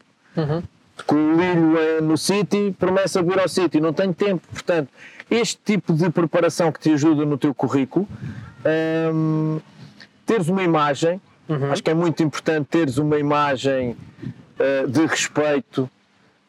com 1.05 1.15
o 1.15 1.35
Lilho 1.35 1.77
eh, 1.77 2.01
no 2.01 2.17
City, 2.17 2.73
promessa 2.77 3.21
de 3.21 3.29
vir 3.29 3.39
ao 3.39 3.49
City, 3.49 3.79
não 3.79 3.93
tenho 3.93 4.13
tempo. 4.13 4.41
Portanto, 4.51 4.89
este 5.29 5.57
tipo 5.63 5.93
de 5.93 6.09
preparação 6.09 6.71
que 6.71 6.79
te 6.79 6.91
ajuda 6.91 7.25
no 7.25 7.37
teu 7.37 7.53
currículo, 7.53 8.07
hum, 9.13 9.59
teres 10.25 10.47
uma 10.47 10.63
imagem, 10.63 11.21
acho 11.71 11.83
que 11.83 11.89
é 11.89 11.93
muito 11.93 12.23
importante 12.23 12.67
teres 12.67 12.97
uma 12.97 13.17
imagem 13.17 13.95
eh, 14.59 14.85
de 14.87 15.05
respeito, 15.05 15.89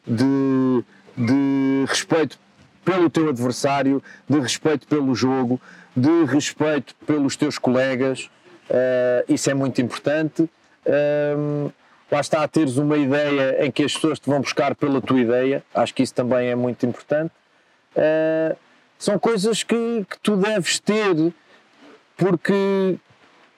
de, 0.05 0.83
de 1.15 1.85
respeito 1.87 2.39
pelo 2.83 3.09
teu 3.09 3.29
adversário, 3.29 4.01
de 4.29 4.39
respeito 4.39 4.87
pelo 4.87 5.13
jogo, 5.13 5.59
de 5.95 6.23
respeito 6.25 6.95
pelos 7.05 7.35
teus 7.35 7.57
colegas, 7.57 8.29
eh, 8.69 9.25
isso 9.29 9.49
é 9.49 9.53
muito 9.53 9.81
importante. 9.81 10.49
Hum, 10.85 11.69
lá 12.11 12.21
está 12.21 12.43
a 12.43 12.47
teres 12.47 12.77
uma 12.77 12.97
ideia 12.97 13.65
em 13.65 13.71
que 13.71 13.83
as 13.83 13.93
pessoas 13.93 14.19
te 14.19 14.29
vão 14.29 14.39
buscar 14.39 14.73
pela 14.75 15.01
tua 15.01 15.19
ideia, 15.19 15.63
acho 15.73 15.93
que 15.93 16.01
isso 16.01 16.13
também 16.13 16.47
é 16.47 16.55
muito 16.55 16.85
importante. 16.85 17.31
Uh, 17.95 18.55
são 18.97 19.17
coisas 19.19 19.63
que, 19.63 20.05
que 20.09 20.19
tu 20.21 20.35
deves 20.35 20.79
ter, 20.79 21.33
porque 22.15 22.97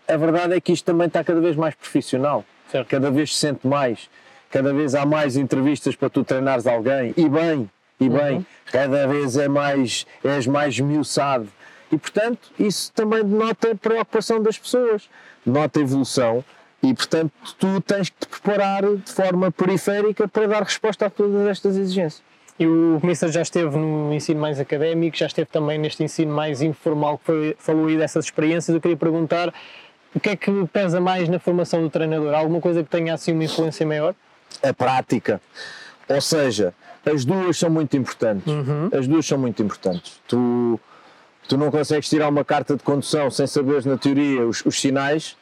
a 0.08 0.18
verdade 0.18 0.56
é 0.56 0.62
que 0.62 0.72
isto 0.72 0.86
também 0.86 1.08
está 1.08 1.24
cada 1.24 1.40
vez 1.40 1.56
mais 1.56 1.76
profissional, 1.76 2.44
Certo. 2.72 2.88
cada 2.88 3.10
vez 3.10 3.34
se 3.34 3.40
sente 3.40 3.66
mais, 3.68 4.10
cada 4.50 4.74
vez 4.74 4.96
há 4.96 5.06
mais 5.06 5.38
entrevistas 5.38 5.96
para 5.96 6.10
tu 6.10 6.24
treinares 6.24 6.68
alguém, 6.68 7.14
e 7.16 7.30
bem, 7.30 7.70
e 8.00 8.10
bem, 8.10 8.46
cada 8.72 9.08
vez 9.08 9.38
é 9.38 9.48
mais, 9.48 10.06
és 10.24 10.48
mais 10.48 10.74
esmiuçado. 10.76 11.48
E 11.92 11.98
portanto, 11.98 12.52
isso 12.60 12.92
também 12.94 13.24
denota 13.24 13.72
a 13.72 13.76
preocupação 13.76 14.42
das 14.42 14.58
pessoas, 14.58 15.10
denota 15.46 15.80
evolução. 15.80 16.44
E 16.82 16.94
portanto, 16.94 17.32
tu 17.58 17.82
tens 17.82 18.10
que 18.10 18.16
te 18.20 18.28
preparar 18.28 18.84
de 18.84 19.12
forma 19.12 19.52
periférica 19.52 20.28
para 20.28 20.48
dar 20.48 20.64
resposta 20.64 21.08
a 21.08 21.10
todas 21.10 21.46
estas 21.48 21.76
exigências. 21.76 22.24
E 22.60 22.68
o 22.68 23.00
Mister 23.02 23.32
já 23.32 23.42
esteve 23.42 23.78
no 23.78 24.14
ensino 24.14 24.42
mais 24.42 24.60
académico, 24.60 25.16
já 25.16 25.28
esteve 25.28 25.50
também 25.50 25.78
neste 25.78 26.04
ensino 26.04 26.34
mais 26.34 26.62
informal, 26.62 27.18
que 27.18 27.26
foi, 27.26 27.56
falou 27.58 27.88
aí 27.88 27.98
dessas 27.98 28.26
experiências. 28.26 28.76
Eu 28.76 28.82
queria 28.82 28.98
perguntar 28.98 29.54
o 30.14 30.20
que 30.20 30.30
é 30.30 30.36
que 30.36 30.52
pesa 30.74 31.00
mais 31.00 31.30
na 31.30 31.40
formação 31.40 31.82
do 31.82 31.90
treinador? 31.90 32.34
Alguma 32.34 32.60
coisa 32.60 32.84
que 32.84 32.90
tenha 32.90 33.14
assim 33.14 33.32
uma 33.32 33.46
influência 33.46 33.86
maior? 33.86 34.14
A 34.62 34.74
prática. 34.74 35.40
Ou 36.10 36.20
seja, 36.20 36.74
as 37.06 37.24
duas 37.24 37.58
são 37.58 37.70
muito 37.70 37.96
importantes. 37.96 38.52
Uhum. 38.52 38.90
As 38.92 39.08
duas 39.08 39.26
são 39.26 39.38
muito 39.38 39.64
importantes. 39.64 40.20
Tu, 40.28 40.80
tu 41.48 41.58
não 41.58 41.72
consegues 41.72 42.10
tirar 42.10 42.28
uma 42.28 42.44
carta 42.44 42.76
de 42.76 42.84
condução 42.84 43.32
sem 43.32 43.48
saberes 43.48 43.86
na 43.86 43.98
teoria 43.98 44.46
os, 44.46 44.66
os 44.66 44.82
sinais, 44.82 45.38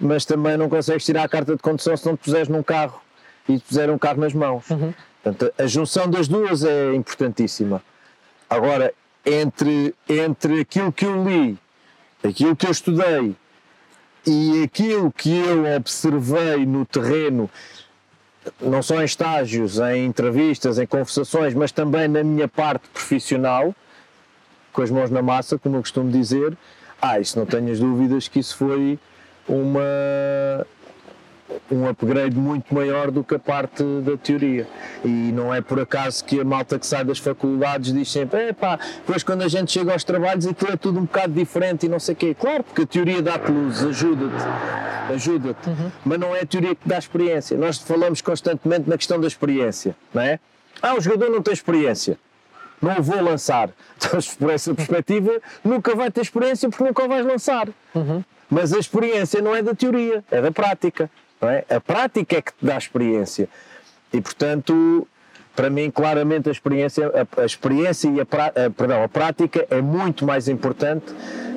mas 0.00 0.24
também 0.24 0.56
não 0.56 0.68
consegues 0.68 1.04
tirar 1.04 1.22
a 1.22 1.28
carta 1.28 1.54
de 1.54 1.62
condução 1.62 1.96
se 1.96 2.04
não 2.04 2.16
te 2.16 2.24
puseres 2.24 2.48
num 2.48 2.62
carro 2.62 3.00
e 3.48 3.58
te 3.58 3.64
puser 3.64 3.90
um 3.90 3.98
carro 3.98 4.20
nas 4.20 4.32
mãos. 4.32 4.68
Uhum. 4.70 4.92
Portanto, 5.32 5.52
a 5.58 5.66
junção 5.66 6.08
das 6.08 6.26
duas 6.26 6.64
é 6.64 6.94
importantíssima. 6.94 7.82
Agora, 8.48 8.94
entre, 9.24 9.94
entre 10.08 10.60
aquilo 10.60 10.90
que 10.90 11.04
eu 11.04 11.22
li, 11.28 11.58
aquilo 12.24 12.56
que 12.56 12.66
eu 12.66 12.70
estudei 12.70 13.34
e 14.26 14.62
aquilo 14.62 15.12
que 15.12 15.36
eu 15.36 15.64
observei 15.76 16.64
no 16.64 16.86
terreno, 16.86 17.50
não 18.60 18.82
só 18.82 19.02
em 19.02 19.04
estágios, 19.04 19.78
em 19.78 20.06
entrevistas, 20.06 20.78
em 20.78 20.86
conversações, 20.86 21.52
mas 21.52 21.72
também 21.72 22.08
na 22.08 22.24
minha 22.24 22.48
parte 22.48 22.88
profissional, 22.88 23.74
com 24.72 24.80
as 24.80 24.90
mãos 24.90 25.10
na 25.10 25.20
massa, 25.20 25.58
como 25.58 25.76
eu 25.76 25.80
costumo 25.80 26.10
dizer, 26.10 26.56
ah, 27.02 27.20
isso 27.20 27.38
não 27.38 27.44
tenhas 27.44 27.78
dúvidas 27.78 28.28
que 28.28 28.38
isso 28.38 28.56
foi 28.56 28.98
uma, 29.46 30.66
um 31.70 31.88
upgrade 31.88 32.36
muito 32.36 32.74
maior 32.74 33.10
do 33.10 33.22
que 33.24 33.34
a 33.34 33.38
parte 33.38 33.82
da 34.02 34.16
teoria. 34.16 34.66
E 35.04 35.08
não 35.08 35.52
é 35.54 35.60
por 35.60 35.80
acaso 35.80 36.24
que 36.24 36.40
a 36.40 36.44
malta 36.44 36.78
que 36.78 36.86
sai 36.86 37.04
das 37.04 37.18
faculdades 37.18 37.92
diz 37.92 38.10
sempre: 38.10 38.52
pá, 38.52 38.78
depois 38.98 39.22
quando 39.22 39.42
a 39.42 39.48
gente 39.48 39.70
chega 39.72 39.92
aos 39.92 40.04
trabalhos 40.04 40.46
aquilo 40.46 40.72
é 40.72 40.76
tudo 40.76 40.98
um 40.98 41.04
bocado 41.04 41.32
diferente 41.32 41.86
e 41.86 41.88
não 41.88 41.98
sei 41.98 42.14
o 42.14 42.16
quê. 42.16 42.36
Claro, 42.38 42.62
porque 42.64 42.82
a 42.82 42.86
teoria 42.86 43.22
dá-te 43.22 43.50
luz, 43.50 43.82
ajuda-te, 43.84 45.12
ajuda-te, 45.14 45.68
Uhum. 45.68 45.90
mas 46.04 46.18
não 46.18 46.34
é 46.34 46.40
a 46.40 46.46
teoria 46.46 46.74
que 46.74 46.86
dá 46.88 46.98
experiência. 46.98 47.56
Nós 47.56 47.78
falamos 47.78 48.20
constantemente 48.20 48.88
na 48.88 48.96
questão 48.96 49.20
da 49.20 49.26
experiência, 49.26 49.94
não 50.12 50.22
é? 50.22 50.38
Ah, 50.82 50.94
o 50.94 51.00
jogador 51.00 51.30
não 51.30 51.42
tem 51.42 51.52
experiência. 51.52 52.18
Não 52.80 52.96
o 52.98 53.02
vou 53.02 53.20
lançar. 53.22 53.70
Então, 53.98 54.20
por 54.38 54.50
essa 54.50 54.72
perspectiva, 54.72 55.40
nunca 55.64 55.94
vai 55.96 56.08
ter 56.10 56.20
experiência 56.20 56.68
porque 56.68 56.84
nunca 56.84 57.02
o 57.04 57.08
vais 57.08 57.26
lançar. 57.26 57.68
Mas 58.48 58.72
a 58.72 58.78
experiência 58.78 59.42
não 59.42 59.54
é 59.54 59.60
da 59.60 59.74
teoria, 59.74 60.22
é 60.30 60.40
da 60.40 60.52
prática. 60.52 61.10
É? 61.40 61.64
A 61.76 61.80
prática 61.80 62.36
é 62.36 62.42
que 62.42 62.52
te 62.52 62.64
dá 62.66 62.76
experiência. 62.76 63.48
E, 64.12 64.20
portanto, 64.20 65.06
para 65.54 65.70
mim, 65.70 65.90
claramente, 65.90 66.48
a 66.48 66.52
experiência, 66.52 67.06
a, 67.36 67.42
a 67.42 67.44
experiência 67.44 68.08
e 68.08 68.20
a, 68.20 68.24
a- 68.66 68.70
perdão, 68.70 69.02
a 69.02 69.08
prática 69.08 69.66
é 69.70 69.80
muito 69.80 70.24
mais 70.26 70.48
importante 70.48 71.06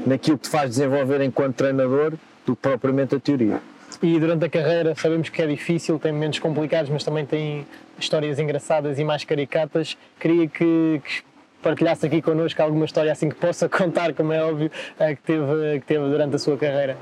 naquilo 0.06 0.38
que 0.38 0.44
te 0.44 0.50
faz 0.50 0.70
desenvolver 0.72 1.22
enquanto 1.22 1.56
treinador 1.56 2.14
do 2.46 2.56
que 2.56 2.62
propriamente 2.62 3.16
a 3.16 3.20
teoria. 3.20 3.60
E 4.02 4.20
durante 4.20 4.46
a 4.46 4.50
carreira 4.50 4.96
sabemos 4.96 5.30
que 5.30 5.42
é 5.42 5.48
difícil, 5.48 6.00
tem 6.00 6.12
momentos 6.12 6.40
complicados, 6.40 6.90
mas 6.90 7.04
também 7.04 7.26
tem 7.26 7.66
histórias 8.00 8.40
engraçadas 8.40 8.98
e 9.00 9.04
mais 9.04 9.24
caricatas. 9.24 9.98
Queria 10.20 10.48
que, 10.48 11.02
que 11.04 11.24
partilhasse 11.62 12.06
aqui 12.06 12.22
connosco 12.22 12.62
alguma 12.62 12.86
história 12.86 13.12
assim 13.12 13.30
que 13.30 13.36
possa 13.36 13.68
contar, 13.70 14.14
como 14.14 14.32
é 14.34 14.44
óbvio, 14.44 14.72
eh, 15.00 15.16
que 15.16 15.22
teve, 15.22 15.80
que 15.82 15.86
teve 15.86 16.06
durante 16.10 16.36
a 16.36 16.40
sua 16.40 16.58
carreira. 16.58 16.98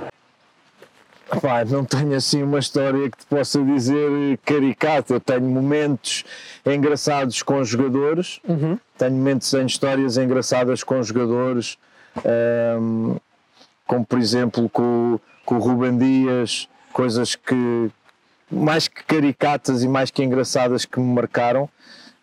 Não 1.69 1.85
tenho 1.85 2.15
assim 2.15 2.41
uma 2.41 2.59
história 2.59 3.09
que 3.09 3.17
te 3.17 3.25
possa 3.25 3.61
dizer 3.63 4.37
caricata. 4.45 5.13
Eu 5.13 5.19
tenho 5.19 5.41
momentos 5.41 6.23
engraçados 6.65 7.43
com 7.43 7.63
jogadores, 7.63 8.41
tenho 8.97 9.11
momentos 9.11 9.53
em 9.53 9.65
histórias 9.65 10.17
engraçadas 10.17 10.83
com 10.83 11.01
jogadores, 11.03 11.77
ahm, 12.25 13.17
como 13.85 14.05
por 14.05 14.19
exemplo 14.19 14.69
com, 14.69 15.19
com 15.45 15.55
o 15.55 15.59
Ruben 15.59 15.97
Dias, 15.97 16.67
coisas 16.91 17.35
que 17.35 17.91
mais 18.51 18.87
que 18.87 19.03
caricatas 19.03 19.83
e 19.83 19.87
mais 19.87 20.09
que 20.09 20.23
engraçadas 20.23 20.85
que 20.85 20.99
me 20.99 21.13
marcaram. 21.13 21.69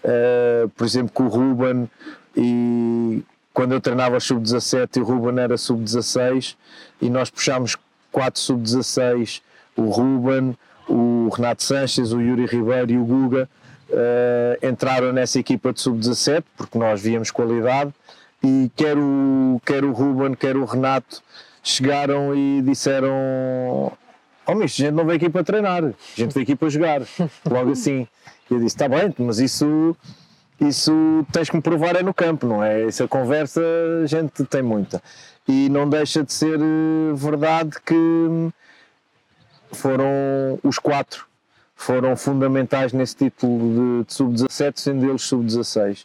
Uh, 0.05 0.69
por 0.71 0.85
exemplo, 0.85 1.11
com 1.13 1.25
o 1.25 1.29
Ruben 1.29 1.91
e 2.37 3.25
quando 3.53 3.73
eu 3.73 3.81
treinava 3.81 4.21
sub-17 4.21 4.97
e 4.97 5.01
o 5.01 5.05
Ruben 5.05 5.43
era 5.43 5.57
sub-16 5.57 6.57
e 7.01 7.09
nós 7.09 7.31
puxámos 7.31 7.77
quatro 8.17 8.41
sub-16, 8.41 9.43
o 9.77 9.91
Ruben, 9.91 10.57
o 10.89 11.29
Renato 11.29 11.63
Sanches, 11.63 12.13
o 12.13 12.21
Yuri 12.23 12.47
Ribeiro 12.47 12.93
e 12.93 12.97
o 12.97 13.05
Guga 13.05 13.47
uh, 13.91 14.67
entraram 14.67 15.13
nessa 15.13 15.39
equipa 15.39 15.71
de 15.71 15.83
sub-17 15.83 16.43
porque 16.57 16.79
nós 16.79 17.03
víamos 17.03 17.31
qualidade 17.31 17.93
e 18.43 18.71
quer 18.75 18.97
o, 18.97 19.61
quer 19.67 19.85
o 19.85 19.93
Ruben, 19.93 20.33
quer 20.33 20.57
o 20.57 20.65
Renato 20.65 21.23
chegaram 21.63 22.35
e 22.35 22.63
disseram 22.63 23.93
Oh, 24.47 24.55
misto, 24.55 24.81
a 24.81 24.87
gente 24.87 24.95
não 24.95 25.05
veio 25.05 25.19
aqui 25.19 25.29
para 25.29 25.45
treinar, 25.45 25.85
a 25.85 25.93
gente 26.15 26.33
veio 26.33 26.45
aqui 26.45 26.57
para 26.57 26.71
jogar. 26.71 27.03
Logo 27.45 27.73
assim. 27.73 28.09
E 28.51 28.55
eu 28.55 28.61
disse: 28.61 28.77
está 28.77 28.89
bem, 28.89 29.15
mas 29.19 29.41
isso, 29.41 29.95
isso 30.59 31.27
tens 31.33 31.51
que 31.51 31.57
me 31.57 31.61
provar 31.61 31.97
é 31.97 32.03
no 32.03 32.15
campo, 32.15 32.47
não 32.47 32.65
é? 32.65 32.85
Essa 32.85 33.07
conversa 33.07 33.61
a 34.03 34.07
gente 34.07 34.43
tem 34.45 34.63
muita. 34.63 35.03
E 35.49 35.69
não 35.69 35.89
deixa 35.89 36.23
de 36.23 36.33
ser 36.33 36.59
eh, 36.61 37.15
verdade 37.15 37.71
que 37.85 38.51
foram 39.73 40.59
os 40.63 40.79
quatro 40.79 41.27
foram 41.77 42.17
fundamentais 42.17 42.93
nesse 42.93 43.15
título 43.15 44.01
de, 44.01 44.07
de 44.07 44.15
sub-17, 44.15 44.73
sendo 44.81 45.09
eles 45.09 45.23
sub-16. 45.23 46.05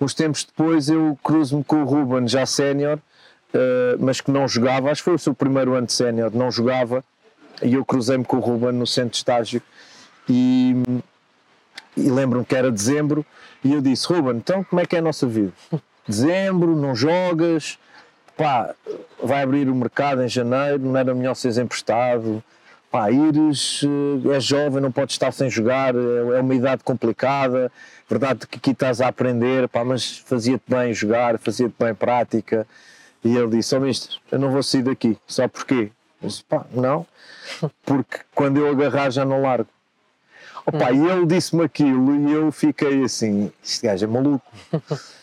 Uns 0.00 0.12
tempos 0.12 0.44
depois 0.44 0.88
eu 0.88 1.16
cruzo-me 1.22 1.62
com 1.62 1.82
o 1.82 1.84
Ruben, 1.84 2.26
já 2.26 2.44
sénior, 2.44 2.98
eh, 3.54 3.96
mas 4.00 4.20
que 4.20 4.32
não 4.32 4.48
jogava, 4.48 4.90
acho 4.90 5.00
que 5.00 5.04
foi 5.04 5.14
o 5.14 5.18
seu 5.18 5.32
primeiro 5.32 5.74
ano 5.74 5.86
de 5.86 5.92
sénior, 5.92 6.32
não 6.34 6.50
jogava, 6.50 7.04
e 7.62 7.74
eu 7.74 7.84
cruzei-me 7.84 8.24
com 8.24 8.38
o 8.38 8.40
Ruben 8.40 8.72
no 8.72 8.86
centro 8.86 9.12
de 9.12 9.18
estágio. 9.18 9.62
E, 10.28 10.74
e 11.96 12.10
lembro-me 12.10 12.44
que 12.44 12.56
era 12.56 12.70
dezembro. 12.70 13.24
E 13.64 13.72
eu 13.72 13.80
disse, 13.80 14.12
Ruben, 14.12 14.36
então 14.36 14.64
como 14.64 14.80
é 14.80 14.86
que 14.86 14.96
é 14.96 14.98
a 14.98 15.02
nossa 15.02 15.26
vida? 15.26 15.52
Dezembro, 16.06 16.74
não 16.74 16.96
jogas, 16.96 17.78
pá, 18.42 18.74
vai 19.22 19.42
abrir 19.42 19.68
o 19.68 19.74
mercado 19.74 20.20
em 20.20 20.28
janeiro, 20.28 20.80
não 20.80 20.96
era 20.96 21.14
melhor 21.14 21.34
seres 21.34 21.58
emprestado, 21.58 22.42
pá, 22.90 23.08
ires, 23.08 23.82
eh, 23.84 24.34
és 24.34 24.42
jovem, 24.42 24.82
não 24.82 24.90
podes 24.90 25.14
estar 25.14 25.30
sem 25.32 25.48
jogar, 25.48 25.94
é 25.94 26.38
é 26.38 26.40
uma 26.40 26.54
idade 26.54 26.82
complicada, 26.82 27.70
verdade 28.10 28.48
que 28.48 28.56
aqui 28.58 28.72
estás 28.72 29.00
a 29.00 29.06
aprender, 29.06 29.68
pá, 29.68 29.84
mas 29.84 30.18
fazia-te 30.18 30.64
bem 30.66 30.92
jogar, 30.92 31.38
fazia-te 31.38 31.74
bem 31.78 31.94
prática. 31.94 32.66
E 33.24 33.36
ele 33.36 33.56
disse, 33.56 33.76
ó 33.76 33.78
oh, 33.78 33.82
mister, 33.82 34.18
eu 34.32 34.40
não 34.40 34.50
vou 34.50 34.62
sair 34.64 34.82
daqui, 34.82 35.16
só 35.24 35.46
porquê? 35.46 35.92
Eu 36.20 36.28
disse, 36.28 36.42
pá, 36.42 36.66
não, 36.72 37.06
porque 37.86 38.18
quando 38.34 38.56
eu 38.56 38.68
agarrar 38.68 39.10
já 39.10 39.24
não 39.24 39.42
largo. 39.42 39.68
Opa, 40.66 40.90
E 40.92 41.08
ele 41.08 41.26
disse-me 41.26 41.64
aquilo 41.64 42.28
e 42.28 42.32
eu 42.32 42.50
fiquei 42.50 43.04
assim, 43.04 43.52
este 43.62 43.86
gajo 43.86 44.04
é 44.04 44.08
maluco. 44.08 44.46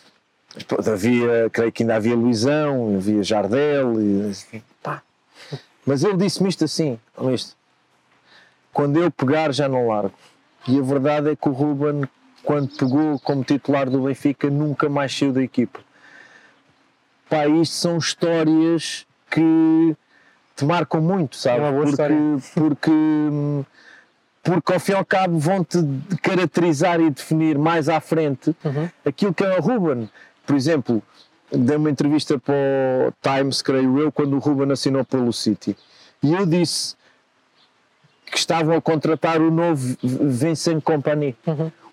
Pô, 0.68 0.78
havia, 0.90 1.50
creio 1.52 1.72
que 1.72 1.84
ainda 1.84 1.96
havia 1.96 2.16
Luizão, 2.16 2.96
havia 2.98 3.24
Jardel, 3.24 4.02
e, 4.02 4.30
assim, 4.32 4.64
pá. 4.82 5.02
mas 5.86 6.04
ele 6.04 6.18
disse-me 6.18 6.50
isto 6.50 6.64
assim, 6.66 7.00
isto, 7.34 7.56
quando 8.74 8.98
eu 8.98 9.12
pegar 9.12 9.54
já 9.54 9.68
não 9.68 9.88
largo. 9.88 10.14
E 10.68 10.78
a 10.78 10.82
verdade 10.82 11.30
é 11.32 11.36
que 11.36 11.48
o 11.48 11.52
Ruben, 11.52 12.04
quando 12.44 12.76
pegou 12.76 13.20
como 13.20 13.44
titular 13.44 13.90
do 13.90 14.02
Benfica, 14.02 14.50
nunca 14.50 14.90
mais 14.90 15.16
saiu 15.16 15.32
da 15.32 15.42
equipa. 15.42 15.80
Pá, 17.30 17.48
isto 17.48 17.76
são 17.76 17.98
histórias 17.98 19.06
que 19.30 19.96
te 20.56 20.66
marcam 20.66 21.00
muito, 21.00 21.36
sabe? 21.36 21.62
É 21.64 21.72
porque, 21.72 21.90
história. 21.92 22.18
porque, 22.56 22.92
porque 24.44 24.74
ao 24.74 24.80
fim 24.80 24.92
e 24.94 24.96
ao 24.96 25.06
cabo 25.06 25.38
vão-te 25.38 25.78
caracterizar 26.22 27.00
e 27.00 27.10
definir 27.10 27.58
mais 27.58 27.88
à 27.88 28.00
frente 28.02 28.56
Uhum. 28.66 28.90
aquilo 29.06 29.34
que 29.34 29.44
é 29.44 29.58
o 29.58 29.62
Ruben. 29.62 30.10
Por 30.50 30.56
exemplo, 30.56 31.04
dei 31.52 31.78
uma 31.78 31.92
entrevista 31.92 32.40
para 32.40 32.56
o 32.56 33.14
Times, 33.22 33.62
creio 33.62 34.00
eu, 34.00 34.12
quando 34.12 34.36
o 34.36 34.40
Ruben 34.40 34.72
assinou 34.72 35.06
pelo 35.06 35.32
City. 35.32 35.78
E 36.24 36.34
eu 36.34 36.44
disse 36.44 36.96
que 38.26 38.36
estavam 38.36 38.76
a 38.76 38.82
contratar 38.82 39.44
o 39.44 39.52
novo 39.52 39.96
Vincent 40.02 40.82
Company, 40.82 41.38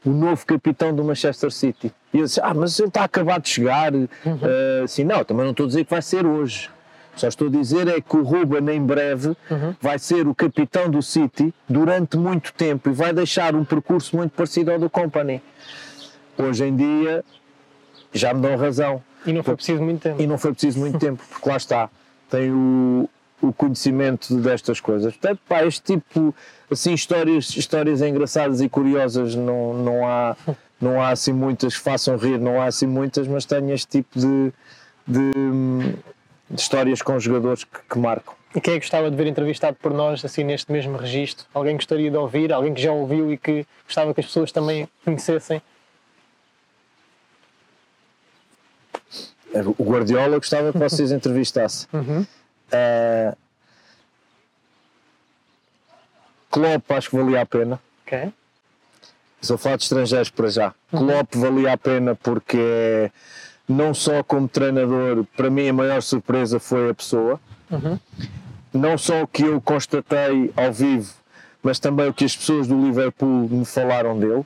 o 0.03 0.09
novo 0.09 0.47
capitão 0.47 0.97
do 0.97 1.05
Manchester 1.05 1.51
City. 1.51 1.93
E 2.15 2.19
eu 2.21 2.25
disse, 2.25 2.41
ah, 2.43 2.55
mas 2.55 2.79
ele 2.79 2.89
está 2.89 3.05
acabado 3.05 3.43
de 3.43 3.51
chegar. 3.51 3.93
Ah, 4.25 4.85
assim, 4.85 5.05
não, 5.05 5.23
também 5.23 5.45
não 5.45 5.51
estou 5.51 5.65
a 5.65 5.67
dizer 5.67 5.85
que 5.85 5.91
vai 5.91 6.01
ser 6.01 6.25
hoje. 6.25 6.71
Só 7.15 7.29
estou 7.29 7.49
a 7.49 7.51
dizer 7.51 7.89
é 7.89 8.01
que 8.01 8.17
o 8.17 8.23
Ruben 8.23 8.75
em 8.75 8.83
breve 8.83 9.37
vai 9.83 9.99
ser 9.99 10.27
o 10.27 10.35
capitão 10.35 10.89
do 10.89 11.03
City 11.03 11.53
durante 11.69 12.17
muito 12.17 12.55
tempo 12.55 12.89
e 12.89 12.93
vai 12.95 13.13
deixar 13.13 13.55
um 13.55 13.67
percurso 13.67 14.17
muito 14.17 14.33
parecido 14.33 14.73
ao 14.73 14.79
do 14.79 14.89
Company. 14.89 15.43
Hoje 16.39 16.65
em 16.65 16.75
dia 16.75 17.23
já 18.17 18.33
me 18.33 18.41
dão 18.41 18.57
razão. 18.57 19.03
E 19.25 19.33
não 19.33 19.43
foi 19.43 19.57
preciso 19.57 19.83
muito 19.83 20.01
tempo. 20.03 20.23
E 20.23 20.27
não 20.27 20.39
foi 20.39 20.53
preciso 20.53 20.79
muito 20.79 20.99
tempo, 20.99 21.23
porque 21.31 21.49
lá 21.49 21.57
está. 21.57 21.91
Tem 22.31 22.51
o, 22.51 23.09
o 23.41 23.53
conhecimento 23.53 24.35
destas 24.37 24.81
coisas. 24.81 25.17
Portanto, 25.17 25.41
pá, 25.49 25.65
este 25.65 25.83
tipo, 25.83 26.35
assim, 26.71 26.95
histórias, 26.95 27.57
histórias 27.57 28.01
engraçadas 28.03 28.61
e 28.61 28.69
curiosas 28.69 29.35
não, 29.35 29.75
não, 29.75 30.07
há, 30.07 30.37
não 30.81 31.01
há 31.01 31.11
assim 31.11 31.33
muitas 31.33 31.77
que 31.77 31.83
façam 31.83 32.17
rir, 32.17 32.39
não 32.39 32.61
há 32.61 32.67
assim 32.67 32.87
muitas, 32.87 33.27
mas 33.27 33.45
tenho 33.45 33.73
este 33.73 33.89
tipo 33.89 34.19
de, 34.19 34.53
de, 35.07 35.33
de 36.51 36.61
histórias 36.61 37.03
com 37.03 37.19
jogadores 37.19 37.65
que, 37.65 37.79
que 37.89 37.99
marcam. 37.99 38.35
E 38.55 38.61
quem 38.61 38.75
é 38.75 38.77
que 38.77 38.87
gostava 38.87 39.11
de 39.11 39.17
ver 39.17 39.27
entrevistado 39.27 39.77
por 39.83 39.93
nós, 39.93 40.25
assim, 40.25 40.43
neste 40.43 40.73
mesmo 40.73 40.97
registro? 40.97 41.45
Alguém 41.53 41.77
gostaria 41.77 42.11
de 42.11 42.17
ouvir? 42.17 42.53
Alguém 42.53 42.73
que 42.73 42.81
já 42.81 42.91
ouviu 42.91 43.31
e 43.31 43.37
que 43.37 43.67
gostava 43.85 44.15
que 44.15 44.21
as 44.21 44.27
pessoas 44.27 44.51
também 44.51 44.89
conhecessem? 45.05 45.61
O 49.79 49.85
Guardiola 49.85 50.37
gostava 50.37 50.73
que 50.73 50.79
vocês 50.79 51.11
entrevistassem. 51.13 51.89
Uhum. 51.93 52.21
Uh, 52.23 53.37
Klopp 56.51 56.91
acho 56.93 57.11
que 57.11 57.17
valia 57.17 57.43
a 57.43 57.47
pena. 57.47 57.81
Ok. 58.07 58.33
Estou 59.41 59.57
a 59.57 59.59
falar 59.59 59.77
de 59.77 59.83
estrangeiros 59.85 60.31
para 60.31 60.49
já. 60.49 60.75
Uhum. 60.93 61.07
Klopp 61.07 61.35
valia 61.35 61.73
a 61.73 61.77
pena 61.77 62.15
porque 62.15 63.11
não 63.69 63.93
só 63.93 64.23
como 64.23 64.49
treinador, 64.49 65.25
para 65.37 65.51
mim 65.51 65.69
a 65.69 65.73
maior 65.73 66.01
surpresa 66.01 66.59
foi 66.59 66.91
a 66.91 66.95
pessoa. 66.95 67.41
Uhum. 67.71 67.99
Não 68.73 68.97
só 68.97 69.23
o 69.23 69.27
que 69.27 69.43
eu 69.43 69.61
constatei 69.61 70.53
ao 70.57 70.73
vivo, 70.73 71.13
mas 71.63 71.79
também 71.79 72.09
o 72.09 72.15
que 72.15 72.25
as 72.25 72.37
pessoas 72.37 72.67
do 72.67 72.81
Liverpool 72.81 73.49
me 73.49 73.65
falaram 73.65 74.19
dele. 74.19 74.45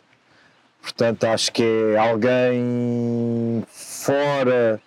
Portanto, 0.83 1.25
acho 1.25 1.53
que 1.53 1.63
é 1.63 1.99
alguém 1.99 3.65
fora 3.69 4.81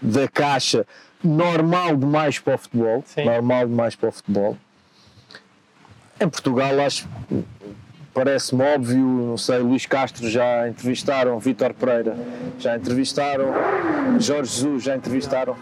da 0.00 0.28
caixa, 0.28 0.86
normal 1.22 1.96
demais 1.96 2.38
para 2.38 2.54
o 2.54 2.58
futebol. 2.58 3.02
Sim. 3.06 3.24
Normal 3.24 3.66
demais 3.66 3.94
para 3.94 4.08
o 4.08 4.12
futebol. 4.12 4.56
Em 6.20 6.28
Portugal, 6.28 6.80
acho 6.80 7.08
parece-me 8.12 8.62
óbvio, 8.62 8.98
não 8.98 9.38
sei, 9.38 9.58
Luís 9.58 9.86
Castro 9.86 10.28
já 10.28 10.68
entrevistaram, 10.68 11.38
Vítor 11.38 11.72
Pereira 11.72 12.16
já 12.58 12.76
entrevistaram, 12.76 13.46
Jorge 14.18 14.52
Jesus 14.52 14.82
já 14.82 14.96
entrevistaram. 14.96 15.56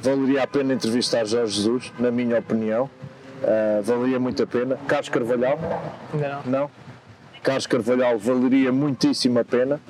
Valeria 0.00 0.44
a 0.44 0.46
pena 0.46 0.74
entrevistar 0.74 1.24
Jorge 1.24 1.56
Jesus, 1.56 1.92
na 1.98 2.10
minha 2.10 2.38
opinião. 2.38 2.88
Uh, 3.42 3.82
valeria 3.82 4.18
muito 4.18 4.42
a 4.42 4.46
pena. 4.46 4.76
Carlos 4.86 5.08
Carvalhal? 5.08 5.58
Não. 6.14 6.42
Não? 6.44 6.70
Carlos 7.42 7.66
Carvalhal 7.66 8.18
valeria 8.18 8.72
muitíssimo 8.72 9.40
a 9.40 9.44
pena. 9.44 9.80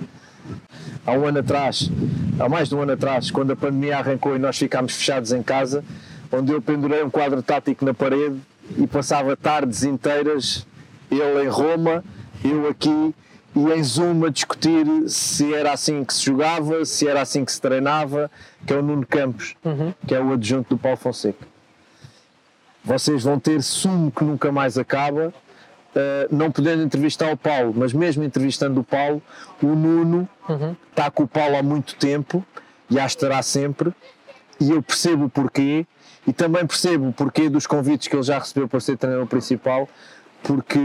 Há 1.06 1.12
um 1.12 1.26
ano 1.26 1.38
atrás, 1.38 1.90
há 2.38 2.48
mais 2.48 2.68
de 2.68 2.74
um 2.74 2.82
ano 2.82 2.92
atrás, 2.92 3.30
quando 3.30 3.52
a 3.52 3.56
pandemia 3.56 3.98
arrancou 3.98 4.36
e 4.36 4.38
nós 4.38 4.58
ficámos 4.58 4.94
fechados 4.94 5.32
em 5.32 5.42
casa, 5.42 5.84
onde 6.30 6.52
eu 6.52 6.60
pendurei 6.60 7.02
um 7.02 7.10
quadro 7.10 7.42
tático 7.42 7.84
na 7.84 7.94
parede 7.94 8.36
e 8.76 8.86
passava 8.86 9.36
tardes 9.36 9.82
inteiras, 9.84 10.66
ele 11.10 11.44
em 11.44 11.48
Roma, 11.48 12.04
eu 12.44 12.68
aqui, 12.68 13.14
e 13.56 13.60
em 13.72 13.82
Zoom 13.82 14.24
a 14.26 14.28
discutir 14.28 14.84
se 15.08 15.52
era 15.54 15.72
assim 15.72 16.04
que 16.04 16.12
se 16.12 16.26
jogava, 16.26 16.84
se 16.84 17.08
era 17.08 17.22
assim 17.22 17.44
que 17.44 17.50
se 17.52 17.60
treinava, 17.60 18.30
que 18.66 18.72
é 18.72 18.76
o 18.76 18.82
Nuno 18.82 19.06
Campos, 19.06 19.54
Uhum. 19.64 19.92
que 20.06 20.14
é 20.14 20.20
o 20.20 20.32
adjunto 20.34 20.68
do 20.76 20.78
Paulo 20.78 20.98
Fonseca. 20.98 21.46
Vocês 22.84 23.24
vão 23.24 23.38
ter 23.38 23.62
sumo 23.62 24.10
que 24.10 24.22
nunca 24.24 24.52
mais 24.52 24.78
acaba, 24.78 25.32
não 26.30 26.50
podendo 26.50 26.82
entrevistar 26.82 27.32
o 27.32 27.36
Paulo, 27.36 27.72
mas 27.76 27.92
mesmo 27.92 28.22
entrevistando 28.22 28.80
o 28.80 28.84
Paulo, 28.84 29.22
o 29.62 29.66
Nuno 29.68 30.28
Uhum. 30.48 30.74
está 30.90 31.10
com 31.10 31.24
o 31.24 31.28
Paulo 31.28 31.56
há 31.56 31.62
muito 31.62 31.94
tempo 31.96 32.44
e 32.88 32.98
a 32.98 33.04
estará 33.04 33.42
sempre, 33.42 33.92
e 34.58 34.70
eu 34.70 34.82
percebo 34.82 35.26
o 35.26 35.28
porquê, 35.28 35.86
e 36.26 36.32
também 36.32 36.66
percebo 36.66 37.08
o 37.08 37.12
porquê 37.12 37.48
dos 37.50 37.66
convites 37.66 38.08
que 38.08 38.16
ele 38.16 38.22
já 38.22 38.38
recebeu 38.38 38.66
para 38.66 38.80
ser 38.80 38.96
treinador 38.96 39.26
principal, 39.26 39.88
porque 40.42 40.78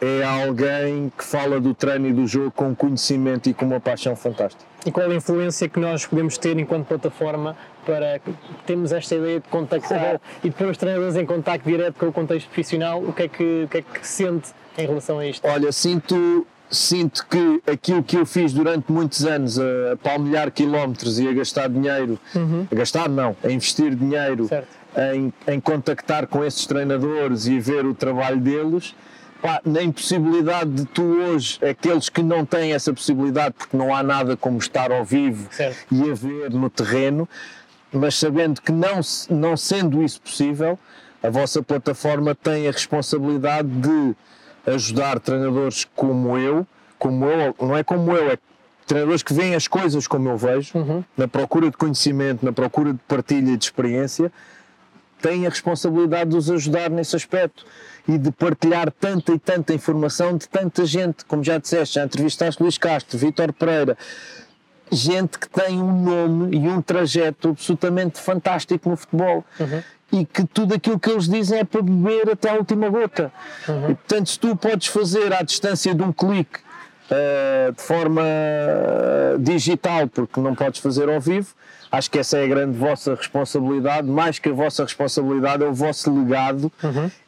é 0.00 0.22
alguém 0.22 1.12
que 1.16 1.24
fala 1.24 1.60
do 1.60 1.74
treino 1.74 2.08
e 2.08 2.12
do 2.12 2.26
jogo 2.26 2.50
com 2.50 2.74
conhecimento 2.74 3.48
e 3.48 3.54
com 3.54 3.64
uma 3.64 3.80
paixão 3.80 4.14
fantástica. 4.14 4.64
E 4.86 4.92
qual 4.92 5.10
a 5.10 5.14
influência 5.14 5.68
que 5.68 5.80
nós 5.80 6.04
podemos 6.04 6.36
ter 6.36 6.58
enquanto 6.58 6.86
plataforma 6.86 7.56
para 7.86 8.18
que 8.18 8.34
temos 8.66 8.92
esta 8.92 9.14
ideia 9.14 9.40
de 9.40 9.48
contactar 9.48 10.20
e 10.42 10.50
de 10.50 10.54
pôr 10.54 10.68
os 10.68 10.76
treinadores 10.76 11.16
em 11.16 11.24
contacto 11.24 11.68
direto 11.68 11.94
com 11.94 12.06
o 12.06 12.12
contexto 12.12 12.46
profissional? 12.46 13.02
O 13.02 13.12
que 13.12 13.22
é 13.22 13.28
que, 13.28 13.64
o 13.64 13.68
que, 13.68 13.78
é 13.78 13.82
que 13.82 14.06
sente 14.06 14.50
em 14.76 14.86
relação 14.86 15.18
a 15.18 15.26
isto? 15.26 15.46
Olha, 15.46 15.72
sinto, 15.72 16.46
sinto 16.70 17.26
que 17.26 17.62
aquilo 17.66 18.02
que 18.02 18.16
eu 18.16 18.26
fiz 18.26 18.52
durante 18.52 18.92
muitos 18.92 19.24
anos, 19.24 19.58
a, 19.58 19.96
palmilhar 20.02 20.50
quilómetros 20.50 21.18
e 21.18 21.28
a 21.28 21.32
gastar 21.32 21.68
dinheiro, 21.68 22.18
a 22.70 22.74
gastar 22.74 23.08
não, 23.08 23.34
a 23.42 23.50
investir 23.50 23.94
dinheiro 23.94 24.50
em, 25.14 25.32
em 25.48 25.60
contactar 25.60 26.26
com 26.26 26.44
esses 26.44 26.66
treinadores 26.66 27.46
e 27.46 27.58
ver 27.58 27.86
o 27.86 27.94
trabalho 27.94 28.38
deles, 28.38 28.94
pá, 29.44 29.60
na 29.62 29.82
impossibilidade 29.82 30.70
de 30.70 30.84
tu 30.86 31.02
hoje, 31.02 31.58
aqueles 31.62 32.08
que 32.08 32.22
não 32.22 32.46
têm 32.46 32.72
essa 32.72 32.94
possibilidade, 32.94 33.54
porque 33.58 33.76
não 33.76 33.94
há 33.94 34.02
nada 34.02 34.38
como 34.38 34.56
estar 34.56 34.90
ao 34.90 35.04
vivo 35.04 35.46
Certo. 35.52 35.84
e 35.92 36.10
a 36.10 36.14
ver 36.14 36.50
no 36.50 36.70
terreno, 36.70 37.28
mas 37.92 38.14
sabendo 38.14 38.62
que 38.62 38.72
não, 38.72 39.00
não 39.28 39.54
sendo 39.54 40.02
isso 40.02 40.18
possível, 40.22 40.78
a 41.22 41.28
vossa 41.28 41.62
plataforma 41.62 42.34
tem 42.34 42.66
a 42.66 42.70
responsabilidade 42.70 43.68
de 43.68 44.14
ajudar 44.66 45.20
treinadores 45.20 45.86
como 45.94 46.38
eu, 46.38 46.66
como 46.98 47.26
eu, 47.26 47.54
não 47.60 47.76
é 47.76 47.84
como 47.84 48.12
eu, 48.16 48.30
é 48.30 48.38
treinadores 48.86 49.22
que 49.22 49.34
veem 49.34 49.54
as 49.54 49.68
coisas 49.68 50.06
como 50.08 50.26
eu 50.30 50.38
vejo, 50.38 50.78
Uhum. 50.78 51.04
na 51.18 51.28
procura 51.28 51.70
de 51.70 51.76
conhecimento, 51.76 52.42
na 52.42 52.52
procura 52.52 52.94
de 52.94 52.98
partilha 53.06 53.54
de 53.58 53.62
experiência, 53.62 54.32
têm 55.24 55.46
a 55.46 55.48
responsabilidade 55.48 56.30
de 56.30 56.36
os 56.36 56.50
ajudar 56.50 56.90
nesse 56.90 57.16
aspecto 57.16 57.64
e 58.06 58.18
de 58.18 58.30
partilhar 58.30 58.92
tanta 58.92 59.32
e 59.32 59.38
tanta 59.38 59.72
informação 59.72 60.36
de 60.36 60.46
tanta 60.46 60.84
gente, 60.84 61.24
como 61.24 61.42
já 61.42 61.56
disseste, 61.56 61.94
já 61.94 62.04
entrevistaste 62.04 62.62
Luís 62.62 62.76
Castro, 62.76 63.16
Vítor 63.16 63.50
Pereira, 63.54 63.96
gente 64.92 65.38
que 65.38 65.48
tem 65.48 65.80
um 65.80 66.02
nome 66.02 66.54
e 66.58 66.68
um 66.68 66.82
trajeto 66.82 67.48
absolutamente 67.48 68.20
fantástico 68.20 68.90
no 68.90 68.96
futebol. 68.96 69.42
E 70.12 70.26
que 70.26 70.44
tudo 70.44 70.74
aquilo 70.74 71.00
que 71.00 71.10
eles 71.10 71.26
dizem 71.26 71.60
é 71.60 71.64
para 71.64 71.80
beber 71.80 72.30
até 72.30 72.50
a 72.50 72.54
última 72.54 72.90
gota. 72.90 73.32
E 73.66 73.94
portanto, 73.94 74.28
se 74.28 74.38
tu 74.38 74.54
podes 74.54 74.88
fazer 74.88 75.32
à 75.32 75.42
distância 75.42 75.94
de 75.94 76.02
um 76.02 76.12
clique, 76.12 76.60
eh, 77.10 77.72
de 77.74 77.82
forma 77.82 78.22
eh, 78.22 79.36
digital, 79.38 80.06
porque 80.06 80.38
não 80.38 80.54
podes 80.54 80.80
fazer 80.80 81.08
ao 81.08 81.20
vivo, 81.20 81.54
acho 81.96 82.10
que 82.10 82.18
essa 82.18 82.38
é 82.38 82.44
a 82.44 82.48
grande 82.48 82.76
vossa 82.76 83.14
responsabilidade. 83.14 84.08
Mais 84.08 84.38
que 84.38 84.48
a 84.48 84.52
vossa 84.52 84.82
responsabilidade, 84.82 85.62
é 85.62 85.66
o 85.66 85.72
vosso 85.72 86.12
legado, 86.12 86.70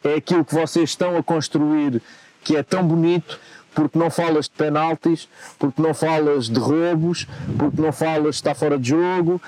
é 0.02 0.14
aquilo 0.14 0.44
que 0.44 0.54
vocês 0.54 0.90
estão 0.90 1.16
a 1.16 1.22
construir, 1.22 2.02
que 2.42 2.56
é 2.56 2.62
tão 2.62 2.82
bonito 2.82 3.38
porque 3.74 3.98
não 3.98 4.08
falas 4.10 4.46
de 4.46 4.52
penaltis, 4.52 5.28
porque 5.58 5.82
não 5.82 5.92
falas 5.92 6.48
de 6.48 6.58
roubos, 6.58 7.26
porque 7.58 7.80
não 7.80 7.92
falas 7.92 8.36
de 8.36 8.36
estar 8.36 8.54
fora 8.54 8.78
de 8.78 8.88
jogo, 8.88 9.40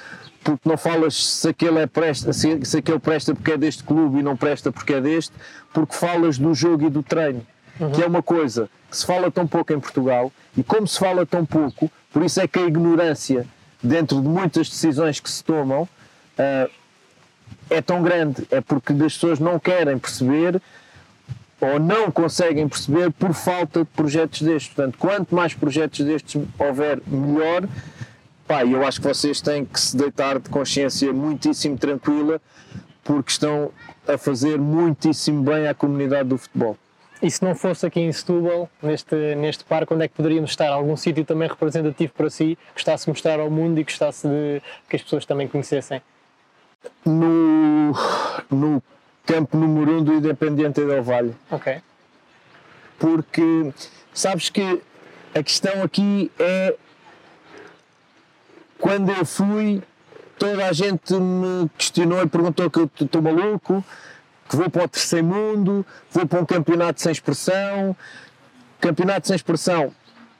porque 0.44 0.68
não 0.68 0.76
falas 0.76 1.14
se 1.14 1.48
aquele, 1.48 1.78
é 1.78 1.86
presta, 1.86 2.32
se, 2.34 2.60
se 2.62 2.76
aquele 2.76 2.98
presta 2.98 3.34
porque 3.34 3.52
é 3.52 3.56
deste 3.56 3.82
clube 3.82 4.18
e 4.18 4.22
não 4.22 4.36
presta 4.36 4.70
porque 4.70 4.92
é 4.92 5.00
deste, 5.00 5.32
porque 5.72 5.94
falas 5.94 6.36
do 6.36 6.54
jogo 6.54 6.86
e 6.86 6.90
do 6.90 7.02
treino, 7.02 7.44
que 7.94 8.02
é 8.02 8.06
uma 8.06 8.22
coisa 8.22 8.68
que 8.90 8.96
se 8.96 9.06
fala 9.06 9.30
tão 9.30 9.46
pouco 9.46 9.72
em 9.72 9.80
Portugal, 9.80 10.30
e 10.54 10.62
como 10.62 10.86
se 10.86 10.98
fala 10.98 11.24
tão 11.24 11.46
pouco, 11.46 11.90
por 12.12 12.22
isso 12.22 12.38
é 12.38 12.46
que 12.46 12.58
a 12.58 12.66
ignorância 12.66 13.46
dentro 13.82 14.20
de 14.20 14.28
muitas 14.28 14.68
decisões 14.68 15.20
que 15.20 15.30
se 15.30 15.42
tomam 15.44 15.88
ah, 16.38 16.68
é 17.70 17.82
tão 17.82 18.02
grande, 18.02 18.46
é 18.50 18.60
porque 18.60 18.92
as 18.92 19.14
pessoas 19.14 19.38
não 19.38 19.58
querem 19.58 19.98
perceber 19.98 20.60
ou 21.60 21.78
não 21.78 22.10
conseguem 22.10 22.68
perceber 22.68 23.10
por 23.10 23.34
falta 23.34 23.80
de 23.80 23.86
projetos 23.86 24.42
destes. 24.42 24.72
Portanto, 24.72 24.96
quanto 24.98 25.34
mais 25.34 25.54
projetos 25.54 26.04
destes 26.04 26.40
houver, 26.58 27.02
melhor. 27.06 27.68
Pá, 28.46 28.64
eu 28.64 28.86
acho 28.86 29.00
que 29.00 29.08
vocês 29.08 29.40
têm 29.40 29.64
que 29.64 29.78
se 29.78 29.96
deitar 29.96 30.38
de 30.38 30.48
consciência 30.48 31.12
muitíssimo 31.12 31.76
tranquila, 31.76 32.40
porque 33.04 33.30
estão 33.30 33.70
a 34.06 34.16
fazer 34.16 34.58
muitíssimo 34.58 35.42
bem 35.42 35.66
à 35.66 35.74
comunidade 35.74 36.28
do 36.28 36.38
futebol. 36.38 36.76
E 37.20 37.30
se 37.30 37.44
não 37.44 37.54
fosse 37.54 37.84
aqui 37.84 38.00
em 38.00 38.12
Setúbal, 38.12 38.70
neste, 38.82 39.34
neste 39.34 39.64
parque, 39.64 39.92
onde 39.92 40.04
é 40.04 40.08
que 40.08 40.14
poderíamos 40.14 40.50
estar? 40.50 40.68
Algum 40.68 40.96
sítio 40.96 41.24
também 41.24 41.48
representativo 41.48 42.12
para 42.12 42.30
si, 42.30 42.56
gostasse 42.72 43.04
de 43.06 43.10
mostrar 43.10 43.40
ao 43.40 43.50
mundo 43.50 43.80
e 43.80 43.84
gostasse 43.84 44.28
de 44.28 44.62
que 44.88 44.96
as 44.96 45.02
pessoas 45.02 45.26
também 45.26 45.48
conhecessem? 45.48 46.00
No, 47.04 47.92
no 48.50 48.82
campo 49.26 49.56
número 49.56 49.92
1 49.92 49.98
um 49.98 50.04
do 50.04 50.14
Independiente 50.14 50.80
del 50.84 51.02
Valle. 51.02 51.34
Ok. 51.50 51.80
porque 52.98 53.72
sabes 54.12 54.50
que 54.50 54.82
a 55.34 55.42
questão 55.42 55.82
aqui 55.82 56.30
é 56.38 56.74
quando 58.78 59.10
eu 59.10 59.24
fui 59.24 59.82
toda 60.38 60.66
a 60.66 60.72
gente 60.72 61.14
me 61.14 61.68
questionou 61.76 62.22
e 62.22 62.28
perguntou 62.28 62.70
que 62.70 62.78
eu 62.78 62.90
estou 63.00 63.22
maluco 63.22 63.84
que 64.48 64.56
vou 64.56 64.70
para 64.70 64.84
o 64.84 64.88
terceiro 64.88 65.26
mundo 65.26 65.84
vou 66.10 66.26
para 66.26 66.40
um 66.40 66.46
campeonato 66.46 67.00
sem 67.00 67.12
expressão 67.12 67.96
campeonato 68.80 69.26
sem 69.26 69.36
expressão 69.36 69.92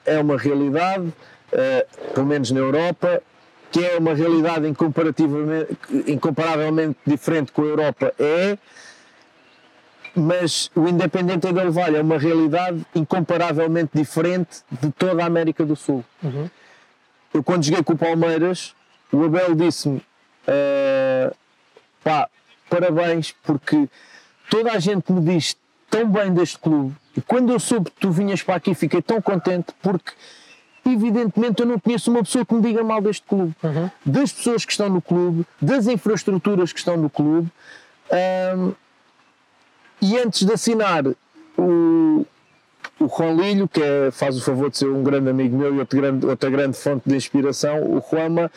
é 0.04 0.18
uma 0.18 0.38
realidade 0.38 1.12
eh, 1.52 1.86
pelo 2.14 2.26
menos 2.26 2.50
na 2.50 2.60
Europa 2.60 3.22
que 3.70 3.84
é 3.84 3.98
uma 3.98 4.14
realidade 4.14 4.66
incomparavelmente 6.06 6.98
diferente 7.06 7.52
com 7.52 7.62
a 7.62 7.66
Europa, 7.66 8.14
é, 8.18 8.56
mas 10.14 10.70
o 10.74 10.88
Independente 10.88 11.52
Del 11.52 11.70
Valle 11.70 11.96
é 11.96 12.02
uma 12.02 12.18
realidade 12.18 12.84
incomparavelmente 12.94 13.90
diferente 13.94 14.62
de 14.70 14.90
toda 14.90 15.22
a 15.22 15.26
América 15.26 15.64
do 15.64 15.76
Sul. 15.76 16.04
Uhum. 16.22 16.48
Eu 17.32 17.42
quando 17.42 17.64
joguei 17.64 17.82
com 17.82 17.92
o 17.92 17.98
Palmeiras, 17.98 18.74
o 19.12 19.22
Abel 19.24 19.54
disse-me 19.54 19.98
uh, 19.98 21.34
pá, 22.02 22.28
parabéns 22.68 23.34
porque 23.42 23.88
toda 24.50 24.72
a 24.72 24.78
gente 24.78 25.12
me 25.12 25.20
diz 25.20 25.56
tão 25.90 26.08
bem 26.08 26.32
deste 26.32 26.58
clube 26.58 26.94
e 27.16 27.20
quando 27.20 27.52
eu 27.52 27.58
soube 27.58 27.90
que 27.90 28.00
tu 28.00 28.10
vinhas 28.10 28.42
para 28.42 28.56
aqui 28.56 28.74
fiquei 28.74 29.02
tão 29.02 29.20
contente 29.20 29.66
porque 29.82 30.12
evidentemente 30.92 31.60
eu 31.60 31.66
não 31.66 31.78
conheço 31.78 32.10
uma 32.10 32.22
pessoa 32.22 32.44
que 32.44 32.54
me 32.54 32.62
diga 32.62 32.82
mal 32.82 33.00
deste 33.00 33.26
clube, 33.26 33.54
uhum. 33.62 33.90
das 34.04 34.32
pessoas 34.32 34.64
que 34.64 34.72
estão 34.72 34.88
no 34.88 35.02
clube, 35.02 35.46
das 35.60 35.86
infraestruturas 35.86 36.72
que 36.72 36.78
estão 36.78 36.96
no 36.96 37.10
clube. 37.10 37.50
Um, 38.56 38.72
e 40.00 40.16
antes 40.18 40.46
de 40.46 40.52
assinar 40.52 41.04
o, 41.56 42.26
o 43.00 43.08
Juan 43.08 43.66
que 43.66 43.82
é, 43.82 44.10
faz 44.10 44.36
o 44.36 44.40
favor 44.40 44.70
de 44.70 44.78
ser 44.78 44.88
um 44.88 45.02
grande 45.02 45.28
amigo 45.28 45.56
meu 45.56 45.74
e 45.74 45.78
outra 45.78 46.00
grande, 46.00 46.26
outra 46.26 46.50
grande 46.50 46.76
fonte 46.76 47.08
de 47.08 47.16
inspiração, 47.16 47.82
o 47.82 48.02
Juama, 48.08 48.50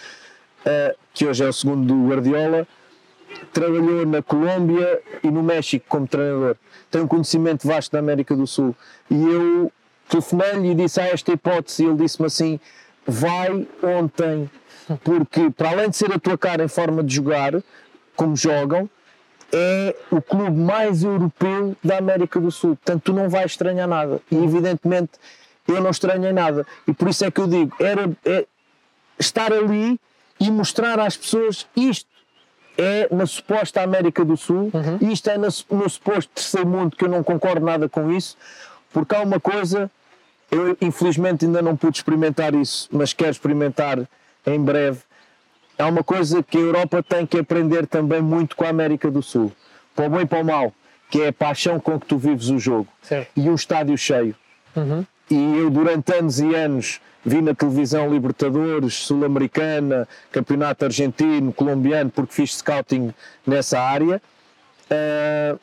uh, 0.66 0.98
que 1.14 1.26
hoje 1.26 1.44
é 1.44 1.50
o 1.50 1.54
segundo 1.54 1.86
do 1.88 2.10
Guardiola, 2.10 2.68
trabalhou 3.54 4.06
na 4.06 4.22
Colômbia 4.22 5.02
e 5.24 5.30
no 5.30 5.44
México 5.44 5.86
como 5.88 6.08
treinador. 6.08 6.56
Tem 6.90 7.02
um 7.02 7.08
conhecimento 7.08 7.68
vasto 7.68 7.92
da 7.92 8.00
América 8.00 8.36
do 8.36 8.46
Sul. 8.46 8.76
E 9.10 9.16
eu 9.16 9.72
telefonei-lhe 10.10 10.72
e 10.72 10.76
disse 10.76 11.00
a 11.00 11.08
esta 11.08 11.32
hipótese, 11.32 11.84
e 11.84 11.88
ele 11.88 11.96
disse-me 11.96 12.28
assim: 12.28 12.60
vai 13.06 13.68
ontem, 13.84 14.50
porque 15.04 15.50
para 15.50 15.72
além 15.72 15.90
de 15.90 15.98
ser 15.98 16.12
a 16.12 16.20
tua 16.20 16.38
cara 16.38 16.64
em 16.64 16.68
forma 16.68 17.04
de 17.04 17.16
jogar, 17.16 17.54
como 18.16 18.36
jogam, 18.36 18.90
é 19.52 19.96
o 20.10 20.22
clube 20.22 20.58
mais 20.58 21.04
europeu 21.04 21.76
da 21.84 21.98
América 21.98 22.40
do 22.40 22.52
Sul. 22.52 22.76
Portanto, 22.76 23.04
tu 23.04 23.14
não 23.14 23.30
vais 23.30 23.52
estranhar 23.52 23.88
nada. 23.88 24.22
E 24.32 24.36
evidentemente 24.36 25.12
eu 25.68 25.82
não 25.82 25.90
estranhei 25.90 26.32
nada. 26.32 26.66
E 26.88 26.94
por 26.94 27.10
isso 27.10 27.26
é 27.26 27.32
que 27.32 27.42
eu 27.42 27.48
digo: 27.48 27.76
era 27.80 28.10
é, 28.26 28.46
estar 29.20 29.52
ali 29.52 30.00
e 30.40 30.52
mostrar 30.52 31.00
às 31.00 31.16
pessoas 31.16 31.68
isto. 31.76 32.11
É 32.82 33.08
na 33.14 33.26
suposta 33.26 33.82
América 33.82 34.26
do 34.26 34.36
Sul, 34.36 34.72
uhum. 34.74 35.12
isto 35.12 35.30
é 35.30 35.38
no, 35.38 35.48
no 35.72 35.90
suposto 35.90 36.32
terceiro 36.34 36.68
mundo, 36.68 36.96
que 36.96 37.06
eu 37.06 37.10
não 37.10 37.24
concordo 37.24 37.66
nada 37.66 37.88
com 37.88 38.12
isso, 38.12 38.36
porque 38.92 39.16
há 39.16 39.22
uma 39.22 39.40
coisa 39.40 39.90
eu, 40.52 40.78
infelizmente, 40.82 41.46
ainda 41.46 41.62
não 41.62 41.78
pude 41.78 41.98
experimentar 41.98 42.54
isso, 42.54 42.90
mas 42.92 43.14
quero 43.14 43.32
experimentar 43.32 43.98
em 44.46 44.60
breve. 44.60 45.00
Há 45.80 45.88
uma 45.88 46.04
coisa 46.04 46.44
que 46.44 46.58
a 46.58 46.62
Europa 46.62 47.02
tem 47.02 47.26
que 47.26 47.40
aprender 47.40 47.88
também 47.88 48.22
muito 48.22 48.56
com 48.58 48.66
a 48.66 48.70
América 48.70 49.10
do 49.10 49.24
Sul, 49.24 49.52
para 49.96 50.08
o 50.08 50.10
bem 50.10 50.22
e 50.22 50.26
para 50.26 50.42
o 50.42 50.46
mal, 50.46 50.74
que 51.10 51.22
é 51.22 51.30
a 51.30 51.34
paixão 51.34 51.80
com 51.80 51.98
que 51.98 52.06
tu 52.06 52.18
vives 52.18 52.50
o 52.50 52.60
jogo 52.60 52.88
certo. 53.02 53.32
e 53.36 53.50
um 53.50 53.56
estádio 53.56 53.98
cheio. 53.98 54.36
Uhum. 54.76 55.06
E 55.32 55.58
eu, 55.58 55.70
durante 55.70 56.14
anos 56.14 56.40
e 56.40 56.54
anos, 56.54 57.00
vi 57.26 57.42
na 57.42 57.56
televisão 57.56 58.12
Libertadores, 58.12 58.96
Sul-Americana, 58.96 60.08
Campeonato 60.32 60.86
Argentino, 60.86 61.54
Colombiano, 61.54 62.10
porque 62.10 62.34
fiz 62.34 62.58
scouting 62.58 63.14
nessa 63.48 63.80
área. 63.80 64.22
Uh, 64.92 65.58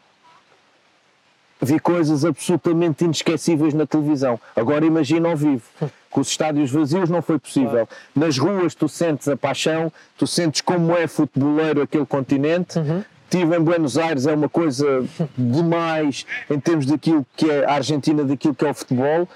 vi 1.61 1.79
coisas 1.79 2.25
absolutamente 2.25 3.05
inesquecíveis 3.05 3.75
na 3.75 3.87
televisão. 3.87 4.41
Agora 4.57 4.87
imagina 4.87 5.29
ao 5.29 5.37
vivo. 5.37 5.63
Com 6.11 6.23
os 6.23 6.29
estádios 6.29 6.71
vazios 6.71 7.11
não 7.11 7.21
foi 7.21 7.39
possível. 7.39 7.87
Nas 8.17 8.39
ruas 8.39 8.75
tu 8.75 8.89
sentes 8.89 9.29
a 9.29 9.37
paixão, 9.37 9.93
tu 10.17 10.27
sentes 10.27 10.63
como 10.63 10.97
é 10.97 11.07
futeboleiro 11.07 11.83
aquele 11.83 12.07
continente. 12.07 12.79
Uhum. 12.79 13.05
Tive 13.29 13.55
em 13.55 13.61
Buenos 13.61 13.99
Aires, 13.99 14.27
é 14.27 14.33
uma 14.33 14.49
coisa 14.49 15.05
demais 15.37 16.25
em 16.49 16.59
termos 16.59 16.87
daquilo 16.87 17.27
que 17.37 17.51
é 17.51 17.67
a 17.67 17.75
Argentina, 17.75 18.25
daquilo 18.25 18.55
que 18.55 18.65
é 18.65 18.71
o 18.71 18.75
futebol. 18.75 19.29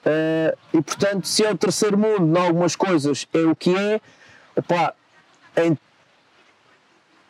Uh, 0.00 0.56
e 0.72 0.82
portanto, 0.82 1.26
se 1.26 1.44
é 1.44 1.50
o 1.50 1.56
terceiro 1.56 1.98
mundo, 1.98 2.38
em 2.38 2.40
algumas 2.40 2.74
coisas 2.74 3.28
é 3.34 3.40
o 3.40 3.54
que 3.54 3.76
é, 3.76 4.00
opa, 4.56 4.94
em, 5.56 5.76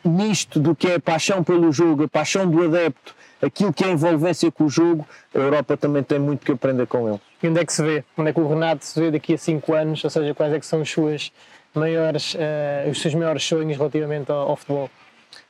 nisto 0.03 0.59
do 0.59 0.73
que 0.75 0.87
é 0.87 0.95
a 0.95 0.99
paixão 0.99 1.43
pelo 1.43 1.71
jogo, 1.71 2.03
a 2.05 2.07
paixão 2.07 2.49
do 2.49 2.63
adepto, 2.63 3.13
aquilo 3.41 3.73
que 3.73 3.83
é 3.83 3.91
envolvência 3.91 4.49
com 4.51 4.65
o 4.65 4.69
jogo, 4.69 5.05
a 5.33 5.37
Europa 5.37 5.75
também 5.75 6.01
tem 6.01 6.19
muito 6.19 6.45
que 6.45 6.51
aprender 6.51 6.87
com 6.87 7.09
ele. 7.09 7.19
E 7.43 7.47
onde 7.47 7.59
é 7.59 7.65
que 7.65 7.73
se 7.73 7.83
vê? 7.83 8.03
Onde 8.17 8.29
é 8.29 8.33
que 8.33 8.39
o 8.39 8.47
Renato 8.47 8.85
se 8.85 8.99
vê 8.99 9.11
daqui 9.11 9.33
a 9.33 9.37
5 9.37 9.73
anos? 9.73 10.03
Ou 10.03 10.09
seja, 10.09 10.33
quais 10.33 10.53
é 10.53 10.59
que 10.59 10.65
são 10.65 10.81
os, 10.81 10.89
suas 10.89 11.31
maiores, 11.73 12.35
uh, 12.35 12.89
os 12.89 13.01
seus 13.01 13.13
maiores 13.15 13.43
sonhos 13.43 13.77
relativamente 13.77 14.31
ao, 14.31 14.49
ao 14.49 14.55
futebol? 14.55 14.89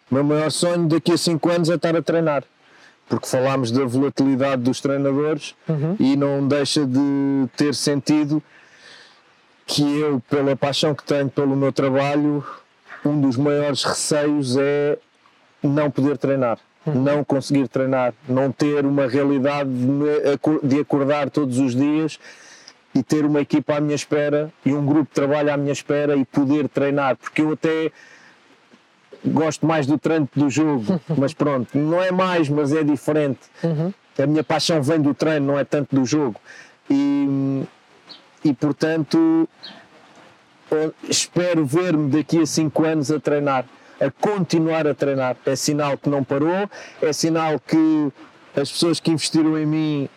O 0.10 0.16
meu 0.16 0.24
maior 0.24 0.50
sonho 0.50 0.88
daqui 0.88 1.12
a 1.12 1.18
5 1.18 1.50
anos 1.50 1.70
é 1.70 1.76
estar 1.76 1.96
a 1.96 2.02
treinar 2.02 2.44
porque 3.12 3.28
falámos 3.28 3.72
da 3.72 3.84
volatilidade 3.84 4.62
dos 4.62 4.80
treinadores 4.80 5.54
uhum. 5.68 5.98
e 6.00 6.16
não 6.16 6.48
deixa 6.48 6.86
de 6.86 7.46
ter 7.58 7.76
sentido 7.76 8.42
que 9.68 9.84
eu, 10.00 10.22
pela 10.30 10.56
paixão 10.56 10.96
que 10.96 11.04
tenho 11.04 11.30
pelo 11.30 11.54
meu 11.54 11.74
trabalho, 11.74 12.42
um 13.04 13.20
dos 13.20 13.36
maiores 13.36 13.84
receios 13.84 14.56
é 14.56 14.98
não 15.62 15.92
poder 15.92 16.18
treinar 16.18 16.58
não 16.86 17.24
conseguir 17.24 17.68
treinar, 17.68 18.14
não 18.28 18.52
ter 18.52 18.86
uma 18.86 19.06
realidade 19.08 19.70
de 20.64 20.80
acordar 20.80 21.30
todos 21.30 21.60
os 21.60 21.76
dias 21.76 22.20
e 22.96 23.04
ter 23.04 23.24
uma 23.24 23.40
equipa 23.42 23.76
à 23.76 23.80
minha 23.80 23.96
espera 23.96 24.52
e 24.66 24.74
um 24.74 24.84
grupo 24.84 25.04
de 25.04 25.14
trabalho 25.14 25.54
à 25.54 25.58
minha 25.58 25.72
espera 25.72 26.16
e 26.16 26.26
poder 26.26 26.68
treinar, 26.68 27.16
porque 27.18 27.44
eu 27.44 27.52
até 27.52 27.92
gosto 29.26 29.66
mais 29.66 29.86
do 29.86 29.98
treino 29.98 30.28
do 30.36 30.50
jogo, 30.50 31.00
mas 31.18 31.34
pronto, 31.34 31.78
não 31.78 32.02
é 32.02 32.12
mais, 32.12 32.50
mas 32.50 32.74
é 32.74 32.84
diferente. 32.84 33.40
Uhum. 33.64 33.94
A 34.22 34.28
minha 34.28 34.44
paixão 34.44 34.82
vem 34.82 35.02
do 35.02 35.14
treino, 35.14 35.48
não 35.48 35.60
é 35.60 35.64
tanto 35.64 35.96
do 35.96 36.06
jogo. 36.06 36.40
E, 36.90 37.64
e 38.44 38.54
portanto, 38.54 39.48
espero 41.08 41.66
ver-me 41.66 42.10
daqui 42.10 42.42
a 42.42 42.46
5 42.46 42.86
anos 42.86 43.12
a 43.12 43.20
treinar 43.20 43.66
a 44.02 44.10
continuar 44.10 44.88
a 44.88 44.96
treinar. 44.96 45.38
É 45.46 45.56
sinal 45.56 45.96
que 45.96 46.10
não 46.10 46.24
parou, 46.24 46.68
é 47.02 47.14
sinal 47.14 47.60
que 47.60 48.12
as 48.60 48.72
pessoas 48.72 49.00
que 49.00 49.12
investiram 49.12 49.58
em 49.58 49.66
mim, 49.66 50.10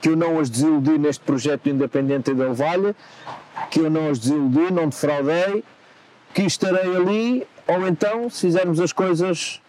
que 0.00 0.08
eu 0.08 0.16
não 0.16 0.40
as 0.40 0.50
desiludi 0.50 0.98
neste 0.98 1.24
projeto 1.24 1.68
independente 1.68 2.34
da 2.34 2.48
Valha, 2.52 2.96
que 3.70 3.78
eu 3.78 3.88
não 3.88 4.10
as 4.10 4.18
desiludi, 4.18 4.72
não 4.72 4.88
defraudei, 4.88 5.62
que 6.34 6.42
estarei 6.42 6.96
ali, 6.96 7.46
ou 7.70 7.86
então, 7.86 8.28
se 8.28 8.40
fizermos 8.40 8.80
as 8.80 8.92
coisas 8.92 9.60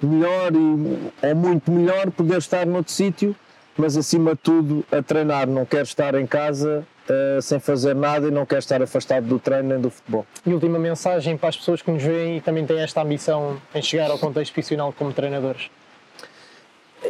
melhor 0.00 0.52
e, 0.54 1.26
ou 1.26 1.34
muito 1.34 1.70
melhor, 1.70 2.10
poder 2.10 2.38
estar 2.38 2.64
noutro 2.66 2.92
sítio, 2.92 3.34
mas 3.76 3.96
acima 3.96 4.32
de 4.32 4.38
tudo 4.38 4.84
a 4.92 5.02
treinar. 5.02 5.46
Não 5.46 5.64
quero 5.64 5.84
estar 5.84 6.14
em 6.14 6.26
casa 6.26 6.86
uh, 7.08 7.42
sem 7.42 7.58
fazer 7.58 7.94
nada 7.94 8.28
e 8.28 8.30
não 8.30 8.46
quer 8.46 8.58
estar 8.58 8.82
afastado 8.82 9.26
do 9.26 9.38
treino 9.38 9.68
nem 9.70 9.80
do 9.80 9.90
futebol. 9.90 10.26
E 10.46 10.52
última 10.52 10.78
mensagem 10.78 11.36
para 11.36 11.48
as 11.48 11.56
pessoas 11.56 11.82
que 11.82 11.90
nos 11.90 12.02
veem 12.02 12.38
e 12.38 12.40
também 12.40 12.66
têm 12.66 12.80
esta 12.80 13.02
ambição 13.02 13.60
em 13.74 13.82
chegar 13.82 14.10
ao 14.10 14.18
contexto 14.18 14.52
profissional 14.52 14.92
como 14.92 15.12
treinadores? 15.12 15.70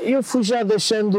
Eu 0.03 0.23
fui 0.23 0.43
já 0.43 0.63
deixando 0.63 1.19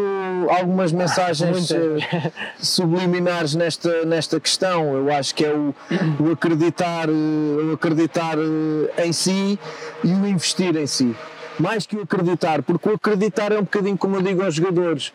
algumas 0.50 0.92
mensagens 0.92 1.72
ah, 1.72 2.32
subliminares 2.60 3.56
nesta, 3.56 4.06
nesta 4.06 4.40
questão. 4.40 4.96
Eu 4.96 5.12
acho 5.12 5.34
que 5.34 5.44
é 5.46 5.54
o, 5.54 5.74
o 6.20 6.32
acreditar, 6.32 7.10
o 7.10 7.74
acreditar 7.74 8.38
eh, 8.38 9.06
em 9.06 9.12
si 9.12 9.60
e 10.04 10.14
o 10.14 10.28
investir 10.28 10.76
em 10.76 10.86
si. 10.86 11.16
Mais 11.60 11.86
que 11.86 11.96
o 11.96 12.04
acreditar, 12.04 12.62
porque 12.62 12.90
o 12.90 12.94
acreditar 12.94 13.52
é 13.52 13.58
um 13.58 13.64
bocadinho 13.64 13.98
como 13.98 14.16
eu 14.18 14.22
digo 14.22 14.44
aos 14.44 14.56
jogadores 14.56 15.12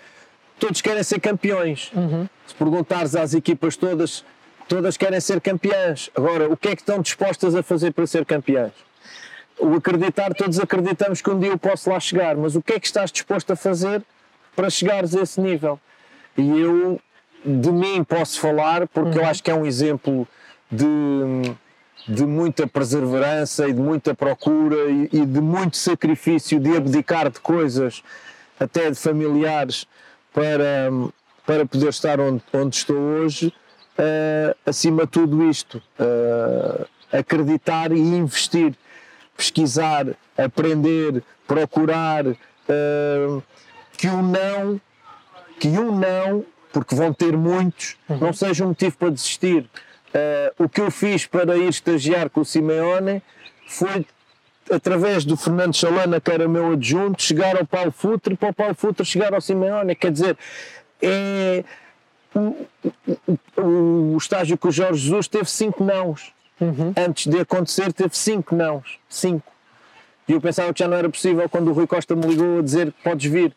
todos 0.58 0.80
querem 0.80 1.02
ser 1.02 1.20
campeões. 1.20 1.90
Uhum. 1.94 2.28
Se 2.46 2.54
perguntares 2.54 3.14
às 3.16 3.34
equipas 3.34 3.76
todas, 3.76 4.24
todas 4.68 4.96
querem 4.96 5.20
ser 5.20 5.40
campeãs. 5.40 6.10
Agora, 6.14 6.48
o 6.48 6.56
que 6.56 6.68
é 6.68 6.76
que 6.76 6.82
estão 6.82 7.00
dispostas 7.00 7.54
a 7.54 7.62
fazer 7.62 7.92
para 7.92 8.06
ser 8.06 8.24
campeãs? 8.24 8.72
O 9.58 9.74
acreditar, 9.74 10.34
todos 10.34 10.58
acreditamos 10.58 11.22
que 11.22 11.30
um 11.30 11.38
dia 11.38 11.50
eu 11.50 11.58
posso 11.58 11.88
lá 11.88 12.00
chegar, 12.00 12.36
mas 12.36 12.56
o 12.56 12.62
que 12.62 12.72
é 12.72 12.80
que 12.80 12.86
estás 12.86 13.10
disposto 13.12 13.52
a 13.52 13.56
fazer 13.56 14.02
para 14.54 14.68
chegares 14.68 15.14
a 15.14 15.22
esse 15.22 15.40
nível? 15.40 15.78
E 16.36 16.60
eu, 16.60 17.00
de 17.44 17.70
mim, 17.70 18.02
posso 18.02 18.40
falar, 18.40 18.88
porque 18.88 19.18
uhum. 19.18 19.24
eu 19.24 19.26
acho 19.26 19.42
que 19.42 19.50
é 19.50 19.54
um 19.54 19.64
exemplo 19.64 20.26
de, 20.70 21.54
de 22.08 22.26
muita 22.26 22.66
perseverança 22.66 23.68
e 23.68 23.72
de 23.72 23.80
muita 23.80 24.14
procura 24.14 24.90
e, 24.90 25.08
e 25.12 25.26
de 25.26 25.40
muito 25.40 25.76
sacrifício 25.76 26.58
de 26.58 26.76
abdicar 26.76 27.30
de 27.30 27.38
coisas, 27.40 28.02
até 28.58 28.90
de 28.90 28.96
familiares, 28.96 29.86
para, 30.32 30.90
para 31.46 31.64
poder 31.64 31.88
estar 31.88 32.18
onde, 32.18 32.42
onde 32.52 32.76
estou 32.76 32.96
hoje, 32.96 33.54
uh, 33.98 34.56
acima 34.66 35.04
de 35.04 35.12
tudo 35.12 35.48
isto, 35.48 35.80
uh, 35.98 36.86
acreditar 37.12 37.92
e 37.92 38.00
investir, 38.00 38.74
pesquisar, 39.36 40.06
aprender, 40.36 41.22
procurar, 41.46 42.26
uh, 42.26 43.42
que 43.96 44.08
um 44.08 44.22
não, 44.22 44.80
que 45.58 45.68
um 45.68 45.98
não, 45.98 46.44
porque 46.72 46.94
vão 46.94 47.12
ter 47.12 47.36
muitos, 47.36 47.96
uhum. 48.08 48.18
não 48.18 48.32
seja 48.32 48.64
um 48.64 48.68
motivo 48.68 48.96
para 48.96 49.10
desistir. 49.10 49.68
Uh, 50.08 50.64
o 50.64 50.68
que 50.68 50.80
eu 50.80 50.90
fiz 50.90 51.26
para 51.26 51.56
ir 51.56 51.68
estagiar 51.68 52.30
com 52.30 52.40
o 52.40 52.44
Simeone 52.44 53.22
foi 53.66 54.06
através 54.70 55.24
do 55.24 55.36
Fernando 55.36 55.74
Chalana, 55.74 56.20
que 56.20 56.30
era 56.30 56.48
meu 56.48 56.72
adjunto, 56.72 57.22
chegar 57.22 57.56
ao 57.56 57.66
Paulo 57.66 57.92
Futre, 57.92 58.36
para 58.36 58.50
o 58.50 58.54
Paulo 58.54 58.74
Futre 58.74 59.04
chegar 59.04 59.34
ao 59.34 59.40
Simeone. 59.40 59.94
Quer 59.94 60.12
dizer, 60.12 60.38
é. 61.02 61.64
O, 62.34 62.66
o, 63.56 64.14
o 64.14 64.16
estágio 64.16 64.58
com 64.58 64.66
o 64.66 64.72
Jorge 64.72 65.04
Jesus 65.04 65.28
teve 65.28 65.48
cinco 65.48 65.84
nãos. 65.84 66.32
Uhum. 66.60 66.92
Antes 66.96 67.26
de 67.26 67.40
acontecer, 67.40 67.92
teve 67.92 68.16
cinco 68.16 68.54
nãos. 68.54 68.98
Cinco. 69.08 69.52
E 70.26 70.32
eu 70.32 70.40
pensava 70.40 70.72
que 70.72 70.80
já 70.80 70.88
não 70.88 70.96
era 70.96 71.08
possível 71.08 71.48
quando 71.48 71.68
o 71.68 71.72
Rui 71.72 71.86
Costa 71.86 72.14
me 72.16 72.26
ligou 72.26 72.58
a 72.58 72.62
dizer 72.62 72.92
que 72.92 73.02
podes 73.02 73.30
vir. 73.30 73.54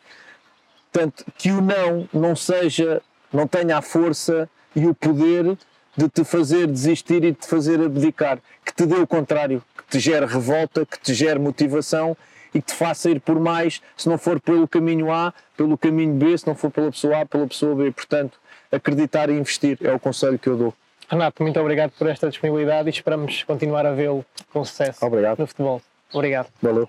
Portanto, 0.92 1.24
que 1.36 1.50
o 1.50 1.60
não 1.60 2.08
não 2.12 2.36
seja, 2.36 3.00
não 3.32 3.46
tenha 3.46 3.78
a 3.78 3.82
força 3.82 4.48
e 4.74 4.86
o 4.86 4.94
poder 4.94 5.56
de 5.96 6.08
te 6.08 6.24
fazer 6.24 6.66
desistir 6.66 7.24
e 7.24 7.32
de 7.32 7.34
te 7.34 7.46
fazer 7.46 7.80
abdicar. 7.80 8.38
Que 8.64 8.72
te 8.72 8.86
dê 8.86 8.96
o 8.96 9.06
contrário, 9.06 9.62
que 9.76 9.84
te 9.84 9.98
gere 9.98 10.26
revolta, 10.26 10.84
que 10.84 11.00
te 11.00 11.14
gere 11.14 11.38
motivação 11.38 12.16
e 12.54 12.60
que 12.60 12.68
te 12.68 12.74
faça 12.74 13.10
ir 13.10 13.20
por 13.20 13.38
mais, 13.38 13.82
se 13.96 14.08
não 14.08 14.16
for 14.16 14.40
pelo 14.40 14.66
caminho 14.66 15.12
A, 15.12 15.34
pelo 15.56 15.76
caminho 15.76 16.14
B, 16.14 16.36
se 16.36 16.46
não 16.46 16.54
for 16.54 16.70
pela 16.70 16.90
pessoa 16.90 17.20
A, 17.20 17.26
pela 17.26 17.46
pessoa 17.46 17.74
B. 17.74 17.90
Portanto, 17.90 18.38
acreditar 18.70 19.28
e 19.30 19.34
investir 19.34 19.78
é 19.82 19.92
o 19.92 19.98
conselho 19.98 20.38
que 20.38 20.48
eu 20.48 20.56
dou. 20.56 20.74
Renato, 21.08 21.42
muito 21.42 21.58
obrigado 21.58 21.92
por 21.92 22.06
esta 22.08 22.28
disponibilidade 22.28 22.88
e 22.88 22.90
esperamos 22.90 23.42
continuar 23.44 23.86
a 23.86 23.92
vê-lo 23.92 24.24
com 24.52 24.64
sucesso 24.64 25.04
obrigado. 25.04 25.38
no 25.38 25.46
futebol. 25.46 25.80
Obrigado. 26.12 26.48
Valeu. 26.62 26.88